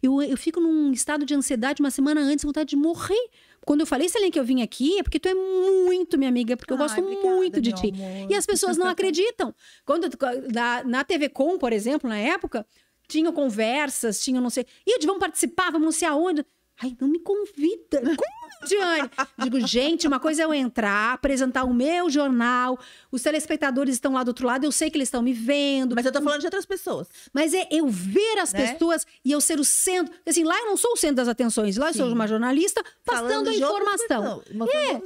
Eu, 0.00 0.22
eu 0.22 0.36
fico 0.36 0.60
num 0.60 0.92
estado 0.92 1.26
de 1.26 1.34
ansiedade 1.34 1.82
uma 1.82 1.90
semana 1.90 2.20
antes, 2.20 2.44
vontade 2.44 2.70
de 2.70 2.76
morrer. 2.76 3.28
Quando 3.66 3.80
eu 3.80 3.86
falei, 3.86 4.08
Selene, 4.08 4.30
que 4.30 4.38
eu 4.38 4.44
vim 4.44 4.62
aqui, 4.62 4.98
é 5.00 5.02
porque 5.02 5.18
tu 5.18 5.28
é 5.28 5.34
muito 5.34 6.16
minha 6.16 6.28
amiga, 6.30 6.56
porque 6.56 6.72
eu 6.72 6.76
Ai, 6.76 6.82
gosto 6.84 7.00
obrigada, 7.00 7.28
muito 7.36 7.60
de 7.60 7.72
ti. 7.72 7.92
amor. 7.92 8.30
E 8.30 8.34
as 8.34 8.46
pessoas 8.46 8.76
não 8.76 8.86
acreditam. 8.88 9.52
Quando 9.84 10.08
na, 10.52 10.84
na 10.84 11.02
TV 11.04 11.28
Com, 11.28 11.58
por 11.58 11.72
exemplo, 11.72 12.08
na 12.08 12.18
época, 12.18 12.64
tinham 13.08 13.32
conversas, 13.32 14.22
tinham 14.22 14.42
não 14.42 14.50
sei. 14.50 14.66
E 14.86 15.04
vamos 15.06 15.20
participar, 15.20 15.70
vamos 15.70 15.84
não 15.84 15.92
sei 15.92 16.08
aonde. 16.08 16.44
Ai, 16.82 16.96
não 17.00 17.06
me 17.06 17.20
convida. 17.20 18.00
Como, 18.02 18.66
Diane? 18.66 19.08
Digo, 19.38 19.60
gente, 19.64 20.08
uma 20.08 20.18
coisa 20.18 20.42
é 20.42 20.44
eu 20.44 20.52
entrar, 20.52 21.12
apresentar 21.12 21.62
o 21.62 21.72
meu 21.72 22.10
jornal, 22.10 22.76
os 23.12 23.22
telespectadores 23.22 23.94
estão 23.94 24.14
lá 24.14 24.24
do 24.24 24.28
outro 24.28 24.44
lado, 24.44 24.64
eu 24.64 24.72
sei 24.72 24.90
que 24.90 24.96
eles 24.96 25.06
estão 25.06 25.22
me 25.22 25.32
vendo. 25.32 25.94
Mas 25.94 26.04
eu 26.04 26.10
tô 26.10 26.20
falando 26.20 26.40
de 26.40 26.46
outras 26.48 26.66
pessoas. 26.66 27.06
Mas 27.32 27.54
é 27.54 27.68
eu 27.70 27.86
ver 27.86 28.38
as 28.40 28.52
Né? 28.52 28.72
pessoas 28.72 29.06
e 29.24 29.30
eu 29.30 29.40
ser 29.40 29.60
o 29.60 29.64
centro. 29.64 30.12
Assim, 30.26 30.42
lá 30.42 30.58
eu 30.58 30.66
não 30.66 30.76
sou 30.76 30.94
o 30.94 30.96
centro 30.96 31.16
das 31.16 31.28
atenções, 31.28 31.76
lá 31.76 31.90
eu 31.90 31.94
sou 31.94 32.08
uma 32.12 32.26
jornalista 32.26 32.82
passando 33.04 33.28
Falando 33.28 33.48
a 33.50 33.54
informação. 33.54 34.42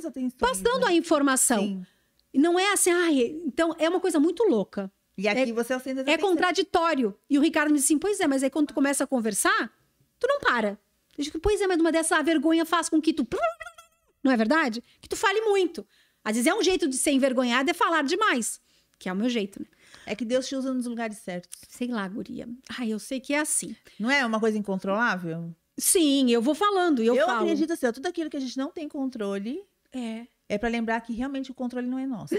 atenções, 0.06 0.34
Passando 0.40 0.80
né? 0.80 0.86
a 0.86 0.92
informação. 0.94 1.58
Sim. 1.60 1.86
Não 2.34 2.58
é 2.58 2.72
assim, 2.72 2.90
ai, 2.90 3.36
então 3.44 3.74
é 3.78 3.88
uma 3.90 4.00
coisa 4.00 4.18
muito 4.18 4.42
louca. 4.44 4.90
E 5.18 5.26
aqui 5.26 5.52
você 5.52 5.72
é 5.72 5.76
o 5.76 5.80
centro 5.80 6.04
das 6.04 6.06
É 6.06 6.14
atenções. 6.14 6.30
contraditório. 6.32 7.14
E 7.28 7.36
o 7.38 7.42
Ricardo 7.42 7.70
me 7.70 7.74
disse 7.76 7.92
assim: 7.92 7.98
pois 7.98 8.20
é, 8.20 8.26
mas 8.26 8.42
aí 8.42 8.48
quando 8.50 8.68
tu 8.68 8.74
começa 8.74 9.02
a 9.04 9.06
conversar, 9.06 9.70
tu 10.18 10.26
não 10.28 10.38
para. 10.40 10.78
Eu 11.18 11.24
digo, 11.24 11.40
pois 11.40 11.60
é, 11.60 11.66
mas 11.66 11.80
uma 11.80 11.90
dessa 11.90 12.16
a 12.16 12.22
vergonha 12.22 12.64
faz 12.64 12.88
com 12.88 13.00
que 13.00 13.12
tu. 13.12 13.26
Não 14.22 14.32
é 14.32 14.36
verdade? 14.36 14.82
Que 15.00 15.08
tu 15.08 15.16
fale 15.16 15.40
muito. 15.42 15.86
Às 16.24 16.34
vezes 16.36 16.46
é 16.46 16.54
um 16.54 16.62
jeito 16.62 16.86
de 16.88 16.96
ser 16.96 17.12
envergonhado 17.12 17.70
é 17.70 17.74
falar 17.74 18.02
demais. 18.02 18.60
Que 18.98 19.08
é 19.08 19.12
o 19.12 19.16
meu 19.16 19.28
jeito, 19.28 19.60
né? 19.60 19.66
É 20.06 20.14
que 20.16 20.24
Deus 20.24 20.46
te 20.48 20.54
usa 20.56 20.72
nos 20.74 20.86
lugares 20.86 21.18
certos. 21.18 21.60
Sei 21.68 21.86
lá, 21.88 22.06
guria. 22.08 22.48
Ai, 22.78 22.92
eu 22.92 22.98
sei 22.98 23.20
que 23.20 23.32
é 23.32 23.38
assim. 23.40 23.74
Não 23.98 24.10
é 24.10 24.24
uma 24.26 24.38
coisa 24.40 24.58
incontrolável? 24.58 25.54
Sim, 25.78 26.30
eu 26.30 26.42
vou 26.42 26.54
falando, 26.54 27.00
eu, 27.02 27.14
Eu, 27.14 27.26
falo. 27.26 27.40
acredito 27.42 27.72
assim, 27.72 27.86
ó, 27.86 27.92
tudo 27.92 28.06
aquilo 28.06 28.28
que 28.28 28.36
a 28.36 28.40
gente 28.40 28.56
não 28.58 28.70
tem 28.72 28.88
controle 28.88 29.62
É. 29.92 30.26
é 30.48 30.58
pra 30.58 30.68
lembrar 30.68 31.00
que 31.00 31.12
realmente 31.12 31.50
o 31.52 31.54
controle 31.54 31.86
não 31.86 31.98
é 31.98 32.06
nosso. 32.06 32.34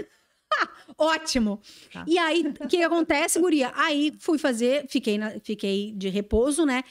Ótimo. 0.98 1.60
Tá. 1.92 2.04
E 2.06 2.18
aí, 2.18 2.44
o 2.60 2.68
que 2.68 2.82
acontece, 2.82 3.38
guria? 3.40 3.72
Aí 3.74 4.12
fui 4.18 4.38
fazer, 4.38 4.86
fiquei, 4.88 5.16
na- 5.18 5.38
fiquei 5.40 5.92
de 5.92 6.08
repouso, 6.08 6.64
né? 6.66 6.82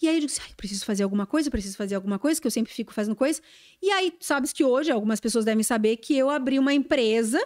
E 0.00 0.08
aí 0.08 0.16
eu 0.20 0.26
disse, 0.26 0.40
ai, 0.44 0.50
preciso 0.56 0.84
fazer 0.84 1.02
alguma 1.02 1.26
coisa, 1.26 1.50
preciso 1.50 1.76
fazer 1.76 1.96
alguma 1.96 2.18
coisa, 2.20 2.40
que 2.40 2.46
eu 2.46 2.50
sempre 2.50 2.72
fico 2.72 2.92
fazendo 2.94 3.16
coisa. 3.16 3.40
E 3.82 3.90
aí, 3.90 4.12
sabes 4.20 4.52
que 4.52 4.62
hoje, 4.62 4.92
algumas 4.92 5.18
pessoas 5.18 5.44
devem 5.44 5.64
saber 5.64 5.96
que 5.96 6.16
eu 6.16 6.30
abri 6.30 6.56
uma 6.58 6.72
empresa, 6.72 7.44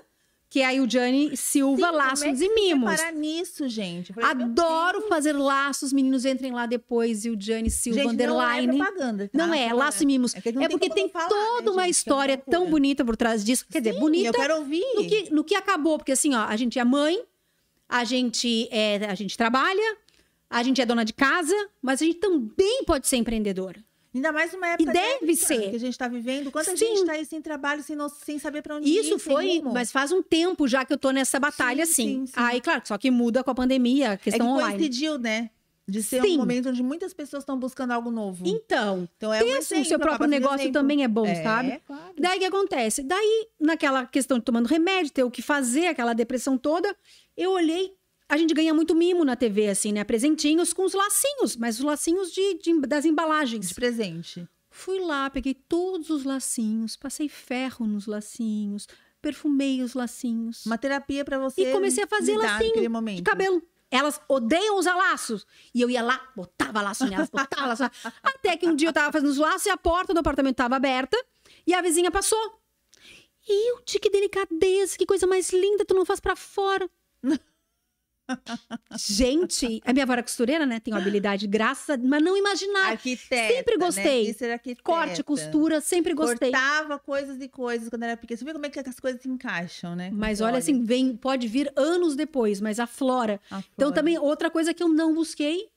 que 0.53 0.61
é 0.61 0.67
a 0.67 0.75
Eugene 0.75 1.35
Silva 1.35 1.89
Sim, 1.89 1.97
Laços 1.97 2.19
como 2.25 2.35
é 2.35 2.37
que 2.37 2.45
e 2.45 2.55
Mimos. 2.55 2.95
Parar 2.97 3.13
nisso, 3.15 3.67
gente. 3.71 4.13
Falei, 4.13 4.29
Adoro 4.29 5.01
fazer 5.09 5.33
laços, 5.33 5.95
meninos 5.95 6.27
entrem 6.27 6.53
lá 6.53 6.67
depois, 6.67 7.25
Eugene 7.25 7.71
Silva 7.71 8.01
Gente, 8.03 8.11
Underline. 8.13 8.67
Não 8.67 8.75
é 8.75 8.91
propaganda, 8.91 9.29
tá? 9.29 9.39
Não 9.39 9.55
é, 9.55 9.57
Propaganda. 9.61 9.75
laço 9.83 10.03
e 10.03 10.07
mimos. 10.07 10.35
É, 10.35 10.39
É 10.41 10.69
porque 10.69 10.91
como 10.91 10.95
tem 10.95 11.09
falar, 11.09 11.27
toda 11.31 11.63
né, 11.63 11.71
uma 11.71 11.83
gente? 11.85 11.93
história 11.93 12.37
Que 12.37 12.43
é 12.51 12.51
tão 12.51 12.69
bonita 12.69 13.03
por 13.03 13.17
trás 13.17 13.43
disso. 13.43 13.65
Quer 13.73 13.81
dizer, 13.81 13.95
Sim, 13.95 14.01
bonita 14.01 14.29
Eu 14.29 14.33
quero 14.35 14.57
ouvir. 14.59 14.85
no 14.95 15.07
que, 15.07 15.35
no 15.35 15.43
que 15.43 15.55
acabou, 15.55 15.97
porque 15.97 16.13
assim, 16.13 16.35
ó, 16.35 16.45
a 16.45 16.55
gente 16.55 16.79
é 16.79 16.85
mãe, 16.85 17.19
a 17.89 18.05
gente 18.05 18.69
é, 18.71 19.07
a 19.07 19.15
gente 19.15 19.39
trabalha, 19.39 19.97
a 20.51 20.63
gente 20.63 20.83
é 20.83 20.85
dona 20.85 21.03
de 21.03 21.15
casa, 21.15 21.57
mas 21.81 22.03
a 22.03 22.05
gente 22.05 22.19
também 22.19 22.85
pode 22.85 23.09
ser 23.09 23.17
empreendedora. 23.17 23.83
Ainda 24.15 24.31
mais 24.31 24.53
numa 24.53 24.69
época 24.69 24.91
E 24.91 24.93
deve 24.93 25.35
ser. 25.37 25.71
que 25.71 25.77
a 25.77 25.81
gente 25.81 25.97
tá 25.97 26.07
vivendo. 26.07 26.51
Quanta 26.51 26.71
Sim. 26.77 26.77
gente 26.77 27.07
tá 27.07 27.13
aí 27.13 27.25
sem 27.25 27.41
trabalho, 27.41 27.83
sem, 27.83 27.97
sem 28.25 28.39
saber 28.39 28.61
pra 28.63 28.77
onde 28.77 28.89
ir, 28.89 29.01
Isso 29.01 29.19
foi, 29.19 29.63
mas 29.63 29.91
faz 29.91 30.13
um 30.13 30.23
tempo 30.23 30.69
já 30.69 30.85
que 30.85 30.93
eu 30.93 30.99
tô 30.99 31.11
nessa 31.11 31.41
batalha, 31.41 31.87
Sim, 31.87 31.93
sim. 31.93 32.05
sim, 32.21 32.27
sim. 32.27 32.33
Aí, 32.37 32.61
claro, 32.61 32.83
só 32.85 32.99
que 32.99 33.11
muda 33.11 33.43
com 33.43 33.51
a 33.51 33.55
pandemia, 33.55 34.11
a 34.11 34.13
É 34.13 34.17
que 34.19 34.25
questão 34.25 34.49
online. 34.49 34.75
coincidiu, 34.79 35.19
né? 35.19 35.51
De 35.89 36.01
ser 36.03 36.23
Sim. 36.23 36.35
um 36.37 36.39
momento 36.39 36.69
onde 36.69 36.81
muitas 36.83 37.13
pessoas 37.13 37.43
estão 37.43 37.59
buscando 37.59 37.91
algo 37.91 38.09
novo. 38.11 38.45
Então, 38.47 39.09
Então 39.17 39.35
é 39.35 39.43
um 39.43 39.47
o 39.49 39.57
exemplo, 39.57 39.85
seu 39.87 39.99
próprio 39.99 40.15
acaba 40.15 40.25
sendo 40.27 40.31
negócio 40.31 40.61
exemplo. 40.61 40.73
também 40.75 41.03
é 41.03 41.09
bom, 41.09 41.27
É, 41.27 41.43
sabe? 41.43 41.81
claro. 41.85 42.13
Daí 42.19 42.37
o 42.37 42.41
que 42.41 42.45
acontece? 42.47 43.03
Daí, 43.03 43.49
naquela 43.59 44.07
questão 44.07 44.39
de 44.39 44.45
tomando 44.45 44.67
remédio, 44.67 45.11
ter 45.13 45.25
o 45.25 45.31
que 45.31 45.43
fazer, 45.43 45.87
aquela 45.89 46.13
depressão 46.13 46.57
toda, 46.57 46.95
eu 47.37 47.51
olhei. 47.51 47.93
A 48.33 48.37
gente 48.39 48.55
ganha 48.55 48.73
muito 48.73 48.95
mimo 48.95 49.27
na 49.27 49.37
TV, 49.37 49.69
assim, 49.69 49.93
né? 49.93 50.05
Presentinhos 50.05 50.73
com 50.73 50.87
os 50.87 50.95
lacinhos, 50.95 51.55
mas 51.55 51.79
os 51.79 51.85
lacinhos 51.85 52.33
de, 52.33 52.55
de- 52.55 52.81
das 52.87 53.05
embalagens. 53.05 53.69
De 53.69 53.75
presente. 53.75 54.49
Fui 54.71 54.99
lá, 55.01 55.29
peguei 55.29 55.53
todos 55.53 56.09
os 56.09 56.25
lacinhos, 56.25 56.97
passei 56.97 57.29
ferro 57.29 57.87
nos 57.87 58.07
lacinhos, 58.07 58.89
perfumei 59.21 59.83
os 59.83 59.93
lacinhos. 59.93 60.65
Uma 60.65 60.79
terapia 60.79 61.27
pra 61.27 61.39
você. 61.39 61.61
E 61.61 61.73
comecei 61.73 62.05
a 62.05 62.07
fazer 62.07 62.39
lacinho 62.39 62.91
de 63.17 63.23
cabelo. 63.23 63.63
Elas 63.91 64.19
odeiam 64.27 64.79
usar 64.79 64.95
laços. 64.95 65.47
E 65.75 65.83
eu 65.83 65.91
ia 65.91 66.01
lá, 66.03 66.27
botava 66.35 66.81
laço 66.81 67.05
nelas, 67.05 67.29
botava 67.29 67.67
laço. 67.67 67.83
Até 68.25 68.57
que 68.57 68.67
um 68.67 68.75
dia 68.75 68.89
eu 68.89 68.95
tava 68.95 69.13
fazendo 69.13 69.29
os 69.29 69.37
laços 69.37 69.67
e 69.67 69.69
a 69.69 69.77
porta 69.77 70.15
do 70.15 70.21
apartamento 70.21 70.57
tava 70.57 70.77
aberta 70.77 71.23
e 71.67 71.75
a 71.75 71.83
vizinha 71.83 72.11
passou. 72.11 72.59
E 73.47 73.73
eu, 73.73 73.83
que 73.85 74.09
delicadeza, 74.09 74.97
que 74.97 75.05
coisa 75.05 75.27
mais 75.27 75.51
linda, 75.53 75.85
tu 75.85 75.93
não 75.93 76.07
faz 76.07 76.19
pra 76.19 76.35
fora. 76.35 76.89
Gente, 78.97 79.81
a 79.85 79.93
minha 79.93 80.05
avó 80.05 80.13
era 80.13 80.23
costureira, 80.23 80.65
né? 80.67 80.81
Tem 80.81 80.93
uma 80.93 81.01
habilidade, 81.01 81.47
graças 81.47 81.91
a... 81.91 81.99
Mas 81.99 82.23
não 82.23 82.37
imaginava. 82.37 82.91
Arquiteta. 82.91 83.55
Sempre 83.55 83.77
né? 83.77 83.87
gostei. 83.87 84.35
Ser 84.35 84.51
arquiteta. 84.53 84.83
Corte, 84.83 85.23
costura, 85.23 85.81
sempre 85.81 86.15
gostei. 86.15 86.51
Cortava 86.51 86.99
coisas 86.99 87.41
e 87.41 87.49
coisas 87.49 87.89
quando 87.89 88.03
era 88.05 88.17
pequena. 88.17 88.39
Você 88.39 88.45
vê 88.45 88.53
como 88.53 88.67
é 88.67 88.71
que 88.71 88.79
as 88.79 89.01
coisas 89.01 89.21
se 89.21 89.29
encaixam, 89.29 89.97
né? 89.97 90.11
Mas 90.13 90.39
você 90.39 90.45
olha 90.45 90.59
assim, 90.59 90.83
vem, 90.83 91.17
pode 91.17 91.49
vir 91.49 91.73
anos 91.77 92.15
depois, 92.17 92.61
mas 92.61 92.79
aflora. 92.79 93.41
a 93.51 93.59
Então, 93.59 93.89
flora. 93.89 93.95
também, 93.95 94.19
outra 94.19 94.51
coisa 94.51 94.73
que 94.73 94.83
eu 94.83 94.89
não 94.89 95.15
busquei, 95.15 95.69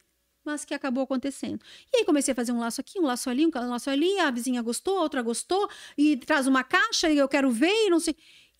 mas 0.46 0.64
que 0.64 0.74
acabou 0.74 1.04
acontecendo. 1.04 1.60
E 1.92 1.98
aí, 1.98 2.06
comecei 2.06 2.32
a 2.32 2.36
fazer 2.36 2.52
um 2.52 2.60
laço 2.60 2.80
aqui, 2.80 3.00
um 3.00 3.06
laço 3.06 3.30
ali, 3.30 3.46
um 3.48 3.70
laço 3.70 3.90
ali, 3.90 4.20
a 4.20 4.30
vizinha 4.30 4.62
gostou, 4.62 5.00
a 5.00 5.02
outra 5.02 5.22
gostou, 5.22 5.68
e 5.98 6.16
traz 6.18 6.46
uma 6.46 6.64
caixa, 6.64 7.10
e 7.10 7.18
eu 7.18 7.28
quero 7.28 7.50
ver, 7.50 7.88
e 7.88 7.90
não 7.90 8.00
sei. 8.00 8.16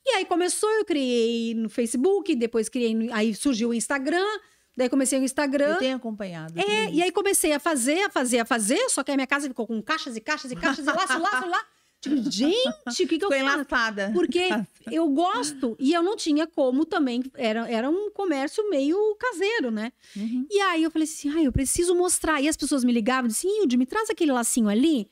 E 0.06 0.10
aí 0.12 0.26
começou, 0.26 0.70
eu 0.72 0.86
criei 0.86 1.54
no 1.56 1.68
Facebook, 1.70 2.36
depois 2.36 2.70
criei, 2.70 2.94
no- 2.94 3.14
aí 3.14 3.34
surgiu 3.34 3.70
o 3.70 3.74
Instagram, 3.74 4.26
daí 4.78 4.88
comecei 4.90 5.20
o 5.20 5.24
Instagram. 5.24 5.74
Eu 5.74 5.80
tenho 5.80 5.96
acompanhado. 5.98 6.60
É, 6.60 6.92
e 6.92 7.02
aí 7.02 7.12
comecei 7.12 7.52
a 7.54 7.60
fazer, 7.60 8.02
a 8.04 8.10
fazer, 8.10 8.40
a 8.40 8.46
fazer, 8.46 8.90
só 8.90 9.04
que 9.04 9.12
a 9.12 9.16
minha 9.16 9.26
casa 9.28 9.48
ficou 9.48 9.66
com 9.66 9.82
caixas 9.82 10.16
e 10.16 10.22
caixas 10.22 10.52
e 10.52 10.56
caixas, 10.56 10.86
e 10.86 10.92
laço, 10.92 11.20
laço, 11.20 11.48
lá. 11.50 11.66
Digo, 12.02 12.30
gente, 12.30 13.04
o 13.04 13.08
que, 13.08 13.18
que 13.18 13.26
eu 13.26 13.30
faço? 13.46 13.66
Porque 14.14 14.48
eu 14.92 15.08
gosto 15.10 15.76
e 15.80 15.92
eu 15.92 16.04
não 16.04 16.16
tinha 16.16 16.46
como 16.46 16.86
também. 16.86 17.24
Era, 17.34 17.68
era 17.68 17.90
um 17.90 18.12
comércio 18.12 18.70
meio 18.70 19.16
caseiro, 19.16 19.72
né? 19.72 19.92
Uhum. 20.16 20.46
E 20.52 20.60
aí 20.62 20.84
eu 20.84 20.92
falei 20.92 21.08
assim: 21.08 21.30
ah, 21.36 21.42
eu 21.42 21.52
preciso 21.52 21.96
mostrar. 21.96 22.40
E 22.44 22.48
as 22.48 22.56
pessoas 22.56 22.84
me 22.84 22.94
ligavam 22.94 23.26
e 23.26 23.34
diziam: 23.34 23.58
Hilde, 23.58 23.76
me 23.76 23.88
traz 23.88 24.08
aquele 24.12 24.32
lacinho 24.32 24.70
ali, 24.70 25.10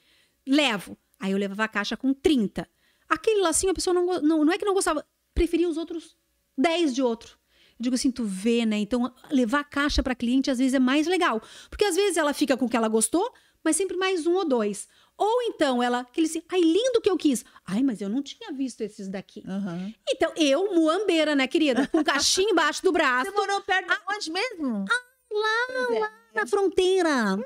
levo. 0.48 0.96
Aí 1.20 1.32
eu 1.32 1.38
levava 1.38 1.64
a 1.64 1.68
caixa 1.68 1.98
com 1.98 2.14
30. 2.14 2.68
Aquele 3.14 3.42
lacinho 3.42 3.72
a 3.72 3.76
pessoa 3.76 3.94
não, 3.94 4.06
não, 4.22 4.46
não 4.46 4.54
é 4.54 4.58
que 4.58 4.66
não 4.66 4.74
gostava, 4.74 5.06
preferia 5.36 5.70
os 5.70 5.78
outros 5.78 6.18
10 6.58 6.96
de 6.96 7.04
outro. 7.04 7.38
Eu 7.80 7.84
digo 7.84 7.96
assim, 7.96 8.12
tu 8.12 8.24
vê, 8.24 8.66
né? 8.66 8.78
Então, 8.78 9.14
levar 9.30 9.60
a 9.60 9.64
caixa 9.64 10.02
para 10.02 10.16
cliente 10.16 10.50
às 10.50 10.58
vezes 10.58 10.74
é 10.74 10.80
mais 10.80 11.06
legal. 11.06 11.42
Porque 11.70 11.86
às 11.86 11.96
vezes 11.96 12.18
ela 12.18 12.34
fica 12.34 12.58
com 12.58 12.66
o 12.66 12.70
que 12.70 12.78
ela 12.78 12.88
gostou, 12.88 13.32
mas 13.64 13.76
sempre 13.76 13.96
mais 13.98 14.26
um 14.26 14.34
ou 14.34 14.46
dois. 14.46 14.88
Ou 15.18 15.42
então 15.44 15.82
ela, 15.82 16.00
aquele 16.00 16.26
assim, 16.28 16.42
ai, 16.50 16.60
lindo 16.62 17.02
que 17.02 17.10
eu 17.10 17.18
quis. 17.18 17.46
Ai, 17.66 17.84
mas 17.84 18.02
eu 18.02 18.10
não 18.10 18.24
tinha 18.24 18.52
visto 18.52 18.82
esses 18.82 19.08
daqui. 19.08 19.44
Aham. 19.48 19.94
Então, 20.10 20.32
eu, 20.36 20.74
muambeira, 20.74 21.36
né, 21.36 21.48
querida? 21.48 21.88
Com 21.88 22.04
caixinha 22.04 22.50
embaixo 22.50 22.82
do 22.84 22.92
braço, 22.92 23.30
Você 23.30 23.38
morou 23.38 23.62
perto 23.62 23.88
de 23.90 24.16
onde 24.16 24.32
mesmo? 24.32 24.86
lá 25.32 26.12
na 26.34 26.48
fronteira. 26.48 27.38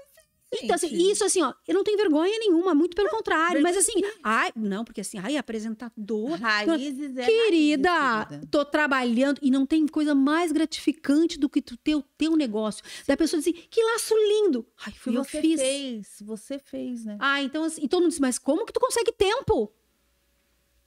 Então, 0.53 0.75
assim, 0.75 0.87
isso 1.11 1.25
assim, 1.25 1.41
ó, 1.41 1.53
eu 1.67 1.73
não 1.73 1.83
tenho 1.83 1.97
vergonha 1.97 2.37
nenhuma, 2.39 2.73
muito 2.73 2.95
pelo 2.95 3.09
contrário. 3.09 3.61
Mas 3.61 3.75
assim, 3.75 4.01
ai, 4.23 4.51
não, 4.55 4.85
porque 4.85 5.01
assim, 5.01 5.17
ai, 5.17 5.35
apresentadora. 5.35 6.37
Raízes 6.37 7.17
é 7.17 7.25
Querida, 7.25 7.91
raízes, 7.91 8.47
tô 8.49 8.63
trabalhando 8.63 9.39
e 9.41 9.51
não 9.51 9.65
tem 9.65 9.85
coisa 9.87 10.15
mais 10.15 10.51
gratificante 10.51 11.37
do 11.37 11.49
que 11.49 11.61
tu 11.61 11.75
ter 11.77 11.95
o 11.95 12.01
teu 12.01 12.35
negócio. 12.35 12.83
Da 13.05 13.17
pessoa 13.17 13.39
dizer, 13.39 13.53
que 13.69 13.83
laço 13.83 14.15
lindo. 14.15 14.65
Ai, 14.85 14.93
fui 14.93 15.17
eu 15.17 15.23
que 15.23 15.31
você 15.31 15.41
fiz. 15.41 15.59
fez, 15.61 16.07
você 16.21 16.59
fez, 16.59 17.05
né? 17.05 17.17
Ah, 17.19 17.41
então 17.41 17.63
assim, 17.63 17.81
e 17.83 17.87
todo 17.87 18.01
mundo 18.01 18.09
disse, 18.09 18.21
mas 18.21 18.39
como 18.39 18.65
que 18.65 18.73
tu 18.73 18.79
consegue 18.79 19.11
tempo? 19.11 19.73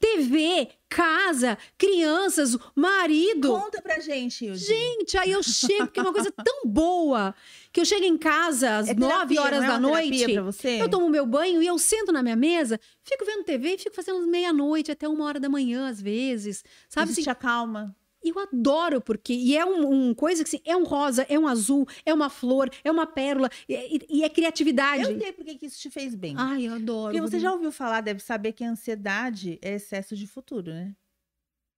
TV, 0.00 0.68
casa, 0.88 1.58
crianças, 1.76 2.56
marido. 2.74 3.48
Conta 3.48 3.82
pra 3.82 4.00
gente, 4.00 4.46
Hilde. 4.46 4.64
Gente, 4.64 5.18
aí 5.18 5.30
eu 5.30 5.42
chego, 5.42 5.84
porque 5.86 6.00
é 6.00 6.02
uma 6.02 6.12
coisa 6.12 6.32
tão 6.32 6.62
boa, 6.64 7.34
que 7.70 7.80
eu 7.80 7.84
chego 7.84 8.04
em 8.06 8.16
casa 8.16 8.78
às 8.78 8.88
É 8.88 8.94
nove 8.94 9.34
terapia, 9.34 9.42
horas 9.42 9.60
não 9.60 9.66
é 9.66 9.68
da 9.68 9.78
noite. 9.78 10.32
Eu 10.80 10.88
tomo 10.88 11.08
meu 11.10 11.26
banho 11.26 11.62
e 11.62 11.66
eu 11.66 11.78
sento 11.78 12.10
na 12.10 12.22
minha 12.22 12.36
mesa, 12.36 12.80
fico 13.04 13.24
vendo 13.26 13.44
TV 13.44 13.74
e 13.74 13.78
fico 13.78 13.94
fazendo 13.94 14.26
meia-noite 14.26 14.90
até 14.90 15.06
uma 15.06 15.26
hora 15.26 15.38
da 15.38 15.50
manhã, 15.50 15.88
às 15.88 16.00
vezes. 16.00 16.64
Sabe 16.88 17.10
Isso 17.10 17.20
assim? 17.20 17.22
te 17.24 17.30
acalma. 17.30 17.94
Eu 18.22 18.38
adoro, 18.38 19.00
porque. 19.00 19.32
E 19.32 19.56
é 19.56 19.64
um, 19.64 20.08
um 20.10 20.14
coisa 20.14 20.44
que 20.44 20.48
assim, 20.48 20.60
é 20.64 20.76
um 20.76 20.84
rosa, 20.84 21.24
é 21.28 21.38
um 21.38 21.46
azul, 21.48 21.86
é 22.04 22.12
uma 22.12 22.28
flor, 22.28 22.68
é 22.84 22.90
uma 22.90 23.06
pérola, 23.06 23.48
e, 23.68 24.04
e- 24.10 24.22
é 24.24 24.28
criatividade. 24.28 25.02
Eu 25.04 25.18
sei 25.18 25.32
porque 25.32 25.54
que 25.54 25.66
isso 25.66 25.78
te 25.80 25.88
fez 25.90 26.14
bem. 26.14 26.34
Ai, 26.38 26.68
eu 26.68 26.74
adoro. 26.74 27.12
Porque 27.14 27.20
você 27.30 27.38
já 27.40 27.52
ouviu 27.52 27.72
falar, 27.72 28.00
deve 28.02 28.20
saber 28.20 28.52
que 28.52 28.62
a 28.62 28.70
ansiedade 28.70 29.58
é 29.62 29.74
excesso 29.74 30.14
de 30.14 30.26
futuro, 30.26 30.70
né? 30.72 30.94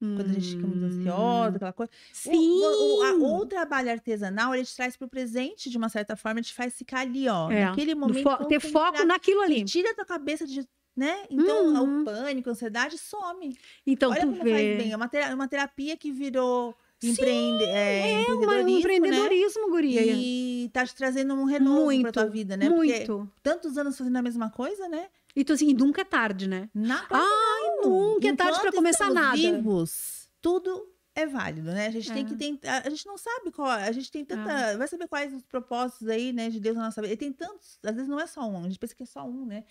Quando 0.00 0.30
a 0.30 0.32
gente 0.32 0.56
fica 0.56 0.66
muito 0.66 0.84
ansiosa, 0.84 1.56
aquela 1.56 1.72
coisa. 1.72 1.92
O- 1.92 2.12
Sim! 2.12 2.60
O, 2.60 2.98
o, 2.98 3.02
a- 3.02 3.14
o 3.38 3.46
trabalho 3.46 3.88
artesanal, 3.92 4.52
ele 4.52 4.64
te 4.64 4.74
traz 4.74 4.96
pro 4.96 5.06
presente 5.06 5.70
de 5.70 5.76
uma 5.78 5.88
certa 5.88 6.16
forma, 6.16 6.42
te 6.42 6.52
faz 6.52 6.74
ficar 6.76 7.02
ali, 7.02 7.28
ó. 7.28 7.48
É, 7.52 7.66
naquele 7.66 7.94
momento. 7.94 8.24
fo- 8.24 8.44
ter 8.46 8.58
foco 8.72 9.04
naquilo 9.04 9.40
ali. 9.42 9.64
Tira 9.64 9.92
a 9.92 9.94
tua 9.94 10.04
cabeça 10.04 10.44
de. 10.44 10.68
Né? 10.94 11.24
Então, 11.30 11.66
Uhum. 11.68 12.02
o 12.02 12.04
pânico, 12.04 12.48
a 12.50 12.52
ansiedade 12.52 12.98
some. 12.98 13.56
Então, 13.86 14.10
Olha 14.10 14.20
como 14.20 14.34
vê. 14.44 14.50
faz 14.50 14.76
bem. 14.76 14.92
É 14.92 14.96
uma, 14.96 15.08
tera- 15.08 15.34
uma 15.34 15.48
terapia 15.48 15.96
que 15.96 16.12
virou 16.12 16.76
Sim, 17.00 17.12
empreende, 17.12 17.64
é, 17.64 18.12
É 18.12 18.16
um 18.18 18.20
empreendedorismo, 18.34 18.70
né? 18.70 18.78
empreendedorismo, 18.78 19.70
guria. 19.70 20.02
E 20.06 20.70
tá 20.72 20.84
te 20.86 20.94
trazendo 20.94 21.32
um 21.34 21.44
renovo 21.44 21.84
muito, 21.86 22.02
pra 22.02 22.12
tua 22.12 22.26
vida, 22.26 22.56
né? 22.58 22.68
Porque 22.68 22.94
muito. 22.96 23.30
tantos 23.42 23.78
anos 23.78 23.96
fazendo 23.96 24.16
a 24.16 24.22
mesma 24.22 24.50
coisa, 24.50 24.86
né? 24.88 25.08
E 25.34 25.42
tu 25.44 25.54
assim, 25.54 25.72
nunca 25.72 26.02
é 26.02 26.04
tarde, 26.04 26.46
né? 26.46 26.68
Nada. 26.74 27.06
Ai, 27.10 27.86
nunca 27.88 28.28
é 28.28 28.36
tarde 28.36 28.58
Enquanto 28.58 28.74
começar 28.74 29.10
nada. 29.10 29.34
vivos, 29.36 30.28
tudo 30.42 30.86
é 31.14 31.26
válido, 31.26 31.70
né? 31.72 31.86
A 31.86 31.90
gente 31.90 32.12
tem 32.12 32.22
É. 32.22 32.26
que 32.26 32.34
tentar. 32.36 32.82
A 32.86 32.90
gente 32.90 33.06
não 33.06 33.16
sabe 33.16 33.50
qual. 33.50 33.68
A 33.70 33.90
gente 33.92 34.10
tem 34.12 34.24
tanta. 34.26 34.76
Vai 34.76 34.86
saber 34.88 35.08
quais 35.08 35.32
os 35.32 35.42
propósitos 35.46 36.06
aí, 36.08 36.34
né, 36.34 36.50
de 36.50 36.60
Deus 36.60 36.76
na 36.76 36.84
nossa 36.84 37.00
vida. 37.00 37.14
E 37.14 37.16
tem 37.16 37.32
tantos. 37.32 37.78
Às 37.82 37.94
vezes 37.94 38.08
não 38.08 38.20
é 38.20 38.26
só 38.26 38.42
um. 38.42 38.58
A 38.64 38.68
gente 38.68 38.78
pensa 38.78 38.94
que 38.94 39.02
é 39.02 39.06
só 39.06 39.24
um, 39.24 39.46
né? 39.46 39.64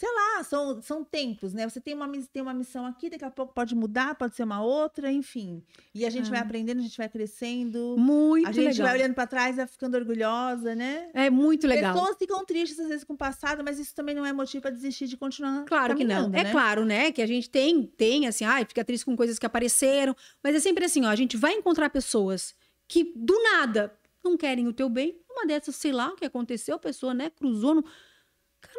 Sei 0.00 0.08
lá, 0.14 0.42
são, 0.44 0.80
são 0.80 1.04
tempos, 1.04 1.52
né? 1.52 1.68
Você 1.68 1.78
tem 1.78 1.92
uma, 1.92 2.10
tem 2.32 2.40
uma 2.40 2.54
missão 2.54 2.86
aqui, 2.86 3.10
daqui 3.10 3.22
a 3.22 3.30
pouco 3.30 3.52
pode 3.52 3.74
mudar, 3.74 4.14
pode 4.14 4.34
ser 4.34 4.44
uma 4.44 4.62
outra, 4.62 5.12
enfim. 5.12 5.62
E 5.94 6.06
a 6.06 6.08
gente 6.08 6.28
É. 6.28 6.30
vai 6.30 6.38
aprendendo, 6.40 6.78
a 6.78 6.82
gente 6.82 6.96
vai 6.96 7.06
crescendo. 7.06 7.96
Muito 7.98 8.48
a 8.48 8.50
gente 8.52 8.68
legal. 8.68 8.86
vai 8.86 8.96
olhando 8.96 9.12
pra 9.12 9.26
trás, 9.26 9.56
vai 9.56 9.66
ficando 9.66 9.98
orgulhosa, 9.98 10.74
né? 10.74 11.10
É 11.12 11.28
muito 11.28 11.66
legal. 11.66 11.92
Pessoas 11.92 12.16
ficam 12.16 12.42
tristes 12.46 12.80
às 12.80 12.88
vezes 12.88 13.04
com 13.04 13.12
o 13.12 13.16
passado, 13.18 13.62
mas 13.62 13.78
isso 13.78 13.94
também 13.94 14.14
não 14.14 14.24
é 14.24 14.32
motivo 14.32 14.62
para 14.62 14.70
desistir 14.70 15.06
de 15.06 15.18
continuar. 15.18 15.66
Claro 15.66 15.94
que 15.94 16.02
não. 16.02 16.28
É 16.28 16.44
né? 16.44 16.50
claro, 16.50 16.86
né? 16.86 17.12
Que 17.12 17.20
a 17.20 17.26
gente 17.26 17.50
tem, 17.50 17.82
tem 17.82 18.26
assim, 18.26 18.46
ai, 18.46 18.64
fica 18.64 18.82
triste 18.82 19.04
com 19.04 19.14
coisas 19.14 19.38
que 19.38 19.44
apareceram. 19.44 20.16
Mas 20.42 20.54
é 20.56 20.60
sempre 20.60 20.86
assim, 20.86 21.04
ó, 21.04 21.10
a 21.10 21.14
gente 21.14 21.36
vai 21.36 21.52
encontrar 21.52 21.90
pessoas 21.90 22.54
que 22.88 23.12
do 23.14 23.38
nada 23.42 23.92
não 24.24 24.34
querem 24.34 24.66
o 24.66 24.72
teu 24.72 24.88
bem. 24.88 25.20
Uma 25.28 25.44
dessas, 25.44 25.76
sei 25.76 25.92
lá 25.92 26.08
o 26.08 26.16
que 26.16 26.24
aconteceu, 26.24 26.76
a 26.76 26.78
pessoa, 26.78 27.12
né, 27.12 27.28
cruzou 27.28 27.74
no... 27.74 27.84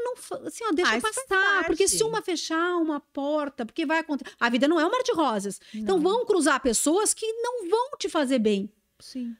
não, 0.03 0.13
assim, 0.47 0.63
ó, 0.63 0.71
deixa 0.71 0.91
Ah, 0.91 0.97
isso 0.97 1.01
faz 1.07 1.15
passar, 1.25 1.65
porque 1.65 1.87
se 1.87 2.03
uma 2.03 2.21
fechar 2.21 2.75
uma 2.77 2.99
porta, 2.99 3.65
porque 3.65 3.85
vai 3.85 3.99
acontecer, 3.99 4.33
a 4.39 4.49
vida 4.49 4.67
não 4.67 4.79
é 4.79 4.85
um 4.85 4.91
mar 4.91 5.03
de 5.03 5.11
rosas. 5.13 5.59
Então 5.73 5.97
Não. 5.97 6.03
vão 6.03 6.25
cruzar 6.25 6.61
pessoas 6.61 7.13
que 7.13 7.25
não 7.33 7.69
vão 7.69 7.91
te 7.97 8.09
fazer 8.09 8.39
bem, 8.39 8.71
Sim. 8.99 9.35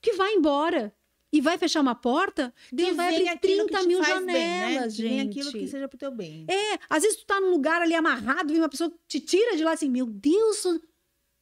que 0.00 0.12
vai 0.12 0.34
embora 0.34 0.94
e 1.32 1.40
vai 1.40 1.58
fechar 1.58 1.80
uma 1.80 1.94
porta, 1.94 2.54
Deus 2.70 2.94
vai 2.96 3.14
abrir 3.14 3.28
aquilo 3.28 3.66
que 3.66 3.72
30 3.72 3.80
te 3.80 3.86
mil 3.88 4.02
faz 4.04 4.16
bem, 4.18 4.26
né? 4.26 4.60
janelas, 4.72 4.94
gente. 4.94 5.08
Vem 5.08 5.20
aquilo 5.20 5.52
que 5.52 5.66
seja 5.66 5.88
pro 5.88 5.98
teu 5.98 6.10
bem. 6.12 6.46
É, 6.48 6.78
às 6.88 7.02
vezes 7.02 7.18
tu 7.18 7.26
tá 7.26 7.40
num 7.40 7.50
lugar 7.50 7.82
ali 7.82 7.94
amarrado, 7.94 8.52
vem 8.52 8.60
uma 8.62 8.68
pessoa 8.68 8.92
te 9.08 9.18
tira 9.20 9.56
de 9.56 9.64
lá 9.64 9.72
assim, 9.72 9.90
meu 9.90 10.06
Deus, 10.06 10.62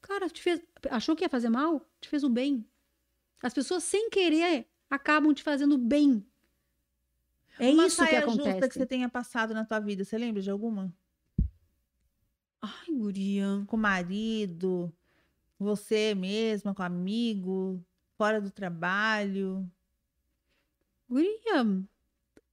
cara, 0.00 0.28
te 0.30 0.40
fez, 0.42 0.60
achou 0.90 1.14
que 1.14 1.24
ia 1.24 1.28
fazer 1.28 1.50
mal? 1.50 1.86
Te 2.00 2.08
fez 2.08 2.24
o 2.24 2.30
bem. 2.30 2.66
As 3.42 3.52
pessoas 3.52 3.84
sem 3.84 4.08
querer 4.08 4.66
acabam 4.88 5.34
te 5.34 5.42
fazendo 5.42 5.76
bem. 5.76 6.24
É 7.58 7.70
Uma 7.70 7.86
isso 7.86 8.04
que 8.06 8.16
acontece. 8.16 8.50
justa 8.50 8.68
que 8.68 8.74
você 8.74 8.86
tenha 8.86 9.08
passado 9.08 9.54
na 9.54 9.64
tua 9.64 9.78
vida, 9.80 10.04
você 10.04 10.18
lembra 10.18 10.42
de 10.42 10.50
alguma? 10.50 10.92
Ai, 12.60 12.86
guria. 12.90 13.62
Com 13.66 13.76
o 13.76 13.80
marido, 13.80 14.92
você 15.58 16.14
mesma, 16.14 16.74
com 16.74 16.82
amigo, 16.82 17.84
fora 18.16 18.40
do 18.40 18.50
trabalho. 18.50 19.68
Guria, 21.08 21.56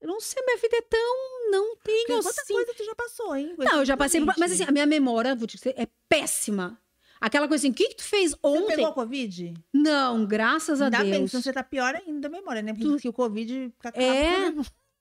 eu 0.02 0.08
não 0.08 0.20
sei, 0.20 0.44
minha 0.46 0.58
vida 0.58 0.78
é 0.78 0.82
tão. 0.82 1.52
Não 1.52 1.76
tenho 1.78 2.06
Porque 2.08 2.22
quanta 2.22 2.42
assim. 2.42 2.54
coisa 2.54 2.74
tu 2.76 2.84
já 2.84 2.96
passou, 2.96 3.36
hein? 3.36 3.56
Não, 3.58 3.80
eu 3.80 3.86
já 3.86 3.96
passei 3.98 4.24
por. 4.24 4.34
Mas 4.38 4.52
assim, 4.52 4.64
a 4.64 4.72
minha 4.72 4.86
memória, 4.86 5.36
vou 5.36 5.48
te 5.48 5.58
dizer, 5.58 5.74
é 5.78 5.88
péssima. 6.08 6.80
Aquela 7.20 7.48
coisa 7.48 7.62
assim, 7.62 7.72
o 7.72 7.74
que, 7.76 7.90
que 7.90 7.96
tu 7.98 8.04
fez 8.04 8.32
Você 8.32 8.38
ontem? 8.42 8.76
pegou 8.78 8.94
Covid? 8.94 9.54
Não, 9.72 10.26
graças 10.26 10.82
a 10.82 10.86
Ainda 10.86 11.00
bem, 11.04 11.12
Deus. 11.12 11.32
senão 11.32 11.44
você 11.44 11.54
tá 11.54 11.64
pior 11.64 11.94
ainda 11.96 12.22
da 12.22 12.30
memória, 12.30 12.62
né? 12.64 12.74
Porque 12.74 13.00
Tu- 13.02 13.10
o 13.10 13.14
Covid 13.14 13.72
É, 13.94 14.50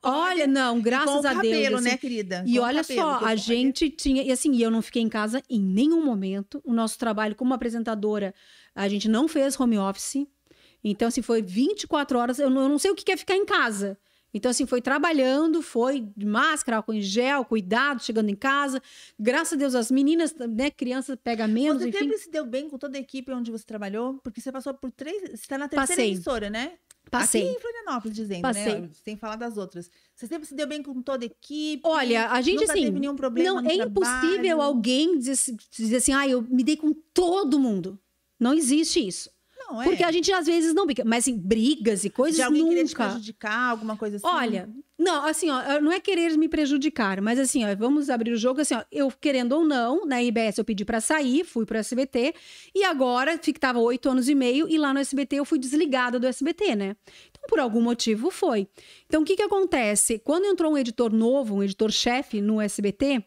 Olha, 0.02 0.46
não, 0.46 0.76
com 0.76 0.82
graças 0.82 1.14
o 1.14 1.18
a 1.18 1.20
Deus. 1.20 1.34
cabelo, 1.34 1.76
assim. 1.76 1.84
né, 1.84 1.96
querida? 1.96 2.44
E 2.46 2.56
Com 2.56 2.64
olha 2.64 2.82
cabelo, 2.82 3.00
só, 3.00 3.24
a 3.24 3.36
gente 3.36 3.90
tinha, 3.90 4.22
e 4.22 4.32
assim, 4.32 4.56
eu 4.62 4.70
não 4.70 4.80
fiquei 4.80 5.02
em 5.02 5.08
casa 5.08 5.42
em 5.48 5.60
nenhum 5.60 6.04
momento. 6.04 6.60
O 6.64 6.72
nosso 6.72 6.98
trabalho 6.98 7.34
como 7.36 7.52
apresentadora, 7.52 8.34
a 8.74 8.88
gente 8.88 9.08
não 9.08 9.28
fez 9.28 9.58
home 9.60 9.78
office. 9.78 10.26
Então, 10.82 11.08
assim, 11.08 11.20
foi 11.22 11.42
24 11.42 12.18
horas. 12.18 12.38
Eu 12.38 12.48
não, 12.48 12.62
eu 12.62 12.68
não 12.68 12.78
sei 12.78 12.90
o 12.90 12.94
que 12.94 13.12
é 13.12 13.16
ficar 13.16 13.36
em 13.36 13.44
casa. 13.44 13.98
Então, 14.32 14.50
assim, 14.50 14.64
foi 14.64 14.80
trabalhando, 14.80 15.60
foi 15.60 16.08
de 16.16 16.24
máscara, 16.24 16.76
álcool 16.78 16.94
em 16.94 17.02
gel, 17.02 17.44
cuidado, 17.44 18.00
chegando 18.02 18.30
em 18.30 18.36
casa. 18.36 18.80
Graças 19.18 19.54
a 19.54 19.56
Deus, 19.56 19.74
as 19.74 19.90
meninas, 19.90 20.32
né, 20.34 20.70
crianças 20.70 21.18
pegam 21.22 21.48
menos, 21.48 21.82
Você 21.82 21.88
enfim. 21.88 21.98
sempre 21.98 22.18
se 22.18 22.30
deu 22.30 22.46
bem 22.46 22.70
com 22.70 22.78
toda 22.78 22.96
a 22.96 23.00
equipe 23.00 23.30
onde 23.32 23.50
você 23.50 23.64
trabalhou? 23.64 24.14
Porque 24.22 24.40
você 24.40 24.52
passou 24.52 24.72
por 24.72 24.90
três. 24.92 25.20
Você 25.22 25.34
está 25.34 25.58
na 25.58 25.68
terceira 25.68 25.88
Passei. 26.00 26.12
emissora, 26.12 26.48
né? 26.48 26.74
Passei. 27.10 27.42
Aqui 27.42 27.56
em 27.56 27.60
Florianópolis, 27.60 28.16
dizendo, 28.16 28.42
Passei. 28.42 28.80
né? 28.80 28.90
Sem 29.04 29.16
falar 29.16 29.36
das 29.36 29.56
outras. 29.56 29.90
Você 30.14 30.26
sempre 30.26 30.46
se 30.46 30.54
deu 30.54 30.66
bem 30.66 30.82
com 30.82 31.02
toda 31.02 31.24
a 31.24 31.26
equipe? 31.26 31.82
Olha, 31.84 32.30
a 32.30 32.40
gente, 32.40 32.60
nunca 32.60 32.72
assim, 32.72 32.84
teve 32.84 33.00
nenhum 33.00 33.16
problema 33.16 33.60
Não, 33.60 33.70
é 33.70 33.76
trabalho? 33.76 33.90
impossível 33.90 34.62
alguém 34.62 35.18
dizer, 35.18 35.56
dizer 35.70 35.96
assim, 35.96 36.12
ah, 36.12 36.28
eu 36.28 36.42
me 36.42 36.62
dei 36.62 36.76
com 36.76 36.92
todo 36.92 37.58
mundo. 37.58 37.98
Não 38.38 38.54
existe 38.54 39.06
isso. 39.06 39.28
Não, 39.60 39.82
é. 39.82 39.84
Porque 39.84 40.02
a 40.02 40.10
gente 40.10 40.32
às 40.32 40.46
vezes 40.46 40.72
não 40.74 40.86
briga, 40.86 41.04
mas 41.04 41.24
assim, 41.24 41.36
brigas 41.36 42.04
e 42.04 42.10
coisas 42.10 42.36
De 42.36 42.42
alguém 42.42 42.66
querer 42.68 42.84
te 42.84 42.92
nunca. 42.92 43.04
prejudicar, 43.04 43.70
alguma 43.70 43.96
coisa 43.96 44.16
assim? 44.16 44.26
Olha, 44.26 44.68
não, 44.98 45.24
assim, 45.24 45.48
ó, 45.50 45.80
não 45.80 45.92
é 45.92 46.00
querer 46.00 46.36
me 46.36 46.48
prejudicar, 46.48 47.20
mas 47.20 47.38
assim, 47.38 47.64
ó, 47.64 47.74
vamos 47.76 48.10
abrir 48.10 48.32
o 48.32 48.36
jogo 48.36 48.60
assim, 48.60 48.74
ó, 48.74 48.82
eu 48.90 49.10
querendo 49.10 49.52
ou 49.52 49.64
não, 49.64 50.04
na 50.04 50.22
IBS 50.22 50.58
eu 50.58 50.64
pedi 50.64 50.84
pra 50.84 51.00
sair, 51.00 51.44
fui 51.44 51.64
pro 51.64 51.78
SBT, 51.78 52.34
e 52.74 52.84
agora 52.84 53.38
ficava 53.38 53.78
oito 53.78 54.10
anos 54.10 54.28
e 54.28 54.34
meio, 54.34 54.68
e 54.68 54.76
lá 54.78 54.92
no 54.92 55.00
SBT 55.00 55.36
eu 55.36 55.44
fui 55.44 55.58
desligada 55.58 56.18
do 56.18 56.26
SBT, 56.26 56.74
né? 56.76 56.96
Então, 57.30 57.42
por 57.48 57.60
algum 57.60 57.80
motivo 57.80 58.30
foi. 58.30 58.68
Então, 59.06 59.22
o 59.22 59.24
que 59.24 59.36
que 59.36 59.42
acontece? 59.42 60.18
Quando 60.18 60.44
entrou 60.44 60.72
um 60.72 60.78
editor 60.78 61.12
novo, 61.12 61.56
um 61.56 61.62
editor-chefe 61.62 62.40
no 62.40 62.60
SBT, 62.60 63.24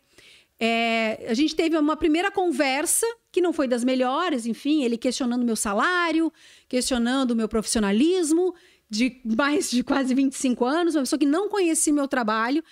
é, 0.60 1.26
a 1.28 1.34
gente 1.34 1.56
teve 1.56 1.78
uma 1.78 1.98
primeira 1.98 2.32
conversa 2.32 3.06
que 3.34 3.42
não 3.42 3.52
foi 3.52 3.68
das 3.68 3.84
melhores, 3.84 4.46
enfim, 4.46 4.84
ele 4.84 4.96
questionando 4.96 5.44
meu 5.44 5.56
salário, 5.56 6.32
questionando 6.70 7.32
o 7.32 7.36
meu 7.36 7.50
profissionalismo 7.50 8.54
de 8.88 9.20
mais 9.26 9.72
de 9.72 9.84
quase 9.84 10.14
25 10.14 10.64
anos, 10.64 10.96
uma 10.96 11.02
pessoa 11.02 11.20
que 11.20 11.26
não 11.26 11.50
conhecia 11.50 11.92
meu 11.92 12.08
trabalho. 12.08 12.64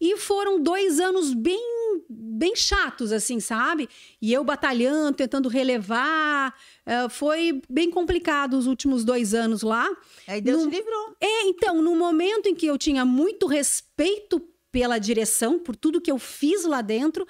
E 0.00 0.16
foram 0.16 0.60
dois 0.60 1.00
anos 1.00 1.34
bem, 1.34 1.60
bem 2.08 2.54
chatos, 2.54 3.10
assim, 3.10 3.40
sabe? 3.40 3.88
E 4.22 4.32
eu 4.32 4.44
batalhando, 4.44 5.16
tentando 5.16 5.48
relevar. 5.48 6.54
eh, 6.86 7.08
foi 7.08 7.60
bem 7.68 7.90
complicado 7.90 8.54
os 8.54 8.66
últimos 8.66 9.04
dois 9.04 9.34
anos 9.34 9.62
lá. 9.62 9.88
Aí 10.28 10.40
Deus 10.40 10.62
te 10.62 10.68
livrou. 10.68 11.16
É, 11.20 11.42
então, 11.48 11.82
no 11.82 11.96
momento 11.96 12.48
em 12.48 12.54
que 12.54 12.66
eu 12.66 12.78
tinha 12.78 13.04
muito 13.04 13.46
respeito 13.46 14.40
pela 14.70 14.98
direção, 14.98 15.58
por 15.58 15.74
tudo 15.74 16.00
que 16.00 16.10
eu 16.10 16.18
fiz 16.18 16.64
lá 16.64 16.82
dentro, 16.82 17.26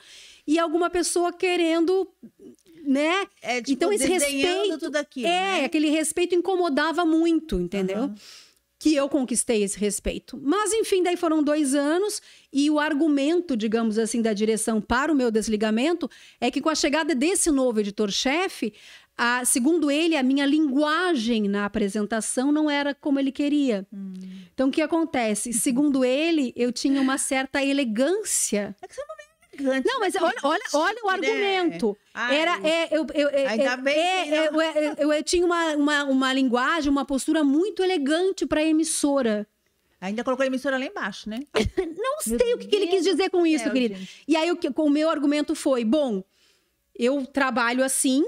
e 0.47 0.59
alguma 0.59 0.91
pessoa 0.91 1.33
querendo, 1.33 2.09
né? 2.87 3.27
É, 3.43 3.59
tipo, 3.61 3.73
Então, 3.73 3.93
esse 3.93 4.07
respeito- 4.07 4.79
tudo 4.79 4.97
aquilo, 4.97 5.27
é, 5.27 5.61
né? 5.61 5.65
aquele 5.65 5.91
respeito 5.91 6.35
incomodava 6.35 7.05
muito, 7.05 7.61
entendeu? 7.61 8.05
Aham. 8.05 8.15
Que 8.79 8.95
eu 8.95 9.09
conquistei 9.09 9.63
esse 9.63 9.79
respeito. 9.79 10.39
Mas, 10.43 10.73
enfim, 10.73 11.03
daí 11.03 11.17
foram 11.17 11.43
dois 11.43 11.75
anos, 11.75 12.21
e 12.53 12.69
o 12.71 12.79
argumento, 12.79 13.57
digamos 13.57 13.99
assim, 13.99 14.21
da 14.21 14.33
direção 14.35 14.79
para 14.81 15.11
o 15.11 15.15
meu 15.15 15.31
desligamento 15.31 16.11
é 16.41 16.51
que 16.51 16.61
com 16.61 16.69
a 16.69 16.75
chegada 16.75 17.15
desse 17.15 17.51
novo 17.51 17.81
editor-chefe, 17.81 18.75
a- 19.17 19.45
segundo 19.45 19.91
ele, 19.91 20.17
a 20.17 20.23
minha 20.25 20.45
linguagem 20.45 21.49
na 21.49 21.65
apresentação 21.65 22.51
não 22.53 22.69
era 22.69 22.93
como 22.95 23.19
ele 23.19 23.33
queria. 23.33 23.87
Hum. 23.93 24.13
Então, 24.53 24.69
o 24.69 24.73
que 24.73 24.83
acontece? 24.83 25.53
Segundo 25.55 26.05
ele, 26.05 26.53
eu 26.57 26.71
tinha 26.73 27.01
uma 27.01 27.17
certa 27.17 27.65
elegância. 27.65 28.77
É 28.83 28.89
que 28.89 28.95
você 28.95 29.01
não 29.07 29.15
é 29.15 29.15
elegante. 29.15 29.24
Não, 29.63 30.01
mas 30.01 30.15
olha, 30.17 30.35
olha, 30.43 30.63
olha 30.73 30.99
o 31.05 31.07
né? 31.07 31.15
argumento. 31.15 31.97
Ai, 32.13 32.37
Era, 32.37 32.61
é, 32.69 32.89
eu, 32.97 33.07
eu, 33.15 33.29
é, 33.29 33.47
Ainda 33.47 33.73
é, 33.73 33.77
bem 33.77 33.95
é, 33.99 34.29
é, 34.29 34.49
eu, 34.49 34.61
eu- 34.61 34.95
eu- 34.99 35.13
eu 35.13 35.23
tinha 35.23 35.45
uma, 35.45 35.75
uma, 35.77 36.05
uma 36.05 36.33
linguagem, 36.33 36.91
uma 36.91 37.05
postura 37.05 37.43
muito 37.45 37.83
elegante 37.83 38.47
para 38.47 38.61
a 38.61 38.65
emissora. 38.65 39.47
Ainda 40.01 40.23
colocou 40.23 40.43
a 40.45 40.47
emissora 40.47 40.77
lá 40.79 40.85
embaixo, 40.85 41.31
né? 41.31 41.41
Não 41.79 42.17
Meu 42.27 42.39
sei 42.39 42.55
o 42.55 42.59
que, 42.59 42.67
que 42.67 42.77
ele 42.77 42.89
quis 42.89 43.05
dizer 43.05 43.31
com 43.31 43.47
isso, 43.47 43.65
céu, 43.65 43.73
querida. 43.73 43.95
gente. 43.95 44.23
E 44.29 44.37
aí, 44.37 44.51
o, 44.51 44.57
que, 44.57 44.69
o 44.75 44.91
meu 44.91 45.09
argumento 45.09 45.55
foi: 45.55 45.85
bom, 45.85 46.23
eu 46.95 47.25
trabalho 47.25 47.83
assim, 47.83 48.23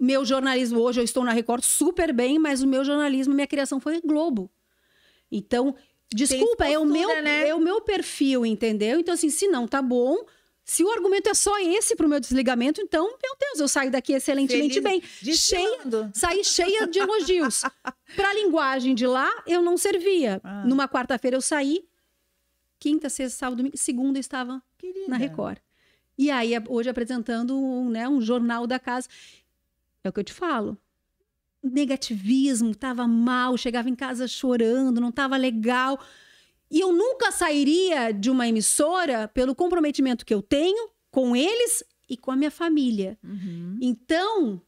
meu 0.00 0.24
jornalismo 0.24 0.80
hoje, 0.80 1.00
eu 1.00 1.04
estou 1.04 1.24
na 1.24 1.32
Record 1.32 1.62
super 1.64 2.12
bem, 2.12 2.38
mas 2.38 2.62
o 2.62 2.66
meu 2.66 2.84
jornalismo, 2.84 3.34
minha 3.34 3.46
criação 3.46 3.78
foi 3.78 4.00
Globo. 4.00 4.50
Então, 5.30 5.74
desculpa, 6.10 6.66
é 6.66 6.78
o, 6.78 6.82
postura, 6.86 7.14
meu, 7.16 7.22
né? 7.22 7.48
é 7.48 7.54
o 7.54 7.60
meu 7.60 7.80
perfil, 7.82 8.46
entendeu? 8.46 8.98
Então, 8.98 9.12
assim, 9.14 9.28
se 9.28 9.46
não 9.48 9.66
tá 9.68 9.82
bom. 9.82 10.16
Se 10.68 10.84
o 10.84 10.90
argumento 10.90 11.30
é 11.30 11.32
só 11.32 11.58
esse 11.60 11.96
pro 11.96 12.06
meu 12.06 12.20
desligamento, 12.20 12.78
então, 12.82 13.06
meu 13.06 13.36
Deus, 13.40 13.58
eu 13.58 13.66
saio 13.66 13.90
daqui 13.90 14.12
excelentemente 14.12 14.82
Feliz, 14.82 15.00
bem. 15.22 15.34
Cheia, 15.34 15.78
saí 16.12 16.44
cheia 16.44 16.86
de 16.86 16.98
elogios. 16.98 17.62
Para 18.14 18.28
a 18.28 18.34
linguagem 18.34 18.94
de 18.94 19.06
lá, 19.06 19.30
eu 19.46 19.62
não 19.62 19.78
servia. 19.78 20.42
Ah. 20.44 20.66
Numa 20.66 20.86
quarta-feira 20.86 21.38
eu 21.38 21.40
saí, 21.40 21.88
quinta, 22.78 23.08
sexta, 23.08 23.38
sábado, 23.38 23.56
domingo, 23.56 23.78
segunda 23.78 24.18
estava 24.18 24.62
Querida. 24.76 25.08
na 25.08 25.16
Record. 25.16 25.56
E 26.18 26.30
aí, 26.30 26.52
hoje 26.68 26.90
apresentando 26.90 27.58
um, 27.58 27.88
né, 27.88 28.06
um 28.06 28.20
jornal 28.20 28.66
da 28.66 28.78
casa. 28.78 29.08
É 30.04 30.10
o 30.10 30.12
que 30.12 30.20
eu 30.20 30.24
te 30.24 30.34
falo. 30.34 30.76
Negativismo, 31.62 32.74
tava 32.74 33.08
mal, 33.08 33.56
chegava 33.56 33.88
em 33.88 33.94
casa 33.94 34.28
chorando, 34.28 35.00
não 35.00 35.10
tava 35.10 35.38
legal. 35.38 35.98
E 36.70 36.80
eu 36.80 36.92
nunca 36.92 37.30
sairia 37.32 38.12
de 38.12 38.30
uma 38.30 38.46
emissora 38.46 39.28
pelo 39.28 39.54
comprometimento 39.54 40.24
que 40.26 40.34
eu 40.34 40.42
tenho 40.42 40.90
com 41.10 41.34
eles 41.34 41.82
e 42.08 42.16
com 42.16 42.30
a 42.30 42.36
minha 42.36 42.50
família. 42.50 43.18
Uhum. 43.24 43.78
Então, 43.80 44.60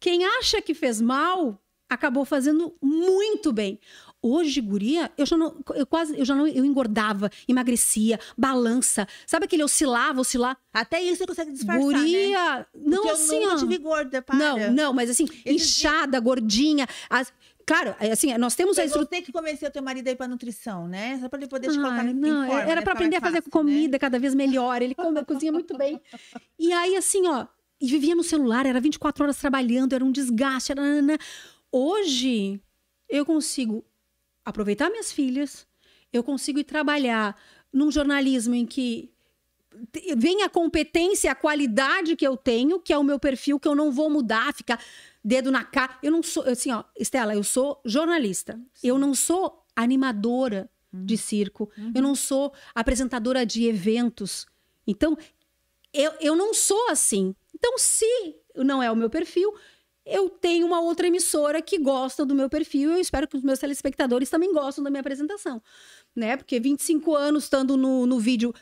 quem 0.00 0.24
acha 0.24 0.60
que 0.60 0.74
fez 0.74 1.00
mal 1.00 1.60
acabou 1.88 2.24
fazendo 2.24 2.74
muito 2.82 3.52
bem. 3.52 3.78
Hoje, 4.20 4.60
guria, 4.60 5.12
eu 5.16 5.24
já 5.24 5.36
não, 5.36 5.56
eu 5.76 5.86
quase, 5.86 6.18
eu 6.18 6.24
já 6.24 6.34
não, 6.34 6.48
eu 6.48 6.64
engordava, 6.64 7.30
emagrecia, 7.46 8.18
balança, 8.36 9.06
sabe 9.24 9.44
aquele 9.44 9.62
oscilava, 9.62 10.20
oscilar? 10.20 10.56
Até 10.72 11.00
isso 11.00 11.18
você 11.18 11.26
consegue 11.26 11.52
disfarçar, 11.52 11.86
né? 11.86 11.92
Guria, 11.92 12.66
não 12.74 13.02
Porque 13.02 13.08
assim, 13.10 13.36
eu 13.36 13.40
nunca 13.42 13.54
ó. 13.54 13.58
tive 13.58 13.78
gorda, 13.78 14.20
para. 14.22 14.36
Não, 14.36 14.72
não, 14.72 14.92
mas 14.92 15.10
assim, 15.10 15.28
Esses 15.44 15.78
inchada, 15.78 16.18
gordinha, 16.18 16.88
as- 17.08 17.32
claro, 17.66 17.94
é 18.00 18.12
assim, 18.12 18.36
nós 18.38 18.54
temos 18.54 18.78
a 18.78 18.82
Foi 18.82 18.86
estrutura 18.86 19.20
você 19.20 19.26
que 19.26 19.32
convenceu 19.32 19.70
teu 19.70 19.82
marido 19.82 20.08
a 20.08 20.12
ir 20.12 20.16
pra 20.16 20.28
nutrição, 20.28 20.86
né? 20.86 21.18
Só 21.20 21.28
pra 21.28 21.38
ele 21.38 21.48
poder 21.48 21.68
te 21.68 21.74
colocar 21.74 22.00
Ai, 22.00 22.10
em 22.10 22.14
não, 22.14 22.44
era 22.44 22.52
né? 22.52 22.64
para 22.66 22.80
Ficar 22.80 22.92
aprender 22.92 23.16
a 23.16 23.20
fazer 23.20 23.42
fácil, 23.42 23.48
né? 23.48 23.52
comida 23.52 23.98
cada 23.98 24.18
vez 24.18 24.34
melhor. 24.34 24.80
Ele 24.80 24.94
come, 24.94 25.24
cozinha 25.24 25.52
muito 25.52 25.76
bem. 25.76 26.00
E 26.58 26.72
aí, 26.72 26.96
assim, 26.96 27.26
ó, 27.26 27.46
e 27.80 27.86
vivia 27.86 28.14
no 28.14 28.22
celular, 28.22 28.64
era 28.64 28.80
24 28.80 29.24
horas 29.24 29.36
trabalhando, 29.36 29.94
era 29.94 30.04
um 30.04 30.12
desgaste. 30.12 30.72
Era... 30.72 30.80
nananã. 30.80 31.18
Hoje, 31.70 32.60
eu 33.08 33.26
consigo 33.26 33.84
aproveitar 34.44 34.88
minhas 34.88 35.12
filhas, 35.12 35.66
eu 36.12 36.22
consigo 36.22 36.58
ir 36.58 36.64
trabalhar 36.64 37.36
num 37.72 37.90
jornalismo 37.90 38.54
em 38.54 38.64
que 38.64 39.12
vem 40.16 40.42
a 40.42 40.48
competência, 40.48 41.30
a 41.30 41.34
qualidade 41.34 42.16
que 42.16 42.26
eu 42.26 42.36
tenho, 42.36 42.80
que 42.80 42.92
é 42.92 42.98
o 42.98 43.04
meu 43.04 43.18
perfil, 43.18 43.60
que 43.60 43.68
eu 43.68 43.74
não 43.74 43.90
vou 43.90 44.08
mudar, 44.08 44.54
ficar 44.54 44.80
dedo 45.26 45.50
na 45.50 45.64
cara. 45.64 45.98
Eu 46.00 46.12
não 46.12 46.22
sou, 46.22 46.44
assim, 46.44 46.70
ó, 46.70 46.84
Estela, 46.96 47.34
eu 47.34 47.42
sou 47.42 47.80
jornalista. 47.84 48.60
Eu 48.80 48.96
não 48.96 49.12
sou 49.12 49.64
animadora. 49.74 50.70
de 50.92 51.18
circo, 51.18 51.68
eu 51.94 52.00
não 52.00 52.14
sou 52.14 52.54
apresentadora 52.74 53.44
de 53.44 53.66
eventos. 53.66 54.46
Então, 54.86 55.18
eu, 55.92 56.12
eu 56.20 56.34
não 56.34 56.54
sou 56.54 56.88
assim. 56.88 57.34
Então, 57.54 57.76
se 57.76 58.06
não 58.54 58.82
é 58.82 58.90
o 58.90 58.96
meu 58.96 59.10
perfil, 59.10 59.52
eu 60.06 60.30
tenho 60.30 60.64
uma 60.64 60.80
outra 60.80 61.08
emissora 61.08 61.60
que 61.60 61.76
gosta 61.76 62.24
do 62.24 62.34
meu 62.34 62.48
perfil 62.48 62.92
e 62.92 62.94
eu 62.94 63.00
espero 63.00 63.28
que 63.28 63.36
os 63.36 63.42
meus 63.42 63.58
telespectadores 63.58 64.30
também 64.30 64.54
gostem 64.54 64.82
da 64.82 64.88
minha 64.88 65.00
apresentação, 65.00 65.60
né? 66.14 66.36
Porque 66.36 66.58
25 66.58 67.14
anos 67.14 67.44
estando 67.44 67.76
no, 67.76 68.06
no 68.06 68.18
vídeo 68.18 68.54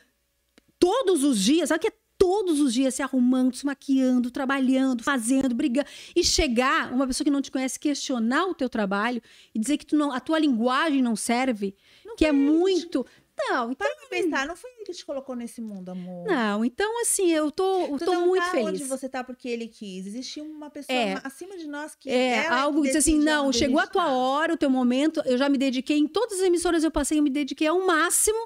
todos 0.79 1.23
os 1.23 1.39
dias, 1.39 1.69
sabe 1.69 1.83
que 1.83 1.89
é 1.89 1.93
todos 2.25 2.59
os 2.59 2.73
dias 2.73 2.95
se 2.95 3.03
arrumando, 3.03 3.55
se 3.55 3.67
maquiando, 3.67 4.31
trabalhando, 4.31 5.03
fazendo, 5.05 5.55
brigando. 5.55 5.87
E 6.17 6.25
chegar, 6.25 6.91
uma 6.91 7.07
pessoa 7.07 7.23
que 7.25 7.31
não 7.31 7.43
te 7.43 7.51
conhece, 7.51 7.79
questionar 7.79 8.47
o 8.47 8.55
teu 8.55 8.69
trabalho 8.69 9.21
e 9.55 9.59
dizer 9.59 9.77
que 9.77 9.85
tu 9.85 9.95
não, 9.95 10.11
a 10.11 10.21
tua 10.21 10.39
linguagem 10.39 11.03
não 11.03 11.15
serve, 11.17 11.77
que 12.17 12.25
é 12.25 12.33
muito. 12.33 13.05
Não, 13.37 13.73
então. 13.73 13.75
Para 13.75 14.09
pensar, 14.09 14.47
não 14.47 14.55
foi 14.57 14.71
ele 14.77 14.85
que 14.87 14.93
te 14.93 15.05
colocou 15.05 15.35
nesse 15.37 15.61
mundo, 15.61 15.91
amor. 15.91 16.25
Não, 16.27 16.65
então 16.65 17.03
assim, 17.03 17.31
eu 17.33 17.51
tô, 17.51 17.81
eu 17.87 17.99
Tu 17.99 18.05
tô 18.07 18.13
não 18.15 18.29
muito 18.29 18.43
tá 18.45 18.51
feliz. 18.53 18.67
onde 18.69 18.85
você 18.85 19.07
tá 19.09 19.23
porque 19.25 19.49
ele 19.49 19.67
quis. 19.69 20.07
Existia 20.07 20.43
uma 20.43 20.71
pessoa 20.71 20.97
É. 20.97 21.15
ma- 21.15 21.21
acima 21.25 21.59
de 21.59 21.67
nós 21.67 21.95
que 21.95 22.09
É, 22.09 22.45
ela 22.47 22.61
algo 22.63 22.81
que 22.83 22.89
diz 22.89 22.97
assim, 22.97 23.19
não, 23.19 23.53
chegou 23.53 23.81
a 23.81 23.87
tua 23.89 24.09
hora, 24.13 24.55
o 24.55 24.57
teu 24.57 24.71
momento, 24.71 25.21
eu 25.27 25.37
já 25.37 25.49
me 25.49 25.59
dediquei, 25.59 25.99
em 25.99 26.07
todas 26.07 26.39
as 26.39 26.45
emissoras 26.47 26.85
eu 26.85 26.91
passei, 26.93 27.19
eu 27.19 27.23
me 27.23 27.31
dediquei 27.31 27.67
ao 27.67 27.85
máximo, 27.85 28.39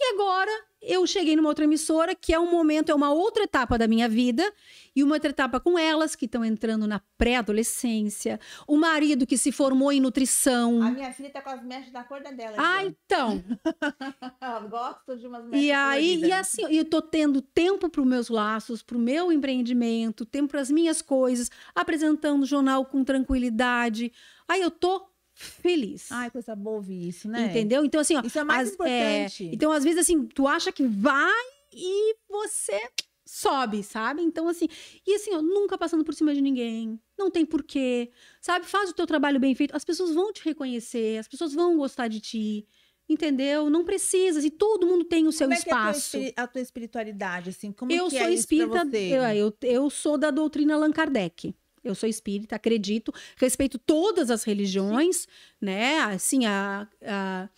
e 0.00 0.14
agora 0.14 0.50
eu 0.80 1.04
cheguei 1.06 1.34
numa 1.34 1.48
outra 1.48 1.64
emissora, 1.64 2.14
que 2.14 2.32
é 2.32 2.38
um 2.38 2.50
momento, 2.50 2.90
é 2.90 2.94
uma 2.94 3.10
outra 3.10 3.42
etapa 3.42 3.76
da 3.76 3.88
minha 3.88 4.08
vida, 4.08 4.50
e 4.94 5.02
uma 5.02 5.16
outra 5.16 5.30
etapa 5.30 5.58
com 5.58 5.76
elas, 5.76 6.14
que 6.14 6.26
estão 6.26 6.44
entrando 6.44 6.86
na 6.86 7.00
pré-adolescência, 7.16 8.38
o 8.66 8.76
marido 8.76 9.26
que 9.26 9.36
se 9.36 9.50
formou 9.50 9.90
em 9.90 10.00
nutrição. 10.00 10.80
A 10.82 10.90
minha 10.90 11.12
filha 11.12 11.30
tá 11.30 11.42
com 11.42 11.50
as 11.50 11.64
mechas 11.64 11.90
da 11.92 12.04
cor 12.04 12.22
da 12.22 12.30
dela. 12.30 12.54
Ah, 12.56 12.84
então. 12.84 13.42
então. 13.44 13.58
Ela 14.40 14.60
gosta 14.60 15.16
de 15.16 15.26
umas 15.26 15.44
mechas 15.44 15.64
E 15.64 15.72
aí, 15.72 16.16
coloridas. 16.16 16.28
e 16.28 16.32
assim, 16.32 16.76
eu 16.76 16.84
tô 16.84 17.02
tendo 17.02 17.42
tempo 17.42 17.88
para 17.88 18.00
os 18.00 18.06
meus 18.06 18.28
laços, 18.28 18.80
para 18.80 18.96
o 18.96 19.00
meu 19.00 19.32
empreendimento, 19.32 20.24
tempo 20.24 20.50
para 20.50 20.60
as 20.60 20.70
minhas 20.70 21.02
coisas, 21.02 21.50
apresentando 21.74 22.42
o 22.42 22.46
jornal 22.46 22.84
com 22.84 23.02
tranquilidade. 23.02 24.12
Aí 24.46 24.62
eu 24.62 24.70
tô 24.70 25.08
feliz. 25.38 26.10
Ai, 26.10 26.30
coisa 26.30 26.54
boa 26.56 26.76
ouvir 26.76 27.08
isso, 27.08 27.28
né? 27.28 27.46
Entendeu? 27.46 27.84
Então, 27.84 28.00
assim, 28.00 28.16
ó. 28.16 28.22
Isso 28.22 28.38
é 28.38 28.44
mais 28.44 28.68
as- 28.68 28.74
importante. 28.74 29.50
então, 29.52 29.70
às 29.72 29.84
vezes, 29.84 30.00
assim, 30.00 30.26
tu 30.26 30.46
acha 30.46 30.72
que 30.72 30.82
vai 30.84 31.42
e 31.72 32.16
você 32.28 32.80
sobe, 33.24 33.82
sabe? 33.82 34.22
Então, 34.22 34.48
assim, 34.48 34.66
e 35.06 35.14
assim, 35.14 35.34
ó, 35.34 35.40
nunca 35.42 35.76
passando 35.78 36.02
por 36.04 36.14
cima 36.14 36.34
de 36.34 36.40
ninguém. 36.40 36.98
Não 37.16 37.30
tem 37.30 37.44
porquê, 37.46 38.10
sabe? 38.40 38.66
Faz 38.66 38.90
o 38.90 38.94
teu 38.94 39.06
trabalho 39.06 39.38
bem 39.38 39.54
feito. 39.54 39.76
As 39.76 39.84
pessoas 39.84 40.14
vão 40.14 40.32
te 40.32 40.42
reconhecer, 40.44 41.18
as 41.18 41.28
pessoas 41.28 41.52
vão 41.54 41.76
gostar 41.76 42.08
de 42.08 42.20
ti. 42.20 42.66
Entendeu? 43.10 43.70
Não 43.70 43.84
precisa, 43.84 44.38
assim, 44.38 44.50
todo 44.50 44.86
mundo 44.86 45.02
tem 45.02 45.26
o 45.26 45.32
seu 45.32 45.46
Como 45.46 45.58
é 45.58 45.62
que 45.62 45.70
é 45.70 45.72
a 45.72 45.76
tua, 45.82 45.90
espaço. 45.92 46.18
a 46.36 46.46
tua 46.46 46.60
espiritualidade, 46.60 47.50
assim? 47.50 47.72
Como 47.72 47.90
eu 47.90 48.04
que 48.08 48.18
sou 48.18 48.26
é 48.26 48.34
espírita, 48.34 48.86
eu, 48.92 49.22
eu, 49.34 49.54
eu 49.62 49.88
sou 49.90 50.18
da 50.18 50.30
doutrina 50.30 50.74
Allan 50.74 50.90
Kardec. 50.92 51.54
Eu 51.90 51.94
sou 51.94 52.08
espírita, 52.08 52.56
acredito, 52.56 53.12
respeito 53.36 53.78
todas 53.78 54.30
as 54.30 54.44
religiões, 54.44 55.26
né? 55.60 56.00
Assim, 56.00 56.46
a, 56.46 56.86
a, 57.04 57.48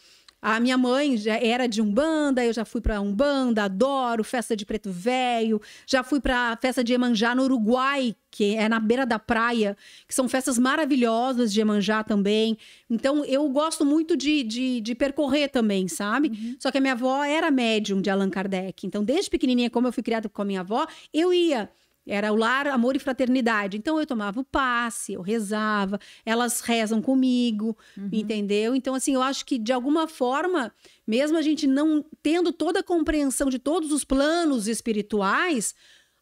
a 0.42 0.58
minha 0.58 0.78
mãe 0.78 1.18
já 1.18 1.36
era 1.36 1.66
de 1.66 1.82
Umbanda, 1.82 2.42
eu 2.42 2.52
já 2.52 2.64
fui 2.64 2.80
para 2.80 3.00
Umbanda, 3.00 3.64
adoro 3.64 4.24
festa 4.24 4.56
de 4.56 4.64
preto 4.64 4.90
velho, 4.90 5.60
já 5.86 6.02
fui 6.02 6.18
para 6.18 6.56
festa 6.56 6.82
de 6.82 6.92
Iemanjá 6.92 7.34
no 7.34 7.42
Uruguai, 7.42 8.16
que 8.30 8.54
é 8.54 8.66
na 8.66 8.80
beira 8.80 9.04
da 9.04 9.18
praia, 9.18 9.76
que 10.08 10.14
são 10.14 10.28
festas 10.28 10.58
maravilhosas 10.58 11.52
de 11.52 11.60
Iemanjá 11.60 12.02
também. 12.02 12.56
Então, 12.88 13.22
eu 13.24 13.46
gosto 13.50 13.84
muito 13.84 14.16
de, 14.16 14.42
de, 14.42 14.80
de 14.80 14.94
percorrer 14.94 15.50
também, 15.50 15.88
sabe? 15.88 16.56
Só 16.58 16.70
que 16.70 16.78
a 16.78 16.80
minha 16.80 16.94
avó 16.94 17.22
era 17.22 17.50
médium 17.50 18.00
de 18.00 18.08
Allan 18.08 18.30
Kardec. 18.30 18.86
Então, 18.86 19.04
desde 19.04 19.28
pequenininha, 19.30 19.68
como 19.68 19.88
eu 19.88 19.92
fui 19.92 20.02
criada 20.02 20.28
com 20.28 20.40
a 20.40 20.44
minha 20.44 20.60
avó, 20.60 20.86
eu 21.12 21.34
ia. 21.34 21.70
Era 22.06 22.32
o 22.32 22.36
lar, 22.36 22.66
amor 22.66 22.96
e 22.96 22.98
fraternidade. 22.98 23.76
Então 23.76 24.00
eu 24.00 24.06
tomava 24.06 24.40
o 24.40 24.44
passe, 24.44 25.12
eu 25.12 25.20
rezava, 25.22 25.98
elas 26.24 26.60
rezam 26.60 27.00
comigo, 27.00 27.76
entendeu? 28.12 28.74
Então, 28.74 28.94
assim, 28.94 29.14
eu 29.14 29.22
acho 29.22 29.44
que 29.44 29.58
de 29.58 29.72
alguma 29.72 30.08
forma, 30.08 30.72
mesmo 31.06 31.36
a 31.36 31.42
gente 31.42 31.66
não 31.66 32.04
tendo 32.22 32.52
toda 32.52 32.80
a 32.80 32.82
compreensão 32.82 33.48
de 33.48 33.58
todos 33.58 33.92
os 33.92 34.02
planos 34.04 34.66
espirituais, 34.66 35.74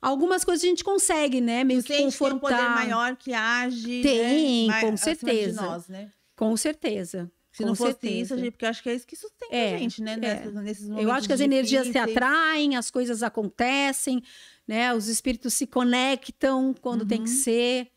algumas 0.03 0.45
coisas 0.45 0.65
a 0.65 0.69
gente 0.69 0.85
consegue, 0.85 1.41
né? 1.41 1.65
Meio 1.65 1.83
que 1.83 1.89
que 1.89 1.97
tem 1.97 2.07
um 2.07 2.11
poder 2.11 2.35
confortar. 2.35 2.75
maior 2.75 3.17
que 3.17 3.33
age, 3.33 4.03
Tem, 4.03 4.67
né? 4.67 4.81
com 4.81 4.97
certeza. 4.97 5.63
Nós, 5.63 5.89
né? 5.89 6.11
Com 6.37 6.57
certeza. 6.57 7.31
Se 7.51 7.63
com 7.63 7.71
não 7.71 7.75
fosse 7.75 7.93
certeza. 7.93 8.15
isso, 8.35 8.39
gente, 8.39 8.51
porque 8.53 8.65
eu 8.65 8.69
acho 8.69 8.83
que 8.83 8.89
é 8.91 8.95
isso 8.95 9.07
que 9.07 9.17
sustenta 9.17 9.53
É, 9.55 9.75
a 9.75 9.79
gente, 9.79 10.03
né? 10.03 10.13
é. 10.23 10.51
Nesses 10.61 10.87
momentos 10.89 11.03
Eu 11.05 11.11
acho 11.11 11.27
que 11.27 11.33
as 11.33 11.41
energias 11.41 11.89
se 11.89 11.99
atraem, 11.99 12.77
as 12.77 12.91
coisas 12.91 13.23
acontecem, 13.23 14.23
né? 14.69 14.95
Os 14.95 15.09
espíritos 15.09 15.55
se 15.55 15.67
conectam 15.67 16.75
quando 16.81 17.05
tem 17.07 17.19
Uhum. 17.19 17.25
que 17.25 17.31
ser, 17.31 17.89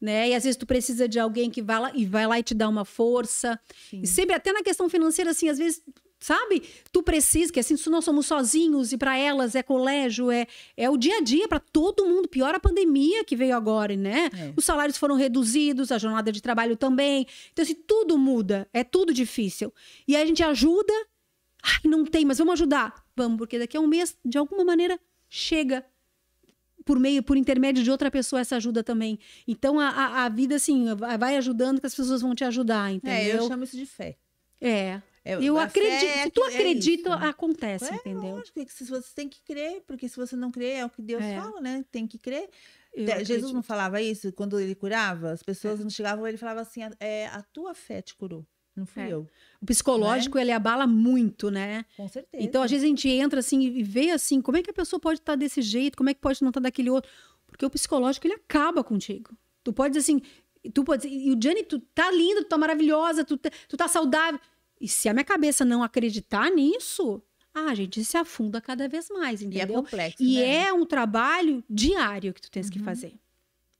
né? 0.00 0.28
E 0.30 0.34
às 0.34 0.42
vezes 0.44 0.56
tu 0.56 0.66
precisa 0.66 1.08
de 1.08 1.18
alguém 1.20 1.48
que 1.50 1.62
vai 1.62 1.78
lá 1.80 1.92
e 1.94 2.04
vai 2.04 2.26
lá 2.26 2.38
e 2.38 2.42
te 2.42 2.52
dá 2.54 2.68
uma 2.68 2.84
força. 2.84 3.58
Sim. 3.88 4.00
E 4.02 4.06
sempre 4.06 4.34
até 4.34 4.52
na 4.52 4.62
questão 4.62 4.88
financeira 4.88 5.30
assim, 5.30 5.48
às 5.48 5.56
vezes, 5.56 5.80
sabe? 6.18 6.62
Tu 6.92 7.02
precisa, 7.02 7.52
que 7.52 7.60
assim, 7.60 7.76
se 7.76 7.88
nós 7.88 8.04
somos 8.04 8.26
sozinhos 8.26 8.92
e 8.92 8.98
para 8.98 9.16
elas 9.16 9.54
é 9.54 9.62
colégio, 9.62 10.30
é 10.30 10.46
é 10.76 10.90
o 10.90 10.96
dia 10.96 11.18
a 11.18 11.20
dia 11.20 11.46
para 11.46 11.60
todo 11.60 12.04
mundo, 12.06 12.28
pior 12.28 12.54
a 12.54 12.60
pandemia 12.60 13.24
que 13.24 13.36
veio 13.36 13.54
agora, 13.56 13.94
né? 13.96 14.28
É. 14.34 14.52
Os 14.56 14.64
salários 14.64 14.98
foram 14.98 15.14
reduzidos, 15.14 15.92
a 15.92 15.98
jornada 15.98 16.32
de 16.32 16.42
trabalho 16.42 16.76
também. 16.76 17.26
Então 17.52 17.62
assim, 17.62 17.74
tudo 17.74 18.18
muda, 18.18 18.68
é 18.72 18.82
tudo 18.82 19.14
difícil. 19.14 19.72
E 20.08 20.16
a 20.16 20.26
gente 20.26 20.42
ajuda 20.42 20.92
Ai, 21.62 21.90
não 21.90 22.04
tem, 22.04 22.24
mas 22.24 22.38
vamos 22.38 22.52
ajudar. 22.52 23.04
Vamos, 23.16 23.38
porque 23.38 23.58
daqui 23.58 23.76
a 23.76 23.80
um 23.80 23.88
mês, 23.88 24.16
de 24.24 24.38
alguma 24.38 24.64
maneira, 24.64 25.00
chega 25.28 25.84
por 26.86 26.98
meio, 26.98 27.22
por 27.22 27.36
intermédio 27.36 27.82
de 27.84 27.90
outra 27.90 28.10
pessoa 28.10 28.40
essa 28.40 28.56
ajuda 28.56 28.82
também. 28.82 29.18
Então 29.46 29.78
a, 29.78 29.88
a, 29.90 30.24
a 30.24 30.28
vida, 30.30 30.54
assim, 30.54 30.86
vai 31.18 31.36
ajudando 31.36 31.80
que 31.80 31.86
as 31.86 31.94
pessoas 31.94 32.22
vão 32.22 32.34
te 32.34 32.44
ajudar, 32.44 32.88
É, 32.88 32.92
eu 32.92 32.96
entendeu? 32.96 33.48
chamo 33.48 33.64
isso 33.64 33.76
de 33.76 33.84
fé. 33.84 34.16
É. 34.58 35.02
É, 35.24 35.34
Eu 35.44 35.58
a 35.58 35.64
acredito. 35.64 36.04
é 36.04 36.22
se 36.22 36.30
tu 36.30 36.44
é 36.44 36.54
acredita, 36.54 37.10
isso. 37.16 37.24
acontece, 37.26 37.84
É, 37.92 37.96
entendeu? 37.96 38.36
Lógico 38.36 38.64
que 38.64 38.72
se 38.72 38.84
você 38.84 39.08
tem 39.12 39.28
que 39.28 39.42
crer, 39.42 39.82
porque 39.84 40.08
se 40.08 40.16
você 40.16 40.36
não 40.36 40.52
crer, 40.52 40.76
é 40.76 40.84
o 40.86 40.88
que 40.88 41.02
Deus 41.02 41.20
É. 41.22 41.40
fala, 41.40 41.60
né? 41.60 41.84
Tem 41.90 42.06
que 42.06 42.16
crer. 42.16 42.48
Eu 42.94 43.04
Jesus 43.06 43.20
acredito. 43.30 43.52
não 43.52 43.62
falava 43.64 44.00
isso 44.00 44.32
quando 44.32 44.58
ele 44.60 44.76
curava? 44.76 45.32
As 45.32 45.42
pessoas 45.42 45.80
não 45.80 45.90
chegavam, 45.90 46.24
ele 46.28 46.36
falava 46.38 46.60
assim: 46.60 46.80
é, 47.00 47.26
a 47.26 47.42
tua 47.42 47.74
fé 47.74 48.00
te 48.00 48.14
curou, 48.14 48.46
não 48.76 48.86
fui 48.86 49.02
É. 49.02 49.12
eu. 49.12 49.26
O 49.60 49.66
psicológico, 49.66 50.38
ele 50.38 50.52
abala 50.52 50.86
muito, 50.86 51.50
né? 51.50 51.84
Com 51.96 52.06
certeza. 52.08 52.42
Então, 52.44 52.62
às 52.62 52.70
vezes, 52.70 52.84
a 52.84 52.88
gente 52.88 53.08
entra 53.08 53.40
assim 53.40 53.60
e 53.60 53.82
vê 53.82 54.10
assim, 54.10 54.40
como 54.40 54.56
é 54.58 54.62
que 54.62 54.70
a 54.70 54.74
pessoa 54.74 55.00
pode 55.00 55.20
estar 55.20 55.34
desse 55.34 55.62
jeito, 55.62 55.96
como 55.96 56.10
é 56.10 56.14
que 56.14 56.20
pode 56.20 56.42
não 56.42 56.50
estar 56.50 56.60
daquele 56.60 56.90
outro. 56.90 57.10
Porque 57.46 57.64
o 57.64 57.70
psicológico, 57.70 58.26
ele 58.26 58.34
acaba 58.34 58.84
contigo. 58.84 59.30
Tu 59.64 59.72
pode 59.72 59.94
dizer 59.96 60.00
assim, 60.12 60.20
tu 60.74 60.84
pode 60.84 61.02
dizer, 61.08 61.14
e 61.14 61.30
o 61.32 61.38
Gianni, 61.40 61.62
tu 61.62 61.78
tá 61.78 62.10
linda, 62.10 62.42
tu 62.42 62.48
tá 62.48 62.58
maravilhosa, 62.58 63.24
tu, 63.24 63.36
tá- 63.36 63.50
tu 63.68 63.76
tá 63.76 63.88
saudável. 63.88 64.38
E 64.80 64.86
se 64.88 65.08
a 65.08 65.12
minha 65.14 65.24
cabeça 65.24 65.64
não 65.64 65.82
acreditar 65.82 66.50
nisso, 66.50 67.22
ah, 67.54 67.70
a 67.70 67.74
gente 67.74 68.04
se 68.04 68.16
afunda 68.18 68.60
cada 68.60 68.86
vez 68.88 69.08
mais, 69.08 69.40
e 69.40 69.44
é 69.44 69.46
entendeu? 69.48 69.76
complexo. 69.82 70.22
E 70.22 70.36
né? 70.38 70.66
é 70.66 70.72
um 70.72 70.84
trabalho 70.84 71.64
diário 71.70 72.34
que 72.34 72.42
tu 72.42 72.50
tens 72.50 72.66
Uhum. 72.66 72.72
que 72.72 72.78
fazer. 72.80 73.14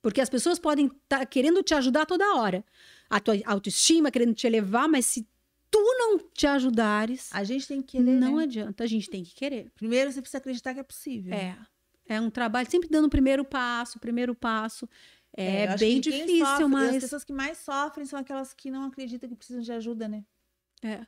Porque 0.01 0.21
as 0.21 0.31
pessoas 0.31 0.59
podem 0.59 0.87
estar 0.87 1.27
querendo 1.27 1.63
te 1.63 1.75
ajudar 1.75 2.07
toda 2.07 2.25
hora. 2.37 2.65
A 3.09 3.21
tua 3.21 3.35
autoestima 3.47 4.11
querendo 4.11 4.35
te 4.35 4.47
elevar, 4.47 4.89
mas 4.89 5.07
se 5.07 5.27
tu 5.71 5.79
não 5.99 6.19
te 6.33 6.47
ajudares, 6.47 7.29
A 7.33 7.45
gente 7.45 7.67
tem 7.69 7.81
que 7.83 7.99
querer. 7.99 8.05
não 8.19 8.37
né? 8.37 8.43
adianta, 8.45 8.85
a 8.85 8.87
gente 8.87 9.09
tem 9.11 9.23
que 9.25 9.35
querer. 9.35 9.71
Primeiro 9.75 10.11
você 10.11 10.21
precisa 10.21 10.39
acreditar 10.39 10.75
que 10.75 10.81
é 10.81 10.83
possível. 10.83 11.33
É. 11.35 11.57
É 12.09 12.21
um 12.21 12.31
trabalho 12.31 12.71
sempre 12.71 12.89
dando 12.89 13.07
o 13.07 13.11
primeiro 13.11 13.45
passo, 13.45 13.99
o 13.99 14.01
primeiro 14.01 14.35
passo. 14.35 14.89
É, 15.37 15.67
acho 15.67 15.79
bem 15.79 16.01
difícil, 16.01 16.47
sofre- 16.47 16.65
As 16.65 16.71
mas. 16.71 17.03
pessoas 17.03 17.25
que 17.25 17.33
mais 17.33 17.59
sofrem 17.59 18.07
são 18.07 18.19
aquelas 18.19 18.55
que 18.55 18.71
não 18.71 18.85
acreditam 18.85 19.29
que 19.29 19.35
precisam 19.35 19.61
de 19.61 19.71
ajuda, 19.73 20.09
né? 20.09 20.25
É. 20.83 21.01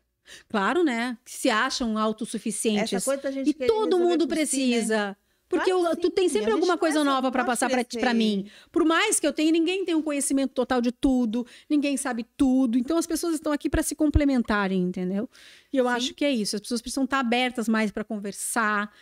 Claro, 0.49 0.85
né? 0.85 1.16
Que 1.25 1.31
se 1.31 1.49
acham 1.49 1.97
autossuficientes. 1.97 2.93
Essa 2.93 3.05
coisa 3.05 3.33
gente 3.33 3.49
E 3.51 3.55
todo 3.55 3.99
mundo 3.99 4.29
por 4.29 4.37
si, 4.47 4.77
né? 4.87 5.16
Porque 5.49 5.73
eu- 5.73 5.97
tu 5.97 6.11
tem 6.11 6.29
sempre 6.29 6.53
alguma 6.53 6.73
gente 6.75 6.81
coisa 6.81 7.03
nova 7.03 7.31
para 7.33 7.45
passar 7.45 7.70
para 7.70 8.12
mim. 8.15 8.51
Por 8.70 8.85
mais 8.85 9.19
que 9.19 9.27
eu 9.27 9.33
tenha, 9.33 9.51
ninguém 9.51 9.85
tem 9.85 9.95
um 9.95 10.03
conhecimento 10.03 10.53
total 10.53 10.81
de 10.81 10.93
tudo, 10.93 11.47
ninguém 11.70 11.97
sabe 11.97 12.27
tudo. 12.37 12.77
Então 12.77 12.99
as 12.99 13.07
pessoas 13.07 13.35
estão 13.35 13.51
aqui 13.53 13.70
para 13.70 13.83
se 13.83 13.95
complementarem, 13.95 14.83
entendeu? 14.83 15.29
E 15.73 15.77
eu 15.79 15.85
Sim. 15.87 15.91
acho 15.91 16.15
que 16.15 16.25
é 16.25 16.31
isso. 16.31 16.57
As 16.57 16.61
pessoas 16.62 16.83
precisam 16.83 17.05
estar 17.05 17.20
abertas 17.20 17.69
mais 17.69 17.91
para 17.91 18.05
conversar. 18.05 18.93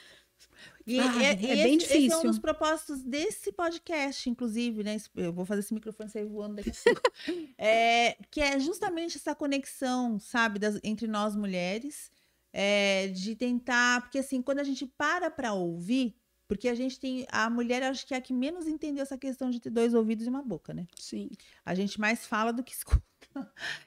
E, 0.86 0.98
e- 0.98 1.00
é 1.00 1.32
e 1.32 1.36
bem 1.64 1.76
esse, 1.76 1.86
Esse 1.86 1.94
é 1.94 1.96
um 1.98 2.00
difícil. 2.08 2.30
dos 2.30 2.38
propósitos 2.38 3.02
desse 3.02 3.50
podcast, 3.50 4.30
inclusive, 4.30 4.84
né? 4.84 4.96
Eu 5.16 5.32
vou 5.32 5.44
fazer 5.44 5.60
esse 5.60 5.74
microfone 5.74 6.08
sair 6.08 6.24
voando 6.24 6.56
daqui 6.56 6.70
a 6.70 6.72
pouco. 6.84 7.02
É, 7.58 8.16
que 8.30 8.40
é 8.40 8.58
justamente 8.60 9.16
essa 9.16 9.34
conexão, 9.34 10.20
sabe, 10.20 10.60
das- 10.60 10.78
entre 10.84 11.08
nós 11.08 11.34
mulheres, 11.34 12.10
é, 12.52 13.08
de 13.08 13.34
tentar. 13.34 14.02
Porque, 14.02 14.18
assim, 14.18 14.40
quando 14.40 14.60
a 14.60 14.64
gente 14.64 14.86
para 14.86 15.28
para 15.28 15.52
ouvir, 15.54 16.14
porque 16.48 16.68
a 16.68 16.74
gente 16.74 16.98
tem. 16.98 17.26
A 17.30 17.50
mulher, 17.50 17.82
acho 17.82 18.06
que 18.06 18.14
é 18.14 18.16
a 18.16 18.20
que 18.20 18.32
menos 18.32 18.66
entendeu 18.66 19.02
essa 19.02 19.18
questão 19.18 19.50
de 19.50 19.60
ter 19.60 19.70
dois 19.70 19.94
ouvidos 19.94 20.26
e 20.26 20.28
uma 20.28 20.42
boca, 20.42 20.72
né? 20.72 20.86
Sim. 20.98 21.30
A 21.64 21.74
gente 21.74 22.00
mais 22.00 22.26
fala 22.26 22.52
do 22.52 22.62
que 22.62 22.72
escuta. 22.74 23.02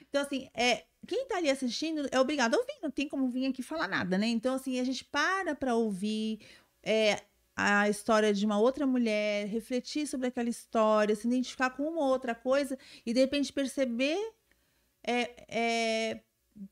Então, 0.07 0.22
assim, 0.22 0.49
é, 0.53 0.86
quem 1.07 1.26
tá 1.27 1.38
ali 1.38 1.49
assistindo 1.49 2.07
é 2.11 2.19
obrigado 2.19 2.56
a 2.56 2.57
ouvir, 2.57 2.73
não 2.81 2.91
tem 2.91 3.07
como 3.07 3.30
vir 3.30 3.48
aqui 3.48 3.64
falar 3.64 3.88
nada, 3.88 4.18
né? 4.18 4.27
Então, 4.27 4.56
assim, 4.56 4.80
a 4.80 4.84
gente 4.84 5.03
para 5.06 5.56
pra 5.56 5.76
ouvir 5.76 6.40
é, 6.84 7.22
a 7.56 7.90
história 7.90 8.34
de 8.34 8.45
uma 8.45 8.60
outra 8.60 8.86
mulher, 8.86 9.48
refletir 9.48 10.07
sobre 10.07 10.27
aquela 10.27 10.49
história, 10.49 11.15
se 11.15 11.27
identificar 11.27 11.69
com 11.72 11.84
uma 11.84 12.02
ou 12.02 12.07
outra 12.10 12.36
coisa 12.36 12.77
e, 13.06 13.14
de 13.14 13.19
repente, 13.19 13.52
perceber. 13.52 14.18
É, 15.02 15.45
é, 15.48 16.22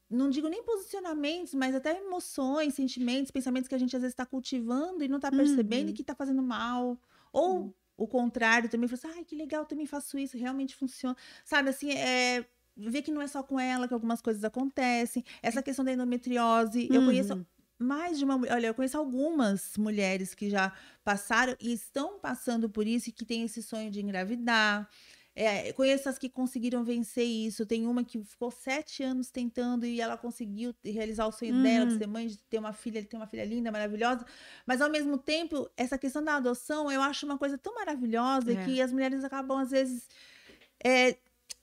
não 0.09 0.29
digo 0.29 0.47
nem 0.49 0.63
posicionamentos, 0.63 1.53
mas 1.53 1.75
até 1.75 1.97
emoções, 1.99 2.73
sentimentos, 2.75 3.31
pensamentos 3.31 3.67
que 3.67 3.75
a 3.75 3.77
gente 3.77 3.95
às 3.95 4.01
vezes 4.01 4.13
está 4.13 4.25
cultivando 4.25 5.03
e 5.03 5.07
não 5.07 5.17
está 5.17 5.31
percebendo 5.31 5.91
Uhum. 5.91 5.93
que 5.93 6.01
está 6.01 6.15
fazendo 6.15 6.41
mal. 6.41 6.99
Ou 7.31 7.75
o 7.95 8.07
contrário, 8.07 8.69
também 8.69 8.87
fala 8.87 8.99
assim, 9.11 9.19
ai, 9.19 9.25
que 9.25 9.35
legal, 9.35 9.61
eu 9.63 9.67
também 9.67 9.85
faço 9.85 10.17
isso, 10.19 10.37
realmente 10.37 10.75
funciona. 10.75 11.15
Sabe, 11.43 11.69
assim, 11.69 11.91
é, 11.91 12.45
ver 12.75 13.01
que 13.01 13.11
não 13.11 13.21
é 13.21 13.27
só 13.27 13.41
com 13.43 13.59
ela 13.59 13.87
que 13.87 13.93
algumas 13.93 14.21
coisas 14.21 14.43
acontecem. 14.43 15.23
Essa 15.41 15.63
questão 15.63 15.83
da 15.85 15.91
endometriose, 15.93 16.89
eu 16.91 17.01
Uhum. 17.01 17.03
conheço 17.03 17.39
mais 17.79 18.17
de 18.17 18.25
uma 18.25 18.37
mulher, 18.37 18.53
olha, 18.55 18.67
eu 18.67 18.73
conheço 18.73 18.97
algumas 18.97 19.77
mulheres 19.77 20.33
que 20.33 20.49
já 20.49 20.73
passaram 21.03 21.55
e 21.59 21.71
estão 21.73 22.19
passando 22.19 22.69
por 22.69 22.87
isso 22.87 23.09
e 23.09 23.11
que 23.11 23.25
têm 23.25 23.43
esse 23.43 23.61
sonho 23.61 23.91
de 23.91 24.01
engravidar. 24.01 24.89
É, 25.39 25.71
conheço 25.73 26.09
as 26.09 26.17
que 26.17 26.27
conseguiram 26.29 26.83
vencer 26.83 27.23
isso. 27.23 27.63
Tem 27.63 27.85
uma 27.85 28.03
que 28.03 28.23
ficou 28.23 28.49
sete 28.49 29.03
anos 29.03 29.29
tentando 29.29 29.85
e 29.85 30.01
ela 30.01 30.17
conseguiu 30.17 30.73
realizar 30.83 31.27
o 31.27 31.31
sonho 31.31 31.61
dela 31.61 31.85
de 31.85 31.93
Uhum. 31.93 31.97
ser 31.99 32.07
mãe, 32.07 32.25
de 32.27 32.37
ter 32.39 32.57
uma 32.57 32.73
filha, 32.73 33.03
ter 33.05 33.15
uma 33.15 33.27
filha 33.27 33.45
linda, 33.45 33.71
maravilhosa. 33.71 34.25
Mas 34.65 34.81
ao 34.81 34.89
mesmo 34.89 35.15
tempo, 35.15 35.69
essa 35.77 35.95
questão 35.95 36.23
da 36.23 36.37
adoção, 36.37 36.91
eu 36.91 37.03
acho 37.03 37.23
uma 37.27 37.37
coisa 37.37 37.55
tão 37.55 37.75
maravilhosa 37.75 38.51
É. 38.51 38.65
que 38.65 38.81
as 38.81 38.91
mulheres 38.91 39.23
acabam 39.23 39.59
às 39.59 39.69
vezes 39.69 40.07
é, 40.83 41.15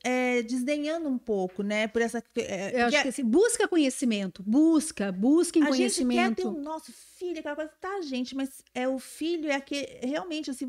é, 0.04 0.42
desdenhando 0.42 1.08
um 1.08 1.16
pouco, 1.16 1.62
né? 1.62 1.88
Por 1.88 2.02
essa. 2.02 2.22
é, 2.36 2.82
Eu 2.82 2.86
acho 2.86 3.02
que 3.02 3.08
assim, 3.08 3.24
busca 3.24 3.66
conhecimento, 3.66 4.42
busca, 4.42 5.10
busquem 5.10 5.62
a 5.62 5.66
gente 5.66 5.72
quer 5.72 5.76
conhecimento. 5.78 6.42
ter 6.42 6.46
o 6.46 6.60
nosso 6.60 6.92
filho, 6.92 7.38
aquela 7.38 7.56
coisa, 7.56 7.72
tá, 7.80 8.02
gente, 8.02 8.36
mas 8.36 8.62
é 8.74 8.86
o 8.86 8.98
filho, 8.98 9.50
é 9.50 9.54
aquele. 9.54 9.86
Realmente, 10.06 10.50
assim, 10.50 10.68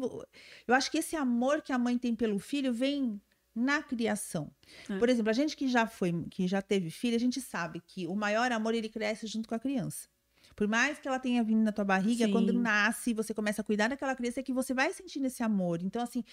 eu 0.66 0.74
acho 0.74 0.90
que 0.90 1.00
esse 1.00 1.18
amor 1.18 1.62
que 1.62 1.74
a 1.74 1.78
mãe 1.78 1.98
tem 1.98 2.16
pelo 2.16 2.40
filho 2.40 2.74
vem 2.74 3.22
na 3.54 3.84
criação. 3.84 4.50
É. 4.90 4.98
Por 4.98 5.10
exemplo, 5.10 5.30
a 5.30 5.34
gente 5.34 5.58
que 5.58 5.68
já 5.68 5.86
foi, 5.86 6.14
que 6.32 6.48
já 6.48 6.62
teve 6.62 6.90
filho, 6.90 7.16
a 7.18 7.20
gente 7.20 7.42
sabe 7.42 7.82
que 7.86 8.08
o 8.08 8.16
maior 8.16 8.52
amor 8.54 8.74
ele 8.74 8.88
cresce 8.88 9.28
junto 9.28 9.50
com 9.50 9.56
a 9.56 9.60
criança. 9.60 10.08
Por 10.56 10.68
mais 10.68 10.98
que 10.98 11.08
ela 11.08 11.20
tenha 11.20 11.44
vindo 11.44 11.62
na 11.62 11.72
tua 11.74 11.84
barriga, 11.84 12.26
Sim. 12.26 12.32
quando 12.32 12.54
nasce, 12.54 13.14
você 13.14 13.34
começa 13.34 13.62
a 13.62 13.64
cuidar 13.64 13.90
daquela 13.90 14.16
criança, 14.16 14.40
é 14.40 14.44
que 14.44 14.54
você 14.54 14.74
vai 14.74 14.94
sentindo 14.94 15.28
esse 15.28 15.44
amor. 15.44 15.82
Então, 15.82 16.02
assim, 16.02 16.24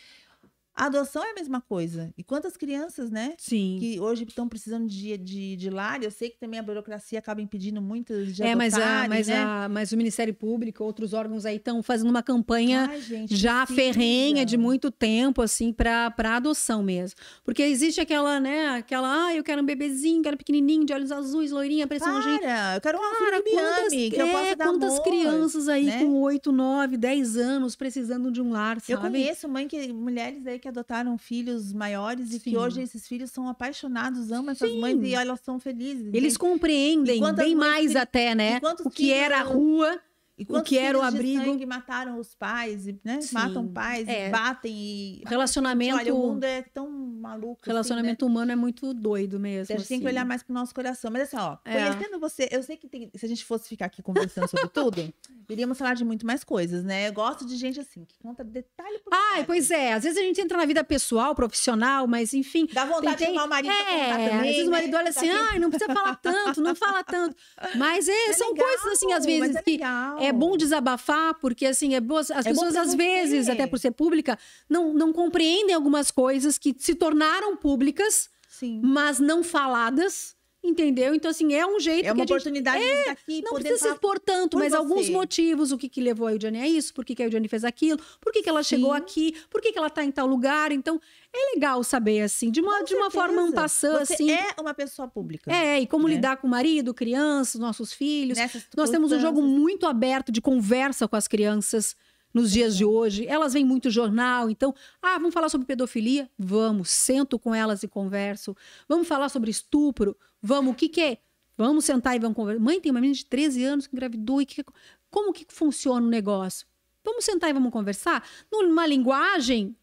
a 0.75 0.87
adoção 0.87 1.23
é 1.23 1.31
a 1.31 1.35
mesma 1.35 1.61
coisa. 1.61 2.13
E 2.17 2.25
quantas 2.25 2.57
crianças, 2.57 3.11
né? 3.11 3.35
Sim. 3.39 3.77
que 3.79 4.01
hoje 4.01 4.25
estão 4.25 4.49
precisando 4.49 4.87
de, 4.87 5.17
de, 5.19 5.57
de 5.57 5.71
lar. 5.71 6.03
Eu 6.03 6.11
sei 6.11 6.31
que 6.31 6.39
também 6.39 6.59
a 6.59 6.63
burocracia 6.63 7.19
acaba 7.19 7.43
impedindo 7.43 7.81
muitas 7.83 8.35
de 8.35 8.43
É, 8.43 8.55
mas, 8.55 8.75
a, 8.75 9.07
mas, 9.09 9.29
né? 9.29 9.39
a, 9.39 9.69
mas 9.69 9.93
o 9.93 9.97
Ministério 9.97 10.33
Público, 10.33 10.83
outros 10.83 11.13
órgãos 11.13 11.45
aí 11.45 11.57
estão 11.57 11.83
fazendo 11.83 12.09
uma 12.09 12.23
campanha 12.23 12.87
Ai, 12.89 13.01
gente, 13.03 13.37
já 13.37 13.67
ferrenha 13.67 14.47
de 14.47 14.57
muito 14.57 14.91
tempo, 14.91 15.43
assim, 15.43 15.73
para 15.73 16.13
adoção 16.19 16.83
mesmo. 16.83 17.19
Porque 17.45 17.63
existe 17.63 18.01
aquela, 18.01 18.41
né, 18.41 18.69
aquela, 18.71 19.27
ah, 19.27 19.35
eu 19.35 19.45
quero 19.45 19.61
um 19.61 19.67
bebezinho, 19.67 20.23
quero 20.23 20.39
pequenininho, 20.39 20.87
de 20.87 20.93
olhos 20.95 21.13
azuis, 21.13 21.51
loirinha, 21.51 21.87
pressão 21.87 22.23
gente. 22.23 22.41
Para, 22.41 22.77
eu 22.77 22.81
quero 22.81 22.99
uma 22.99 23.13
Cara, 23.13 23.43
que 23.43 23.51
quantas, 23.51 23.93
ame, 23.93 24.11
que 24.11 24.21
eu 24.21 24.27
é, 24.27 24.33
possa 24.33 24.57
dar 24.57 24.65
quantas 24.65 24.93
amor, 24.93 25.05
crianças 25.05 25.69
aí 25.69 25.85
né? 25.85 25.99
com 25.99 26.21
8, 26.23 26.51
9, 26.51 26.97
10 26.97 27.37
anos 27.37 27.77
precisando 27.77 28.31
de 28.31 28.41
um 28.41 28.51
lar, 28.51 28.81
sabe? 28.81 28.93
Eu 28.93 29.01
conheço 29.01 29.49
mãe 29.49 29.69
que, 29.69 29.93
mulheres 29.93 30.47
aí 30.47 30.59
que 30.63 30.69
adotaram 30.69 31.19
filhos 31.19 31.73
maiores 31.73 32.31
e 32.31 32.39
Sim. 32.39 32.51
que 32.53 32.57
hoje 32.57 32.81
esses 32.81 33.07
filhos 33.07 33.31
são 33.33 33.49
apaixonados, 33.49 34.31
amam 34.31 34.53
essas 34.53 34.71
Sim. 34.71 34.81
mães 34.81 34.99
e 35.03 35.13
elas 35.15 35.41
são 35.41 35.59
felizes. 35.59 36.07
Eles 36.15 36.35
entende? 36.35 36.39
compreendem 36.39 37.23
E 37.23 37.33
bem 37.33 37.55
mais 37.57 37.93
que- 37.93 37.99
até, 37.99 38.35
né? 38.35 38.61
e 38.63 38.83
O 38.87 38.91
que 38.91 39.13
era 39.13 39.41
a 39.41 39.43
rua, 39.43 40.01
E 40.39 40.47
o 40.49 40.63
que 40.63 40.79
era 40.79 40.99
o 40.99 41.03
abrigo. 41.03 41.45
sangue 41.45 41.67
mataram 41.67 42.19
os 42.19 42.35
pais, 42.35 42.87
e, 42.87 42.99
né? 43.05 43.21
Sim. 43.21 43.35
Matam 43.35 43.69
pais, 43.69 44.09
É. 44.09 44.29
e 44.29 44.31
batem 44.31 44.73
e... 44.75 45.23
relacionamento, 45.27 45.97
Olha, 45.99 46.15
o 46.15 46.19
mundo 46.19 46.45
é 46.45 46.63
tão 46.63 46.89
maluco. 46.91 47.59
assim, 47.61 47.69
né? 47.69 47.73
relacionamento 47.73 48.27
humano 48.27 48.51
é 48.53 48.57
muito 48.57 48.95
doido 48.95 49.39
mesmo. 49.39 49.75
A 49.75 49.79
gente 49.79 49.89
tem 49.89 50.01
que 50.01 50.07
assim. 50.07 50.15
olhar 50.15 50.25
mais 50.25 50.43
pro 50.43 50.55
nosso 50.55 50.75
coração. 50.75 51.11
Mas 51.11 51.23
assim, 51.23 51.37
ó, 51.37 51.59
É. 51.65 51.87
conhecendo 51.93 52.19
você, 52.19 52.49
eu 52.51 52.63
sei 52.63 52.77
que 52.77 52.89
tem- 52.89 53.11
se 53.15 53.25
a 53.27 53.29
gente 53.29 53.45
fosse 53.45 53.69
ficar 53.69 53.87
aqui 53.87 54.01
conversando 54.03 54.49
sobre 54.49 54.69
tudo, 54.69 55.13
iríamos 55.49 55.77
falar 55.79 55.95
de 55.95 56.05
muito 56.05 56.27
mais 56.27 56.43
coisas, 56.45 56.83
né? 56.85 57.09
Eu 57.09 57.13
gosto 57.13 57.45
de 57.47 57.57
gente 57.57 57.79
assim, 57.81 58.05
que 58.05 58.17
conta 58.19 58.43
detalhe 58.45 58.99
por 59.01 59.13
Ai, 59.13 59.21
detalhe. 59.29 59.47
pois 59.47 59.71
é. 59.71 59.93
Às 59.93 60.05
vezes 60.05 60.19
a 60.19 60.23
gente 60.23 60.41
entra 60.41 60.57
na 60.59 60.65
vida 60.65 60.83
pessoal, 60.85 61.35
profissional, 61.35 62.07
mas 62.07 62.33
enfim. 62.35 62.67
Dá 62.73 62.85
vontade 62.85 63.17
tem- 63.17 63.29
de 63.29 63.33
chamar 63.35 63.47
o 63.47 63.49
marido 63.49 63.75
pra 63.75 63.85
contar 63.85 63.95
É, 64.21 64.29
também, 64.29 64.39
às 64.41 64.43
vezes 64.47 64.63
o 64.63 64.71
né? 64.71 64.71
marido 64.79 64.97
olha 64.97 65.09
assim, 65.11 65.29
ai, 65.31 65.59
não 65.59 65.71
precisa 65.71 65.93
falar 65.95 66.17
tanto, 66.17 66.61
não 66.61 66.75
fala 66.75 67.03
tanto. 67.05 67.37
Mas 67.77 68.09
é, 68.09 68.13
É 68.31 68.33
são 68.35 68.49
legal, 68.53 68.67
coisas 68.69 68.87
assim, 68.93 69.13
às 69.13 69.25
vezes, 69.25 69.57
é 69.57 69.63
que 69.63 69.81
é 70.21 70.33
bom 70.33 70.57
desabafar, 70.57 71.35
porque 71.41 71.67
assim, 71.67 71.95
é 71.95 72.01
boa, 72.01 72.21
as 72.21 72.31
É 72.31 72.43
pessoas 72.45 72.73
pra 72.73 72.83
às 72.83 72.95
vezes, 72.95 73.49
até 73.49 73.67
por 73.67 73.79
ser 73.79 73.91
pública, 73.93 74.39
não, 74.69 74.93
não 74.95 75.13
compreendem 75.13 75.75
algumas 75.75 76.11
coisas 76.11 76.59
que 76.59 76.75
se 76.79 76.95
tornaram 76.95 77.57
públicas, 77.57 78.31
Sim. 78.49 78.81
mas 78.85 79.19
não 79.19 79.43
faladas, 79.43 80.35
entendeu? 80.63 81.15
Então, 81.15 81.31
assim, 81.31 81.53
é 81.55 81.67
um 81.67 81.81
jeito 81.81 82.07
É 82.07 82.13
uma 82.13 82.15
que 82.15 82.21
a 82.21 82.25
gente 82.25 82.33
oportunidade 82.33 82.83
de 82.83 82.91
estar 82.91 83.11
aqui 83.11 83.43
não 83.43 83.55
precisa 83.55 83.79
se 83.79 83.89
expor 83.89 84.19
tanto, 84.21 84.59
mas 84.59 84.73
alguns 84.73 85.07
você. 85.07 85.13
motivos, 85.13 85.73
o 85.73 85.79
que, 85.79 85.89
que 85.89 86.01
levou 86.01 86.27
a 86.27 86.33
Eudiane 86.33 86.61
a 86.61 86.69
isso, 86.69 86.95
por 86.95 87.05
que, 87.05 87.15
que 87.15 87.23
a 87.23 87.27
Eudiane 87.27 87.49
fez 87.49 87.65
aquilo, 87.65 88.01
por 88.21 88.33
que, 88.33 88.43
que 88.43 88.49
ela 88.49 88.63
chegou 88.63 88.91
Sim. 88.93 88.97
aqui, 88.97 89.35
por 89.51 89.61
que, 89.61 89.73
que 89.73 89.79
ela 89.79 89.91
tá 89.91 90.05
em 90.05 90.11
tal 90.13 90.27
lugar. 90.27 90.71
Então, 90.71 91.01
é 91.33 91.55
legal 91.55 91.83
saber, 91.83 92.21
assim, 92.21 92.51
de 92.51 92.61
uma, 92.61 92.79
Com 92.79 92.85
de 92.85 92.95
uma 92.95 93.11
forma 93.11 93.43
um 93.43 93.51
Você 93.51 93.87
assim. 93.87 94.31
é 94.31 94.55
uma 94.61 94.75
pessoa 94.75 95.09
pública. 95.09 95.53
É, 95.53 95.81
e 95.81 95.87
como 95.87 96.07
né? 96.07 96.15
lidar 96.15 96.37
com 96.37 96.47
o 96.47 96.51
marido, 96.51 96.95
crianças, 96.95 97.61
nossos 97.61 97.93
filhos. 97.93 98.39
Nessas 98.39 98.67
Nós 98.77 98.91
temos 98.91 99.11
um 99.11 99.21
jogo 99.21 99.43
muito 99.43 99.87
aberto 99.87 100.31
de 100.31 100.41
conversa 100.41 101.09
com 101.09 101.17
as 101.17 101.27
crianças 101.27 101.97
nos 102.33 102.51
dias 102.51 102.77
de 102.77 102.85
hoje. 102.85 103.27
Elas 103.27 103.53
veem 103.53 103.65
muito 103.65 103.91
jornal, 103.91 104.49
então, 104.49 104.75
ah, 105.03 105.15
vamos 105.15 105.35
falar 105.35 105.49
sobre 105.49 105.67
pedofilia? 105.67 106.31
Vamos, 106.39 106.91
sento 106.91 107.39
com 107.39 107.55
elas 107.55 107.83
e 107.83 107.89
converso. 107.89 108.57
Vamos 108.89 109.07
falar 109.07 109.29
sobre 109.29 109.51
estupro? 109.51 110.17
Vamos, 110.43 110.73
o 110.73 110.77
que 110.77 110.89
que 110.89 111.01
é? 111.01 111.19
Vamos 111.57 111.85
sentar 111.85 112.17
e 112.17 112.19
vamos 112.19 112.35
conversar. 112.35 112.61
Mãe, 112.61 112.81
tem 112.81 112.91
uma 112.91 113.01
menina 113.01 113.17
de 113.17 113.25
13 113.25 113.65
anos 113.65 113.87
que 113.87 113.95
engravidou 113.95 114.43
e 114.43 114.47
que... 114.47 114.65
como 115.11 115.33
que 115.33 115.47
funciona 115.49 116.05
o 116.05 116.11
negócio? 116.11 116.67
Vamos 117.05 117.25
sentar 117.25 117.51
e 117.51 117.53
vamos 117.53 117.73
conversar 117.73 118.27
numa 118.51 118.87
linguagem 118.87 119.77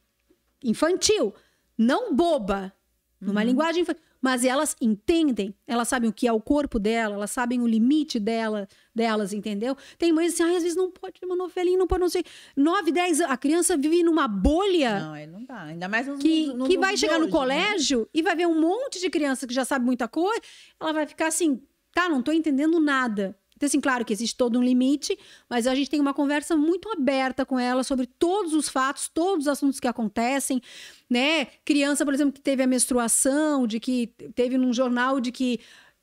infantil, 0.64 1.34
não 1.78 2.14
boba, 2.14 2.74
numa 3.20 3.44
linguagem 3.44 3.84
infantil. 3.84 4.04
Mas 4.22 4.44
elas 4.44 4.76
entendem, 4.82 5.56
elas 5.66 5.88
sabem 5.88 6.10
o 6.10 6.14
que 6.14 6.28
é 6.28 6.34
o 6.34 6.42
corpo 6.42 6.78
dela, 6.78 7.16
elas 7.16 7.32
sabem 7.32 7.62
o 7.62 7.68
limite 7.68 8.20
dela, 8.20 8.68
delas, 8.94 9.32
entendeu? 9.32 9.78
Tem 9.98 10.12
mães 10.12 10.34
assim, 10.34 10.44
"Ai, 10.44 10.58
às 10.58 10.64
vezes 10.64 10.76
não 10.76 10.92
pode 10.92 11.20
uma 11.24 11.36
novelinha, 11.36 11.78
não 11.78 11.88
pode 11.88 12.02
não 12.02 12.10
sei. 12.10 12.24
9, 12.56 12.92
10 12.92 13.22
anos, 13.22 13.34
a 13.34 13.38
criança 13.38 13.78
vive 13.78 14.04
numa 14.04 14.28
bolha 14.28 15.00
Não, 15.00 15.14
aí 15.14 15.26
não 15.26 15.46
dá. 15.46 15.64
Ainda 15.64 15.88
mais 15.88 16.06
nos 16.08 16.20
que, 16.20 16.48
no, 16.48 16.58
no 16.58 16.68
que 16.68 16.78
vai 16.78 16.98
chegar 16.98 17.14
no 17.18 17.26
hoje, 17.26 17.32
né? 17.34 17.40
colégio 17.40 18.10
e 18.14 18.22
vai 18.22 18.36
ver 18.36 18.48
um 18.48 18.60
monte 18.60 19.00
de 19.00 19.10
criança 19.10 19.48
que 19.48 19.54
já 19.54 19.64
sabe 19.64 19.86
muita 19.86 20.08
coisa, 20.08 20.42
ela 20.80 20.92
vai 20.92 21.06
ficar 21.08 21.28
assim, 21.28 21.62
tá, 21.94 22.10
não 22.10 22.22
tô 22.22 22.32
entendendo 22.34 22.80
nada. 22.80 23.39
Então, 23.60 23.68
assim, 23.68 23.82
claro 23.82 24.06
que 24.06 24.14
existe 24.14 24.38
todo 24.38 24.58
um 24.58 24.64
limite, 24.64 25.20
mas 25.50 25.68
a 25.68 25.76
gente 25.76 25.90
tem 25.90 26.00
uma 26.00 26.14
conversa 26.14 26.56
muito 26.56 26.90
aberta 26.90 27.46
com 27.46 27.60
ela 27.60 27.84
sobre 27.84 28.08
todos 28.08 28.54
os 28.54 28.70
fatos, 28.70 29.10
todos 29.10 29.48
os 29.48 29.48
assuntos 29.50 29.82
que 29.82 29.88
acontecem, 29.88 30.62
né? 31.10 31.46
Criança, 31.66 32.06
por 32.06 32.14
exemplo, 32.14 32.32
que 32.32 32.40
teve 32.40 32.64
a 32.64 32.68
menstruação, 32.68 33.68
de 33.68 33.78
que 33.78 34.08
teve 34.34 34.58
num 34.58 34.72
jornal 34.72 35.20
de 35.20 35.30
que 35.30 35.60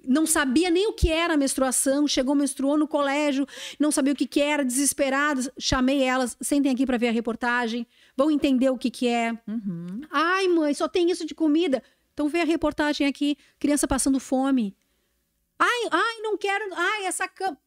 não 0.07 0.27
sabia 0.27 0.69
nem 0.69 0.87
o 0.87 0.93
que 0.93 1.11
era 1.11 1.33
a 1.33 1.37
menstruação, 1.39 2.07
chegou, 2.07 2.35
menstruou 2.35 2.77
no 2.77 2.87
colégio, 2.87 3.47
não 3.81 3.91
sabia 3.91 4.13
o 4.13 4.17
que, 4.17 4.27
que 4.27 4.41
era, 4.43 4.63
desesperadas. 4.63 5.51
Chamei 5.59 6.03
elas, 6.03 6.37
sentem 6.43 6.71
aqui 6.71 6.85
para 6.85 6.99
ver 6.99 7.09
a 7.09 7.13
reportagem, 7.13 7.87
vão 8.15 8.31
entender 8.31 8.69
o 8.69 8.77
que, 8.77 8.91
que 8.91 9.09
é. 9.09 9.33
Uhum. 9.49 10.03
Ai, 10.11 10.47
mãe, 10.47 10.75
só 10.75 10.87
tem 10.87 11.11
isso 11.11 11.25
de 11.25 11.35
comida. 11.35 11.83
Então 12.13 12.29
vê 12.29 12.43
a 12.43 12.45
reportagem 12.45 13.07
aqui, 13.07 13.39
criança 13.59 13.89
passando 13.89 14.21
fome. 14.21 14.77
Ai, 15.59 15.89
ai, 15.91 16.21
não 16.23 16.37
quero. 16.37 16.65
Ai, 16.75 17.05
essa 17.07 17.27
cama. 17.29 17.59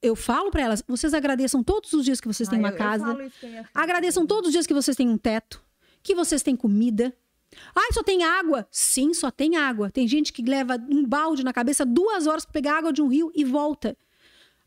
Eu 0.00 0.16
falo 0.16 0.50
para 0.50 0.62
elas, 0.62 0.82
vocês 0.88 1.12
agradeçam 1.12 1.62
todos 1.62 1.92
os 1.92 2.04
dias 2.04 2.20
que 2.20 2.26
vocês 2.26 2.48
têm 2.48 2.58
Ah, 2.58 2.62
uma 2.62 2.68
eu- 2.68 2.72
eu 2.72 2.78
casa. 2.78 3.04
falo 3.06 3.22
isso 3.22 3.46
Agradeçam 3.74 4.26
todos 4.26 4.48
os 4.48 4.52
dias 4.52 4.66
que 4.66 4.72
vocês 4.74 4.96
têm 4.96 5.08
um 5.08 5.18
teto, 5.18 5.62
que 6.02 6.14
vocês 6.14 6.42
têm 6.42 6.56
comida. 6.56 7.14
Ai, 7.74 7.92
só 7.92 8.02
tem 8.02 8.24
água? 8.24 8.66
Sim, 8.70 9.12
só 9.12 9.30
tem 9.30 9.56
água. 9.56 9.90
Tem 9.90 10.06
gente 10.08 10.32
que 10.32 10.42
leva 10.42 10.76
um 10.88 11.04
balde 11.04 11.44
na 11.44 11.52
cabeça 11.52 11.84
duas 11.84 12.26
horas 12.26 12.44
para 12.44 12.52
pegar 12.52 12.78
água 12.78 12.92
de 12.92 13.02
um 13.02 13.08
rio 13.08 13.30
e 13.34 13.44
volta. 13.44 13.96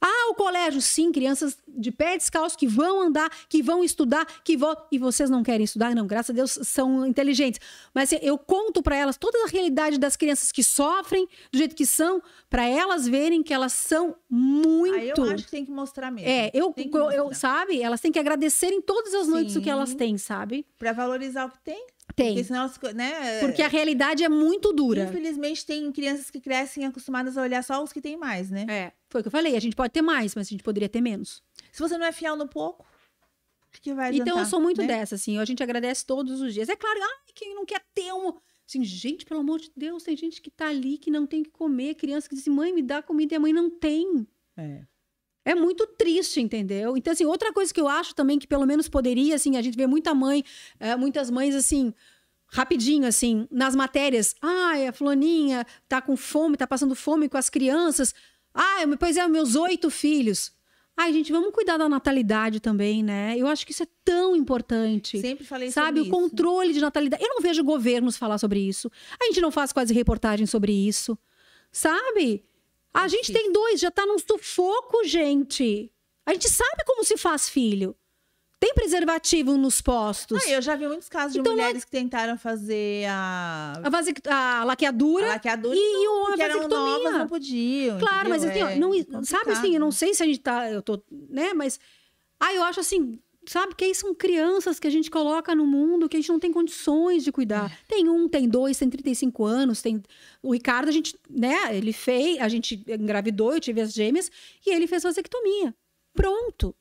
Ah, 0.06 0.32
o 0.32 0.36
colégio, 0.36 0.82
sim, 0.82 1.14
crianças 1.14 1.58
de 1.66 1.90
pé 1.90 2.18
descalço 2.18 2.58
que 2.58 2.68
vão 2.68 3.02
andar, 3.02 3.30
que 3.48 3.64
vão 3.64 3.82
estudar, 3.86 4.26
que 4.44 4.58
vão. 4.58 4.76
E 4.92 4.98
vocês 4.98 5.30
não 5.30 5.42
querem 5.42 5.64
estudar? 5.64 5.96
Não, 5.96 6.06
graças 6.06 6.32
a 6.32 6.34
Deus 6.34 6.60
são 6.64 7.06
inteligentes. 7.08 7.62
Mas 7.94 8.12
assim, 8.12 8.20
eu 8.22 8.38
conto 8.38 8.84
para 8.84 8.98
elas 8.98 9.16
toda 9.16 9.38
a 9.46 9.48
realidade 9.48 9.98
das 9.98 10.18
crianças 10.18 10.52
que 10.52 10.62
sofrem, 10.62 11.26
do 11.52 11.58
jeito 11.58 11.74
que 11.74 11.86
são, 11.86 12.22
para 12.50 12.68
elas 12.68 13.08
verem 13.08 13.42
que 13.42 13.54
elas 13.54 13.72
são 13.72 14.14
muito. 14.30 14.94
Aí 14.96 15.10
eu 15.16 15.24
acho 15.32 15.46
que 15.46 15.52
tem 15.52 15.66
que 15.66 15.72
mostrar 15.72 16.12
mesmo. 16.12 16.30
É, 16.30 16.52
eu, 16.54 16.74
eu, 16.76 17.12
eu- 17.12 17.34
sabe? 17.34 17.82
Elas 17.82 18.02
têm 18.02 18.12
que 18.12 18.20
agradecer 18.20 18.68
em 18.74 18.82
todas 18.82 19.14
as 19.14 19.28
noites 19.30 19.56
o 19.56 19.62
que 19.62 19.70
elas 19.70 19.90
Sim. 19.92 19.98
têm, 19.98 20.18
sabe? 20.18 20.66
Pra 20.78 20.92
valorizar 20.92 21.46
o 21.46 21.50
que 21.50 21.60
tem. 21.62 21.88
Tem. 22.16 22.34
Porque 22.34 22.44
senão 22.44 22.62
elas, 22.62 22.80
né? 22.94 23.40
Porque 23.40 23.62
a 23.62 23.68
realidade 23.68 24.24
é 24.24 24.30
muito 24.30 24.72
dura. 24.72 25.06
Infelizmente, 25.06 25.66
tem 25.66 25.92
crianças 25.92 26.30
que 26.30 26.40
crescem 26.40 26.86
acostumadas 26.86 27.38
a 27.38 27.42
olhar 27.42 27.64
só 27.64 27.84
os 27.84 27.92
que 27.92 28.02
têm 28.02 28.16
mais, 28.16 28.50
né? 28.50 28.66
É, 28.70 28.92
foi 29.10 29.22
o 29.22 29.24
que 29.24 29.28
eu 29.28 29.32
falei. 29.32 29.56
A 29.56 29.60
gente 29.60 29.76
pode 29.76 29.92
ter 29.92 30.02
mais, 30.02 30.36
mas 30.36 30.48
a 30.48 30.50
gente 30.50 30.64
poderia 30.64 30.90
ter 30.90 31.02
menos. 31.02 31.42
Se 31.72 31.80
você 31.80 31.98
não 31.98 32.06
é 32.06 32.12
fiel 32.12 32.36
no 32.36 32.48
pouco, 32.48 32.86
o 33.76 33.82
que 33.82 33.94
vai 33.94 34.10
adiantar? 34.10 34.28
Então 34.28 34.40
eu 34.40 34.46
sou 34.46 34.62
muito 34.62 34.82
né? 34.82 34.88
dessa, 34.88 35.16
assim. 35.16 35.40
A 35.40 35.46
gente 35.46 35.64
agradece 35.64 36.06
todos 36.06 36.40
os 36.42 36.54
dias. 36.54 36.70
É 36.70 36.76
claro, 36.76 37.00
ai, 37.02 37.32
quem 37.34 37.56
não 37.56 37.66
quer 37.66 37.84
ter 37.94 38.14
um. 38.14 38.34
Assim, 38.68 38.84
gente, 38.84 39.26
pelo 39.26 39.42
amor 39.42 39.60
de 39.60 39.72
Deus, 39.76 40.04
tem 40.04 40.16
gente 40.16 40.42
que 40.42 40.50
tá 40.50 40.68
ali 40.68 40.98
que 40.98 41.12
não 41.12 41.26
tem 41.26 41.44
que 41.44 41.50
comer. 41.50 41.96
Criança 41.96 42.30
que 42.30 42.36
diz, 42.36 42.48
mãe, 42.48 42.72
me 42.72 42.82
dá 42.82 43.02
comida 43.02 43.34
e 43.34 43.38
a 43.38 43.40
mãe 43.40 43.52
não 43.52 43.70
tem. 43.70 44.28
É. 44.56 44.86
É 45.46 45.54
muito 45.54 45.86
triste, 45.86 46.40
entendeu? 46.40 46.96
Então, 46.96 47.12
assim, 47.12 47.26
outra 47.26 47.52
coisa 47.52 47.74
que 47.74 47.82
eu 47.82 47.88
acho 47.88 48.16
também 48.16 48.40
que 48.40 48.48
pelo 48.48 48.66
menos 48.66 48.88
poderia, 48.88 49.36
assim, 49.36 49.58
a 49.58 49.62
gente 49.62 49.76
vê 49.76 49.86
muita 49.86 50.14
mãe, 50.14 50.44
eh, 50.80 50.96
muitas 50.96 51.30
mães, 51.30 51.54
assim, 51.54 51.94
rapidinho, 52.48 53.06
assim, 53.08 53.48
nas 53.52 53.76
matérias. 53.76 54.36
Ai, 54.42 54.88
a 54.88 54.94
fulaninha 54.94 55.66
tá 55.90 56.02
com 56.02 56.16
fome, 56.16 56.56
tá 56.56 56.66
passando 56.68 56.96
fome 56.96 57.28
com 57.28 57.38
as 57.38 57.50
crianças. 57.50 58.14
Ai, 58.54 58.86
pois 58.98 59.18
é, 59.18 59.28
meus 59.28 59.56
oito 59.56 59.90
filhos. 59.90 60.52
Ai, 60.96 61.12
gente, 61.12 61.32
vamos 61.32 61.52
cuidar 61.52 61.78
da 61.78 61.90
natalidade 61.90 62.60
também, 62.60 63.02
né? 63.02 63.36
Eu 63.36 63.48
acho 63.48 63.66
que 63.66 63.72
isso 63.72 63.82
é 63.82 63.88
tão 64.06 64.36
importante. 64.36 65.20
Sempre 65.20 65.44
falei 65.44 65.72
Sabe, 65.72 65.88
sobre 65.88 66.02
o 66.02 66.04
isso. 66.04 66.12
controle 66.12 66.72
de 66.72 66.80
natalidade. 66.80 67.24
Eu 67.24 67.30
não 67.30 67.42
vejo 67.42 67.64
governos 67.64 68.16
falar 68.16 68.38
sobre 68.38 68.60
isso. 68.60 68.92
A 69.20 69.26
gente 69.26 69.42
não 69.42 69.52
faz 69.52 69.74
quase 69.74 69.92
reportagem 69.92 70.46
sobre 70.46 70.72
isso. 70.72 71.18
Sabe? 71.72 72.46
A 72.94 73.06
É 73.06 73.10
gente 73.10 73.34
tem 73.34 73.52
dois, 73.52 73.80
já 73.80 73.90
tá 73.92 74.06
num 74.06 74.20
sufoco, 74.20 75.04
gente. 75.04 75.92
A 76.26 76.34
gente 76.34 76.50
sabe 76.50 76.84
como 76.86 77.04
se 77.04 77.18
faz 77.18 77.50
filho. 77.50 77.96
Tem 78.60 78.74
preservativo 78.74 79.58
nos 79.58 79.82
postos. 79.82 80.42
Ah, 80.46 80.50
eu 80.52 80.62
já 80.62 80.74
vi 80.78 80.88
muitos 80.88 81.10
casos 81.10 81.34
de 81.34 81.40
Então, 81.40 81.52
mulheres 81.52 81.84
que 81.84 81.92
tentaram 81.92 82.38
fazer 82.38 83.06
a, 83.10 83.74
A, 83.84 83.90
vasect... 83.90 84.22
a 84.30 84.64
laqueadura 84.64 85.26
a 85.26 85.30
laqueadura 85.34 85.76
e, 85.76 85.80
e 86.04 86.08
o, 86.08 86.28
a 86.28 86.34
que 86.36 86.42
eram 86.42 86.56
vasectomia. 86.60 86.86
novas, 86.86 87.14
não 87.14 87.28
podiam. 87.28 88.00
Claro, 88.00 88.30
mas 88.30 88.42
entendeu? 88.44 88.68
assim, 88.68 88.74
ó, 88.74 88.78
É 88.78 88.80
não, 88.80 88.90
complicado. 88.92 89.26
sabe 89.26 89.52
assim, 89.52 89.74
eu 89.74 89.80
não 89.82 89.92
sei 89.92 90.14
se 90.14 90.24
a 90.24 90.26
gente 90.26 90.40
tá, 90.40 90.72
eu 90.72 90.82
tô, 90.82 91.04
né, 91.30 91.54
mas 91.54 91.78
ah, 92.40 92.54
eu 92.54 92.64
acho 92.64 92.80
assim, 92.80 93.20
sabe 93.46 93.76
que 93.76 93.84
aí 93.84 93.94
são 93.96 94.14
crianças 94.14 94.80
que 94.80 94.88
a 94.88 94.90
gente 94.90 95.10
coloca 95.10 95.54
no 95.56 95.66
mundo 95.66 96.10
que 96.10 96.18
a 96.18 96.20
gente 96.20 96.32
não 96.32 96.40
tem 96.40 96.52
condições 96.52 97.24
de 97.24 97.32
cuidar. 97.32 97.72
É. 97.72 97.96
Tem 97.96 98.10
um, 98.10 98.28
tem 98.28 98.48
dois, 98.48 98.78
tem 98.78 98.90
35 98.90 99.46
anos, 99.46 99.82
tem 99.82 100.02
o 100.42 100.54
Ricardo, 100.54 100.90
a 100.90 100.92
gente, 100.92 101.16
né, 101.30 101.76
ele 101.76 101.94
fez, 101.94 102.40
a 102.40 102.48
gente 102.48 102.84
engravidou, 102.88 103.54
eu 103.54 103.60
tive 103.60 103.82
as 103.82 103.94
gêmeas 103.94 104.32
e 104.66 104.74
ele 104.74 104.88
fez 104.88 105.04
vasectomia. 105.04 105.76
Pronto. 106.14 106.76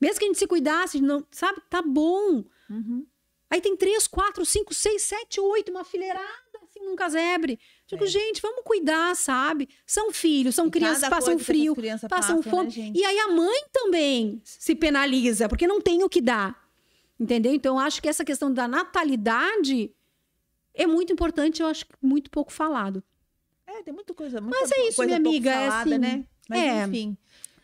Mesmo 0.00 0.18
que 0.18 0.24
a 0.24 0.28
gente 0.28 0.38
se 0.38 0.46
cuidasse, 0.46 1.00
não, 1.00 1.24
sabe, 1.30 1.60
tá 1.70 1.80
bom. 1.80 2.44
Uhum. 2.68 3.06
Aí 3.48 3.60
tem 3.60 3.76
três, 3.76 4.06
quatro, 4.06 4.44
cinco, 4.44 4.74
seis, 4.74 5.02
sete, 5.02 5.40
oito, 5.40 5.70
uma 5.70 5.84
fileirada 5.84 6.26
assim 6.62 6.80
num 6.84 6.96
casebre. 6.96 7.58
Digo, 7.86 8.02
É. 8.04 8.06
gente, 8.06 8.42
vamos 8.42 8.62
cuidar, 8.64 9.14
sabe? 9.14 9.68
São 9.86 10.12
filhos, 10.12 10.54
são 10.56 10.66
E 10.66 10.70
crianças, 10.70 11.02
cada 11.02 11.14
passam 11.16 11.38
frio, 11.38 11.74
crianças 11.74 12.08
passam 12.08 12.42
passam, 12.42 12.50
fome. 12.50 12.76
né, 12.76 12.92
e 12.94 13.04
aí 13.04 13.18
a 13.20 13.28
mãe 13.28 13.64
também 13.72 14.40
se 14.44 14.74
penaliza, 14.74 15.48
porque 15.48 15.66
não 15.68 15.80
tem 15.80 16.02
o 16.02 16.08
que 16.08 16.20
dar. 16.20 16.66
Entendeu? 17.18 17.54
Então, 17.54 17.76
eu 17.76 17.80
acho 17.80 18.02
que 18.02 18.08
essa 18.08 18.24
questão 18.24 18.52
da 18.52 18.66
natalidade 18.68 19.90
é 20.74 20.86
muito 20.86 21.12
importante, 21.12 21.62
eu 21.62 21.68
acho 21.68 21.86
que 21.86 21.92
muito 22.02 22.28
pouco 22.30 22.52
falado. 22.52 23.02
É, 23.66 23.82
tem 23.82 23.94
muita 23.94 24.12
coisa. 24.12 24.40
Muita 24.40 24.58
Mas 24.60 24.70
é 24.72 24.88
isso, 24.88 24.96
coisa 24.96 25.18
minha 25.18 25.30
amiga, 25.30 25.50
é 25.50 25.54
falada, 25.70 25.90
assim, 25.90 25.98
né? 25.98 26.24
Mas 26.48 26.58
é. 26.60 26.84
enfim. 26.84 27.16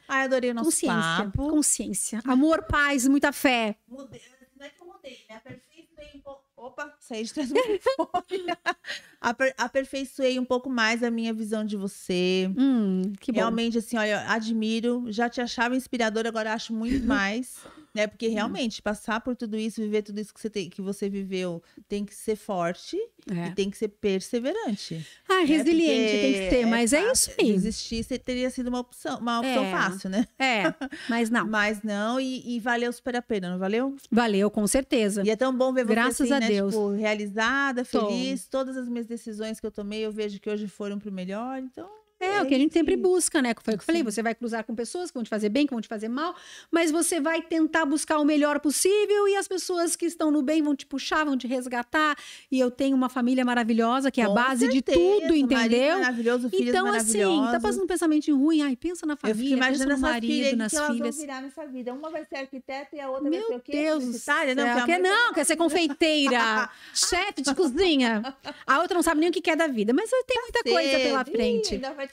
Ai, 0.09 0.25
adorei 0.25 0.51
o 0.51 0.55
nosso 0.55 0.67
consciência. 0.71 1.01
papo. 1.01 1.51
Consciência. 1.51 2.23
Amor, 2.25 2.63
paz, 2.65 3.07
muita 3.09 3.33
fé. 3.33 3.77
Mudei, 3.89 4.21
não 4.59 4.67
é 4.67 4.71
que 4.71 4.81
eu 4.83 4.87
mudei, 4.87 5.19
né? 5.29 5.37
Aperfeiçoei 5.37 6.11
um 6.15 6.21
pouco. 6.21 6.42
Opa, 6.63 6.95
saí 7.01 7.25
de 7.25 7.41
microfone. 7.41 8.47
Aper- 9.21 9.55
Aperfeiçoei 9.59 10.39
um 10.39 10.45
pouco 10.45 10.71
mais 10.71 11.03
a 11.03 11.11
minha 11.11 11.33
visão 11.35 11.65
de 11.65 11.77
você. 11.77 12.49
Hum, 12.57 13.03
que 13.21 13.33
bom. 13.33 13.39
Realmente, 13.39 13.79
assim, 13.79 13.97
olha, 13.97 14.25
admiro. 14.31 15.05
Já 15.09 15.29
te 15.29 15.41
achava 15.41 15.75
inspiradora, 15.75 16.29
agora 16.29 16.53
acho 16.53 16.73
muito 16.73 17.03
mais. 17.07 17.57
Né? 17.95 18.07
Porque 18.07 18.29
Hum. 18.29 18.33
realmente, 18.33 18.81
passar 18.83 19.21
por 19.21 19.37
tudo 19.37 19.57
isso, 19.59 19.81
viver 19.81 20.03
tudo 20.03 20.21
isso 20.21 20.33
que 20.33 20.41
você, 20.41 20.49
tem, 20.51 20.69
que 20.71 20.81
você 20.83 21.09
viveu, 21.09 21.63
tem 21.89 22.05
que 22.05 22.15
ser 22.15 22.37
forte 22.37 22.97
É. 23.31 23.49
e 23.49 23.55
tem 23.55 23.71
que 23.71 23.77
ser 23.77 23.89
perseverante. 23.89 25.07
Ah, 25.29 25.41
né? 25.41 25.45
resiliente 25.45 26.13
Porque 26.13 26.19
tem 26.21 26.33
que 26.33 26.51
ser, 26.51 26.67
mas 26.67 26.93
é 26.93 27.01
isso 27.13 27.31
fácil. 27.31 27.35
aí. 27.39 27.53
Desistir 27.53 28.03
você 28.05 28.19
teria 28.19 28.51
sido 28.51 28.69
uma 28.69 28.81
opção, 28.81 29.19
uma 29.19 29.41
opção 29.41 29.65
É. 29.65 29.71
fácil, 29.71 30.11
né? 30.11 30.27
É, 30.39 30.63
mas 31.09 31.29
não. 31.31 31.47
Mas 31.63 31.83
não, 31.83 32.19
e, 32.21 32.57
e 32.57 32.61
valeu 32.61 32.93
super 32.93 33.15
a 33.17 33.23
pena, 33.23 33.51
não 33.51 33.59
valeu? 33.59 33.95
Valeu, 34.11 34.51
com 34.51 34.67
certeza. 34.67 35.23
E 35.25 35.31
é 35.31 35.37
tão 35.37 35.55
bom 35.57 35.73
ver 35.73 35.85
você 35.85 35.93
Graças 35.93 36.21
assim, 36.23 36.33
a 36.33 36.41
né, 36.41 36.49
Deus. 36.49 36.73
tipo, 36.75 36.91
realizada, 36.93 37.85
feliz. 37.85 38.47
Todas 38.49 38.77
as 38.77 38.89
minhas 38.89 39.07
decisões 39.07 39.61
que 39.61 39.67
eu 39.67 39.71
tomei, 39.71 40.01
eu 40.05 40.11
vejo 40.13 40.41
que 40.41 40.49
hoje 40.51 40.67
foram 40.67 40.99
pro 40.99 41.13
melhor. 41.13 41.59
Então, 41.59 41.89
É, 42.25 42.43
o 42.43 42.47
que 42.47 42.55
a 42.55 42.59
gente 42.59 42.73
sempre 42.73 42.97
busca, 42.97 43.43
né? 43.43 43.55
Foi 43.63 43.75
o 43.75 43.77
que 43.79 43.83
eu 43.83 43.87
falei, 43.87 44.03
você 44.03 44.23
vai 44.23 44.35
cruzar 44.35 44.65
com 44.65 44.75
pessoas 44.75 45.11
que 45.11 45.15
vão 45.15 45.25
te 45.25 45.31
fazer 45.31 45.49
bem, 45.49 45.67
que 45.67 45.73
vão 45.73 45.81
te 45.81 45.89
fazer 45.89 46.09
mal, 46.09 46.35
mas 46.71 46.91
você 46.91 47.21
vai 47.21 47.43
tentar 47.43 47.85
buscar 47.85 48.19
o 48.19 48.25
melhor 48.25 48.61
possível 48.61 49.29
e 49.29 49.37
as 49.37 49.49
pessoas 49.49 49.97
que 49.97 50.07
estão 50.07 50.31
no 50.31 50.43
bem 50.43 50.63
vão 50.63 50.75
te 50.77 50.87
puxar, 50.87 51.25
vão 51.25 51.37
te 51.37 51.47
resgatar. 51.47 52.17
E 52.51 52.59
eu 52.61 52.71
tenho 52.71 52.97
uma 52.97 53.09
família 53.09 53.45
maravilhosa, 53.45 54.11
que 54.11 54.21
é 54.21 54.25
a 54.25 54.29
Com 54.29 54.35
base 54.35 54.67
de 54.69 54.75
certeza, 54.75 54.99
tudo, 54.99 55.21
marido 55.23 55.37
entendeu? 55.55 55.99
maravilhoso, 55.99 56.49
filhos 56.51 56.69
Então, 56.69 56.87
assim, 56.87 57.43
tá 57.51 57.61
passando 57.61 57.85
um 57.85 57.87
pensamento 57.87 58.37
ruim, 58.37 58.63
ai, 58.63 58.77
pensa 58.77 59.05
na 59.07 59.17
família, 59.17 59.57
pensa 59.59 59.87
no 59.87 59.99
marido, 59.99 60.33
filhas 60.33 60.49
aí, 60.53 60.57
nas 60.57 60.71
que 60.73 60.77
elas 60.79 60.91
filhas. 60.93 61.17
vão 61.17 61.27
virar 61.27 61.41
nessa 61.43 61.67
vida. 61.67 61.93
Uma 61.93 62.11
vai 62.11 62.25
ser 62.25 62.37
arquiteta 62.37 62.97
e 62.97 63.01
a 63.01 63.09
outra 63.11 63.23
vai 63.29 63.39
Meu 63.39 63.49
ser 63.49 63.55
o 63.57 63.61
quê? 63.61 63.73
Deus 63.73 64.05
céu, 64.17 64.55
Não, 64.57 64.79
a 64.83 64.87
quer 64.87 64.99
não, 65.01 65.33
quer 65.35 65.45
ser 65.45 65.57
confeiteira, 65.57 66.71
chefe 66.95 67.43
de 67.43 67.55
cozinha. 67.55 68.35
A 68.67 68.81
outra 68.81 68.95
não 68.95 69.03
sabe 69.03 69.21
nem 69.21 69.31
o 69.31 69.33
que 69.33 69.41
quer 69.41 69.57
da 69.57 69.67
vida, 69.67 69.93
mas 69.93 70.11
tem 70.27 70.41
muita 70.43 70.63
coisa 70.63 70.91
cedo. 70.91 71.03
pela 71.03 71.21
Ih, 71.23 71.31
frente. 71.33 71.75
ainda 71.75 71.93
vai 71.95 72.09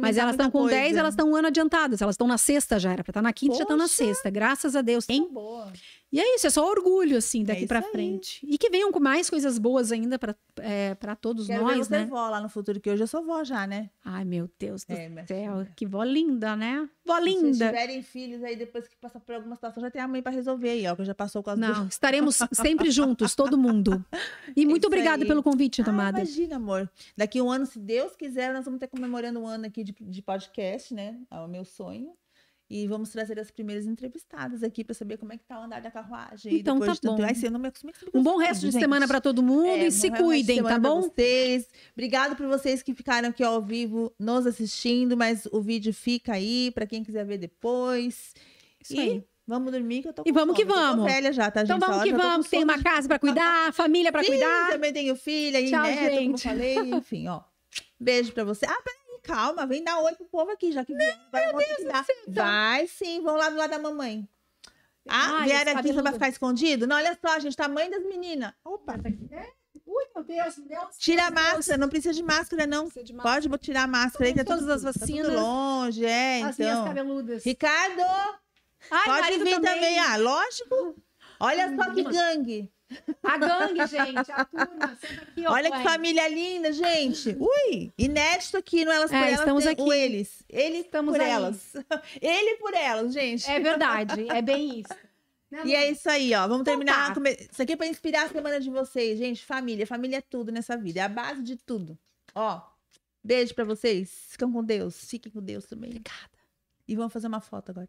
Mas 0.00 0.16
elas 0.16 0.32
estão 0.34 0.50
com 0.50 0.60
coisa. 0.60 0.74
10, 0.76 0.96
elas 0.96 1.12
estão 1.14 1.30
um 1.30 1.36
ano 1.36 1.48
adiantadas. 1.48 2.00
Elas 2.02 2.14
estão 2.14 2.26
na 2.26 2.38
sexta 2.38 2.78
já, 2.78 2.92
era 2.92 3.02
pra 3.04 3.10
estar 3.10 3.22
na 3.22 3.32
quinta, 3.32 3.56
já 3.56 3.62
estão 3.62 3.76
na 3.76 3.84
Poxa. 3.84 3.94
sexta. 3.96 4.30
Graças 4.30 4.74
a 4.76 4.82
Deus. 4.82 5.06
Tá 5.06 5.12
Hein? 5.12 5.28
boa. 5.32 5.72
E 6.14 6.20
é 6.20 6.34
isso, 6.36 6.46
é 6.46 6.50
só 6.50 6.64
orgulho, 6.70 7.16
assim, 7.16 7.42
daqui 7.42 7.60
isso 7.62 7.68
pra 7.68 7.80
aí. 7.80 7.90
frente. 7.90 8.46
E 8.48 8.56
que 8.56 8.70
venham 8.70 8.92
com 8.92 9.00
mais 9.00 9.28
coisas 9.28 9.58
boas 9.58 9.90
ainda 9.90 10.16
pra, 10.16 10.32
é, 10.58 10.94
pra 10.94 11.16
todos 11.16 11.48
Quero 11.48 11.66
ver 11.66 11.76
nós, 11.76 11.88
você 11.88 11.98
né? 11.98 12.06
vó 12.06 12.28
lá 12.28 12.40
no 12.40 12.48
futuro, 12.48 12.78
que 12.80 12.88
hoje 12.88 13.02
eu 13.02 13.06
sou 13.08 13.24
vó 13.24 13.42
já, 13.42 13.66
né? 13.66 13.90
Ai, 14.04 14.24
meu 14.24 14.48
Deus 14.56 14.84
do 14.84 14.92
É, 14.92 15.08
céu. 15.26 15.56
filha. 15.58 15.72
Que 15.74 15.84
vó 15.84 16.04
linda, 16.04 16.54
né? 16.54 16.88
Vó 17.04 17.16
Se 17.18 17.24
linda. 17.24 17.66
tiverem 17.66 18.00
filhos 18.00 18.44
aí, 18.44 18.54
depois 18.54 18.86
que 18.86 18.94
passar 18.96 19.18
por 19.18 19.34
alguma 19.34 19.56
situação, 19.56 19.80
já 19.82 19.90
tem 19.90 20.00
a 20.00 20.06
mãe 20.06 20.22
pra 20.22 20.30
resolver 20.30 20.70
aí, 20.70 20.86
ó, 20.86 20.94
que 20.94 21.04
já 21.04 21.14
passou 21.16 21.42
com 21.42 21.50
as 21.50 21.58
Não, 21.58 21.88
estaremos 21.88 22.38
sempre 22.52 22.92
juntos, 22.92 23.34
todo 23.34 23.58
mundo. 23.58 24.04
E 24.56 24.64
muito 24.64 24.84
isso 24.84 24.86
obrigada 24.86 25.26
pelo 25.26 25.42
convite, 25.42 25.82
Ah, 25.82 25.84
Tomada. 25.84 26.18
imagina, 26.20 26.54
amor. 26.56 26.88
Daqui 27.16 27.42
um 27.42 27.50
ano, 27.50 27.66
se 27.66 27.80
Deus 27.80 28.14
quiser, 28.14 28.54
nós 28.54 28.64
vamos 28.64 28.76
estar 28.76 28.86
comemorando 28.86 29.40
um 29.40 29.46
ano 29.48 29.66
aqui 29.66 29.82
de, 29.82 29.92
de 30.00 30.22
podcast, 30.22 30.94
né? 30.94 31.18
É 31.28 31.40
o 31.40 31.48
meu 31.48 31.64
sonho. 31.64 32.12
E 32.68 32.86
vamos 32.88 33.10
trazer 33.10 33.38
as 33.38 33.50
primeiras 33.50 33.84
entrevistadas 33.86 34.62
aqui 34.62 34.82
para 34.82 34.94
saber 34.94 35.18
como 35.18 35.32
é 35.32 35.36
que 35.36 35.44
tá 35.44 35.60
o 35.60 35.64
andar 35.64 35.82
da 35.82 35.90
carruagem. 35.90 36.54
Então 36.54 36.80
tá 36.80 36.94
bom. 37.02 37.18
Ai, 37.22 37.34
não 37.50 37.60
me 37.60 37.70
Um 38.14 38.22
bom 38.22 38.38
resto 38.38 38.66
de 38.66 38.72
semana 38.72 39.06
pra 39.06 39.20
todo 39.20 39.42
mundo 39.42 39.66
É, 39.66 39.86
e 39.86 39.92
se 39.92 40.10
cuidem, 40.10 40.62
tá 40.62 40.78
bom? 40.78 41.02
Vocês. 41.02 41.68
Obrigado 41.92 42.34
por 42.36 42.46
vocês 42.46 42.82
que 42.82 42.94
ficaram 42.94 43.28
aqui 43.28 43.42
ao 43.44 43.60
vivo 43.60 44.12
nos 44.18 44.46
assistindo, 44.46 45.16
mas 45.16 45.46
o 45.52 45.60
vídeo 45.60 45.92
fica 45.92 46.32
aí 46.32 46.70
para 46.70 46.86
quem 46.86 47.04
quiser 47.04 47.24
ver 47.26 47.36
depois. 47.38 48.32
Isso 48.82 48.94
e 48.94 49.00
aí. 49.00 49.24
vamos 49.46 49.70
dormir 49.70 50.00
que 50.02 50.08
eu 50.08 50.12
tô 50.14 50.22
E 50.24 50.32
com 50.32 50.38
vamos 50.38 50.56
que 50.56 50.64
vamos. 50.64 51.04
velha 51.04 51.32
já, 51.34 51.50
tá, 51.50 51.60
gente? 51.64 51.76
Então 51.76 51.88
vamos 51.88 52.02
que 52.02 52.12
vamos. 52.14 52.48
Tem 52.48 52.64
uma 52.64 52.82
casa 52.82 53.06
pra 53.06 53.18
cuidar, 53.18 53.72
família 53.74 54.10
pra 54.10 54.22
Sim, 54.22 54.28
cuidar. 54.32 54.70
também 54.70 54.92
tenho 54.92 55.14
filha 55.16 55.60
e 55.60 55.68
Tchau, 55.70 55.82
neto, 55.82 55.98
como 55.98 56.10
eu 56.12 56.20
gente. 56.22 56.42
falei, 56.42 56.76
enfim, 56.78 57.28
ó. 57.28 57.42
Beijo 58.00 58.32
pra 58.32 58.44
você. 58.44 58.64
Ah, 58.66 58.82
peraí, 58.84 59.03
calma, 59.24 59.66
vem 59.66 59.82
dar 59.82 59.98
oi 60.00 60.14
pro 60.14 60.26
povo 60.26 60.50
aqui, 60.52 60.70
já 60.70 60.84
que 60.84 60.94
vieram. 60.94 61.18
Vai, 61.32 61.52
dar. 61.88 62.04
Vai 62.28 62.86
sim, 62.86 63.20
vão 63.22 63.36
lá 63.36 63.48
do 63.50 63.56
lado 63.56 63.70
da 63.70 63.78
mamãe. 63.78 64.28
Ah, 65.08 65.38
Ai, 65.40 65.44
vieram 65.48 65.72
aqui 65.72 65.72
só 65.72 65.76
cabeludo. 65.82 66.02
pra 66.02 66.12
ficar 66.12 66.28
escondido? 66.28 66.86
Não, 66.86 66.96
olha 66.96 67.18
só, 67.20 67.38
gente, 67.38 67.56
tamanho 67.56 67.90
das 67.90 68.04
meninas. 68.04 68.52
Opa, 68.64 68.94
Ui, 69.86 70.04
meu 70.14 70.24
Deus, 70.24 70.56
meu 70.56 70.66
Deus. 70.66 70.96
tira 70.98 71.26
a 71.26 71.30
máscara, 71.30 71.76
não 71.76 71.88
precisa 71.88 72.14
de 72.14 72.22
máscara, 72.22 72.66
não. 72.66 72.88
De 72.88 73.12
máscara. 73.12 73.48
Pode 73.48 73.58
tirar 73.58 73.82
a 73.82 73.86
máscara 73.86 74.24
aí, 74.24 74.30
é 74.32 74.36
tudo, 74.44 74.66
todas 74.66 74.84
as 74.84 74.94
tá 74.94 75.00
tudo 75.00 75.00
vacinas. 75.00 75.32
longe, 75.34 76.04
é, 76.06 76.42
As 76.42 76.58
então. 76.58 76.84
cabeludas. 76.84 77.44
Ricardo, 77.44 78.00
Ai, 78.90 79.04
pode 79.04 79.38
vir 79.44 79.60
também. 79.60 79.98
ah, 79.98 80.16
lógico. 80.16 80.96
Olha 81.38 81.74
só 81.76 81.90
que 81.92 82.02
gangue. 82.02 82.72
A 83.22 83.38
gangue, 83.38 83.86
gente, 83.86 84.30
a 84.30 84.44
turma. 84.44 84.98
Aqui, 85.22 85.46
ó, 85.46 85.52
Olha 85.52 85.70
que 85.70 85.76
mãe. 85.76 85.84
família 85.84 86.28
linda, 86.28 86.72
gente. 86.72 87.36
Ui, 87.40 87.92
inédito 87.98 88.56
aqui 88.56 88.84
no 88.84 88.92
Elas 88.92 89.10
É, 89.12 89.18
por 89.18 89.26
Elas. 89.26 89.38
estamos 89.40 89.66
aqui. 89.66 89.82
O 89.82 89.92
eles. 89.92 90.44
Ele 90.48 90.78
Estamos 90.78 91.12
por 91.12 91.20
aí. 91.20 91.30
elas. 91.30 91.72
Ele 92.20 92.56
por 92.58 92.74
elas, 92.74 93.12
gente. 93.12 93.48
É 93.50 93.58
verdade, 93.58 94.28
é 94.28 94.42
bem 94.42 94.80
isso. 94.80 94.94
E 95.64 95.72
é 95.72 95.88
isso 95.88 96.10
aí, 96.10 96.34
ó. 96.34 96.48
Vamos 96.48 96.62
Então 96.62 96.74
terminar. 96.76 97.14
tá. 97.14 97.20
Isso 97.30 97.62
aqui 97.62 97.74
é 97.74 97.76
pra 97.76 97.86
inspirar 97.86 98.24
a 98.24 98.28
semana 98.28 98.58
de 98.58 98.68
vocês, 98.68 99.16
gente. 99.16 99.44
Família. 99.44 99.86
Família 99.86 100.16
é 100.16 100.20
tudo 100.20 100.50
nessa 100.50 100.76
vida. 100.76 100.98
É 100.98 101.02
a 101.04 101.08
base 101.08 101.44
de 101.44 101.54
tudo. 101.54 101.96
Ó, 102.34 102.60
beijo 103.22 103.54
pra 103.54 103.62
vocês. 103.64 104.10
Ficam 104.30 104.50
com 104.52 104.64
Deus. 104.64 105.08
Fiquem 105.08 105.30
com 105.30 105.40
Deus 105.40 105.64
também. 105.66 105.90
Obrigada. 105.90 106.30
E 106.88 106.96
vamos 106.96 107.12
fazer 107.12 107.28
uma 107.28 107.40
foto 107.40 107.70
agora. 107.70 107.88